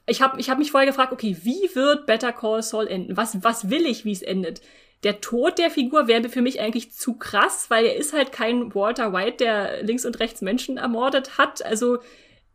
ich 0.08 0.22
habe 0.22 0.40
ich 0.40 0.50
hab 0.50 0.58
mich 0.58 0.72
vorher 0.72 0.90
gefragt, 0.90 1.14
okay, 1.14 1.38
wie 1.44 1.70
wird 1.76 2.08
Better 2.08 2.34
Call 2.34 2.64
Saul 2.64 2.88
enden? 2.88 3.18
Was, 3.18 3.44
was 3.44 3.70
will 3.70 3.86
ich, 3.86 4.04
wie 4.04 4.12
es 4.12 4.24
endet? 4.24 4.62
Der 5.04 5.22
Tod 5.22 5.60
der 5.60 5.70
Figur 5.70 6.08
wäre 6.08 6.30
für 6.30 6.42
mich 6.42 6.60
eigentlich 6.60 6.92
zu 6.92 7.14
krass, 7.14 7.70
weil 7.70 7.86
er 7.86 7.96
ist 7.96 8.14
halt 8.14 8.32
kein 8.32 8.74
Walter 8.74 9.14
White, 9.14 9.38
der 9.38 9.84
links 9.84 10.06
und 10.06 10.20
rechts 10.20 10.42
Menschen 10.42 10.78
ermordet 10.78 11.38
hat. 11.38 11.64
Also 11.64 12.00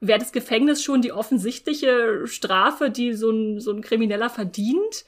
wäre 0.01 0.18
das 0.18 0.32
Gefängnis 0.32 0.82
schon 0.82 1.03
die 1.03 1.12
offensichtliche 1.12 2.26
Strafe, 2.26 2.90
die 2.90 3.12
so 3.14 3.30
ein, 3.30 3.61
so 3.61 3.70
ein 3.70 3.82
Krimineller 3.82 4.30
verdient. 4.30 5.05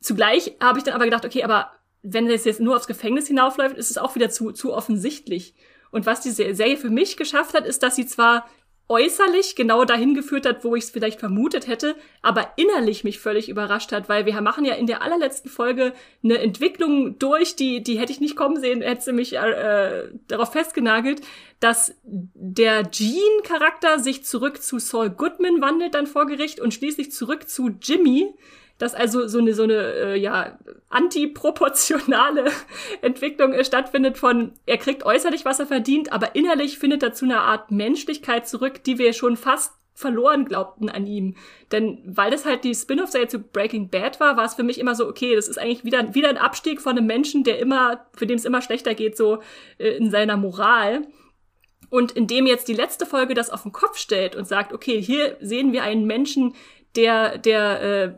Zugleich 0.00 0.52
habe 0.60 0.78
ich 0.78 0.84
dann 0.84 0.94
aber 0.94 1.04
gedacht, 1.04 1.24
okay, 1.24 1.44
aber 1.44 1.72
wenn 2.02 2.28
es 2.28 2.44
jetzt 2.44 2.60
nur 2.60 2.76
aufs 2.76 2.86
Gefängnis 2.86 3.28
hinaufläuft, 3.28 3.76
ist 3.76 3.90
es 3.90 3.98
auch 3.98 4.14
wieder 4.14 4.28
zu, 4.28 4.52
zu 4.52 4.74
offensichtlich. 4.74 5.54
Und 5.90 6.06
was 6.06 6.20
die 6.20 6.30
Serie 6.30 6.76
für 6.76 6.90
mich 6.90 7.16
geschafft 7.16 7.54
hat, 7.54 7.66
ist, 7.66 7.82
dass 7.82 7.96
sie 7.96 8.06
zwar 8.06 8.48
äußerlich 8.92 9.56
genau 9.56 9.86
dahin 9.86 10.12
geführt 10.12 10.44
hat, 10.44 10.64
wo 10.64 10.76
ich 10.76 10.84
es 10.84 10.90
vielleicht 10.90 11.18
vermutet 11.18 11.66
hätte, 11.66 11.96
aber 12.20 12.52
innerlich 12.56 13.04
mich 13.04 13.18
völlig 13.18 13.48
überrascht 13.48 13.90
hat, 13.90 14.10
weil 14.10 14.26
wir 14.26 14.38
machen 14.42 14.66
ja 14.66 14.74
in 14.74 14.86
der 14.86 15.00
allerletzten 15.00 15.50
Folge 15.50 15.94
eine 16.22 16.38
Entwicklung 16.38 17.18
durch, 17.18 17.56
die, 17.56 17.82
die 17.82 17.98
hätte 17.98 18.12
ich 18.12 18.20
nicht 18.20 18.36
kommen 18.36 18.60
sehen, 18.60 18.82
hätte 18.82 19.00
sie 19.00 19.12
mich 19.14 19.32
äh, 19.32 20.08
darauf 20.28 20.52
festgenagelt, 20.52 21.22
dass 21.58 21.94
der 22.04 22.90
Jean-Charakter 22.90 23.98
sich 23.98 24.24
zurück 24.24 24.62
zu 24.62 24.78
Saul 24.78 25.08
Goodman 25.08 25.62
wandelt 25.62 25.94
dann 25.94 26.06
vor 26.06 26.26
Gericht 26.26 26.60
und 26.60 26.74
schließlich 26.74 27.12
zurück 27.12 27.48
zu 27.48 27.70
Jimmy, 27.80 28.34
dass 28.82 28.94
also 28.96 29.28
so 29.28 29.38
eine 29.38 29.54
so 29.54 29.62
eine 29.62 29.74
äh, 29.74 30.16
ja 30.18 30.58
antiproportionale 30.90 32.50
Entwicklung 33.00 33.52
äh, 33.52 33.64
stattfindet 33.64 34.18
von 34.18 34.54
er 34.66 34.76
kriegt 34.76 35.04
äußerlich 35.04 35.44
was 35.44 35.60
er 35.60 35.66
verdient, 35.66 36.12
aber 36.12 36.34
innerlich 36.34 36.78
findet 36.80 37.04
er 37.04 37.12
zu 37.12 37.24
einer 37.24 37.42
Art 37.42 37.70
Menschlichkeit 37.70 38.48
zurück, 38.48 38.82
die 38.82 38.98
wir 38.98 39.12
schon 39.12 39.36
fast 39.36 39.72
verloren 39.94 40.46
glaubten 40.46 40.88
an 40.88 41.06
ihm. 41.06 41.36
Denn 41.70 42.02
weil 42.04 42.32
das 42.32 42.44
halt 42.44 42.64
die 42.64 42.74
Spin-off-Serie 42.74 43.28
zu 43.28 43.38
Breaking 43.38 43.88
Bad 43.88 44.18
war, 44.18 44.36
war 44.36 44.46
es 44.46 44.54
für 44.54 44.64
mich 44.64 44.80
immer 44.80 44.96
so, 44.96 45.06
okay, 45.06 45.36
das 45.36 45.46
ist 45.46 45.58
eigentlich 45.58 45.84
wieder, 45.84 46.16
wieder 46.16 46.28
ein 46.28 46.38
Abstieg 46.38 46.80
von 46.80 46.96
einem 46.96 47.06
Menschen, 47.06 47.44
der 47.44 47.60
immer, 47.60 48.06
für 48.16 48.26
dem 48.26 48.36
es 48.36 48.44
immer 48.44 48.62
schlechter 48.62 48.94
geht, 48.94 49.16
so 49.16 49.42
äh, 49.78 49.90
in 49.90 50.10
seiner 50.10 50.36
Moral. 50.36 51.06
Und 51.88 52.10
indem 52.10 52.46
jetzt 52.46 52.66
die 52.66 52.74
letzte 52.74 53.06
Folge 53.06 53.34
das 53.34 53.50
auf 53.50 53.62
den 53.62 53.72
Kopf 53.72 53.98
stellt 53.98 54.34
und 54.34 54.48
sagt, 54.48 54.72
okay, 54.72 55.00
hier 55.00 55.36
sehen 55.40 55.72
wir 55.72 55.84
einen 55.84 56.06
Menschen, 56.06 56.54
der, 56.96 57.38
der 57.38 57.82
äh, 57.82 58.14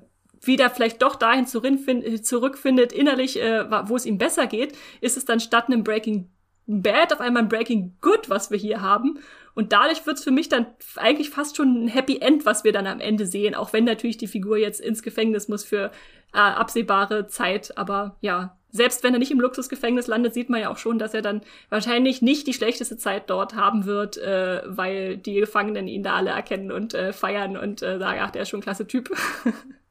wieder 0.47 0.71
vielleicht 0.71 1.03
doch 1.03 1.17
dahin 1.17 1.47
zurückfindet, 1.47 2.93
innerlich, 2.93 3.41
äh, 3.41 3.65
wo 3.89 3.97
es 3.97 4.07
ihm 4.07 4.19
besser 4.19 4.47
geht, 4.47 4.77
ist 5.01 5.17
es 5.17 5.25
dann 5.25 5.41
statt 5.41 5.67
einem 5.67 5.85
Breaking 5.85 6.31
Bad 6.67 7.13
auf 7.13 7.21
einmal 7.21 7.43
ein 7.43 7.49
Breaking 7.49 7.97
Good, 8.01 8.31
was 8.31 8.51
wir 8.51 8.59
hier 8.59 8.81
haben. 8.81 9.19
Und 9.55 9.73
dadurch 9.73 10.07
wird's 10.07 10.25
für 10.25 10.31
mich 10.31 10.49
dann 10.49 10.67
eigentlich 10.97 11.31
fast 11.31 11.57
schon 11.57 11.85
ein 11.85 11.89
Happy 11.89 12.19
End, 12.21 12.45
was 12.47 12.65
wir 12.65 12.73
dann 12.73 12.87
am 12.87 13.01
Ende 13.01 13.27
sehen, 13.27 13.55
auch 13.55 13.73
wenn 13.73 13.85
natürlich 13.85 14.17
die 14.17 14.27
Figur 14.27 14.57
jetzt 14.57 14.81
ins 14.81 15.03
Gefängnis 15.03 15.49
muss 15.49 15.63
für 15.63 15.93
äh, 16.33 16.39
absehbare 16.39 17.29
Zeit. 17.29 17.77
Aber 17.77 18.17
ja, 18.21 18.59
selbst 18.71 19.05
wenn 19.05 19.13
er 19.13 19.21
nicht 19.21 19.31
im 19.31 19.41
Luxusgefängnis 19.41 20.09
landet, 20.09 20.35
sieht 20.35 20.51
man 20.51 20.61
ja 20.61 20.71
auch 20.71 20.79
schon, 20.79 20.99
dass 20.99 21.15
er 21.15 21.23
dann 21.23 21.43
wahrscheinlich 21.69 22.23
nicht 22.23 22.47
die 22.47 22.55
schlechteste 22.55 22.97
Zeit 22.97 23.31
dort 23.31 23.55
haben 23.55 23.85
wird, 23.85 24.17
äh, 24.17 24.63
weil 24.65 25.19
die 25.19 25.35
Gefangenen 25.35 25.87
ihn 25.87 26.03
da 26.03 26.15
alle 26.15 26.31
erkennen 26.31 26.73
und 26.73 26.95
äh, 26.95 27.13
feiern 27.13 27.57
und 27.57 27.83
äh, 27.83 27.99
sagen, 27.99 28.21
ach, 28.23 28.31
der 28.31 28.43
ist 28.43 28.49
schon 28.49 28.61
ein 28.61 28.65
klasse 28.65 28.87
Typ. 28.87 29.15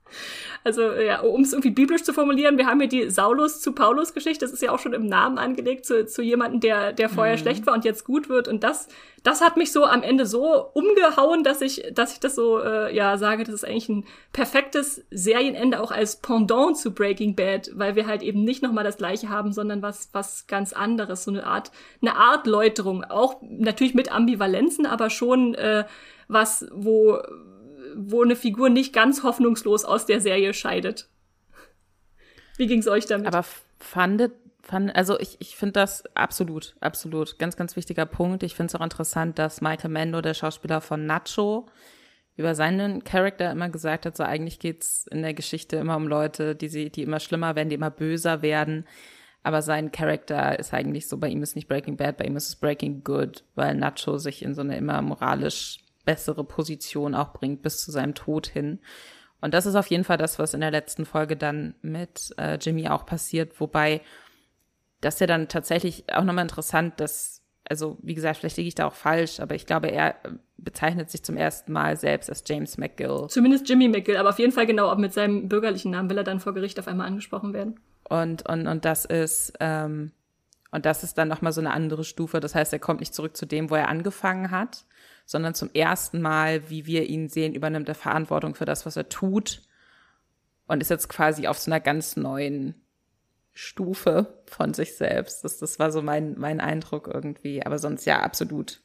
Also, 0.64 0.94
ja, 0.94 1.22
um 1.22 1.42
es 1.42 1.52
irgendwie 1.52 1.72
biblisch 1.72 2.04
zu 2.04 2.14
formulieren, 2.14 2.58
wir 2.58 2.68
haben 2.68 2.80
hier 2.80 2.90
die 2.90 3.10
Saulus 3.10 3.60
zu 3.60 3.74
Paulus 3.74 4.14
Geschichte. 4.14 4.46
Das 4.46 4.54
ist 4.54 4.62
ja 4.62 4.72
auch 4.72 4.80
schon 4.80 4.94
im 4.94 5.08
Namen 5.08 5.38
angelegt 5.38 5.86
zu, 5.86 6.06
zu 6.06 6.22
jemandem, 6.22 6.62
der, 6.62 6.94
der 6.94 7.10
vorher 7.10 7.36
mhm. 7.36 7.40
schlecht 7.40 7.66
war 7.66 7.74
und 7.74 7.84
jetzt 7.84 8.06
gut 8.06 8.30
wird. 8.30 8.48
Und 8.48 8.64
das, 8.64 8.88
das 9.24 9.42
hat 9.42 9.58
mich 9.58 9.72
so 9.72 9.86
am 9.86 10.04
Ende 10.04 10.26
so 10.26 10.70
umgehauen, 10.74 11.44
dass 11.44 11.62
ich, 11.62 11.84
dass 11.94 12.14
ich 12.14 12.20
das 12.20 12.36
so, 12.36 12.60
äh, 12.60 12.96
ja, 12.96 13.18
sage, 13.18 13.44
das 13.44 13.56
ist 13.56 13.66
eigentlich 13.66 13.90
ein 13.90 14.06
perfektes 14.32 15.04
Serienende 15.12 15.82
auch 15.82 15.92
als 15.92 16.18
Pendant 16.22 16.78
zu 16.78 16.94
Breaking 16.94 17.36
Bad, 17.36 17.72
weil 17.74 17.96
wir 17.96 18.08
halt 18.08 18.24
eben 18.24 18.44
nicht 18.44 18.64
nochmal 18.64 18.84
das 18.86 18.98
Gleiche 18.98 19.30
haben, 19.30 19.52
sondern 19.52 19.82
was, 19.82 20.10
was 20.14 20.48
ganz 20.48 20.72
anderes. 20.72 21.26
So 21.26 21.32
eine 21.32 21.46
Art, 21.46 21.72
eine 22.02 22.16
Art 22.16 22.48
Läuterung. 22.48 23.04
Auch 23.04 23.42
natürlich 23.42 23.96
mit 23.96 24.12
Ambivalenzen, 24.12 24.86
aber 24.86 25.10
schon, 25.10 25.56
äh, 25.56 25.84
was, 26.28 26.68
wo, 26.72 27.20
wo 27.96 28.24
eine 28.24 28.36
Figur 28.36 28.70
nicht 28.70 28.94
ganz 28.94 29.24
hoffnungslos 29.24 29.86
aus 29.86 30.06
der 30.06 30.22
Serie 30.22 30.54
scheidet. 30.54 31.10
Wie 32.58 32.68
ging's 32.68 32.88
euch 32.88 33.06
damit? 33.06 33.28
Aber 33.28 33.46
fandet, 33.80 34.34
fand, 34.62 34.96
also 34.96 35.20
ich, 35.20 35.38
ich 35.40 35.56
finde 35.56 35.74
das 35.74 36.04
absolut, 36.16 36.76
absolut, 36.80 37.40
ganz, 37.40 37.56
ganz 37.58 37.76
wichtiger 37.76 38.06
Punkt. 38.06 38.44
Ich 38.44 38.56
finde 38.56 38.72
es 38.72 38.76
auch 38.76 38.84
interessant, 38.84 39.40
dass 39.40 39.62
Michael 39.62 39.92
Mando, 39.92 40.22
der 40.22 40.34
Schauspieler 40.34 40.82
von 40.82 41.06
Nacho, 41.06 41.68
über 42.36 42.56
seinen 42.56 43.04
Charakter 43.04 43.52
immer 43.52 43.70
gesagt 43.70 44.06
hat, 44.06 44.18
so 44.18 44.24
eigentlich 44.24 44.60
geht's 44.60 45.06
in 45.08 45.22
der 45.22 45.34
Geschichte 45.34 45.76
immer 45.76 45.96
um 45.96 46.08
Leute, 46.08 46.56
die 46.56 46.68
sie, 46.68 46.90
die 46.90 47.04
immer 47.04 47.20
schlimmer 47.20 47.56
werden, 47.56 47.70
die 47.70 47.76
immer 47.76 47.92
böser 47.92 48.42
werden. 48.42 48.88
Aber 49.44 49.62
sein 49.62 49.92
Charakter 49.92 50.58
ist 50.58 50.74
eigentlich 50.74 51.08
so, 51.08 51.18
bei 51.18 51.28
ihm 51.28 51.44
ist 51.44 51.56
nicht 51.56 51.68
Breaking 51.68 51.98
Bad, 51.98 52.18
bei 52.18 52.26
ihm 52.26 52.36
ist 52.36 52.48
es 52.48 52.56
Breaking 52.56 53.04
Good, 53.04 53.44
weil 53.56 53.76
Nacho 53.76 54.18
sich 54.18 54.42
in 54.42 54.56
so 54.56 54.62
eine 54.62 54.78
immer 54.78 55.02
moralisch 55.02 55.83
bessere 56.06 56.44
Position 56.44 57.16
auch 57.16 57.34
bringt 57.34 57.62
bis 57.62 57.82
zu 57.82 57.92
seinem 57.92 58.16
Tod 58.16 58.48
hin. 58.48 58.80
Und 59.42 59.54
das 59.54 59.66
ist 59.66 59.76
auf 59.76 59.88
jeden 59.88 60.04
Fall 60.04 60.18
das, 60.18 60.40
was 60.40 60.54
in 60.54 60.62
der 60.62 60.72
letzten 60.72 61.06
Folge 61.06 61.36
dann 61.36 61.76
mit 61.82 62.34
äh, 62.38 62.58
Jimmy 62.62 62.88
auch 62.88 63.06
passiert, 63.06 63.60
wobei 63.60 64.02
das 65.02 65.20
ja 65.20 65.28
dann 65.28 65.50
tatsächlich 65.50 66.06
auch 66.14 66.24
nochmal 66.24 66.44
interessant, 66.44 67.00
dass, 67.00 67.42
also 67.70 67.98
wie 68.02 68.14
gesagt, 68.14 68.38
vielleicht 68.38 68.56
liege 68.56 68.70
ich 68.70 68.76
da 68.76 68.88
auch 68.88 68.94
falsch, 68.94 69.42
aber 69.42 69.56
ich 69.56 69.66
glaube, 69.66 69.88
er 69.88 70.16
bezeichnet 70.58 71.12
sich 71.12 71.24
zum 71.24 71.36
ersten 71.36 71.74
Mal 71.74 71.98
selbst 71.98 72.30
als 72.30 72.44
James 72.48 72.78
McGill. 72.78 73.28
Zumindest 73.28 73.68
Jimmy 73.68 73.90
McGill, 73.90 74.16
aber 74.16 74.30
auf 74.30 74.40
jeden 74.40 74.54
Fall 74.54 74.66
genau, 74.66 74.90
auch 74.90 74.98
mit 74.98 75.14
seinem 75.14 75.50
bürgerlichen 75.50 75.92
Namen 75.92 76.10
will 76.10 76.18
er 76.18 76.24
dann 76.24 76.40
vor 76.40 76.54
Gericht 76.54 76.80
auf 76.80 76.88
einmal 76.88 77.08
angesprochen 77.08 77.54
werden. 77.54 77.80
Und, 78.08 78.48
und, 78.48 78.68
und 78.68 78.86
das 78.86 79.04
ist, 79.04 79.54
ähm, 79.60 80.12
und 80.72 80.86
das 80.86 81.04
ist 81.04 81.18
dann 81.18 81.28
nochmal 81.28 81.52
so 81.52 81.62
eine 81.62 81.72
andere 81.72 82.04
Stufe. 82.04 82.40
Das 82.40 82.56
heißt, 82.56 82.74
er 82.74 82.80
kommt 82.80 83.00
nicht 83.00 83.14
zurück 83.14 83.36
zu 83.38 83.46
dem, 83.46 83.70
wo 83.70 83.76
er 83.76 83.90
angefangen 83.90 84.52
hat, 84.52 84.86
sondern 85.26 85.54
zum 85.54 85.70
ersten 85.74 86.22
Mal, 86.22 86.70
wie 86.70 86.86
wir 86.86 87.08
ihn 87.10 87.30
sehen, 87.30 87.56
übernimmt 87.56 87.90
er 87.90 87.96
Verantwortung 87.96 88.56
für 88.56 88.66
das, 88.66 88.86
was 88.86 88.96
er 88.96 89.10
tut 89.10 89.62
und 90.68 90.82
ist 90.82 90.90
jetzt 90.90 91.10
quasi 91.10 91.48
auf 91.48 91.60
so 91.60 91.72
einer 91.72 91.80
ganz 91.80 92.18
neuen 92.18 92.76
Stufe 93.54 94.42
von 94.46 94.74
sich 94.74 94.96
selbst. 94.96 95.44
Das, 95.44 95.60
das 95.60 95.80
war 95.80 95.92
so 95.92 96.02
mein, 96.02 96.38
mein 96.38 96.60
Eindruck 96.60 97.10
irgendwie. 97.12 97.66
Aber 97.66 97.78
sonst 97.78 98.06
ja, 98.06 98.22
absolut. 98.22 98.82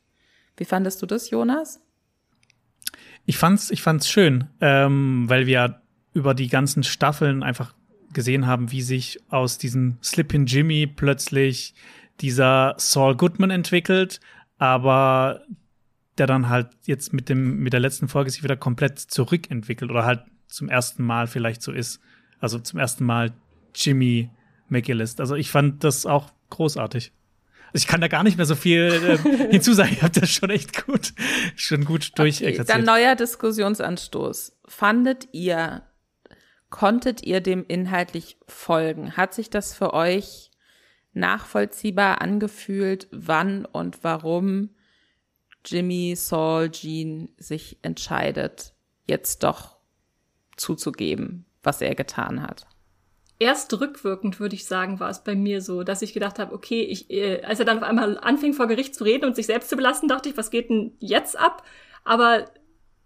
Wie 0.57 0.65
fandest 0.65 1.01
du 1.01 1.07
das, 1.07 1.31
Jonas? 1.31 1.81
Ich 3.25 3.39
fand's, 3.39 3.71
ich 3.71 3.83
fand's 3.83 4.09
schön, 4.09 4.49
ähm, 4.61 5.25
weil 5.29 5.47
wir 5.47 5.81
über 6.13 6.35
die 6.35 6.49
ganzen 6.49 6.83
Staffeln 6.83 7.43
einfach 7.43 7.75
gesehen 8.13 8.47
haben, 8.47 8.71
wie 8.73 8.83
sich 8.83 9.21
aus 9.29 9.59
diesem 9.59 9.99
Slippin' 10.03 10.47
Jimmy 10.47 10.87
plötzlich 10.87 11.75
dieser 12.21 12.75
Saul 12.79 13.17
Goodman 13.17 13.51
entwickelt, 13.51 14.21
aber 14.59 15.43
der 16.19 16.27
dann 16.27 16.49
halt 16.49 16.69
jetzt 16.85 17.13
mit 17.13 17.29
dem 17.29 17.59
mit 17.59 17.73
der 17.73 17.81
letzten 17.81 18.09
Folge 18.09 18.31
sich 18.31 18.43
wieder 18.43 18.57
komplett 18.57 18.99
zurückentwickelt 18.99 19.91
oder 19.91 20.05
halt 20.05 20.23
zum 20.47 20.69
ersten 20.69 21.05
Mal 21.05 21.27
vielleicht 21.27 21.63
so 21.63 21.73
ist. 21.73 22.01
Also 22.41 22.59
zum 22.59 22.79
ersten 22.79 23.05
Mal 23.05 23.33
Jimmy 23.75 24.31
McGill 24.69 25.01
ist. 25.01 25.21
Also 25.21 25.35
ich 25.35 25.51
fand 25.51 25.85
das 25.85 26.07
auch 26.07 26.31
großartig. 26.51 27.13
Also 27.73 27.83
ich 27.83 27.87
kann 27.87 28.01
da 28.01 28.09
gar 28.09 28.23
nicht 28.23 28.37
mehr 28.37 28.47
so 28.47 28.55
viel 28.55 29.19
äh, 29.25 29.49
hinzusagen. 29.51 29.93
Ich 29.93 30.03
habe 30.03 30.19
das 30.19 30.31
schon 30.31 30.51
echt 30.51 30.87
gut, 30.87 31.13
schon 31.55 31.85
gut 31.85 32.19
durchexerziert. 32.19 32.69
Okay, 32.71 32.85
dann 32.85 32.85
neuer 32.85 33.15
Diskussionsanstoß. 33.15 34.59
Fandet 34.67 35.29
ihr, 35.33 35.83
konntet 36.71 37.23
ihr 37.25 37.41
dem 37.41 37.65
inhaltlich 37.67 38.39
folgen? 38.47 39.17
Hat 39.17 39.35
sich 39.35 39.51
das 39.51 39.75
für 39.75 39.93
euch 39.93 40.51
nachvollziehbar 41.13 42.23
angefühlt, 42.23 43.09
wann 43.11 43.67
und 43.67 44.03
warum 44.03 44.71
Jimmy, 45.65 46.15
Saul, 46.17 46.71
Jean 46.71 47.29
sich 47.39 47.79
entscheidet, 47.83 48.75
jetzt 49.07 49.43
doch 49.43 49.77
zuzugeben, 50.57 51.45
was 51.63 51.81
er 51.81 51.95
getan 51.95 52.43
hat? 52.43 52.67
erst 53.39 53.81
rückwirkend, 53.81 54.41
würde 54.41 54.55
ich 54.55 54.65
sagen, 54.67 55.01
war 55.01 55.11
es 55.11 55.23
bei 55.23 55.35
mir 55.35 55.61
so, 55.61 55.83
dass 55.83 56.03
ich 56.03 56.13
gedacht 56.13 56.39
habe, 56.39 56.55
okay, 56.55 56.83
ich, 56.83 57.11
äh, 57.11 57.43
als 57.43 57.61
er 57.61 57.65
dann 57.65 57.79
auf 57.79 57.85
einmal 57.85 58.19
anfing 58.19 58.53
vor 58.53 58.67
Gericht 58.67 58.95
zu 58.95 59.05
reden 59.05 59.25
und 59.25 59.37
sich 59.37 59.47
selbst 59.47 59.71
zu 59.71 59.77
belasten, 59.77 60.09
dachte 60.09 60.29
ich, 60.29 60.37
was 60.37 60.51
geht 60.51 60.71
denn 60.71 60.97
jetzt 60.99 61.39
ab? 61.39 61.65
Aber 62.05 62.47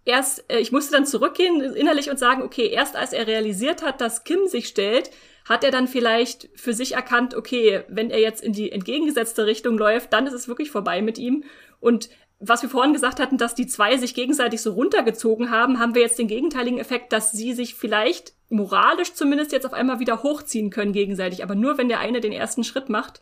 erst, 0.05 0.49
äh, 0.51 0.59
ich 0.59 0.71
musste 0.71 0.91
dann 0.91 1.05
zurückgehen 1.05 1.61
innerlich 1.61 2.09
und 2.09 2.17
sagen, 2.17 2.41
okay, 2.41 2.67
erst 2.67 2.95
als 2.95 3.13
er 3.13 3.27
realisiert 3.27 3.83
hat, 3.83 4.01
dass 4.01 4.23
Kim 4.23 4.47
sich 4.47 4.67
stellt, 4.67 5.11
hat 5.45 5.63
er 5.63 5.71
dann 5.71 5.87
vielleicht 5.87 6.49
für 6.55 6.73
sich 6.73 6.93
erkannt, 6.93 7.35
okay, 7.35 7.83
wenn 7.89 8.09
er 8.09 8.19
jetzt 8.19 8.41
in 8.41 8.53
die 8.53 8.71
entgegengesetzte 8.71 9.45
Richtung 9.45 9.77
läuft, 9.77 10.13
dann 10.13 10.25
ist 10.25 10.33
es 10.33 10.47
wirklich 10.47 10.71
vorbei 10.71 11.01
mit 11.01 11.17
ihm. 11.17 11.43
Und 11.81 12.09
was 12.45 12.61
wir 12.61 12.69
vorhin 12.69 12.93
gesagt 12.93 13.19
hatten, 13.19 13.37
dass 13.37 13.55
die 13.55 13.67
zwei 13.67 13.97
sich 13.97 14.13
gegenseitig 14.13 14.61
so 14.61 14.73
runtergezogen 14.73 15.49
haben, 15.49 15.79
haben 15.79 15.95
wir 15.95 16.01
jetzt 16.01 16.19
den 16.19 16.27
gegenteiligen 16.27 16.79
Effekt, 16.79 17.13
dass 17.13 17.31
sie 17.31 17.53
sich 17.53 17.75
vielleicht 17.75 18.33
moralisch 18.49 19.13
zumindest 19.13 19.51
jetzt 19.51 19.65
auf 19.65 19.73
einmal 19.73 19.99
wieder 19.99 20.23
hochziehen 20.23 20.69
können 20.69 20.93
gegenseitig, 20.93 21.43
aber 21.43 21.55
nur 21.55 21.77
wenn 21.77 21.87
der 21.87 21.99
eine 21.99 22.19
den 22.19 22.33
ersten 22.33 22.63
Schritt 22.63 22.89
macht. 22.89 23.21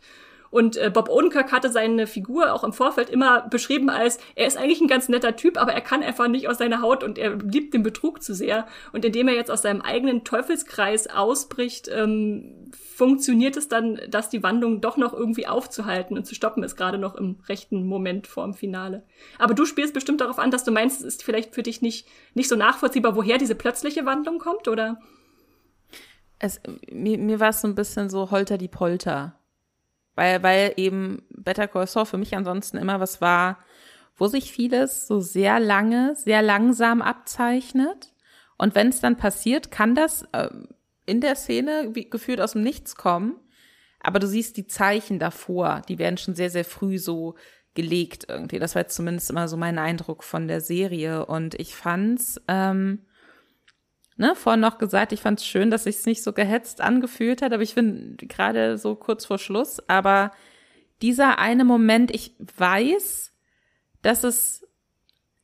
Und 0.52 0.76
äh, 0.76 0.90
Bob 0.92 1.08
Odenkirk 1.08 1.50
hatte 1.50 1.72
seine 1.72 2.06
Figur 2.06 2.52
auch 2.52 2.62
im 2.62 2.74
Vorfeld 2.74 3.08
immer 3.08 3.40
beschrieben 3.48 3.88
als, 3.88 4.18
er 4.34 4.46
ist 4.46 4.58
eigentlich 4.58 4.82
ein 4.82 4.86
ganz 4.86 5.08
netter 5.08 5.34
Typ, 5.34 5.58
aber 5.58 5.72
er 5.72 5.80
kann 5.80 6.02
einfach 6.02 6.28
nicht 6.28 6.46
aus 6.46 6.58
seiner 6.58 6.82
Haut 6.82 7.02
und 7.02 7.16
er 7.16 7.36
liebt 7.36 7.72
den 7.72 7.82
Betrug 7.82 8.22
zu 8.22 8.34
sehr. 8.34 8.66
Und 8.92 9.06
indem 9.06 9.28
er 9.28 9.34
jetzt 9.34 9.50
aus 9.50 9.62
seinem 9.62 9.80
eigenen 9.80 10.24
Teufelskreis 10.24 11.08
ausbricht, 11.08 11.88
ähm, 11.90 12.70
funktioniert 12.94 13.56
es 13.56 13.68
dann, 13.68 13.98
dass 14.10 14.28
die 14.28 14.42
Wandlung 14.42 14.82
doch 14.82 14.98
noch 14.98 15.14
irgendwie 15.14 15.46
aufzuhalten 15.46 16.18
und 16.18 16.26
zu 16.26 16.34
stoppen 16.34 16.62
ist, 16.62 16.76
gerade 16.76 16.98
noch 16.98 17.14
im 17.14 17.40
rechten 17.48 17.86
Moment 17.86 18.26
vorm 18.26 18.52
Finale. 18.52 19.06
Aber 19.38 19.54
du 19.54 19.64
spielst 19.64 19.94
bestimmt 19.94 20.20
darauf 20.20 20.38
an, 20.38 20.50
dass 20.50 20.64
du 20.64 20.70
meinst, 20.70 21.00
es 21.00 21.06
ist 21.06 21.24
vielleicht 21.24 21.54
für 21.54 21.62
dich 21.62 21.80
nicht, 21.80 22.06
nicht 22.34 22.50
so 22.50 22.56
nachvollziehbar, 22.56 23.16
woher 23.16 23.38
diese 23.38 23.54
plötzliche 23.54 24.04
Wandlung 24.04 24.38
kommt, 24.38 24.68
oder? 24.68 25.00
Es, 26.38 26.60
mir, 26.90 27.16
mir 27.16 27.40
war 27.40 27.48
es 27.48 27.62
so 27.62 27.68
ein 27.68 27.74
bisschen 27.74 28.10
so 28.10 28.30
Holter 28.30 28.58
die 28.58 28.68
Polter. 28.68 29.38
Weil, 30.14 30.42
weil 30.42 30.74
eben 30.76 31.22
Better 31.30 31.68
Call 31.68 31.86
Saul 31.86 32.06
für 32.06 32.18
mich 32.18 32.36
ansonsten 32.36 32.76
immer 32.76 33.00
was 33.00 33.20
war, 33.20 33.58
wo 34.16 34.26
sich 34.26 34.52
vieles 34.52 35.06
so 35.06 35.20
sehr 35.20 35.58
lange, 35.58 36.14
sehr 36.16 36.42
langsam 36.42 37.00
abzeichnet. 37.02 38.12
Und 38.58 38.74
wenn 38.74 38.88
es 38.88 39.00
dann 39.00 39.16
passiert, 39.16 39.70
kann 39.70 39.94
das 39.94 40.22
äh, 40.32 40.48
in 41.06 41.20
der 41.20 41.34
Szene 41.34 41.90
wie, 41.92 42.08
gefühlt 42.08 42.40
aus 42.40 42.52
dem 42.52 42.62
Nichts 42.62 42.96
kommen. 42.96 43.36
Aber 44.00 44.18
du 44.18 44.26
siehst 44.26 44.56
die 44.56 44.66
Zeichen 44.66 45.18
davor, 45.18 45.82
die 45.88 45.98
werden 45.98 46.18
schon 46.18 46.34
sehr, 46.34 46.50
sehr 46.50 46.64
früh 46.64 46.98
so 46.98 47.36
gelegt 47.74 48.26
irgendwie. 48.28 48.58
Das 48.58 48.74
war 48.74 48.82
jetzt 48.82 48.96
zumindest 48.96 49.30
immer 49.30 49.48
so 49.48 49.56
mein 49.56 49.78
Eindruck 49.78 50.24
von 50.24 50.46
der 50.46 50.60
Serie. 50.60 51.24
Und 51.24 51.54
ich 51.54 51.74
fand's, 51.74 52.40
ähm, 52.48 53.06
ne, 54.22 54.34
vorhin 54.36 54.60
noch 54.60 54.78
gesagt, 54.78 55.12
ich 55.12 55.20
fand 55.20 55.40
es 55.40 55.46
schön, 55.46 55.70
dass 55.70 55.84
sich 55.84 55.96
es 55.96 56.06
nicht 56.06 56.22
so 56.22 56.32
gehetzt 56.32 56.80
angefühlt 56.80 57.42
hat, 57.42 57.52
aber 57.52 57.62
ich 57.62 57.74
finde 57.74 58.26
gerade 58.26 58.78
so 58.78 58.94
kurz 58.94 59.26
vor 59.26 59.38
Schluss, 59.38 59.86
aber 59.88 60.30
dieser 61.02 61.38
eine 61.40 61.64
Moment, 61.64 62.14
ich 62.14 62.34
weiß, 62.38 63.32
dass 64.00 64.22
es, 64.22 64.66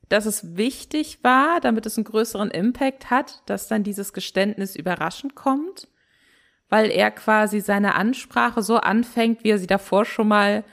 dass 0.08 0.26
es 0.26 0.56
wichtig 0.56 1.18
war, 1.22 1.60
damit 1.60 1.86
es 1.86 1.98
einen 1.98 2.04
größeren 2.04 2.50
Impact 2.50 3.10
hat, 3.10 3.42
dass 3.46 3.66
dann 3.66 3.82
dieses 3.82 4.12
Geständnis 4.12 4.76
überraschend 4.76 5.34
kommt, 5.34 5.88
weil 6.68 6.90
er 6.90 7.10
quasi 7.10 7.60
seine 7.60 7.96
Ansprache 7.96 8.62
so 8.62 8.76
anfängt, 8.76 9.42
wie 9.42 9.50
er 9.50 9.58
sie 9.58 9.66
davor 9.66 10.04
schon 10.04 10.28
mal 10.28 10.64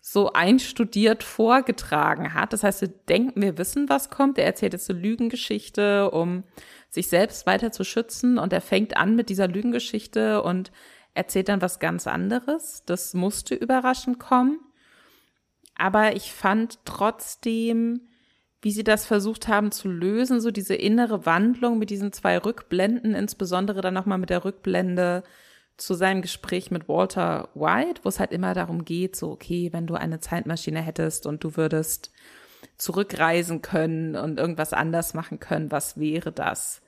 so 0.00 0.32
einstudiert 0.32 1.22
vorgetragen 1.22 2.32
hat. 2.32 2.52
Das 2.52 2.62
heißt, 2.62 2.80
wir 2.80 2.88
denken, 2.88 3.42
wir 3.42 3.58
wissen, 3.58 3.88
was 3.88 4.08
kommt. 4.08 4.38
Er 4.38 4.46
erzählt 4.46 4.72
jetzt 4.72 4.90
eine 4.90 4.98
Lügengeschichte, 4.98 6.10
um 6.10 6.44
sich 6.88 7.08
selbst 7.08 7.46
weiter 7.46 7.70
zu 7.70 7.84
schützen. 7.84 8.38
Und 8.38 8.52
er 8.52 8.62
fängt 8.62 8.96
an 8.96 9.14
mit 9.14 9.28
dieser 9.28 9.46
Lügengeschichte 9.46 10.42
und 10.42 10.72
erzählt 11.12 11.48
dann 11.48 11.60
was 11.60 11.80
ganz 11.80 12.06
anderes. 12.06 12.82
Das 12.86 13.12
musste 13.12 13.54
überraschend 13.54 14.18
kommen. 14.18 14.60
Aber 15.76 16.16
ich 16.16 16.32
fand 16.32 16.78
trotzdem, 16.86 18.08
wie 18.62 18.72
sie 18.72 18.84
das 18.84 19.06
versucht 19.06 19.48
haben 19.48 19.70
zu 19.70 19.88
lösen, 19.88 20.40
so 20.40 20.50
diese 20.50 20.74
innere 20.74 21.26
Wandlung 21.26 21.78
mit 21.78 21.90
diesen 21.90 22.12
zwei 22.12 22.38
Rückblenden, 22.38 23.14
insbesondere 23.14 23.80
dann 23.80 23.94
nochmal 23.94 24.18
mit 24.18 24.30
der 24.30 24.44
Rückblende 24.44 25.22
zu 25.80 25.94
seinem 25.94 26.20
Gespräch 26.20 26.70
mit 26.70 26.88
Walter 26.88 27.48
White, 27.54 28.02
wo 28.04 28.10
es 28.10 28.20
halt 28.20 28.32
immer 28.32 28.52
darum 28.52 28.84
geht, 28.84 29.16
so, 29.16 29.30
okay, 29.30 29.70
wenn 29.72 29.86
du 29.86 29.94
eine 29.94 30.20
Zeitmaschine 30.20 30.82
hättest 30.82 31.26
und 31.26 31.42
du 31.42 31.56
würdest 31.56 32.12
zurückreisen 32.76 33.62
können 33.62 34.14
und 34.14 34.38
irgendwas 34.38 34.74
anders 34.74 35.14
machen 35.14 35.40
können, 35.40 35.70
was 35.70 35.98
wäre 35.98 36.32
das? 36.32 36.82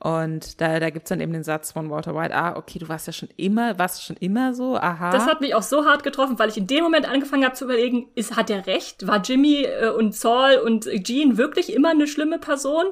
Und 0.00 0.60
da, 0.60 0.80
da 0.80 0.90
gibt's 0.90 1.08
dann 1.08 1.20
eben 1.20 1.32
den 1.32 1.44
Satz 1.44 1.72
von 1.72 1.88
Walter 1.88 2.14
White, 2.14 2.34
ah, 2.34 2.56
okay, 2.56 2.80
du 2.80 2.88
warst 2.88 3.06
ja 3.06 3.12
schon 3.12 3.30
immer, 3.36 3.78
warst 3.78 4.04
schon 4.04 4.16
immer 4.16 4.52
so, 4.52 4.76
aha. 4.76 5.10
Das 5.10 5.26
hat 5.26 5.40
mich 5.40 5.54
auch 5.54 5.62
so 5.62 5.86
hart 5.86 6.02
getroffen, 6.02 6.38
weil 6.40 6.48
ich 6.50 6.58
in 6.58 6.66
dem 6.66 6.82
Moment 6.82 7.08
angefangen 7.08 7.44
habe 7.44 7.54
zu 7.54 7.64
überlegen, 7.64 8.08
ist, 8.16 8.36
hat 8.36 8.50
er 8.50 8.66
recht? 8.66 9.06
War 9.06 9.22
Jimmy 9.22 9.62
äh, 9.62 9.90
und 9.90 10.14
Saul 10.14 10.56
und 10.64 10.86
Jean 11.04 11.38
wirklich 11.38 11.72
immer 11.72 11.90
eine 11.90 12.08
schlimme 12.08 12.38
Person? 12.38 12.86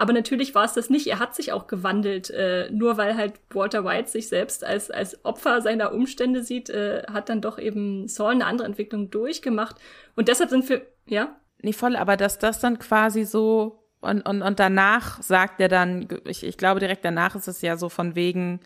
Aber 0.00 0.14
natürlich 0.14 0.54
war 0.54 0.64
es 0.64 0.72
das 0.72 0.88
nicht. 0.88 1.08
Er 1.08 1.18
hat 1.18 1.34
sich 1.34 1.52
auch 1.52 1.66
gewandelt. 1.66 2.30
Äh, 2.30 2.70
nur 2.72 2.96
weil 2.96 3.18
halt 3.18 3.34
Walter 3.50 3.84
White 3.84 4.08
sich 4.08 4.28
selbst 4.28 4.64
als, 4.64 4.90
als 4.90 5.26
Opfer 5.26 5.60
seiner 5.60 5.92
Umstände 5.92 6.42
sieht, 6.42 6.70
äh, 6.70 7.02
hat 7.12 7.28
dann 7.28 7.42
doch 7.42 7.58
eben 7.58 8.08
Saul 8.08 8.32
eine 8.32 8.46
andere 8.46 8.66
Entwicklung 8.66 9.10
durchgemacht. 9.10 9.76
Und 10.16 10.28
deshalb 10.28 10.48
sind 10.48 10.66
wir, 10.70 10.86
ja? 11.06 11.38
Nee, 11.60 11.74
voll, 11.74 11.96
aber 11.96 12.16
dass 12.16 12.38
das 12.38 12.60
dann 12.60 12.78
quasi 12.78 13.26
so 13.26 13.84
und, 14.00 14.26
und, 14.26 14.40
und 14.40 14.58
danach 14.58 15.22
sagt 15.22 15.60
er 15.60 15.68
dann, 15.68 16.08
ich, 16.24 16.44
ich 16.44 16.56
glaube 16.56 16.80
direkt 16.80 17.04
danach 17.04 17.36
ist 17.36 17.46
es 17.46 17.60
ja 17.60 17.76
so 17.76 17.90
von 17.90 18.14
wegen, 18.14 18.60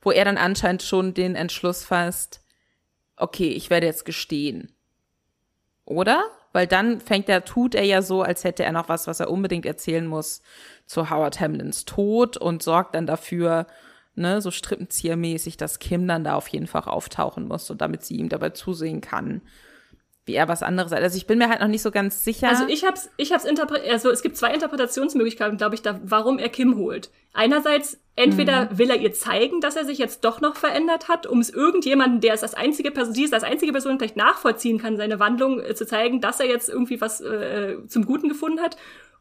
wo 0.00 0.12
er 0.12 0.24
dann 0.24 0.38
anscheinend 0.38 0.84
schon 0.84 1.14
den 1.14 1.34
Entschluss 1.34 1.84
fasst, 1.84 2.44
okay, 3.16 3.48
ich 3.48 3.70
werde 3.70 3.88
jetzt 3.88 4.04
gestehen. 4.04 4.70
Oder? 5.84 6.22
Weil 6.56 6.66
dann 6.66 7.02
fängt 7.02 7.28
er, 7.28 7.44
tut 7.44 7.74
er 7.74 7.84
ja 7.84 8.00
so, 8.00 8.22
als 8.22 8.42
hätte 8.42 8.64
er 8.64 8.72
noch 8.72 8.88
was, 8.88 9.06
was 9.06 9.20
er 9.20 9.30
unbedingt 9.30 9.66
erzählen 9.66 10.06
muss 10.06 10.40
zu 10.86 11.10
Howard 11.10 11.38
Hamlins 11.38 11.84
Tod 11.84 12.38
und 12.38 12.62
sorgt 12.62 12.94
dann 12.94 13.04
dafür, 13.06 13.66
ne, 14.14 14.40
so 14.40 14.50
strippenziehermäßig, 14.50 15.58
dass 15.58 15.80
Kim 15.80 16.08
dann 16.08 16.24
da 16.24 16.34
auf 16.34 16.48
jeden 16.48 16.66
Fall 16.66 16.84
auftauchen 16.84 17.46
muss 17.46 17.68
und 17.68 17.82
damit 17.82 18.06
sie 18.06 18.16
ihm 18.16 18.30
dabei 18.30 18.48
zusehen 18.48 19.02
kann, 19.02 19.42
wie 20.26 20.34
er 20.34 20.48
was 20.48 20.64
anderes 20.64 20.90
sagt. 20.90 21.02
Also 21.02 21.16
ich 21.16 21.26
bin 21.26 21.38
mir 21.38 21.48
halt 21.48 21.60
noch 21.60 21.68
nicht 21.68 21.82
so 21.82 21.92
ganz 21.92 22.24
sicher. 22.24 22.48
Also 22.48 22.66
ich 22.66 22.84
hab's, 22.84 23.10
ich 23.16 23.32
hab's 23.32 23.44
interpretiert, 23.44 23.92
also 23.92 24.10
es 24.10 24.22
gibt 24.22 24.36
zwei 24.36 24.52
Interpretationsmöglichkeiten, 24.52 25.56
glaube 25.56 25.76
ich, 25.76 25.82
da, 25.82 26.00
warum 26.02 26.38
er 26.38 26.48
Kim 26.48 26.76
holt. 26.76 27.10
Einerseits, 27.32 28.00
entweder 28.16 28.64
mhm. 28.64 28.78
will 28.78 28.90
er 28.90 28.96
ihr 28.96 29.12
zeigen, 29.12 29.60
dass 29.60 29.76
er 29.76 29.84
sich 29.84 29.98
jetzt 29.98 30.24
doch 30.24 30.40
noch 30.40 30.56
verändert 30.56 31.08
hat, 31.08 31.28
um 31.28 31.38
es 31.38 31.50
irgendjemanden, 31.50 32.20
der 32.20 32.34
es 32.34 32.42
als 32.42 32.54
einzige 32.54 32.90
Person, 32.90 33.14
die 33.14 33.24
es 33.24 33.32
als 33.32 33.44
einzige 33.44 33.70
Person 33.70 33.98
vielleicht 33.98 34.16
nachvollziehen 34.16 34.78
kann, 34.78 34.96
seine 34.96 35.20
Wandlung 35.20 35.60
äh, 35.60 35.74
zu 35.76 35.86
zeigen, 35.86 36.20
dass 36.20 36.40
er 36.40 36.46
jetzt 36.46 36.68
irgendwie 36.68 37.00
was 37.00 37.20
äh, 37.20 37.76
zum 37.86 38.04
Guten 38.04 38.28
gefunden 38.28 38.60
hat. 38.60 38.76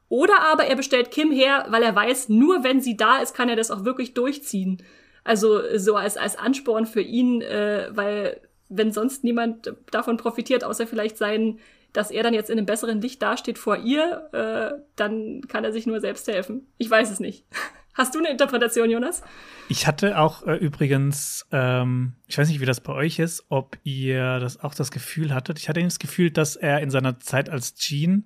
Oder 0.09 0.41
aber 0.41 0.65
er 0.65 0.75
bestellt 0.75 1.11
Kim 1.11 1.31
her, 1.31 1.65
weil 1.69 1.83
er 1.83 1.95
weiß, 1.95 2.29
nur 2.29 2.63
wenn 2.63 2.81
sie 2.81 2.97
da 2.97 3.17
ist, 3.17 3.35
kann 3.35 3.49
er 3.49 3.55
das 3.55 3.69
auch 3.69 3.85
wirklich 3.85 4.15
durchziehen. 4.15 4.81
Also 5.23 5.61
so 5.77 5.95
als, 5.95 6.17
als 6.17 6.37
Ansporn 6.37 6.85
für 6.85 7.01
ihn, 7.01 7.41
äh, 7.41 7.89
weil 7.91 8.39
wenn 8.69 8.91
sonst 8.91 9.23
niemand 9.23 9.73
davon 9.91 10.17
profitiert, 10.17 10.63
außer 10.63 10.87
vielleicht 10.87 11.17
sein, 11.17 11.59
dass 11.93 12.11
er 12.11 12.23
dann 12.23 12.33
jetzt 12.33 12.49
in 12.49 12.57
einem 12.57 12.65
besseren 12.65 13.01
Licht 13.01 13.21
dasteht 13.21 13.57
vor 13.57 13.77
ihr, 13.77 14.29
äh, 14.33 14.81
dann 14.95 15.41
kann 15.47 15.63
er 15.63 15.71
sich 15.71 15.87
nur 15.87 15.99
selbst 16.01 16.27
helfen. 16.27 16.67
Ich 16.77 16.89
weiß 16.89 17.09
es 17.09 17.19
nicht. 17.19 17.45
Hast 17.93 18.13
du 18.13 18.19
eine 18.19 18.29
Interpretation, 18.29 18.89
Jonas? 18.89 19.23
Ich 19.69 19.87
hatte 19.87 20.19
auch 20.19 20.45
äh, 20.45 20.55
übrigens, 20.55 21.47
ähm, 21.53 22.15
ich 22.27 22.37
weiß 22.37 22.49
nicht, 22.49 22.59
wie 22.59 22.65
das 22.65 22.81
bei 22.81 22.91
euch 22.91 23.19
ist, 23.19 23.45
ob 23.47 23.77
ihr 23.83 24.39
das 24.39 24.61
auch 24.61 24.75
das 24.75 24.91
Gefühl 24.91 25.33
hattet. 25.33 25.59
Ich 25.59 25.69
hatte 25.69 25.81
das 25.81 25.99
Gefühl, 25.99 26.29
dass 26.29 26.57
er 26.57 26.81
in 26.81 26.89
seiner 26.89 27.19
Zeit 27.21 27.49
als 27.49 27.73
Gene, 27.75 28.23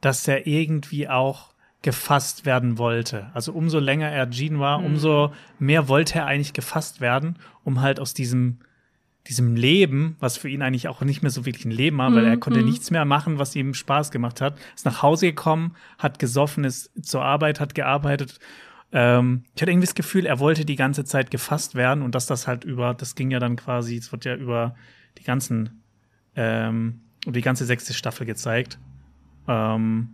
dass 0.00 0.26
er 0.26 0.48
irgendwie 0.48 1.08
auch 1.08 1.54
gefasst 1.82 2.46
werden 2.46 2.78
wollte. 2.78 3.30
Also 3.32 3.52
umso 3.52 3.78
länger 3.78 4.10
er 4.10 4.26
Gene 4.26 4.58
war, 4.58 4.80
mhm. 4.80 4.86
umso 4.86 5.32
mehr 5.60 5.86
wollte 5.86 6.18
er 6.18 6.26
eigentlich 6.26 6.52
gefasst 6.52 7.00
werden, 7.00 7.38
um 7.62 7.80
halt 7.82 8.00
aus 8.00 8.12
diesem 8.12 8.58
diesem 9.28 9.56
Leben, 9.56 10.16
was 10.20 10.36
für 10.36 10.48
ihn 10.48 10.62
eigentlich 10.62 10.88
auch 10.88 11.00
nicht 11.00 11.22
mehr 11.22 11.30
so 11.30 11.46
wirklich 11.46 11.64
ein 11.64 11.70
Leben 11.70 11.98
war, 11.98 12.14
weil 12.14 12.24
er 12.24 12.36
mhm, 12.36 12.40
konnte 12.40 12.60
mhm. 12.60 12.66
nichts 12.66 12.90
mehr 12.90 13.04
machen, 13.04 13.38
was 13.38 13.56
ihm 13.56 13.74
Spaß 13.74 14.10
gemacht 14.10 14.40
hat. 14.40 14.58
Ist 14.74 14.86
nach 14.86 15.02
Hause 15.02 15.26
gekommen, 15.26 15.74
hat 15.98 16.18
gesoffen, 16.18 16.64
ist 16.64 16.90
zur 17.04 17.24
Arbeit, 17.24 17.60
hat 17.60 17.74
gearbeitet. 17.74 18.38
Ähm, 18.92 19.44
ich 19.54 19.62
hatte 19.62 19.70
irgendwie 19.70 19.86
das 19.86 19.94
Gefühl, 19.94 20.26
er 20.26 20.38
wollte 20.38 20.64
die 20.64 20.76
ganze 20.76 21.04
Zeit 21.04 21.30
gefasst 21.30 21.74
werden 21.74 22.02
und 22.02 22.14
dass 22.14 22.26
das 22.26 22.46
halt 22.46 22.64
über, 22.64 22.94
das 22.94 23.14
ging 23.14 23.30
ja 23.30 23.38
dann 23.38 23.56
quasi, 23.56 23.96
es 23.96 24.12
wird 24.12 24.24
ja 24.24 24.34
über 24.34 24.74
die 25.18 25.24
ganzen, 25.24 25.82
ähm, 26.36 27.00
die 27.24 27.42
ganze 27.42 27.64
sechste 27.64 27.94
Staffel 27.94 28.26
gezeigt. 28.26 28.78
Ähm, 29.48 30.10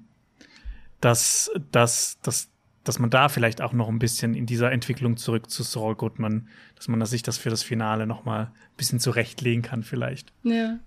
dass, 1.00 1.50
dass, 1.72 2.18
dass 2.22 2.51
dass 2.84 2.98
man 2.98 3.10
da 3.10 3.28
vielleicht 3.28 3.60
auch 3.62 3.72
noch 3.72 3.88
ein 3.88 3.98
bisschen 3.98 4.34
in 4.34 4.46
dieser 4.46 4.72
Entwicklung 4.72 5.16
zurück 5.16 5.50
zu 5.50 5.62
Saul 5.62 5.94
Goodman, 5.94 6.48
dass 6.76 6.88
man 6.88 7.04
sich 7.06 7.22
das 7.22 7.38
für 7.38 7.50
das 7.50 7.62
Finale 7.62 8.06
noch 8.06 8.24
mal 8.24 8.44
ein 8.44 8.76
bisschen 8.76 9.00
zurechtlegen 9.00 9.62
kann 9.62 9.82
vielleicht. 9.82 10.32
Ja. 10.42 10.78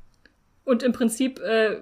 Und 0.64 0.84
im 0.84 0.92
Prinzip 0.92 1.40
äh, 1.40 1.78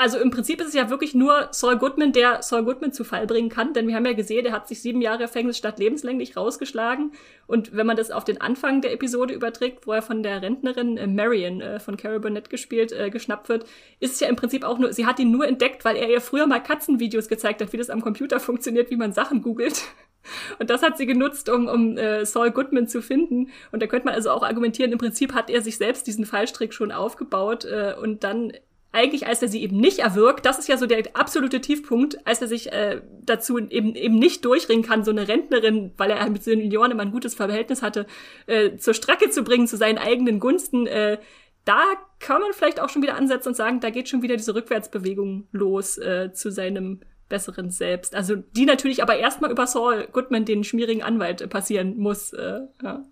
also 0.00 0.18
im 0.18 0.30
Prinzip 0.30 0.62
ist 0.62 0.68
es 0.68 0.72
ja 0.74 0.88
wirklich 0.88 1.14
nur 1.14 1.48
Saul 1.50 1.76
Goodman, 1.76 2.12
der 2.12 2.42
Saul 2.42 2.64
Goodman 2.64 2.90
zu 2.90 3.04
Fall 3.04 3.26
bringen 3.26 3.50
kann, 3.50 3.74
denn 3.74 3.86
wir 3.86 3.94
haben 3.94 4.06
ja 4.06 4.14
gesehen, 4.14 4.44
der 4.44 4.52
hat 4.54 4.66
sich 4.66 4.80
sieben 4.80 5.02
Jahre 5.02 5.18
Gefängnis 5.18 5.58
statt 5.58 5.78
lebenslänglich 5.78 6.38
rausgeschlagen. 6.38 7.12
Und 7.46 7.76
wenn 7.76 7.86
man 7.86 7.98
das 7.98 8.10
auf 8.10 8.24
den 8.24 8.40
Anfang 8.40 8.80
der 8.80 8.94
Episode 8.94 9.34
überträgt, 9.34 9.86
wo 9.86 9.92
er 9.92 10.00
von 10.00 10.22
der 10.22 10.40
Rentnerin 10.40 10.96
äh, 10.96 11.06
Marion 11.06 11.60
äh, 11.60 11.80
von 11.80 11.98
Carol 11.98 12.18
Burnett 12.18 12.48
gespielt, 12.48 12.92
äh, 12.92 13.10
geschnappt 13.10 13.50
wird, 13.50 13.66
ist 13.98 14.14
es 14.14 14.20
ja 14.20 14.28
im 14.28 14.36
Prinzip 14.36 14.64
auch 14.64 14.78
nur, 14.78 14.90
sie 14.94 15.04
hat 15.04 15.18
ihn 15.18 15.30
nur 15.30 15.46
entdeckt, 15.46 15.84
weil 15.84 15.96
er 15.96 16.08
ihr 16.08 16.22
früher 16.22 16.46
mal 16.46 16.60
Katzenvideos 16.60 17.28
gezeigt 17.28 17.60
hat, 17.60 17.70
wie 17.74 17.76
das 17.76 17.90
am 17.90 18.00
Computer 18.00 18.40
funktioniert, 18.40 18.90
wie 18.90 18.96
man 18.96 19.12
Sachen 19.12 19.42
googelt. 19.42 19.82
Und 20.58 20.70
das 20.70 20.82
hat 20.82 20.96
sie 20.96 21.04
genutzt, 21.04 21.50
um, 21.50 21.68
um 21.68 21.98
äh, 21.98 22.24
Saul 22.24 22.52
Goodman 22.52 22.88
zu 22.88 23.02
finden. 23.02 23.50
Und 23.70 23.82
da 23.82 23.86
könnte 23.86 24.06
man 24.06 24.14
also 24.14 24.30
auch 24.30 24.44
argumentieren, 24.44 24.92
im 24.92 24.98
Prinzip 24.98 25.34
hat 25.34 25.50
er 25.50 25.60
sich 25.60 25.76
selbst 25.76 26.06
diesen 26.06 26.24
Fallstrick 26.24 26.72
schon 26.72 26.90
aufgebaut 26.90 27.66
äh, 27.66 27.94
und 28.00 28.24
dann 28.24 28.54
eigentlich, 28.92 29.26
als 29.26 29.40
er 29.40 29.48
sie 29.48 29.62
eben 29.62 29.76
nicht 29.76 30.00
erwirkt, 30.00 30.44
das 30.44 30.58
ist 30.58 30.68
ja 30.68 30.76
so 30.76 30.86
der 30.86 31.04
absolute 31.14 31.60
Tiefpunkt, 31.60 32.26
als 32.26 32.42
er 32.42 32.48
sich 32.48 32.72
äh, 32.72 33.00
dazu 33.22 33.58
eben 33.58 33.94
eben 33.94 34.18
nicht 34.18 34.44
durchringen 34.44 34.84
kann, 34.84 35.04
so 35.04 35.12
eine 35.12 35.28
Rentnerin, 35.28 35.92
weil 35.96 36.10
er 36.10 36.28
mit 36.28 36.42
Senioren 36.42 36.90
immer 36.90 37.02
ein 37.02 37.12
gutes 37.12 37.34
Verhältnis 37.34 37.82
hatte, 37.82 38.06
äh, 38.46 38.76
zur 38.76 38.94
Strecke 38.94 39.30
zu 39.30 39.44
bringen, 39.44 39.68
zu 39.68 39.76
seinen 39.76 39.98
eigenen 39.98 40.40
Gunsten. 40.40 40.86
Äh, 40.88 41.18
da 41.64 41.84
kann 42.18 42.40
man 42.40 42.52
vielleicht 42.52 42.80
auch 42.80 42.88
schon 42.88 43.02
wieder 43.02 43.16
ansetzen 43.16 43.48
und 43.48 43.54
sagen, 43.54 43.80
da 43.80 43.90
geht 43.90 44.08
schon 44.08 44.22
wieder 44.22 44.36
diese 44.36 44.54
Rückwärtsbewegung 44.54 45.46
los 45.52 45.96
äh, 45.98 46.32
zu 46.32 46.50
seinem 46.50 47.00
besseren 47.28 47.70
Selbst. 47.70 48.16
Also 48.16 48.34
die 48.36 48.66
natürlich 48.66 49.02
aber 49.02 49.16
erstmal 49.16 49.52
über 49.52 49.68
Saul 49.68 50.08
Goodman, 50.10 50.44
den 50.44 50.64
schmierigen 50.64 51.02
Anwalt, 51.02 51.40
äh, 51.40 51.48
passieren 51.48 51.96
muss. 51.96 52.32
Äh, 52.32 52.62
ja. 52.82 53.04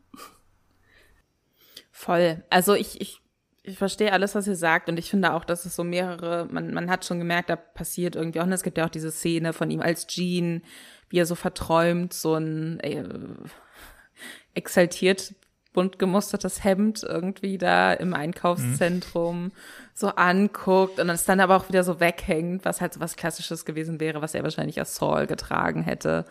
Voll. 1.93 2.43
Also 2.51 2.75
ich, 2.75 3.01
ich 3.01 3.21
ich 3.69 3.79
verstehe 3.79 4.13
alles, 4.13 4.35
was 4.35 4.47
ihr 4.47 4.57
sagt 4.57 4.89
und 4.89 4.99
ich 4.99 5.11
finde 5.11 5.33
auch, 5.33 5.45
dass 5.45 5.65
es 5.65 5.77
so 5.77 5.85
mehrere, 5.85 6.47
man, 6.51 6.73
man 6.73 6.91
hat 6.91 7.05
schon 7.05 7.19
gemerkt, 7.19 7.51
da 7.51 7.57
passiert 7.57 8.17
irgendwie 8.17 8.41
auch, 8.41 8.45
und 8.45 8.53
es 8.53 8.63
gibt 8.63 8.79
ja 8.79 8.87
auch 8.87 8.91
diese 8.91 9.11
Szene 9.11 9.53
von 9.53 9.71
ihm 9.71 9.81
als 9.81 10.07
Gene, 10.07 10.63
wie 11.11 11.19
er 11.19 11.27
so 11.27 11.35
verträumt, 11.35 12.13
so 12.13 12.35
ein 12.35 12.81
äh, 12.81 13.05
exaltiert 14.55 15.35
bunt 15.73 15.99
gemustertes 15.99 16.65
Hemd 16.65 17.05
irgendwie 17.05 17.59
da 17.59 17.93
im 17.93 18.15
Einkaufszentrum 18.15 19.45
mhm. 19.45 19.53
so 19.95 20.09
anguckt 20.09 20.99
und 20.99 21.09
es 21.11 21.25
dann 21.25 21.41
aber 21.41 21.57
auch 21.57 21.69
wieder 21.69 21.85
so 21.85 22.01
weghängt, 22.01 22.65
was 22.65 22.81
halt 22.81 22.95
so 22.95 23.01
was 23.01 23.17
Klassisches 23.17 23.65
gewesen 23.65 24.01
wäre, 24.01 24.23
was 24.23 24.35
er 24.35 24.43
wahrscheinlich 24.43 24.81
als 24.81 24.97
Saul 24.97 25.27
getragen 25.27 25.83
hätte. 25.83 26.25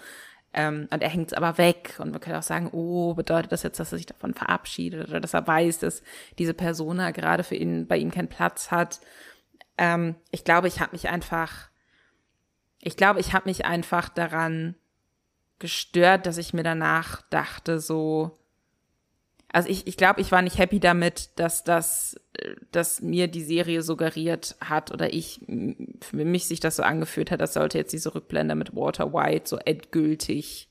Ähm, 0.54 0.88
und 0.92 1.04
er 1.04 1.10
hängt 1.10 1.28
es 1.28 1.34
aber 1.34 1.58
weg. 1.58 1.96
Und 2.00 2.12
man 2.12 2.20
könnte 2.20 2.40
auch 2.40 2.44
sagen, 2.44 2.70
oh, 2.72 3.14
bedeutet 3.14 3.52
das 3.52 3.64
jetzt, 3.64 3.80
dass 3.80 3.92
er 3.92 3.98
sich 3.98 4.08
davon 4.08 4.34
verabschiedet 4.34 5.10
oder 5.10 5.20
dass 5.20 5.34
er 5.34 5.46
weiß, 5.46 5.80
dass 5.80 6.02
diese 6.40 6.54
Persona 6.54 7.12
gerade 7.12 7.44
für 7.44 7.56
ihn, 7.56 7.88
bei 7.88 7.98
ihm 7.98 8.12
keinen 8.12 8.30
Platz 8.30 8.72
hat. 8.72 9.00
Ähm, 9.78 10.16
ich 10.32 10.44
glaube, 10.44 10.68
ich 10.68 10.80
habe 10.80 10.94
mich 10.94 11.10
einfach, 11.10 11.70
ich 12.80 12.98
glaube, 12.98 13.20
ich 13.20 13.34
habe 13.34 13.50
mich 13.50 13.66
einfach 13.66 14.10
daran 14.10 14.76
gestört, 15.60 16.26
dass 16.26 16.38
ich 16.38 16.54
mir 16.54 16.64
danach 16.64 17.22
dachte, 17.30 17.80
so, 17.80 18.38
also 19.52 19.70
ich, 19.70 19.88
ich 19.88 19.98
glaube, 19.98 20.22
ich 20.22 20.32
war 20.32 20.42
nicht 20.42 20.58
happy 20.58 20.80
damit, 20.80 21.40
dass 21.40 21.64
das, 21.64 22.20
dass 22.72 23.02
mir 23.02 23.28
die 23.28 23.44
Serie 23.44 23.82
suggeriert 23.82 24.56
hat 24.62 24.92
oder 24.92 25.14
ich, 25.14 25.42
für 26.02 26.26
mich 26.26 26.48
sich 26.48 26.60
das 26.60 26.76
so 26.76 26.84
angefühlt 26.84 27.32
hat, 27.32 27.42
das 27.42 27.54
sollte 27.54 27.78
jetzt 27.78 27.94
diese 27.94 28.14
Rückblende 28.14 28.56
mit 28.56 28.76
Walter 28.76 29.14
White 29.14 29.48
so 29.50 29.58
endgültig 29.58 30.70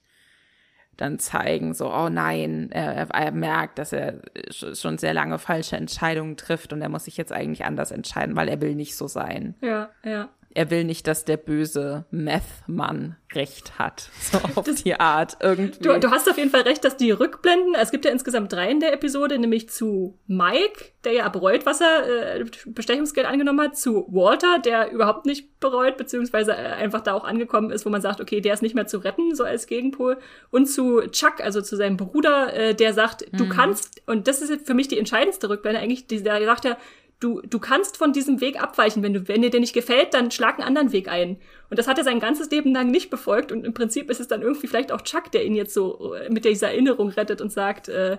dann 0.96 1.18
zeigen, 1.18 1.74
so, 1.74 1.92
oh 1.92 2.08
nein, 2.08 2.70
er, 2.72 3.10
er 3.10 3.32
merkt, 3.32 3.78
dass 3.78 3.92
er 3.92 4.22
schon 4.50 4.96
sehr 4.96 5.12
lange 5.12 5.38
falsche 5.38 5.76
Entscheidungen 5.76 6.36
trifft 6.38 6.72
und 6.72 6.80
er 6.80 6.88
muss 6.88 7.04
sich 7.04 7.18
jetzt 7.18 7.32
eigentlich 7.32 7.66
anders 7.66 7.90
entscheiden, 7.90 8.34
weil 8.34 8.48
er 8.48 8.62
will 8.62 8.74
nicht 8.74 8.96
so 8.96 9.06
sein. 9.06 9.54
Ja, 9.60 9.90
ja 10.04 10.30
er 10.56 10.70
will 10.70 10.84
nicht, 10.84 11.06
dass 11.06 11.26
der 11.26 11.36
böse 11.36 12.06
Meth-Mann 12.10 13.16
recht 13.34 13.78
hat. 13.78 14.08
So 14.32 14.38
auf 14.38 14.64
das, 14.64 14.82
die 14.82 14.98
Art 14.98 15.36
irgendwie. 15.40 15.78
Du, 15.78 16.00
du, 16.00 16.10
hast 16.10 16.28
auf 16.28 16.38
jeden 16.38 16.50
Fall 16.50 16.62
recht, 16.62 16.84
dass 16.84 16.96
die 16.96 17.10
Rückblenden, 17.10 17.74
es 17.74 17.90
gibt 17.90 18.04
ja 18.04 18.10
insgesamt 18.10 18.52
drei 18.52 18.70
in 18.70 18.80
der 18.80 18.92
Episode, 18.92 19.38
nämlich 19.38 19.68
zu 19.68 20.18
Mike, 20.26 20.92
der 21.04 21.12
ja 21.12 21.28
bereut, 21.28 21.66
was 21.66 21.80
er 21.80 22.38
äh, 22.40 22.44
Bestechungsgeld 22.66 23.26
angenommen 23.26 23.60
hat, 23.60 23.76
zu 23.76 24.06
Walter, 24.08 24.58
der 24.58 24.90
überhaupt 24.90 25.26
nicht 25.26 25.60
bereut, 25.60 25.96
beziehungsweise 25.96 26.52
äh, 26.52 26.54
einfach 26.54 27.02
da 27.02 27.12
auch 27.12 27.24
angekommen 27.24 27.70
ist, 27.70 27.84
wo 27.84 27.90
man 27.90 28.00
sagt, 28.00 28.20
okay, 28.20 28.40
der 28.40 28.54
ist 28.54 28.62
nicht 28.62 28.74
mehr 28.74 28.86
zu 28.86 28.98
retten, 28.98 29.34
so 29.34 29.44
als 29.44 29.66
Gegenpol. 29.66 30.16
Und 30.50 30.66
zu 30.66 31.02
Chuck, 31.10 31.40
also 31.40 31.60
zu 31.60 31.76
seinem 31.76 31.98
Bruder, 31.98 32.52
äh, 32.54 32.74
der 32.74 32.94
sagt, 32.94 33.30
mhm. 33.30 33.36
du 33.36 33.48
kannst, 33.48 34.02
und 34.06 34.26
das 34.26 34.40
ist 34.40 34.66
für 34.66 34.74
mich 34.74 34.88
die 34.88 34.98
entscheidendste 34.98 35.50
Rückblende 35.50 35.80
eigentlich, 35.80 36.06
der 36.06 36.44
sagt 36.44 36.64
ja, 36.64 36.78
du, 37.20 37.40
du 37.42 37.58
kannst 37.58 37.96
von 37.96 38.12
diesem 38.12 38.40
Weg 38.40 38.60
abweichen. 38.62 39.02
Wenn, 39.02 39.14
du, 39.14 39.28
wenn 39.28 39.42
dir 39.42 39.50
der 39.50 39.60
nicht 39.60 39.72
gefällt, 39.72 40.14
dann 40.14 40.30
schlag 40.30 40.58
einen 40.58 40.68
anderen 40.68 40.92
Weg 40.92 41.08
ein. 41.08 41.38
Und 41.70 41.78
das 41.78 41.88
hat 41.88 41.98
er 41.98 42.04
sein 42.04 42.20
ganzes 42.20 42.50
Leben 42.50 42.72
lang 42.72 42.90
nicht 42.90 43.10
befolgt. 43.10 43.52
Und 43.52 43.64
im 43.64 43.74
Prinzip 43.74 44.10
ist 44.10 44.20
es 44.20 44.28
dann 44.28 44.42
irgendwie 44.42 44.66
vielleicht 44.66 44.92
auch 44.92 45.02
Chuck, 45.02 45.32
der 45.32 45.44
ihn 45.44 45.54
jetzt 45.54 45.74
so 45.74 46.14
äh, 46.14 46.30
mit 46.30 46.44
dieser 46.44 46.68
Erinnerung 46.68 47.10
rettet 47.10 47.40
und 47.40 47.50
sagt, 47.52 47.88
äh, 47.88 48.18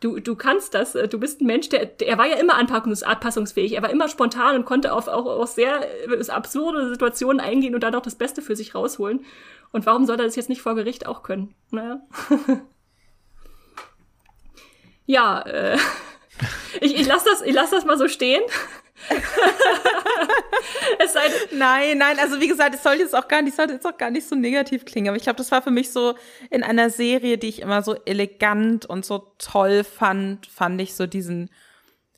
du, 0.00 0.20
du 0.20 0.36
kannst 0.36 0.74
das, 0.74 0.94
äh, 0.94 1.08
du 1.08 1.18
bist 1.18 1.40
ein 1.40 1.46
Mensch, 1.46 1.68
der, 1.70 1.86
der 1.86 2.08
er 2.08 2.18
war 2.18 2.26
ja 2.26 2.36
immer 2.36 2.56
anpassungsfähig, 2.56 3.72
er 3.72 3.82
war 3.82 3.90
immer 3.90 4.08
spontan 4.08 4.56
und 4.56 4.64
konnte 4.64 4.92
auf 4.92 5.08
auch, 5.08 5.26
auch 5.26 5.46
sehr 5.46 5.80
äh, 6.08 6.30
absurde 6.30 6.90
Situationen 6.90 7.40
eingehen 7.40 7.74
und 7.74 7.82
dann 7.82 7.94
auch 7.94 8.02
das 8.02 8.16
Beste 8.16 8.42
für 8.42 8.56
sich 8.56 8.74
rausholen. 8.74 9.24
Und 9.72 9.86
warum 9.86 10.04
soll 10.06 10.16
er 10.20 10.26
das 10.26 10.36
jetzt 10.36 10.48
nicht 10.48 10.62
vor 10.62 10.74
Gericht 10.74 11.06
auch 11.06 11.22
können? 11.22 11.54
Naja. 11.70 12.00
ja, 15.06 15.40
äh, 15.40 15.78
ich, 16.80 16.94
ich 17.00 17.06
lasse 17.06 17.26
das, 17.30 17.42
ich 17.42 17.54
lass 17.54 17.70
das 17.70 17.84
mal 17.84 17.98
so 17.98 18.08
stehen. 18.08 18.42
nein, 21.52 21.98
nein, 21.98 22.18
also 22.18 22.40
wie 22.40 22.48
gesagt, 22.48 22.74
es 22.74 22.82
soll 22.82 22.94
jetzt 22.94 23.14
auch 23.14 23.28
gar 23.28 23.42
nicht, 23.42 23.56
sollte 23.56 23.74
jetzt 23.74 23.86
auch 23.86 23.98
gar 23.98 24.10
nicht 24.10 24.26
so 24.28 24.34
negativ 24.34 24.84
klingen, 24.84 25.08
aber 25.08 25.16
ich 25.16 25.24
glaube, 25.24 25.36
das 25.36 25.50
war 25.50 25.62
für 25.62 25.70
mich 25.70 25.90
so 25.90 26.14
in 26.50 26.62
einer 26.62 26.90
Serie, 26.90 27.38
die 27.38 27.48
ich 27.48 27.60
immer 27.60 27.82
so 27.82 27.94
elegant 28.04 28.86
und 28.86 29.04
so 29.04 29.34
toll 29.38 29.84
fand, 29.84 30.46
fand 30.46 30.80
ich 30.80 30.94
so 30.94 31.06
diesen 31.06 31.50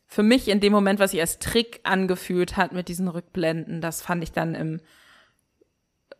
für 0.07 0.23
mich 0.23 0.49
in 0.49 0.61
dem 0.61 0.73
Moment, 0.73 1.01
was 1.01 1.11
sich 1.11 1.21
als 1.21 1.41
Trick 1.41 1.81
angefühlt 1.83 2.57
hat 2.57 2.73
mit 2.73 2.89
diesen 2.89 3.09
Rückblenden, 3.09 3.81
das 3.81 4.03
fand 4.03 4.23
ich 4.23 4.33
dann 4.33 4.55
im 4.55 4.81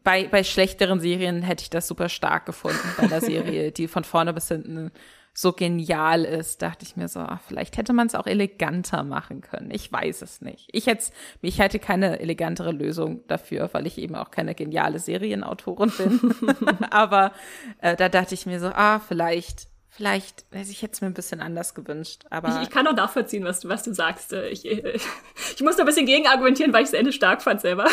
bei, 0.03 0.29
bei 0.29 0.45
schlechteren 0.45 1.01
Serien 1.01 1.43
hätte 1.43 1.63
ich 1.63 1.71
das 1.71 1.89
super 1.89 2.09
stark 2.09 2.47
gefunden. 2.47 2.79
Bei 2.97 3.09
der 3.09 3.21
Serie, 3.21 3.73
die 3.77 3.89
von 3.89 4.05
vorne 4.05 4.33
bis 4.33 4.47
hinten 4.47 4.93
so 5.39 5.53
genial 5.53 6.25
ist, 6.25 6.63
dachte 6.63 6.87
ich 6.87 6.97
mir 6.97 7.09
so, 7.09 7.21
ach, 7.21 7.41
vielleicht 7.47 7.77
hätte 7.77 7.93
man 7.93 8.07
es 8.07 8.15
auch 8.15 8.27
eleganter 8.27 9.05
machen 9.05 9.43
können. 9.43 9.71
Ich 9.71 9.93
weiß 9.93 10.23
es 10.23 10.41
nicht. 10.41 10.71
Ich 10.73 10.87
hätte, 10.87 11.13
ich 11.43 11.59
hätte 11.59 11.79
keine 11.79 12.21
elegantere 12.21 12.73
Lösung 12.73 13.21
dafür, 13.29 13.69
weil 13.73 13.87
ich 13.87 13.99
eben 13.99 14.15
auch 14.15 14.31
keine 14.31 14.55
geniale 14.55 14.99
Serienautorin 14.99 15.93
bin. 15.99 16.57
Aber 16.91 17.33
äh, 17.83 17.97
da 17.97 18.09
dachte 18.09 18.33
ich 18.33 18.47
mir 18.47 18.59
so, 18.61 18.69
ah, 18.69 18.99
vielleicht 18.99 19.69
Vielleicht, 19.89 20.45
also 20.53 20.71
ich 20.71 20.83
hätte 20.83 20.93
es 20.93 21.01
mir 21.01 21.07
ein 21.07 21.15
bisschen 21.15 21.41
anders 21.41 21.73
gewünscht, 21.75 22.25
aber. 22.29 22.61
Ich, 22.61 22.69
ich 22.69 22.71
kann 22.71 22.87
auch 22.87 22.93
nachvollziehen, 22.93 23.45
was 23.45 23.61
du, 23.61 23.71
was 23.71 23.83
du 23.83 23.95
sagst. 23.95 24.35
Äh, 24.35 24.51
ich, 24.51 24.67
ich, 24.67 24.85
ich 25.55 25.63
muss 25.63 25.77
da 25.77 25.85
ein 25.85 25.87
bisschen 25.87 26.05
gegen 26.05 26.27
argumentieren, 26.27 26.71
weil 26.75 26.83
ich 26.83 26.91
das 26.91 26.99
Ende 26.99 27.13
stark 27.13 27.41
fand 27.41 27.63
selber. 27.63 27.87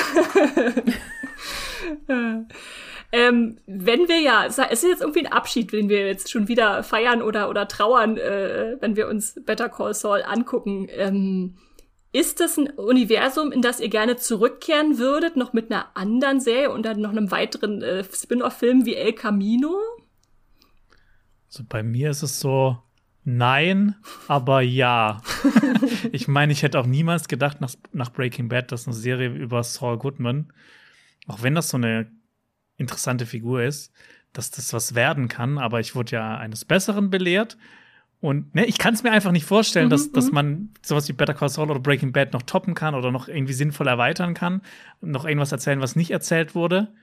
ähm, 3.14 3.60
wenn 3.68 4.07
wir 4.07 4.19
ja, 4.19 4.48
es 4.48 4.57
ist 4.57 4.84
jetzt 4.84 5.02
irgendwie 5.02 5.23
ein 5.23 5.31
Abschied, 5.31 5.72
den 5.72 5.88
wir 5.88 6.07
jetzt 6.07 6.31
schon 6.31 6.48
wieder 6.48 6.81
feiern 6.81 7.22
oder, 7.22 7.48
oder 7.48 7.68
trauern, 7.68 8.18
äh, 8.18 8.76
wenn 8.80 8.95
wir 8.95 9.07
uns 9.07 9.40
Better 9.45 9.69
Call 9.69 9.94
Saul 9.94 10.23
angucken. 10.23 10.88
Ähm, 10.90 11.56
ist 12.11 12.40
das 12.40 12.57
ein 12.57 12.72
Universum, 12.72 13.52
in 13.52 13.61
das 13.61 13.80
ihr 13.80 13.90
gerne 13.90 14.15
zurückkehren 14.15 14.98
würdet, 14.98 15.35
noch 15.35 15.53
mit 15.53 15.72
einer 15.72 15.95
anderen 15.95 16.40
Serie 16.40 16.72
und 16.72 16.88
dann 16.88 17.02
noch 17.02 17.11
einem 17.11 17.30
weiteren 17.30 17.84
äh, 17.84 18.03
Spin-off-Film 18.03 18.88
wie 18.88 18.95
El 18.95 19.14
Camino? 19.14 19.76
Also 21.48 21.64
bei 21.69 21.84
mir 21.84 22.10
ist 22.10 22.23
es 22.23 22.40
so, 22.40 22.80
nein, 23.23 23.95
aber 24.27 24.61
ja. 24.61 25.22
ich 26.11 26.27
meine, 26.27 26.52
ich 26.52 26.64
hätte 26.64 26.80
auch 26.80 26.88
niemals 26.88 27.27
gedacht 27.27 27.61
nach, 27.61 27.76
nach 27.91 28.11
Breaking 28.11 28.49
Bad, 28.49 28.72
dass 28.72 28.88
eine 28.88 28.95
Serie 28.95 29.30
über 29.30 29.61
Saul 29.61 29.99
Goodman, 29.99 30.52
auch 31.27 31.44
wenn 31.44 31.53
das 31.53 31.69
so 31.69 31.77
eine 31.77 32.11
interessante 32.84 33.26
Figur 33.26 33.64
ist, 33.64 33.91
dass 34.34 34.51
das 34.51 34.73
was 34.73 34.95
werden 34.95 35.27
kann, 35.27 35.57
aber 35.57 35.80
ich 35.80 35.95
wurde 35.95 36.11
ja 36.11 36.38
eines 36.38 36.65
Besseren 36.65 37.10
belehrt. 37.10 37.57
Und 38.19 38.55
ne, 38.55 38.65
ich 38.65 38.77
kann 38.77 38.93
es 38.93 39.03
mir 39.03 39.11
einfach 39.11 39.31
nicht 39.31 39.45
vorstellen, 39.45 39.88
mhm, 39.88 39.91
dass, 39.91 40.11
dass 40.11 40.27
mhm. 40.27 40.34
man 40.34 40.69
sowas 40.81 41.10
wie 41.10 41.14
Better 41.14 41.34
Call 41.34 41.49
Saul 41.49 41.69
oder 41.69 41.81
Breaking 41.81 42.14
Bad 42.14 42.31
noch 42.31 42.43
toppen 42.43 42.73
kann 42.73 42.95
oder 42.95 43.11
noch 43.11 43.27
irgendwie 43.27 43.53
sinnvoll 43.53 43.88
erweitern 43.88 44.34
kann, 44.34 44.61
noch 45.01 45.26
irgendwas 45.26 45.51
erzählen, 45.51 45.81
was 45.81 45.95
nicht 45.95 46.11
erzählt 46.11 46.55
wurde. 46.55 46.93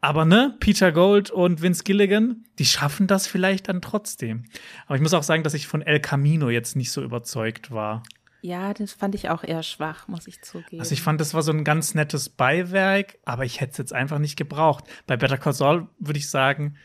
Aber 0.00 0.24
ne, 0.24 0.54
Peter 0.60 0.92
Gold 0.92 1.30
und 1.30 1.62
Vince 1.62 1.84
Gilligan, 1.84 2.44
die 2.58 2.66
schaffen 2.66 3.06
das 3.06 3.26
vielleicht 3.26 3.68
dann 3.68 3.82
trotzdem. 3.82 4.44
Aber 4.86 4.96
ich 4.96 5.02
muss 5.02 5.14
auch 5.14 5.22
sagen, 5.22 5.42
dass 5.42 5.54
ich 5.54 5.66
von 5.66 5.82
El 5.82 6.00
Camino 6.00 6.50
jetzt 6.50 6.76
nicht 6.76 6.92
so 6.92 7.02
überzeugt 7.02 7.70
war. 7.70 8.02
Ja, 8.44 8.74
das 8.74 8.92
fand 8.92 9.14
ich 9.14 9.30
auch 9.30 9.42
eher 9.42 9.62
schwach, 9.62 10.06
muss 10.06 10.26
ich 10.26 10.42
zugeben. 10.42 10.78
Also 10.78 10.92
ich 10.92 11.00
fand, 11.00 11.18
das 11.18 11.32
war 11.32 11.40
so 11.40 11.50
ein 11.50 11.64
ganz 11.64 11.94
nettes 11.94 12.28
Beiwerk, 12.28 13.16
aber 13.24 13.46
ich 13.46 13.62
hätte 13.62 13.72
es 13.72 13.78
jetzt 13.78 13.94
einfach 13.94 14.18
nicht 14.18 14.36
gebraucht. 14.36 14.84
Bei 15.06 15.16
Better 15.16 15.38
Call 15.38 15.54
Saul 15.54 15.88
würde 15.98 16.18
ich 16.18 16.28
sagen, 16.28 16.76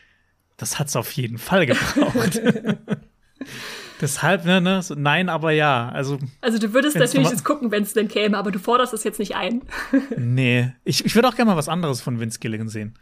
das 0.56 0.78
hat 0.78 0.86
es 0.86 0.96
auf 0.96 1.12
jeden 1.12 1.36
Fall 1.36 1.66
gebraucht. 1.66 2.40
Deshalb, 4.00 4.46
ne, 4.46 4.62
ne, 4.62 4.80
so, 4.80 4.94
nein, 4.94 5.28
aber 5.28 5.50
ja. 5.50 5.90
Also, 5.90 6.18
also 6.40 6.56
du 6.56 6.72
würdest 6.72 6.96
natürlich 6.96 7.28
jetzt 7.28 7.44
gucken, 7.44 7.70
wenn 7.70 7.82
es 7.82 7.92
denn 7.92 8.08
käme, 8.08 8.38
aber 8.38 8.52
du 8.52 8.58
forderst 8.58 8.94
es 8.94 9.04
jetzt 9.04 9.18
nicht 9.18 9.36
ein. 9.36 9.60
nee, 10.16 10.72
ich, 10.84 11.04
ich 11.04 11.14
würde 11.14 11.28
auch 11.28 11.36
gerne 11.36 11.50
mal 11.50 11.58
was 11.58 11.68
anderes 11.68 12.00
von 12.00 12.20
Vince 12.20 12.38
Gilligan 12.38 12.70
sehen. 12.70 12.98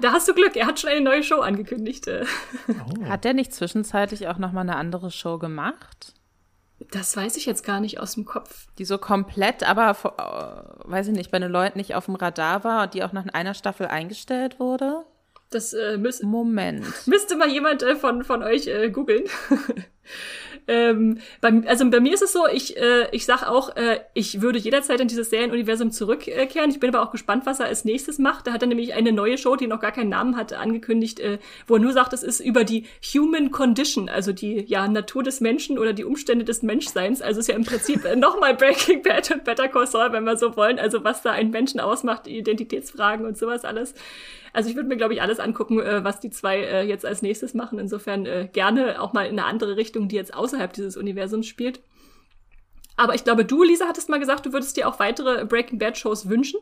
Da 0.00 0.12
hast 0.12 0.28
du 0.28 0.34
Glück, 0.34 0.54
er 0.54 0.66
hat 0.66 0.78
schon 0.78 0.90
eine 0.90 1.00
neue 1.00 1.24
Show 1.24 1.40
angekündigt. 1.40 2.06
Oh. 2.06 3.04
Hat 3.08 3.24
er 3.24 3.34
nicht 3.34 3.52
zwischenzeitlich 3.52 4.28
auch 4.28 4.38
noch 4.38 4.52
mal 4.52 4.60
eine 4.60 4.76
andere 4.76 5.10
Show 5.10 5.38
gemacht? 5.38 6.14
Das 6.78 7.16
weiß 7.16 7.36
ich 7.36 7.46
jetzt 7.46 7.64
gar 7.64 7.80
nicht 7.80 8.00
aus 8.00 8.14
dem 8.14 8.24
Kopf. 8.24 8.66
Die 8.78 8.84
so 8.84 8.98
komplett, 8.98 9.62
aber 9.62 9.90
äh, 9.90 10.90
weiß 10.90 11.08
ich 11.08 11.14
nicht, 11.14 11.30
bei 11.30 11.38
den 11.38 11.50
Leuten 11.50 11.78
nicht 11.78 11.94
auf 11.94 12.04
dem 12.06 12.16
Radar 12.16 12.64
war 12.64 12.84
und 12.84 12.94
die 12.94 13.02
auch 13.02 13.12
nach 13.12 13.26
einer 13.32 13.54
Staffel 13.54 13.86
eingestellt 13.86 14.60
wurde? 14.60 15.04
Das 15.50 15.72
äh, 15.72 15.96
müß 15.96 16.22
Moment. 16.22 16.86
Müsste 17.06 17.36
mal 17.36 17.48
jemand 17.48 17.82
äh, 17.82 17.96
von, 17.96 18.24
von 18.24 18.42
euch 18.42 18.66
äh, 18.66 18.90
googeln. 18.90 19.24
Ähm, 20.68 21.18
bei, 21.40 21.62
also 21.66 21.88
bei 21.90 22.00
mir 22.00 22.14
ist 22.14 22.22
es 22.22 22.32
so, 22.32 22.46
ich, 22.52 22.76
äh, 22.76 23.08
ich 23.12 23.24
sag 23.24 23.44
auch, 23.44 23.76
äh, 23.76 24.00
ich 24.14 24.40
würde 24.40 24.58
jederzeit 24.58 25.00
in 25.00 25.08
dieses 25.08 25.30
Serienuniversum 25.30 25.92
zurückkehren. 25.92 26.70
Ich 26.70 26.80
bin 26.80 26.94
aber 26.94 27.06
auch 27.06 27.12
gespannt, 27.12 27.46
was 27.46 27.60
er 27.60 27.66
als 27.66 27.84
nächstes 27.84 28.18
macht. 28.18 28.46
Da 28.46 28.52
hat 28.52 28.62
er 28.62 28.68
nämlich 28.68 28.94
eine 28.94 29.12
neue 29.12 29.38
Show, 29.38 29.56
die 29.56 29.66
noch 29.66 29.80
gar 29.80 29.92
keinen 29.92 30.08
Namen 30.08 30.36
hat, 30.36 30.52
angekündigt, 30.52 31.20
äh, 31.20 31.38
wo 31.66 31.74
er 31.74 31.80
nur 31.80 31.92
sagt, 31.92 32.12
es 32.12 32.22
ist 32.22 32.40
über 32.40 32.64
die 32.64 32.84
Human 33.14 33.50
Condition, 33.50 34.08
also 34.08 34.32
die 34.32 34.64
ja, 34.66 34.88
Natur 34.88 35.22
des 35.22 35.40
Menschen 35.40 35.78
oder 35.78 35.92
die 35.92 36.04
Umstände 36.04 36.44
des 36.44 36.62
Menschseins. 36.62 37.22
Also 37.22 37.40
ist 37.40 37.48
ja 37.48 37.54
im 37.54 37.64
Prinzip 37.64 38.04
äh, 38.04 38.16
nochmal 38.16 38.54
Breaking 38.54 39.02
Bad 39.02 39.30
und 39.30 39.44
Better 39.44 39.68
Call 39.68 39.86
Saul, 39.86 40.12
wenn 40.12 40.24
wir 40.24 40.36
so 40.36 40.56
wollen. 40.56 40.78
Also 40.78 41.04
was 41.04 41.22
da 41.22 41.30
einen 41.30 41.50
Menschen 41.50 41.80
ausmacht, 41.80 42.26
Identitätsfragen 42.26 43.24
und 43.24 43.38
sowas 43.38 43.64
alles. 43.64 43.94
Also 44.56 44.70
ich 44.70 44.74
würde 44.74 44.88
mir, 44.88 44.96
glaube 44.96 45.12
ich, 45.12 45.20
alles 45.20 45.38
angucken, 45.38 45.80
äh, 45.80 46.02
was 46.02 46.18
die 46.18 46.30
zwei 46.30 46.60
äh, 46.60 46.82
jetzt 46.82 47.04
als 47.04 47.20
nächstes 47.20 47.52
machen. 47.52 47.78
Insofern 47.78 48.24
äh, 48.24 48.48
gerne 48.50 49.02
auch 49.02 49.12
mal 49.12 49.26
in 49.26 49.38
eine 49.38 49.44
andere 49.44 49.76
Richtung, 49.76 50.08
die 50.08 50.16
jetzt 50.16 50.32
außerhalb 50.32 50.72
dieses 50.72 50.96
Universums 50.96 51.46
spielt. 51.46 51.82
Aber 52.96 53.14
ich 53.14 53.22
glaube, 53.22 53.44
du, 53.44 53.62
Lisa, 53.62 53.86
hattest 53.86 54.08
mal 54.08 54.18
gesagt, 54.18 54.46
du 54.46 54.54
würdest 54.54 54.78
dir 54.78 54.88
auch 54.88 54.98
weitere 54.98 55.44
Breaking 55.44 55.78
Bad 55.78 55.98
Shows 55.98 56.30
wünschen. 56.30 56.58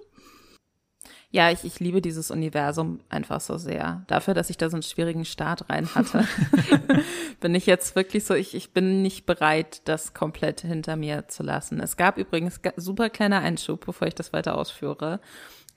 Ja, 1.30 1.52
ich, 1.52 1.62
ich 1.62 1.78
liebe 1.78 2.00
dieses 2.00 2.32
Universum 2.32 2.98
einfach 3.10 3.40
so 3.40 3.58
sehr. 3.58 4.02
Dafür, 4.08 4.34
dass 4.34 4.50
ich 4.50 4.56
da 4.56 4.70
so 4.70 4.74
einen 4.74 4.82
schwierigen 4.82 5.24
Start 5.24 5.70
rein 5.70 5.94
hatte, 5.94 6.26
bin 7.40 7.54
ich 7.54 7.66
jetzt 7.66 7.94
wirklich 7.94 8.24
so, 8.24 8.34
ich, 8.34 8.56
ich 8.56 8.72
bin 8.72 9.02
nicht 9.02 9.24
bereit, 9.24 9.82
das 9.84 10.14
komplett 10.14 10.62
hinter 10.62 10.96
mir 10.96 11.28
zu 11.28 11.44
lassen. 11.44 11.78
Es 11.78 11.96
gab 11.96 12.18
übrigens 12.18 12.60
super 12.76 13.08
kleiner 13.08 13.38
Einschub, 13.38 13.86
bevor 13.86 14.08
ich 14.08 14.16
das 14.16 14.32
weiter 14.32 14.58
ausführe. 14.58 15.20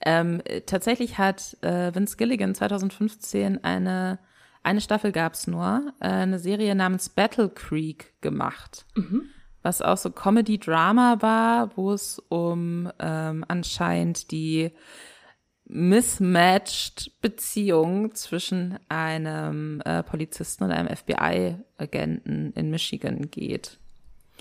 Ähm, 0.05 0.41
tatsächlich 0.65 1.17
hat 1.17 1.57
äh, 1.61 1.93
Vince 1.93 2.17
Gilligan 2.17 2.53
2015 2.53 3.63
eine, 3.63 4.19
eine 4.63 4.81
Staffel 4.81 5.11
gab's 5.11 5.47
nur, 5.47 5.93
äh, 5.99 6.07
eine 6.07 6.39
Serie 6.39 6.75
namens 6.75 7.09
Battle 7.09 7.49
Creek 7.49 8.13
gemacht. 8.21 8.85
Mhm. 8.95 9.23
Was 9.63 9.81
auch 9.81 9.97
so 9.97 10.11
Comedy-Drama 10.11 11.17
war, 11.21 11.75
wo 11.75 11.91
es 11.91 12.19
um 12.29 12.91
ähm, 12.99 13.43
anscheinend 13.47 14.31
die 14.31 14.71
mismatched 15.65 17.11
Beziehung 17.21 18.15
zwischen 18.15 18.79
einem 18.87 19.81
äh, 19.81 20.03
Polizisten 20.03 20.63
und 20.63 20.71
einem 20.71 20.95
FBI-Agenten 20.95 22.53
in 22.53 22.69
Michigan 22.69 23.29
geht. 23.29 23.79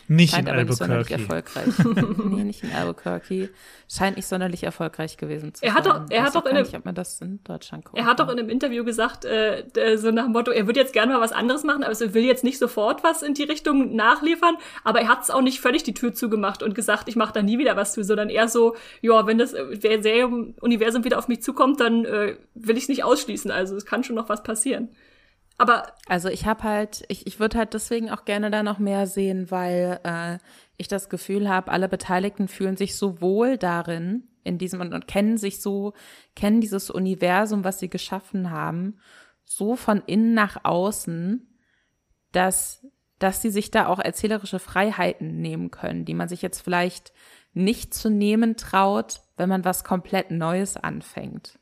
Nicht 0.09 0.35
Scheint 0.35 0.49
in 0.49 0.55
Albuquerque. 0.55 0.97
Nicht 0.99 1.11
erfolgreich. 1.11 1.75
nee, 2.25 2.45
nicht 2.45 2.63
in 2.63 2.73
Albuquerque. 2.73 3.51
Scheint 3.89 4.17
nicht 4.17 4.27
sonderlich 4.27 4.63
erfolgreich 4.63 5.17
gewesen 5.17 5.55
zu 5.55 5.65
er 5.65 5.75
hat 5.75 5.85
sein. 5.85 6.07
Doch, 6.07 6.11
er 6.11 6.23
hat 6.23 6.35
doch 6.35 6.45
in 6.45 6.53
einem, 6.53 6.63
nicht, 6.63 6.77
ob 6.77 6.85
man 6.85 6.95
das 6.95 7.21
in 7.21 7.43
Deutschland 7.45 7.85
guckt. 7.85 7.99
Er 7.99 8.05
hat 8.05 8.21
doch 8.21 8.29
in 8.29 8.39
einem 8.39 8.49
Interview 8.49 8.85
gesagt, 8.85 9.25
äh, 9.25 9.65
so 9.97 10.11
nach 10.11 10.25
dem 10.25 10.33
Motto, 10.33 10.51
er 10.51 10.67
würde 10.67 10.81
jetzt 10.81 10.93
gerne 10.93 11.15
mal 11.15 11.21
was 11.21 11.33
anderes 11.33 11.65
machen, 11.65 11.83
aber 11.83 11.93
er 12.01 12.15
will 12.15 12.25
jetzt 12.25 12.45
nicht 12.45 12.59
sofort 12.59 13.03
was 13.05 13.23
in 13.23 13.35
die 13.35 13.45
Richtung 13.45 13.95
nachliefern, 13.97 14.57
aber 14.85 15.01
er 15.01 15.09
hat 15.09 15.23
es 15.23 15.31
auch 15.31 15.43
nicht 15.43 15.61
völlig 15.61 15.83
die 15.83 15.95
Tür 15.95 16.15
zugemacht 16.15 16.63
und 16.63 16.75
gesagt, 16.75 17.09
ich 17.09 17.17
mache 17.17 17.33
da 17.33 17.43
nie 17.43 17.59
wieder 17.59 17.77
was 17.77 17.93
zu, 17.93 18.05
sondern 18.05 18.29
eher 18.29 18.49
so, 18.49 18.77
ja, 19.01 19.27
wenn 19.27 19.39
das 19.39 19.51
Serienuniversum 19.51 21.05
wieder 21.05 21.19
auf 21.19 21.29
mich 21.29 21.43
zukommt, 21.43 21.81
dann 21.81 22.05
äh, 22.05 22.37
will 22.55 22.77
ich 22.77 22.85
es 22.85 22.89
nicht 22.89 23.05
ausschließen. 23.05 23.51
Also 23.51 23.77
es 23.77 23.87
kann 23.87 24.05
schon 24.05 24.17
noch 24.17 24.29
was 24.29 24.43
passieren. 24.43 24.89
Aber 25.59 25.95
also 26.07 26.29
ich 26.29 26.47
habe 26.47 26.65
halt, 26.65 27.05
ich, 27.09 27.27
ich 27.27 27.41
würde 27.41 27.59
halt 27.59 27.73
deswegen 27.73 28.11
auch 28.11 28.25
gerne 28.25 28.51
da 28.51 28.63
noch 28.63 28.79
mehr 28.79 29.07
sehen, 29.07 29.51
weil 29.51 30.01
äh, 30.05 30.39
ich 30.77 30.89
das 30.89 31.09
Gefühl 31.09 31.49
habe, 31.49 31.71
alle 31.71 31.89
Beteiligten 31.89 32.49
fühlen 32.49 32.77
sich 32.77 32.97
so 32.97 33.21
wohl 33.21 33.57
darin, 33.57 34.25
in 34.45 34.59
diesem 34.59 34.81
und, 34.81 34.93
und 34.93 35.09
kennen 35.09 35.39
sich 35.39 35.61
so, 35.61 35.95
kennen 36.35 36.61
dieses 36.61 36.91
Universum, 36.91 37.65
was 37.65 37.79
sie 37.79 37.89
geschaffen 37.89 38.51
haben, 38.51 38.99
so 39.45 39.77
von 39.77 40.03
innen 40.07 40.35
nach 40.35 40.65
außen, 40.65 41.49
dass 42.33 42.87
dass 43.19 43.41
sie 43.41 43.51
sich 43.51 43.71
da 43.71 43.87
auch 43.87 43.99
erzählerische 43.99 44.59
Freiheiten 44.59 45.41
nehmen 45.41 45.71
können, 45.71 46.05
die 46.05 46.15
man 46.15 46.29
sich 46.29 46.43
jetzt 46.43 46.61
vielleicht 46.61 47.13
nicht 47.55 47.95
zu 47.95 48.11
nehmen 48.11 48.57
traut, 48.57 49.21
wenn 49.37 49.49
man 49.49 49.65
was 49.65 49.85
komplett 49.85 50.31
Neues 50.31 50.77
anfängt. 50.77 51.59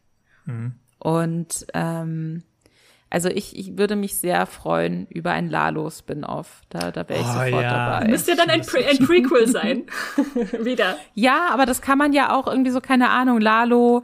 Mhm. 0.46 0.74
Und 0.98 1.66
ähm, 1.74 2.42
also 3.14 3.28
ich, 3.28 3.56
ich 3.56 3.78
würde 3.78 3.94
mich 3.94 4.18
sehr 4.18 4.44
freuen 4.44 5.06
über 5.08 5.30
ein 5.30 5.48
Lalo-Spin-Off. 5.48 6.62
Da, 6.68 6.90
da 6.90 7.08
wäre 7.08 7.20
ich 7.20 7.26
oh, 7.26 7.32
sofort 7.32 7.62
ja. 7.62 8.00
dabei. 8.00 8.08
Müsste 8.08 8.34
dann 8.34 8.50
ein, 8.50 8.62
Pre 8.62 8.84
ein 8.84 8.98
Prequel 8.98 9.46
sein. 9.46 9.84
Wieder. 10.64 10.96
Ja, 11.14 11.50
aber 11.52 11.64
das 11.64 11.80
kann 11.80 11.96
man 11.96 12.12
ja 12.12 12.34
auch 12.34 12.48
irgendwie 12.48 12.72
so, 12.72 12.80
keine 12.80 13.10
Ahnung, 13.10 13.40
Lalo 13.40 14.02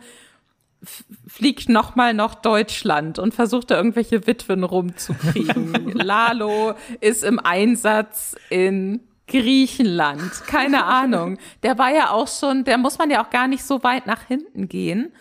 fliegt 1.27 1.69
nochmal 1.69 2.15
nach 2.15 2.37
Deutschland 2.37 3.19
und 3.19 3.35
versucht 3.35 3.73
da 3.73 3.79
irgendwelche 3.79 4.29
Witwen 4.29 4.63
rumzukriegen. 4.63 5.91
Lalo 5.93 6.75
ist 7.01 7.25
im 7.25 7.41
Einsatz 7.41 8.37
in 8.49 9.01
Griechenland, 9.27 10.31
keine 10.47 10.85
Ahnung. 10.85 11.37
Der 11.65 11.79
war 11.79 11.93
ja 11.93 12.11
auch 12.11 12.29
schon, 12.29 12.63
der 12.63 12.79
muss 12.79 12.97
man 12.99 13.11
ja 13.11 13.25
auch 13.25 13.31
gar 13.31 13.49
nicht 13.49 13.65
so 13.65 13.83
weit 13.83 14.07
nach 14.07 14.23
hinten 14.23 14.69
gehen, 14.69 15.13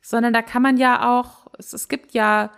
sondern 0.00 0.32
da 0.32 0.42
kann 0.42 0.62
man 0.62 0.76
ja 0.76 1.18
auch, 1.18 1.48
es, 1.58 1.72
es 1.72 1.88
gibt 1.88 2.14
ja 2.14 2.52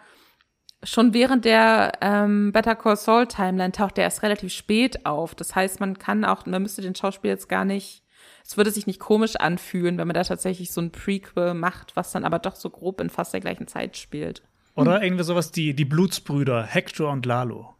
schon 0.84 1.14
während 1.14 1.44
der 1.44 1.92
ähm, 2.00 2.52
Better 2.52 2.76
Call 2.76 2.96
Saul 2.96 3.26
Timeline 3.26 3.72
taucht 3.72 3.96
der 3.96 4.04
erst 4.04 4.22
relativ 4.22 4.52
spät 4.52 5.04
auf. 5.06 5.34
Das 5.34 5.54
heißt, 5.54 5.80
man 5.80 5.98
kann 5.98 6.24
auch, 6.24 6.46
man 6.46 6.62
müsste 6.62 6.82
den 6.82 6.94
Schauspieler 6.94 7.34
jetzt 7.34 7.48
gar 7.48 7.64
nicht, 7.64 8.02
es 8.46 8.56
würde 8.56 8.70
sich 8.70 8.86
nicht 8.86 9.00
komisch 9.00 9.36
anfühlen, 9.36 9.96
wenn 9.96 10.06
man 10.06 10.14
da 10.14 10.22
tatsächlich 10.22 10.70
so 10.70 10.80
ein 10.80 10.92
Prequel 10.92 11.54
macht, 11.54 11.96
was 11.96 12.12
dann 12.12 12.24
aber 12.24 12.38
doch 12.38 12.56
so 12.56 12.68
grob 12.70 13.00
in 13.00 13.10
fast 13.10 13.32
der 13.32 13.40
gleichen 13.40 13.66
Zeit 13.66 13.96
spielt. 13.96 14.42
Oder 14.76 15.02
irgendwie 15.04 15.22
sowas, 15.22 15.52
die, 15.52 15.74
die 15.74 15.84
Blutsbrüder, 15.84 16.64
Hector 16.64 17.12
und 17.12 17.24
Lalo. 17.26 17.76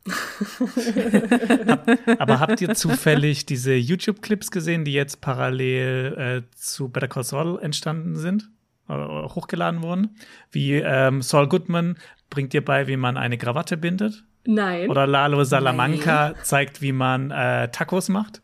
Aber 2.18 2.38
habt 2.38 2.60
ihr 2.60 2.72
zufällig 2.74 3.46
diese 3.46 3.74
YouTube-Clips 3.74 4.52
gesehen, 4.52 4.84
die 4.84 4.92
jetzt 4.92 5.20
parallel 5.20 6.44
äh, 6.46 6.56
zu 6.56 6.88
Better 6.88 7.08
Call 7.08 7.24
Saul 7.24 7.58
entstanden 7.60 8.14
sind? 8.14 8.48
Oder 8.86 9.34
hochgeladen 9.34 9.82
wurden? 9.82 10.16
Wie 10.52 10.74
ähm, 10.74 11.20
Saul 11.20 11.48
Goodman 11.48 11.96
bringt 12.34 12.52
dir 12.52 12.64
bei, 12.64 12.86
wie 12.86 12.96
man 12.96 13.16
eine 13.16 13.38
Krawatte 13.38 13.76
bindet. 13.76 14.24
Nein. 14.44 14.90
Oder 14.90 15.06
Lalo 15.06 15.42
Salamanca 15.44 16.30
Nein. 16.30 16.34
zeigt, 16.42 16.82
wie 16.82 16.92
man 16.92 17.30
äh, 17.30 17.68
Tacos 17.70 18.08
macht. 18.08 18.42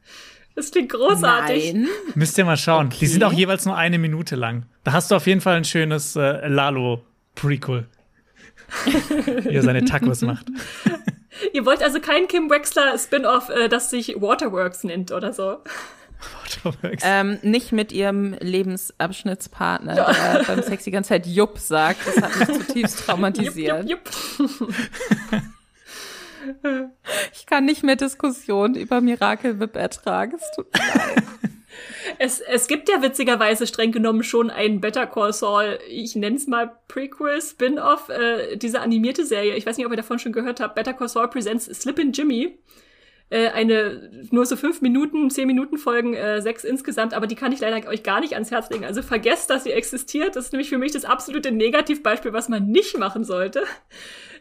Das 0.54 0.70
klingt 0.70 0.90
großartig. 0.92 1.74
Nein. 1.74 1.88
Müsst 2.14 2.38
ihr 2.38 2.44
mal 2.44 2.56
schauen. 2.56 2.86
Okay. 2.86 2.96
Die 3.00 3.06
sind 3.06 3.24
auch 3.24 3.32
jeweils 3.32 3.66
nur 3.66 3.76
eine 3.76 3.98
Minute 3.98 4.36
lang. 4.36 4.64
Da 4.84 4.92
hast 4.92 5.10
du 5.10 5.14
auf 5.16 5.26
jeden 5.26 5.40
Fall 5.40 5.56
ein 5.56 5.64
schönes 5.64 6.16
äh, 6.16 6.46
Lalo-Prequel. 6.48 7.86
wie 9.44 9.54
er 9.54 9.62
seine 9.62 9.84
Tacos 9.84 10.22
macht. 10.22 10.46
Ihr 11.52 11.64
wollt 11.66 11.82
also 11.82 12.00
kein 12.00 12.28
Kim 12.28 12.50
Wexler 12.50 12.96
Spin-off, 12.98 13.48
äh, 13.50 13.68
das 13.68 13.90
sich 13.90 14.20
Waterworks 14.20 14.84
nennt 14.84 15.12
oder 15.12 15.32
so. 15.32 15.58
Ähm, 17.02 17.38
nicht 17.42 17.72
mit 17.72 17.92
ihrem 17.92 18.34
Lebensabschnittspartner, 18.34 19.94
der 19.94 20.44
beim 20.47 20.62
Sex 20.62 20.84
die 20.84 20.90
ganze 20.90 21.09
Zeit 21.10 21.26
Jupp 21.26 21.59
sagt. 21.59 22.01
Das 22.06 22.16
hat 22.20 22.36
mich 22.36 22.59
zutiefst 22.66 23.01
traumatisiert. 23.06 23.88
Jupp, 23.88 24.10
jupp, 24.38 24.60
jupp. 24.60 24.74
Ich 27.32 27.47
kann 27.47 27.64
nicht 27.64 27.82
mehr 27.82 27.97
Diskussionen 27.97 28.74
über 28.74 29.01
Miracle 29.01 29.60
Whip 29.60 29.76
ertragen. 29.76 30.36
Es 30.36 30.51
tut 30.55 30.66
mir 30.72 30.80
leid. 30.86 31.22
Es, 32.18 32.40
es 32.40 32.66
gibt 32.66 32.88
ja 32.88 33.01
witzigerweise 33.02 33.66
streng 33.66 33.92
genommen 33.92 34.22
schon 34.22 34.51
ein 34.51 34.80
Better 34.80 35.06
Call 35.06 35.32
Saul, 35.32 35.78
ich 35.88 36.16
nenne 36.16 36.36
es 36.36 36.47
mal 36.47 36.76
Prequel, 36.88 37.40
Spin-off, 37.40 38.09
äh, 38.09 38.56
diese 38.56 38.80
animierte 38.80 39.24
Serie. 39.24 39.55
Ich 39.55 39.64
weiß 39.64 39.76
nicht, 39.76 39.86
ob 39.86 39.92
ihr 39.92 39.97
davon 39.97 40.18
schon 40.18 40.32
gehört 40.32 40.60
habt. 40.60 40.74
Better 40.74 40.92
Call 40.92 41.09
Saul 41.09 41.28
Presents 41.28 41.66
Slippin' 41.66 42.12
Jimmy 42.12 42.59
äh, 43.31 43.48
eine 43.48 44.11
nur 44.31 44.44
so 44.44 44.57
fünf 44.57 44.82
Minuten, 44.82 45.31
zehn 45.31 45.47
Minuten 45.47 45.78
Folgen, 45.78 46.15
äh, 46.15 46.43
sechs 46.43 46.65
insgesamt, 46.65 47.15
aber 47.15 47.27
die 47.27 47.36
kann 47.36 47.52
ich 47.52 47.61
leider 47.61 47.89
euch 47.89 48.02
gar 48.02 48.20
nicht 48.20 48.35
ans 48.35 48.51
Herz 48.51 48.69
legen. 48.70 48.85
Also 48.85 49.02
vergesst, 49.02 49.51
dass 49.51 49.65
sie 49.65 49.73
existiert. 49.73 50.36
Das 50.36 50.47
ist 50.47 50.52
nämlich 50.52 50.69
für 50.69 50.78
mich 50.78 50.93
das 50.93 51.05
absolute 51.05 51.52
Negativbeispiel, 51.52 52.32
was 52.32 52.48
man 52.48 52.66
nicht 52.66 52.98
machen 52.98 53.24
sollte. 53.24 53.62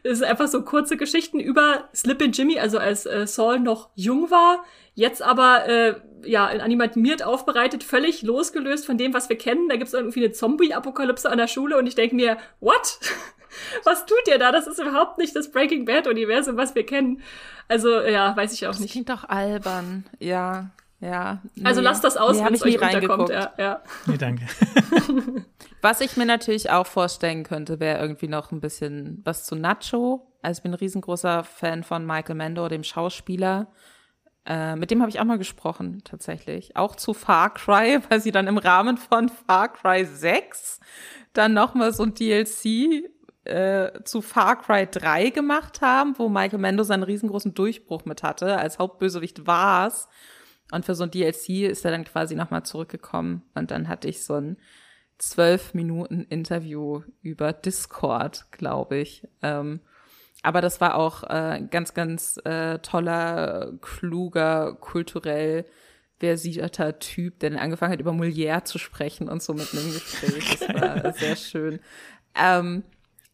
Es 0.04 0.20
ist 0.20 0.24
einfach 0.24 0.48
so 0.48 0.64
kurze 0.64 0.98
Geschichten 0.98 1.40
über 1.40 1.90
Slippin' 1.94 2.32
Jimmy, 2.32 2.60
also 2.60 2.78
als 2.78 3.06
äh, 3.06 3.28
Saul 3.28 3.60
noch 3.60 3.90
jung 3.96 4.32
war, 4.32 4.64
jetzt 4.94 5.22
aber 5.22 5.68
äh, 5.68 5.96
ja 6.24 6.48
animiert 6.48 7.24
aufbereitet, 7.24 7.84
völlig 7.84 8.22
losgelöst 8.22 8.86
von 8.86 8.98
dem, 8.98 9.14
was 9.14 9.30
wir 9.30 9.38
kennen. 9.38 9.70
Da 9.70 9.76
gibt 9.76 9.88
es 9.88 9.94
irgendwie 9.94 10.24
eine 10.24 10.34
Zombie-Apokalypse 10.34 11.30
an 11.30 11.38
der 11.38 11.48
Schule 11.48 11.78
und 11.78 11.88
ich 11.88 11.96
denke 11.96 12.16
mir, 12.16 12.38
what? 12.60 13.00
was 13.84 14.06
tut 14.06 14.28
ihr 14.28 14.38
da? 14.38 14.52
Das 14.52 14.68
ist 14.68 14.80
überhaupt 14.80 15.18
nicht 15.18 15.36
das 15.36 15.52
Breaking 15.52 15.86
Bad-Universum, 15.86 16.58
was 16.58 16.76
wir 16.76 16.86
kennen. 16.86 17.22
Also, 17.68 18.02
ja, 18.02 18.36
weiß 18.36 18.54
ich 18.54 18.66
auch 18.68 18.72
das 18.72 18.80
nicht. 18.80 18.90
Das 18.90 18.94
klingt 18.94 19.10
doch 19.10 19.30
albern. 19.30 20.06
Ja, 20.20 20.72
ja. 21.02 21.42
Nee. 21.56 21.66
Also 21.66 21.82
lasst 21.82 22.04
das 22.04 22.18
aus, 22.18 22.38
nee, 22.38 22.46
wenn 22.46 22.54
es 22.54 22.64
euch 22.64 22.82
unterkommt. 22.82 23.30
Ja, 23.30 23.54
ja. 23.58 23.82
Nee, 24.06 24.18
danke. 24.18 24.46
was 25.82 26.02
ich 26.02 26.18
mir 26.18 26.26
natürlich 26.26 26.70
auch 26.70 26.88
vorstellen 26.88 27.44
könnte, 27.44 27.80
wäre 27.80 28.00
irgendwie 28.00 28.28
noch 28.28 28.52
ein 28.52 28.62
bisschen 28.62 29.22
was 29.24 29.46
zu 29.46 29.56
Nacho. 29.56 30.28
Also 30.42 30.60
ich 30.60 30.64
bin 30.64 30.72
ein 30.72 30.80
riesengroßer 30.80 31.44
Fan 31.44 31.84
von 31.84 32.06
Michael 32.06 32.36
Mando, 32.36 32.68
dem 32.68 32.84
Schauspieler. 32.84 33.68
Äh, 34.46 34.76
mit 34.76 34.92
dem 34.92 35.02
habe 35.02 35.10
ich 35.10 35.20
auch 35.20 35.26
mal 35.26 35.38
gesprochen, 35.38 36.02
tatsächlich. 36.04 36.76
Auch 36.76 36.96
zu 36.96 37.14
Far 37.14 37.54
Cry, 37.54 38.00
weil 38.10 38.20
sie 38.20 38.32
dann 38.32 38.48
im 38.48 38.58
Rahmen 38.58 38.98
von 38.98 39.30
Far 39.30 39.72
Cry 39.72 40.06
6 40.06 40.80
dann 41.34 41.54
noch 41.54 41.76
mal 41.76 41.94
so 41.94 42.04
ein 42.04 42.14
DLC 42.14 43.12
äh, 43.46 44.04
zu 44.04 44.22
Far 44.22 44.62
Cry 44.62 44.88
3 44.90 45.30
gemacht 45.30 45.82
haben, 45.82 46.16
wo 46.18 46.30
Michael 46.30 46.60
Mando 46.60 46.84
seinen 46.84 47.04
riesengroßen 47.04 47.54
Durchbruch 47.54 48.06
mit 48.06 48.24
hatte. 48.24 48.58
Als 48.58 48.80
Hauptbösewicht 48.80 49.46
war's. 49.46 50.08
Und 50.72 50.86
für 50.86 50.96
so 50.96 51.04
ein 51.04 51.12
DLC 51.12 51.70
ist 51.70 51.86
er 51.86 51.92
dann 51.92 52.06
quasi 52.06 52.36
nochmal 52.36 52.64
zurückgekommen. 52.64 53.44
Und 53.56 53.72
dann 53.72 53.88
hatte 53.88 54.08
ich 54.08 54.24
so 54.24 54.36
ein 54.36 54.58
zwölf 55.20 55.74
Minuten 55.74 56.24
Interview 56.24 57.04
über 57.22 57.54
Discord, 57.54 58.52
glaube 58.52 58.98
ich. 58.98 59.28
Ähm, 59.42 59.82
aber 60.42 60.62
das 60.62 60.82
war 60.82 60.96
auch 60.96 61.24
äh, 61.24 61.62
ganz, 61.70 61.94
ganz 61.94 62.38
äh, 62.46 62.80
toller, 62.80 63.74
kluger, 63.82 64.76
kulturell 64.80 65.66
versierter 66.18 67.00
Typ, 67.00 67.40
der 67.40 67.52
dann 67.52 67.60
angefangen 67.60 67.94
hat, 67.94 68.00
über 68.00 68.12
Molière 68.12 68.64
zu 68.66 68.78
sprechen 68.78 69.30
und 69.30 69.44
so 69.44 69.54
mit 69.54 69.72
einem 69.74 69.94
Gespräch. 69.94 70.60
Das 70.60 70.82
war 70.82 71.14
sehr 71.18 71.36
schön. 71.36 71.80
Ähm, 72.36 72.84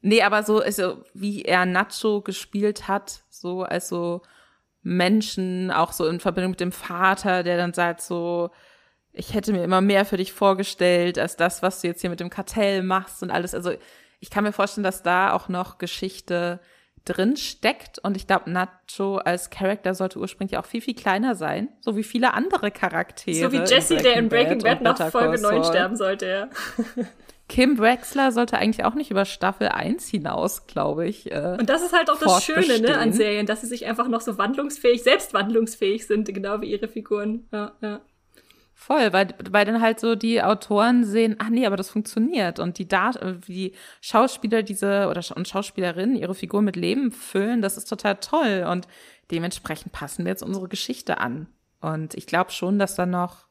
Nee, 0.08 0.22
aber 0.22 0.44
so, 0.44 0.60
also, 0.60 1.04
wie 1.16 1.42
er 1.42 1.66
Nacho 1.66 2.22
gespielt 2.22 2.88
hat, 2.88 3.24
so 3.32 3.64
als 3.64 3.90
so 3.90 4.22
Menschen, 4.84 5.72
auch 5.72 5.92
so 5.94 6.06
in 6.06 6.20
Verbindung 6.20 6.52
mit 6.52 6.60
dem 6.60 6.72
Vater, 6.72 7.42
der 7.42 7.58
dann 7.58 7.74
sagt 7.74 8.02
so, 8.02 8.52
ich 9.16 9.34
hätte 9.34 9.52
mir 9.54 9.64
immer 9.64 9.82
mehr 9.82 10.06
für 10.06 10.18
dich 10.18 10.34
vorgestellt, 10.34 11.18
als 11.18 11.36
das, 11.38 11.62
was 11.62 11.82
du 11.82 11.88
jetzt 11.88 12.02
hier 12.02 12.10
mit 12.10 12.20
dem 12.20 12.30
Kartell 12.30 12.84
machst 12.84 13.24
und 13.24 13.32
alles. 13.32 13.56
Also 13.56 13.72
ich 14.20 14.30
kann 14.30 14.44
mir 14.44 14.52
vorstellen, 14.52 14.84
dass 14.84 15.04
da 15.04 15.34
auch 15.34 15.50
noch 15.50 15.78
Geschichte 15.78 16.60
drin 17.06 17.38
steckt. 17.38 18.00
Und 18.00 18.18
ich 18.18 18.28
glaube, 18.28 18.50
Nacho 18.50 19.18
als 19.18 19.50
Charakter 19.50 19.94
sollte 19.94 20.20
ursprünglich 20.20 20.58
auch 20.58 20.66
viel, 20.66 20.82
viel 20.82 20.96
kleiner 20.96 21.36
sein. 21.36 21.70
So 21.82 21.96
wie 21.96 22.04
viele 22.04 22.34
andere 22.34 22.72
Charaktere. 22.72 23.50
So 23.50 23.52
wie 23.52 23.60
Jesse, 23.60 23.98
der 23.98 24.16
in 24.16 24.28
Breaking 24.28 24.60
Bad, 24.60 24.84
Bad 24.84 25.00
nach 25.00 25.12
Folge 25.12 25.42
9 25.42 25.64
sterben 25.64 25.96
sollte, 25.96 26.28
ja. 26.28 26.50
Kim 27.48 27.78
Wexler 27.78 28.32
sollte 28.32 28.58
eigentlich 28.58 28.86
auch 28.86 28.96
nicht 28.96 29.12
über 29.12 29.24
Staffel 29.24 29.68
1 29.68 30.08
hinaus, 30.08 30.66
glaube 30.66 31.08
ich. 31.08 31.32
Äh, 31.32 31.58
und 31.60 31.70
das 31.70 31.84
ist 31.84 31.94
halt 31.94 32.10
auch 32.10 32.18
das 32.18 32.44
Schöne 32.44 32.80
ne, 32.80 32.98
an 32.98 33.14
Serien, 33.14 33.46
dass 33.46 33.62
sie 33.62 33.68
sich 33.68 33.86
einfach 33.86 34.08
noch 34.08 34.22
so 34.22 34.40
wandlungsfähig, 34.40 35.04
selbst 35.04 35.36
wandlungsfähig 35.36 36.08
sind, 36.08 36.34
genau 36.34 36.62
wie 36.62 36.72
ihre 36.72 36.88
Figuren. 36.88 37.48
Ja, 37.52 37.74
ja. 37.82 38.02
Voll, 38.78 39.14
weil, 39.14 39.34
weil 39.50 39.66
dann 39.66 39.82
halt 39.82 40.02
so 40.02 40.16
die 40.16 40.44
Autoren 40.44 41.06
sehen, 41.06 41.38
ach 41.40 41.50
nee, 41.50 41.66
aber 41.66 41.78
das 41.78 41.90
funktioniert. 41.90 42.60
Und 42.60 42.78
die, 42.78 42.88
da 42.88 43.12
die 43.48 43.74
Schauspieler 44.02 44.64
diese 44.64 45.08
oder 45.10 45.24
und 45.36 45.48
Schauspielerinnen 45.48 46.18
ihre 46.18 46.36
Figur 46.36 46.62
mit 46.62 46.76
Leben 46.76 47.12
füllen, 47.12 47.62
das 47.62 47.78
ist 47.78 47.86
total 47.86 48.18
toll. 48.18 48.68
Und 48.70 48.88
dementsprechend 49.32 49.94
passen 49.94 50.26
wir 50.26 50.32
jetzt 50.32 50.44
unsere 50.44 50.68
Geschichte 50.68 51.20
an. 51.20 51.48
Und 51.80 52.16
ich 52.16 52.28
glaube 52.28 52.52
schon, 52.52 52.78
dass 52.78 52.96
da 52.96 53.06
noch 53.06 53.46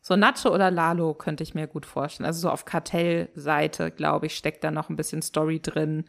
so 0.00 0.16
Nacho 0.16 0.48
oder 0.52 0.70
Lalo 0.70 1.12
könnte 1.12 1.42
ich 1.42 1.54
mir 1.54 1.66
gut 1.66 1.84
vorstellen. 1.84 2.26
Also 2.26 2.40
so 2.40 2.50
auf 2.50 2.64
Kartellseite, 2.64 3.90
glaube 3.90 4.26
ich, 4.26 4.34
steckt 4.34 4.64
da 4.64 4.70
noch 4.70 4.88
ein 4.88 4.96
bisschen 4.96 5.20
Story 5.20 5.60
drin. 5.60 6.06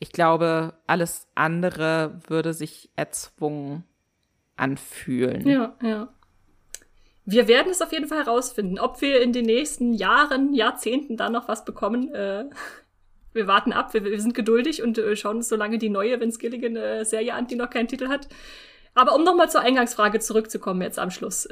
Ich 0.00 0.10
glaube, 0.10 0.74
alles 0.88 1.28
andere 1.36 2.20
würde 2.26 2.52
sich 2.52 2.90
erzwungen 2.96 3.84
anfühlen. 4.56 5.46
Ja, 5.46 5.76
ja. 5.82 6.08
Wir 7.26 7.48
werden 7.48 7.70
es 7.70 7.80
auf 7.80 7.92
jeden 7.92 8.06
Fall 8.06 8.18
herausfinden, 8.18 8.78
ob 8.78 9.00
wir 9.00 9.22
in 9.22 9.32
den 9.32 9.46
nächsten 9.46 9.94
Jahren, 9.94 10.52
Jahrzehnten 10.52 11.16
da 11.16 11.30
noch 11.30 11.48
was 11.48 11.64
bekommen. 11.64 12.12
Äh, 12.12 12.44
wir 13.32 13.46
warten 13.46 13.72
ab, 13.72 13.94
wir, 13.94 14.04
wir 14.04 14.20
sind 14.20 14.34
geduldig 14.34 14.82
und 14.82 14.98
äh, 14.98 15.16
schauen 15.16 15.36
uns 15.36 15.48
so 15.48 15.56
lange 15.56 15.78
die 15.78 15.88
neue 15.88 16.20
Vince 16.20 16.38
Gilligan 16.38 16.76
äh, 16.76 17.04
Serie 17.04 17.34
an, 17.34 17.46
die 17.46 17.56
noch 17.56 17.70
keinen 17.70 17.88
Titel 17.88 18.08
hat. 18.08 18.28
Aber 18.94 19.14
um 19.14 19.24
nochmal 19.24 19.50
zur 19.50 19.62
Eingangsfrage 19.62 20.20
zurückzukommen 20.20 20.82
jetzt 20.82 20.98
am 20.98 21.10
Schluss. 21.10 21.48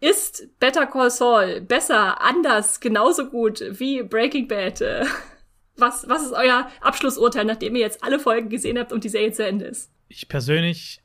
Ist 0.00 0.48
Better 0.60 0.86
Call 0.86 1.10
Saul 1.10 1.60
besser, 1.62 2.20
anders, 2.20 2.80
genauso 2.80 3.30
gut 3.30 3.64
wie 3.70 4.02
Breaking 4.02 4.46
Bad? 4.46 4.80
Äh, 4.82 5.06
was, 5.76 6.08
was 6.08 6.22
ist 6.22 6.32
euer 6.32 6.68
Abschlussurteil, 6.82 7.46
nachdem 7.46 7.74
ihr 7.76 7.82
jetzt 7.82 8.04
alle 8.04 8.20
Folgen 8.20 8.50
gesehen 8.50 8.78
habt 8.78 8.92
und 8.92 9.04
die 9.04 9.08
Serie 9.08 9.32
zu 9.32 9.46
Ende 9.46 9.64
ist? 9.64 9.90
Ich 10.08 10.28
persönlich 10.28 11.00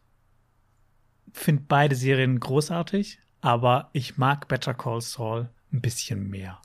finde 1.31 1.63
beide 1.67 1.95
Serien 1.95 2.39
großartig, 2.39 3.19
aber 3.41 3.89
ich 3.93 4.17
mag 4.17 4.47
Better 4.47 4.73
Call 4.73 5.01
Saul 5.01 5.49
ein 5.71 5.81
bisschen 5.81 6.29
mehr. 6.29 6.59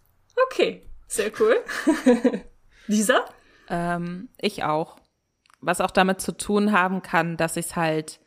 Okay, 0.47 0.83
sehr 1.07 1.31
cool. 1.41 1.57
Lisa? 2.87 3.25
Ähm, 3.69 4.29
ich 4.41 4.65
auch. 4.65 4.97
Was 5.61 5.81
auch 5.81 5.91
damit 5.91 6.21
zu 6.21 6.37
tun 6.37 6.73
haben 6.73 7.03
kann, 7.03 7.37
dass 7.37 7.57
ich 7.57 7.67
es 7.67 7.77
halt 7.77 8.21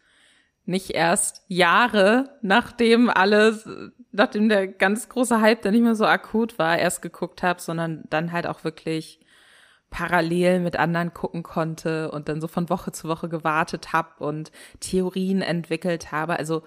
nicht 0.65 0.91
erst 0.91 1.43
Jahre, 1.47 2.37
nachdem 2.41 3.09
alles, 3.09 3.67
nachdem 4.11 4.49
der 4.49 4.67
ganz 4.67 5.07
große 5.07 5.39
Hype 5.39 5.61
dann 5.61 5.73
nicht 5.73 5.83
mehr 5.83 5.95
so 5.95 6.05
akut 6.05 6.59
war, 6.59 6.77
erst 6.77 7.01
geguckt 7.01 7.41
habe, 7.41 7.61
sondern 7.61 8.03
dann 8.09 8.31
halt 8.31 8.47
auch 8.47 8.63
wirklich 8.63 9.21
parallel 9.89 10.59
mit 10.59 10.75
anderen 10.75 11.13
gucken 11.13 11.43
konnte 11.43 12.11
und 12.11 12.27
dann 12.27 12.41
so 12.41 12.47
von 12.47 12.69
Woche 12.69 12.91
zu 12.91 13.07
Woche 13.07 13.29
gewartet 13.29 13.93
habe 13.93 14.23
und 14.25 14.51
Theorien 14.81 15.41
entwickelt 15.41 16.11
habe. 16.11 16.37
Also 16.37 16.63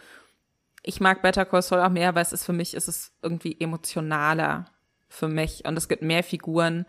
ich 0.83 1.01
mag 1.01 1.23
Better 1.23 1.45
Call 1.45 1.63
Saul 1.63 1.81
auch 1.81 1.91
mehr, 1.91 2.15
weil 2.15 2.23
es 2.23 2.33
ist 2.33 2.45
für 2.45 2.53
mich, 2.53 2.75
ist 2.75 2.89
es 2.89 3.13
irgendwie 3.23 3.61
emotionaler 3.61 4.67
für 5.09 5.29
mich 5.29 5.65
und 5.67 5.77
es 5.77 5.89
gibt 5.89 6.03
mehr 6.03 6.23
Figuren, 6.23 6.87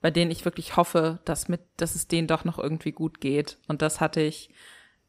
bei 0.00 0.10
denen 0.10 0.30
ich 0.30 0.44
wirklich 0.44 0.76
hoffe, 0.76 1.20
dass 1.24 1.48
mit, 1.48 1.62
dass 1.78 1.94
es 1.94 2.08
denen 2.08 2.28
doch 2.28 2.44
noch 2.44 2.58
irgendwie 2.58 2.92
gut 2.92 3.20
geht. 3.20 3.58
Und 3.68 3.80
das 3.80 4.00
hatte 4.00 4.20
ich 4.20 4.50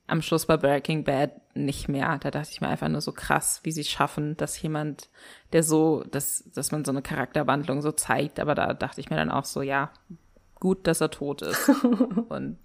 am 0.08 0.22
Schluss 0.22 0.46
bei 0.46 0.58
Breaking 0.58 1.04
Bad 1.04 1.32
nicht 1.56 1.90
mehr. 1.90 2.18
Da 2.20 2.32
dachte 2.32 2.50
ich 2.52 2.62
mir 2.62 2.70
einfach 2.70 2.88
nur 2.88 3.02
so 3.02 3.12
krass, 3.12 3.60
wie 3.64 3.72
sie 3.72 3.84
schaffen, 3.84 4.38
dass 4.38 4.62
jemand, 4.62 5.10
der 5.52 5.64
so, 5.64 6.04
dass, 6.04 6.50
dass 6.54 6.72
man 6.72 6.86
so 6.86 6.92
eine 6.92 7.02
Charakterwandlung 7.02 7.82
so 7.82 7.92
zeigt. 7.92 8.40
Aber 8.40 8.56
da 8.56 8.74
dachte 8.74 9.02
ich 9.02 9.10
mir 9.10 9.18
dann 9.18 9.32
auch 9.32 9.46
so, 9.46 9.62
ja, 9.62 9.92
gut, 10.60 10.88
dass 10.88 11.02
er 11.02 11.12
tot 11.12 11.42
ist. 11.42 11.70
Und 12.30 12.58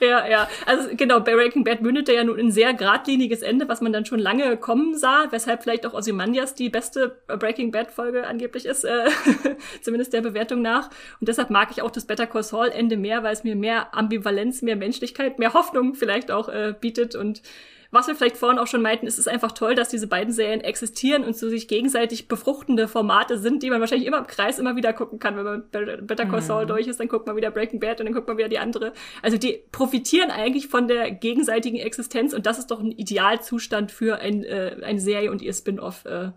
ja, 0.00 0.28
ja. 0.28 0.48
Also 0.66 0.88
genau, 0.96 1.20
bei 1.20 1.34
Breaking 1.34 1.64
Bad 1.64 1.80
mündete 1.80 2.12
ja 2.12 2.24
nun 2.24 2.38
ein 2.38 2.50
sehr 2.50 2.74
geradliniges 2.74 3.42
Ende, 3.42 3.68
was 3.68 3.80
man 3.80 3.92
dann 3.92 4.04
schon 4.04 4.18
lange 4.18 4.56
kommen 4.56 4.96
sah, 4.96 5.28
weshalb 5.30 5.62
vielleicht 5.62 5.86
auch 5.86 5.94
Ozymandias 5.94 6.54
die 6.54 6.68
beste 6.68 7.18
Breaking 7.26 7.70
Bad 7.70 7.90
Folge 7.90 8.26
angeblich 8.26 8.66
ist, 8.66 8.84
äh, 8.84 9.08
zumindest 9.82 10.12
der 10.12 10.22
Bewertung 10.22 10.60
nach. 10.60 10.90
Und 11.20 11.28
deshalb 11.28 11.50
mag 11.50 11.70
ich 11.70 11.82
auch 11.82 11.90
das 11.90 12.06
Better 12.06 12.26
Call 12.26 12.42
Saul 12.42 12.68
Ende 12.68 12.96
mehr, 12.96 13.22
weil 13.22 13.32
es 13.32 13.44
mir 13.44 13.56
mehr 13.56 13.94
Ambivalenz, 13.94 14.62
mehr 14.62 14.76
Menschlichkeit, 14.76 15.38
mehr 15.38 15.54
Hoffnung 15.54 15.94
vielleicht 15.94 16.30
auch 16.30 16.48
äh, 16.48 16.74
bietet 16.78 17.14
und 17.14 17.42
was 17.90 18.06
wir 18.06 18.14
vielleicht 18.14 18.36
vorhin 18.36 18.58
auch 18.58 18.66
schon 18.66 18.82
meinten, 18.82 19.06
ist 19.06 19.18
es 19.18 19.28
einfach 19.28 19.52
toll, 19.52 19.74
dass 19.74 19.88
diese 19.88 20.06
beiden 20.06 20.32
Serien 20.32 20.60
existieren 20.60 21.24
und 21.24 21.36
so 21.36 21.48
sich 21.48 21.68
gegenseitig 21.68 22.28
befruchtende 22.28 22.88
Formate 22.88 23.38
sind, 23.38 23.62
die 23.62 23.70
man 23.70 23.80
wahrscheinlich 23.80 24.06
immer 24.06 24.18
im 24.18 24.26
Kreis 24.26 24.58
immer 24.58 24.76
wieder 24.76 24.92
gucken 24.92 25.18
kann. 25.18 25.36
Wenn 25.36 25.44
man 25.44 25.70
Better 26.06 26.26
Call 26.26 26.42
Saul 26.42 26.64
mhm. 26.64 26.68
durch 26.68 26.86
ist, 26.86 27.00
dann 27.00 27.08
guckt 27.08 27.26
man 27.26 27.36
wieder 27.36 27.50
Breaking 27.50 27.80
Bad 27.80 28.00
und 28.00 28.06
dann 28.06 28.14
guckt 28.14 28.28
man 28.28 28.38
wieder 28.38 28.48
die 28.48 28.58
andere. 28.58 28.92
Also 29.22 29.36
die 29.38 29.62
profitieren 29.72 30.30
eigentlich 30.30 30.68
von 30.68 30.88
der 30.88 31.10
gegenseitigen 31.10 31.78
Existenz 31.78 32.32
und 32.32 32.46
das 32.46 32.58
ist 32.58 32.70
doch 32.70 32.80
ein 32.80 32.92
Idealzustand 32.92 33.92
für 33.92 34.18
ein, 34.18 34.44
äh, 34.44 34.76
eine 34.82 35.00
Serie 35.00 35.30
und 35.30 35.42
ihr 35.42 35.52
Spin-off, 35.52 36.04
äh, 36.04 36.32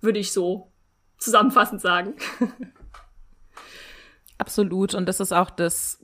würde 0.00 0.18
ich 0.18 0.32
so 0.32 0.72
zusammenfassend 1.18 1.80
sagen. 1.80 2.14
Absolut. 4.38 4.94
Und 4.94 5.08
das 5.08 5.20
ist 5.20 5.32
auch 5.32 5.50
das 5.50 6.01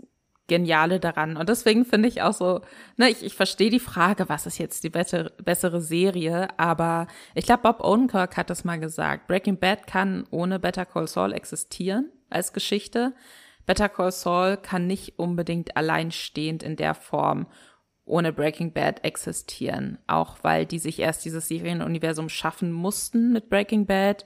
Geniale 0.49 0.99
daran. 0.99 1.37
Und 1.37 1.49
deswegen 1.49 1.85
finde 1.85 2.09
ich 2.09 2.23
auch 2.23 2.33
so, 2.33 2.63
ne, 2.97 3.11
ich, 3.11 3.23
ich 3.23 3.35
verstehe 3.35 3.71
die 3.71 3.79
Frage, 3.79 4.29
was 4.29 4.47
ist 4.47 4.59
jetzt 4.59 4.83
die 4.83 4.91
bessere, 4.91 5.31
bessere 5.43 5.81
Serie, 5.81 6.49
aber 6.59 7.07
ich 7.35 7.45
glaube, 7.45 7.63
Bob 7.63 7.85
Odenkirk 7.85 8.37
hat 8.37 8.51
das 8.51 8.65
mal 8.65 8.81
gesagt. 8.81 9.29
Breaking 9.29 9.59
Bad 9.59 9.87
kann 9.87 10.27
ohne 10.31 10.59
Better 10.59 10.87
Call 10.87 11.07
Saul 11.07 11.33
existieren 11.33 12.11
als 12.31 12.53
Geschichte. 12.53 13.15
Better 13.67 13.89
Call 13.89 14.11
Saul 14.11 14.57
kann 14.57 14.87
nicht 14.87 15.19
unbedingt 15.19 15.77
alleinstehend 15.77 16.63
in 16.63 16.77
der 16.77 16.95
Form 16.95 17.47
ohne 18.07 18.33
Breaking 18.33 18.73
Bad 18.73 19.05
existieren. 19.05 19.99
Auch 20.07 20.39
weil 20.43 20.67
die 20.67 20.79
sich 20.79 20.99
erst 20.99 21.25
dieses 21.25 21.49
Serienuniversum 21.49 22.31
schaffen 22.31 22.73
mussten 22.73 23.33
mit 23.33 23.51
Breaking 23.51 23.87
Bad 23.87 24.25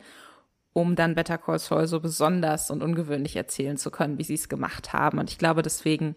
um 0.72 0.96
dann 0.96 1.14
Better 1.14 1.38
Call 1.38 1.58
Saul 1.58 1.86
so 1.86 2.00
besonders 2.00 2.70
und 2.70 2.82
ungewöhnlich 2.82 3.36
erzählen 3.36 3.76
zu 3.76 3.90
können, 3.90 4.18
wie 4.18 4.24
sie 4.24 4.34
es 4.34 4.48
gemacht 4.48 4.92
haben. 4.92 5.18
Und 5.18 5.30
ich 5.30 5.38
glaube, 5.38 5.62
deswegen 5.62 6.16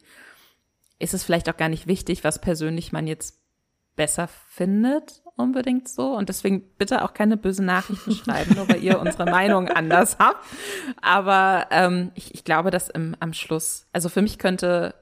ist 0.99 1.13
es 1.13 1.23
vielleicht 1.23 1.49
auch 1.49 1.57
gar 1.57 1.69
nicht 1.69 1.87
wichtig, 1.87 2.23
was 2.23 2.39
persönlich 2.39 2.91
man 2.91 3.07
jetzt 3.07 3.41
besser 3.95 4.27
findet, 4.27 5.21
unbedingt 5.35 5.87
so. 5.87 6.15
Und 6.15 6.29
deswegen 6.29 6.63
bitte 6.77 7.03
auch 7.03 7.13
keine 7.13 7.37
bösen 7.37 7.65
Nachrichten 7.65 8.11
schreiben, 8.15 8.55
nur 8.55 8.69
weil 8.69 8.83
ihr 8.83 8.99
unsere 8.99 9.25
Meinung 9.25 9.69
anders 9.69 10.17
habt. 10.19 10.45
Aber 11.01 11.67
ähm, 11.71 12.11
ich, 12.15 12.33
ich 12.33 12.43
glaube, 12.43 12.71
dass 12.71 12.89
im, 12.89 13.15
am 13.19 13.33
Schluss, 13.33 13.87
also 13.91 14.09
für 14.09 14.21
mich 14.21 14.37
könnte, 14.39 14.95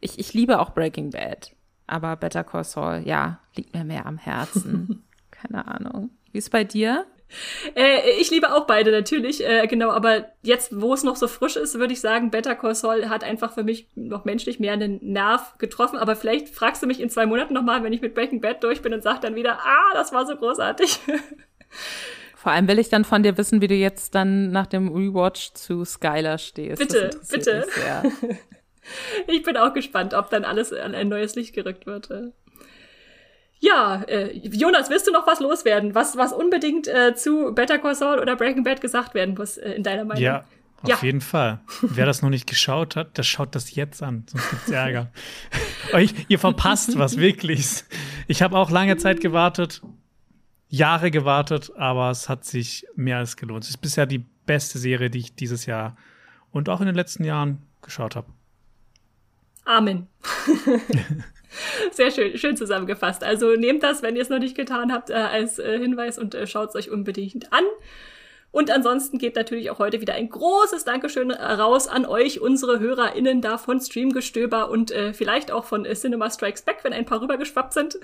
ich, 0.00 0.18
ich 0.18 0.34
liebe 0.34 0.60
auch 0.60 0.74
Breaking 0.74 1.10
Bad, 1.10 1.54
aber 1.86 2.16
Better 2.16 2.44
Call 2.44 2.64
Saul, 2.64 3.02
ja, 3.04 3.40
liegt 3.54 3.74
mir 3.74 3.84
mehr 3.84 4.06
am 4.06 4.18
Herzen. 4.18 5.04
Keine 5.30 5.66
Ahnung. 5.66 6.10
Wie 6.30 6.38
ist 6.38 6.50
bei 6.50 6.64
dir? 6.64 7.06
Äh, 7.74 8.20
ich 8.20 8.30
liebe 8.30 8.52
auch 8.52 8.66
beide 8.66 8.90
natürlich, 8.90 9.46
äh, 9.46 9.66
genau, 9.66 9.90
aber 9.90 10.26
jetzt, 10.42 10.80
wo 10.80 10.92
es 10.92 11.04
noch 11.04 11.16
so 11.16 11.28
frisch 11.28 11.56
ist, 11.56 11.78
würde 11.78 11.92
ich 11.92 12.00
sagen, 12.00 12.30
Better 12.30 12.54
Call 12.54 12.74
Saul 12.74 13.08
hat 13.08 13.24
einfach 13.24 13.54
für 13.54 13.62
mich 13.62 13.88
noch 13.94 14.24
menschlich 14.24 14.60
mehr 14.60 14.72
einen 14.72 14.98
Nerv 15.00 15.56
getroffen, 15.58 15.98
aber 15.98 16.16
vielleicht 16.16 16.48
fragst 16.48 16.82
du 16.82 16.86
mich 16.86 17.00
in 17.00 17.08
zwei 17.08 17.24
Monaten 17.24 17.54
nochmal, 17.54 17.82
wenn 17.82 17.92
ich 17.92 18.02
mit 18.02 18.14
Breaking 18.14 18.40
Bad 18.40 18.62
durch 18.62 18.82
bin 18.82 18.92
und 18.92 19.02
sag 19.02 19.20
dann 19.20 19.34
wieder, 19.34 19.60
ah, 19.60 19.94
das 19.94 20.12
war 20.12 20.26
so 20.26 20.36
großartig. 20.36 21.00
Vor 22.36 22.52
allem 22.52 22.66
will 22.66 22.80
ich 22.80 22.88
dann 22.88 23.04
von 23.04 23.22
dir 23.22 23.38
wissen, 23.38 23.62
wie 23.62 23.68
du 23.68 23.74
jetzt 23.74 24.16
dann 24.16 24.50
nach 24.50 24.66
dem 24.66 24.88
Rewatch 24.88 25.52
zu 25.54 25.84
Skylar 25.84 26.38
stehst. 26.38 26.80
Bitte, 26.80 27.10
bitte. 27.30 27.66
Ich 29.28 29.44
bin 29.44 29.56
auch 29.56 29.72
gespannt, 29.74 30.12
ob 30.12 30.28
dann 30.30 30.44
alles 30.44 30.72
an 30.72 30.96
ein 30.96 31.08
neues 31.08 31.36
Licht 31.36 31.54
gerückt 31.54 31.86
wird. 31.86 32.10
Ja, 33.62 34.02
äh, 34.08 34.36
Jonas, 34.36 34.90
willst 34.90 35.06
du 35.06 35.12
noch 35.12 35.24
was 35.24 35.38
loswerden? 35.38 35.94
Was, 35.94 36.16
was 36.16 36.32
unbedingt 36.32 36.88
äh, 36.88 37.14
zu 37.14 37.52
Better 37.54 37.78
Call 37.78 37.94
Saul 37.94 38.18
oder 38.18 38.34
Breaking 38.34 38.64
Bad 38.64 38.80
gesagt 38.80 39.14
werden 39.14 39.36
muss, 39.36 39.56
äh, 39.56 39.74
in 39.74 39.84
deiner 39.84 40.04
Meinung? 40.04 40.20
Ja, 40.20 40.44
auf 40.82 40.88
ja. 40.88 40.98
jeden 41.00 41.20
Fall. 41.20 41.60
Wer 41.80 42.04
das 42.04 42.22
noch 42.22 42.28
nicht 42.28 42.48
geschaut 42.48 42.96
hat, 42.96 43.16
der 43.16 43.22
schaut 43.22 43.54
das 43.54 43.72
jetzt 43.76 44.02
an, 44.02 44.24
sonst 44.26 44.50
gibt's 44.50 44.70
Ärger. 44.70 45.12
Euch, 45.92 46.12
ihr 46.26 46.40
verpasst 46.40 46.98
was, 46.98 47.18
wirklich. 47.18 47.84
Ich 48.26 48.42
habe 48.42 48.58
auch 48.58 48.68
lange 48.68 48.96
Zeit 48.96 49.20
gewartet, 49.20 49.80
Jahre 50.68 51.12
gewartet, 51.12 51.70
aber 51.76 52.10
es 52.10 52.28
hat 52.28 52.44
sich 52.44 52.84
mehr 52.96 53.18
als 53.18 53.36
gelohnt. 53.36 53.62
Es 53.62 53.70
ist 53.70 53.76
bisher 53.80 54.06
die 54.06 54.26
beste 54.44 54.80
Serie, 54.80 55.08
die 55.08 55.20
ich 55.20 55.36
dieses 55.36 55.66
Jahr 55.66 55.96
und 56.50 56.68
auch 56.68 56.80
in 56.80 56.86
den 56.86 56.96
letzten 56.96 57.22
Jahren 57.22 57.62
geschaut 57.80 58.16
habe. 58.16 58.26
Amen. 59.64 60.08
Sehr 61.92 62.10
schön, 62.10 62.36
schön 62.38 62.56
zusammengefasst. 62.56 63.24
Also 63.24 63.54
nehmt 63.54 63.82
das, 63.82 64.02
wenn 64.02 64.16
ihr 64.16 64.22
es 64.22 64.28
noch 64.28 64.38
nicht 64.38 64.56
getan 64.56 64.92
habt, 64.92 65.10
äh, 65.10 65.14
als 65.14 65.58
äh, 65.58 65.78
Hinweis 65.78 66.18
und 66.18 66.34
äh, 66.34 66.46
schaut 66.46 66.70
es 66.70 66.76
euch 66.76 66.90
unbedingt 66.90 67.52
an. 67.52 67.64
Und 68.52 68.70
ansonsten 68.70 69.16
geht 69.16 69.34
natürlich 69.34 69.70
auch 69.70 69.78
heute 69.78 70.02
wieder 70.02 70.12
ein 70.12 70.28
großes 70.28 70.84
Dankeschön 70.84 71.30
raus 71.30 71.88
an 71.88 72.04
euch, 72.04 72.40
unsere 72.40 72.80
HörerInnen 72.80 73.40
da 73.40 73.56
von 73.56 73.80
Streamgestöber 73.80 74.68
und 74.68 74.90
äh, 74.90 75.14
vielleicht 75.14 75.50
auch 75.50 75.64
von 75.64 75.86
äh, 75.86 75.94
Cinema 75.94 76.30
Strikes 76.30 76.60
Back, 76.60 76.80
wenn 76.82 76.92
ein 76.92 77.06
paar 77.06 77.22
rübergeschwappt 77.22 77.72
sind. 77.72 77.98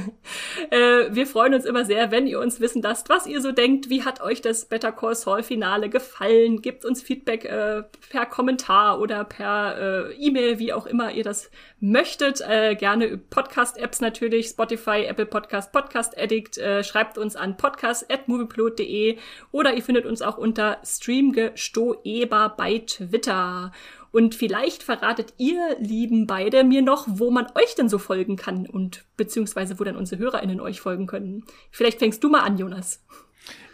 äh, 0.70 1.06
wir 1.10 1.26
freuen 1.26 1.54
uns 1.54 1.64
immer 1.64 1.86
sehr, 1.86 2.10
wenn 2.10 2.26
ihr 2.26 2.40
uns 2.40 2.60
wissen 2.60 2.82
lasst, 2.82 3.08
was 3.08 3.26
ihr 3.26 3.40
so 3.40 3.52
denkt. 3.52 3.88
Wie 3.88 4.04
hat 4.04 4.20
euch 4.20 4.42
das 4.42 4.66
Better 4.66 4.92
Call 4.92 5.14
Saul 5.14 5.42
Finale 5.42 5.88
gefallen? 5.88 6.60
Gebt 6.60 6.84
uns 6.84 7.00
Feedback 7.00 7.46
äh, 7.46 7.82
per 8.10 8.26
Kommentar 8.26 9.00
oder 9.00 9.24
per 9.24 10.10
äh, 10.10 10.14
E-Mail, 10.14 10.58
wie 10.58 10.74
auch 10.74 10.84
immer 10.84 11.12
ihr 11.12 11.24
das 11.24 11.50
möchtet. 11.80 12.42
Äh, 12.42 12.74
gerne 12.74 13.16
Podcast-Apps 13.16 14.02
natürlich, 14.02 14.48
Spotify, 14.48 15.06
Apple 15.06 15.26
Podcast, 15.26 15.72
Podcast 15.72 16.18
Addict. 16.18 16.58
Äh, 16.58 16.84
schreibt 16.84 17.16
uns 17.16 17.34
an 17.34 17.56
podcast.movieplot.de 17.56 19.16
oder 19.52 19.72
ihr 19.72 19.85
findet 19.86 20.04
uns 20.04 20.20
auch 20.20 20.36
unter 20.36 20.78
Streamgestoeber 20.84 22.54
bei 22.56 22.80
Twitter. 22.80 23.72
Und 24.12 24.34
vielleicht 24.34 24.82
verratet 24.82 25.34
ihr, 25.38 25.76
lieben 25.78 26.26
beide, 26.26 26.64
mir 26.64 26.82
noch, 26.82 27.06
wo 27.08 27.30
man 27.30 27.46
euch 27.54 27.74
denn 27.76 27.88
so 27.88 27.98
folgen 27.98 28.36
kann 28.36 28.66
und 28.66 29.04
beziehungsweise 29.16 29.78
wo 29.78 29.84
dann 29.84 29.96
unsere 29.96 30.20
HörerInnen 30.20 30.60
euch 30.60 30.80
folgen 30.80 31.06
können. 31.06 31.44
Vielleicht 31.70 31.98
fängst 31.98 32.22
du 32.24 32.28
mal 32.28 32.40
an, 32.40 32.58
Jonas. 32.58 33.04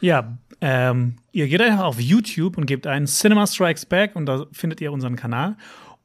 Ja, 0.00 0.36
ähm, 0.60 1.16
ihr 1.32 1.48
geht 1.48 1.60
einfach 1.60 1.84
auf 1.84 2.00
YouTube 2.00 2.58
und 2.58 2.66
gebt 2.66 2.86
einen 2.86 3.06
Cinema 3.06 3.46
Strikes 3.46 3.86
Back 3.86 4.14
und 4.14 4.26
da 4.26 4.46
findet 4.52 4.80
ihr 4.80 4.92
unseren 4.92 5.16
Kanal. 5.16 5.56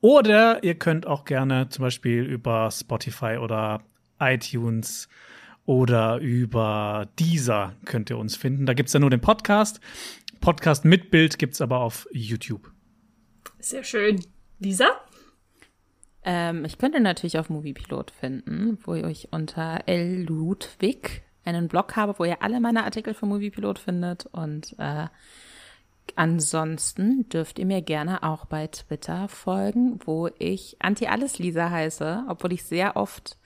Oder 0.01 0.63
ihr 0.63 0.75
könnt 0.75 1.07
auch 1.07 1.25
gerne 1.25 1.69
zum 1.69 1.83
Beispiel 1.83 2.23
über 2.23 2.69
Spotify 2.71 3.37
oder 3.37 3.81
iTunes 4.19 5.09
oder 5.67 6.17
über 6.17 7.09
Deezer 7.19 7.75
könnt 7.85 8.09
ihr 8.09 8.17
uns 8.17 8.35
finden. 8.35 8.65
Da 8.65 8.73
gibt 8.73 8.87
es 8.87 8.93
ja 8.93 8.99
nur 8.99 9.09
den 9.11 9.21
Podcast. 9.21 9.79
Podcast 10.39 10.85
mit 10.85 11.11
Bild 11.11 11.37
gibt 11.37 11.53
es 11.53 11.61
aber 11.61 11.81
auf 11.81 12.07
YouTube. 12.11 12.71
Sehr 13.59 13.83
schön. 13.83 14.23
Lisa? 14.59 14.87
Ähm, 16.23 16.63
ich 16.63 16.77
könnte 16.77 17.01
natürlich 17.01 17.37
auf 17.37 17.49
Moviepilot 17.49 18.11
finden, 18.11 18.79
wo 18.83 18.95
ich 18.95 19.33
unter 19.33 19.83
L. 19.87 20.23
Ludwig 20.23 21.23
einen 21.43 21.67
Blog 21.67 21.97
habe, 21.97 22.17
wo 22.17 22.23
ihr 22.23 22.41
alle 22.41 22.61
meine 22.61 22.85
Artikel 22.85 23.13
für 23.13 23.25
Moviepilot 23.25 23.77
findet. 23.77 24.25
Und 24.27 24.73
äh, 24.79 25.07
ansonsten 26.15 27.27
dürft 27.27 27.59
ihr 27.59 27.65
mir 27.65 27.81
gerne 27.81 28.23
auch 28.23 28.45
bei 28.45 28.67
Twitter 28.67 29.27
folgen, 29.27 29.99
wo 30.05 30.29
ich 30.39 30.77
Anti-Alles-Lisa 30.79 31.69
heiße, 31.69 32.23
obwohl 32.29 32.53
ich 32.53 32.63
sehr 32.63 32.95
oft 32.95 33.37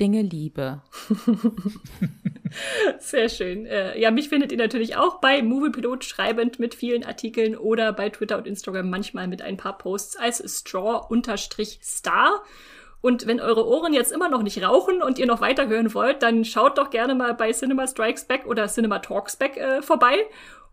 Dinge 0.00 0.22
liebe. 0.22 0.80
Sehr 2.98 3.28
schön. 3.28 3.66
Äh, 3.66 4.00
ja, 4.00 4.10
mich 4.10 4.30
findet 4.30 4.50
ihr 4.50 4.58
natürlich 4.58 4.96
auch 4.96 5.20
bei 5.20 5.42
Moviepilot 5.42 6.04
schreibend 6.04 6.58
mit 6.58 6.74
vielen 6.74 7.04
Artikeln 7.04 7.54
oder 7.56 7.92
bei 7.92 8.08
Twitter 8.08 8.38
und 8.38 8.46
Instagram 8.46 8.88
manchmal 8.88 9.28
mit 9.28 9.42
ein 9.42 9.58
paar 9.58 9.76
Posts 9.76 10.16
als 10.16 10.42
straw-star. 10.58 12.42
Und 13.02 13.26
wenn 13.26 13.40
eure 13.40 13.66
Ohren 13.66 13.92
jetzt 13.92 14.12
immer 14.12 14.28
noch 14.28 14.42
nicht 14.42 14.62
rauchen 14.62 15.02
und 15.02 15.18
ihr 15.18 15.26
noch 15.26 15.40
weiterhören 15.40 15.94
wollt, 15.94 16.22
dann 16.22 16.44
schaut 16.44 16.78
doch 16.78 16.90
gerne 16.90 17.14
mal 17.14 17.34
bei 17.34 17.52
Cinema 17.52 17.86
Strikes 17.86 18.24
Back 18.24 18.46
oder 18.46 18.66
Cinema 18.68 18.98
Talks 18.98 19.36
Back 19.36 19.56
äh, 19.56 19.82
vorbei 19.82 20.16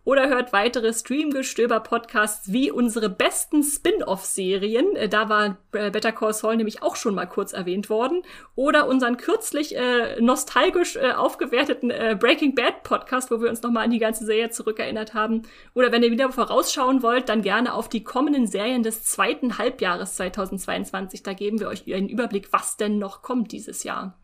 oder 0.04 0.28
hört 0.28 0.52
weitere 0.52 0.92
Streamgestöber-Podcasts 0.92 2.50
wie 2.50 2.70
unsere 2.70 3.10
besten 3.10 3.62
Spin-off-Serien. 3.62 4.96
Äh, 4.96 5.08
da 5.08 5.28
war 5.28 5.58
äh, 5.72 5.90
Better 5.90 6.12
Call 6.12 6.32
Saul 6.32 6.56
nämlich 6.56 6.82
auch 6.82 6.96
schon 6.96 7.14
mal 7.14 7.26
kurz 7.26 7.52
erwähnt 7.52 7.90
worden. 7.90 8.22
Oder 8.54 8.88
unseren 8.88 9.18
kürzlich 9.18 9.76
äh, 9.76 10.20
nostalgisch 10.20 10.96
äh, 10.96 11.12
aufgewerteten 11.12 11.90
äh, 11.90 12.16
Breaking 12.18 12.54
Bad 12.54 12.82
Podcast, 12.84 13.30
wo 13.30 13.40
wir 13.40 13.50
uns 13.50 13.62
nochmal 13.62 13.84
an 13.84 13.90
die 13.90 13.98
ganze 13.98 14.24
Serie 14.24 14.50
zurückerinnert 14.50 15.14
haben. 15.14 15.42
Oder 15.74 15.92
wenn 15.92 16.02
ihr 16.02 16.10
wieder 16.10 16.32
vorausschauen 16.32 17.02
wollt, 17.02 17.28
dann 17.28 17.42
gerne 17.42 17.74
auf 17.74 17.88
die 17.88 18.02
kommenden 18.02 18.46
Serien 18.46 18.82
des 18.82 19.04
zweiten 19.04 19.58
Halbjahres 19.58 20.16
2022. 20.16 21.22
Da 21.22 21.34
geben 21.34 21.60
wir 21.60 21.68
euch 21.68 21.92
einen 21.92 22.08
Überblick, 22.08 22.52
was 22.52 22.76
denn 22.76 22.98
noch 22.98 23.22
kommt 23.22 23.52
dieses 23.52 23.84
Jahr. 23.84 24.16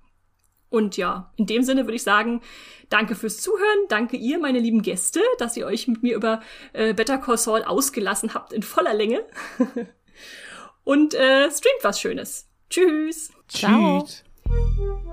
Und 0.74 0.96
ja, 0.96 1.30
in 1.36 1.46
dem 1.46 1.62
Sinne 1.62 1.84
würde 1.84 1.94
ich 1.94 2.02
sagen, 2.02 2.42
danke 2.88 3.14
fürs 3.14 3.40
Zuhören, 3.40 3.86
danke 3.88 4.16
ihr, 4.16 4.40
meine 4.40 4.58
lieben 4.58 4.82
Gäste, 4.82 5.20
dass 5.38 5.56
ihr 5.56 5.66
euch 5.66 5.86
mit 5.86 6.02
mir 6.02 6.16
über 6.16 6.40
äh, 6.72 6.92
Better 6.94 7.18
Call 7.18 7.38
Saul 7.38 7.62
ausgelassen 7.62 8.34
habt 8.34 8.52
in 8.52 8.64
voller 8.64 8.92
Länge. 8.92 9.24
Und 10.84 11.14
äh, 11.14 11.48
streamt 11.48 11.82
was 11.82 12.00
Schönes. 12.00 12.48
Tschüss. 12.68 13.30
Ciao. 13.46 14.04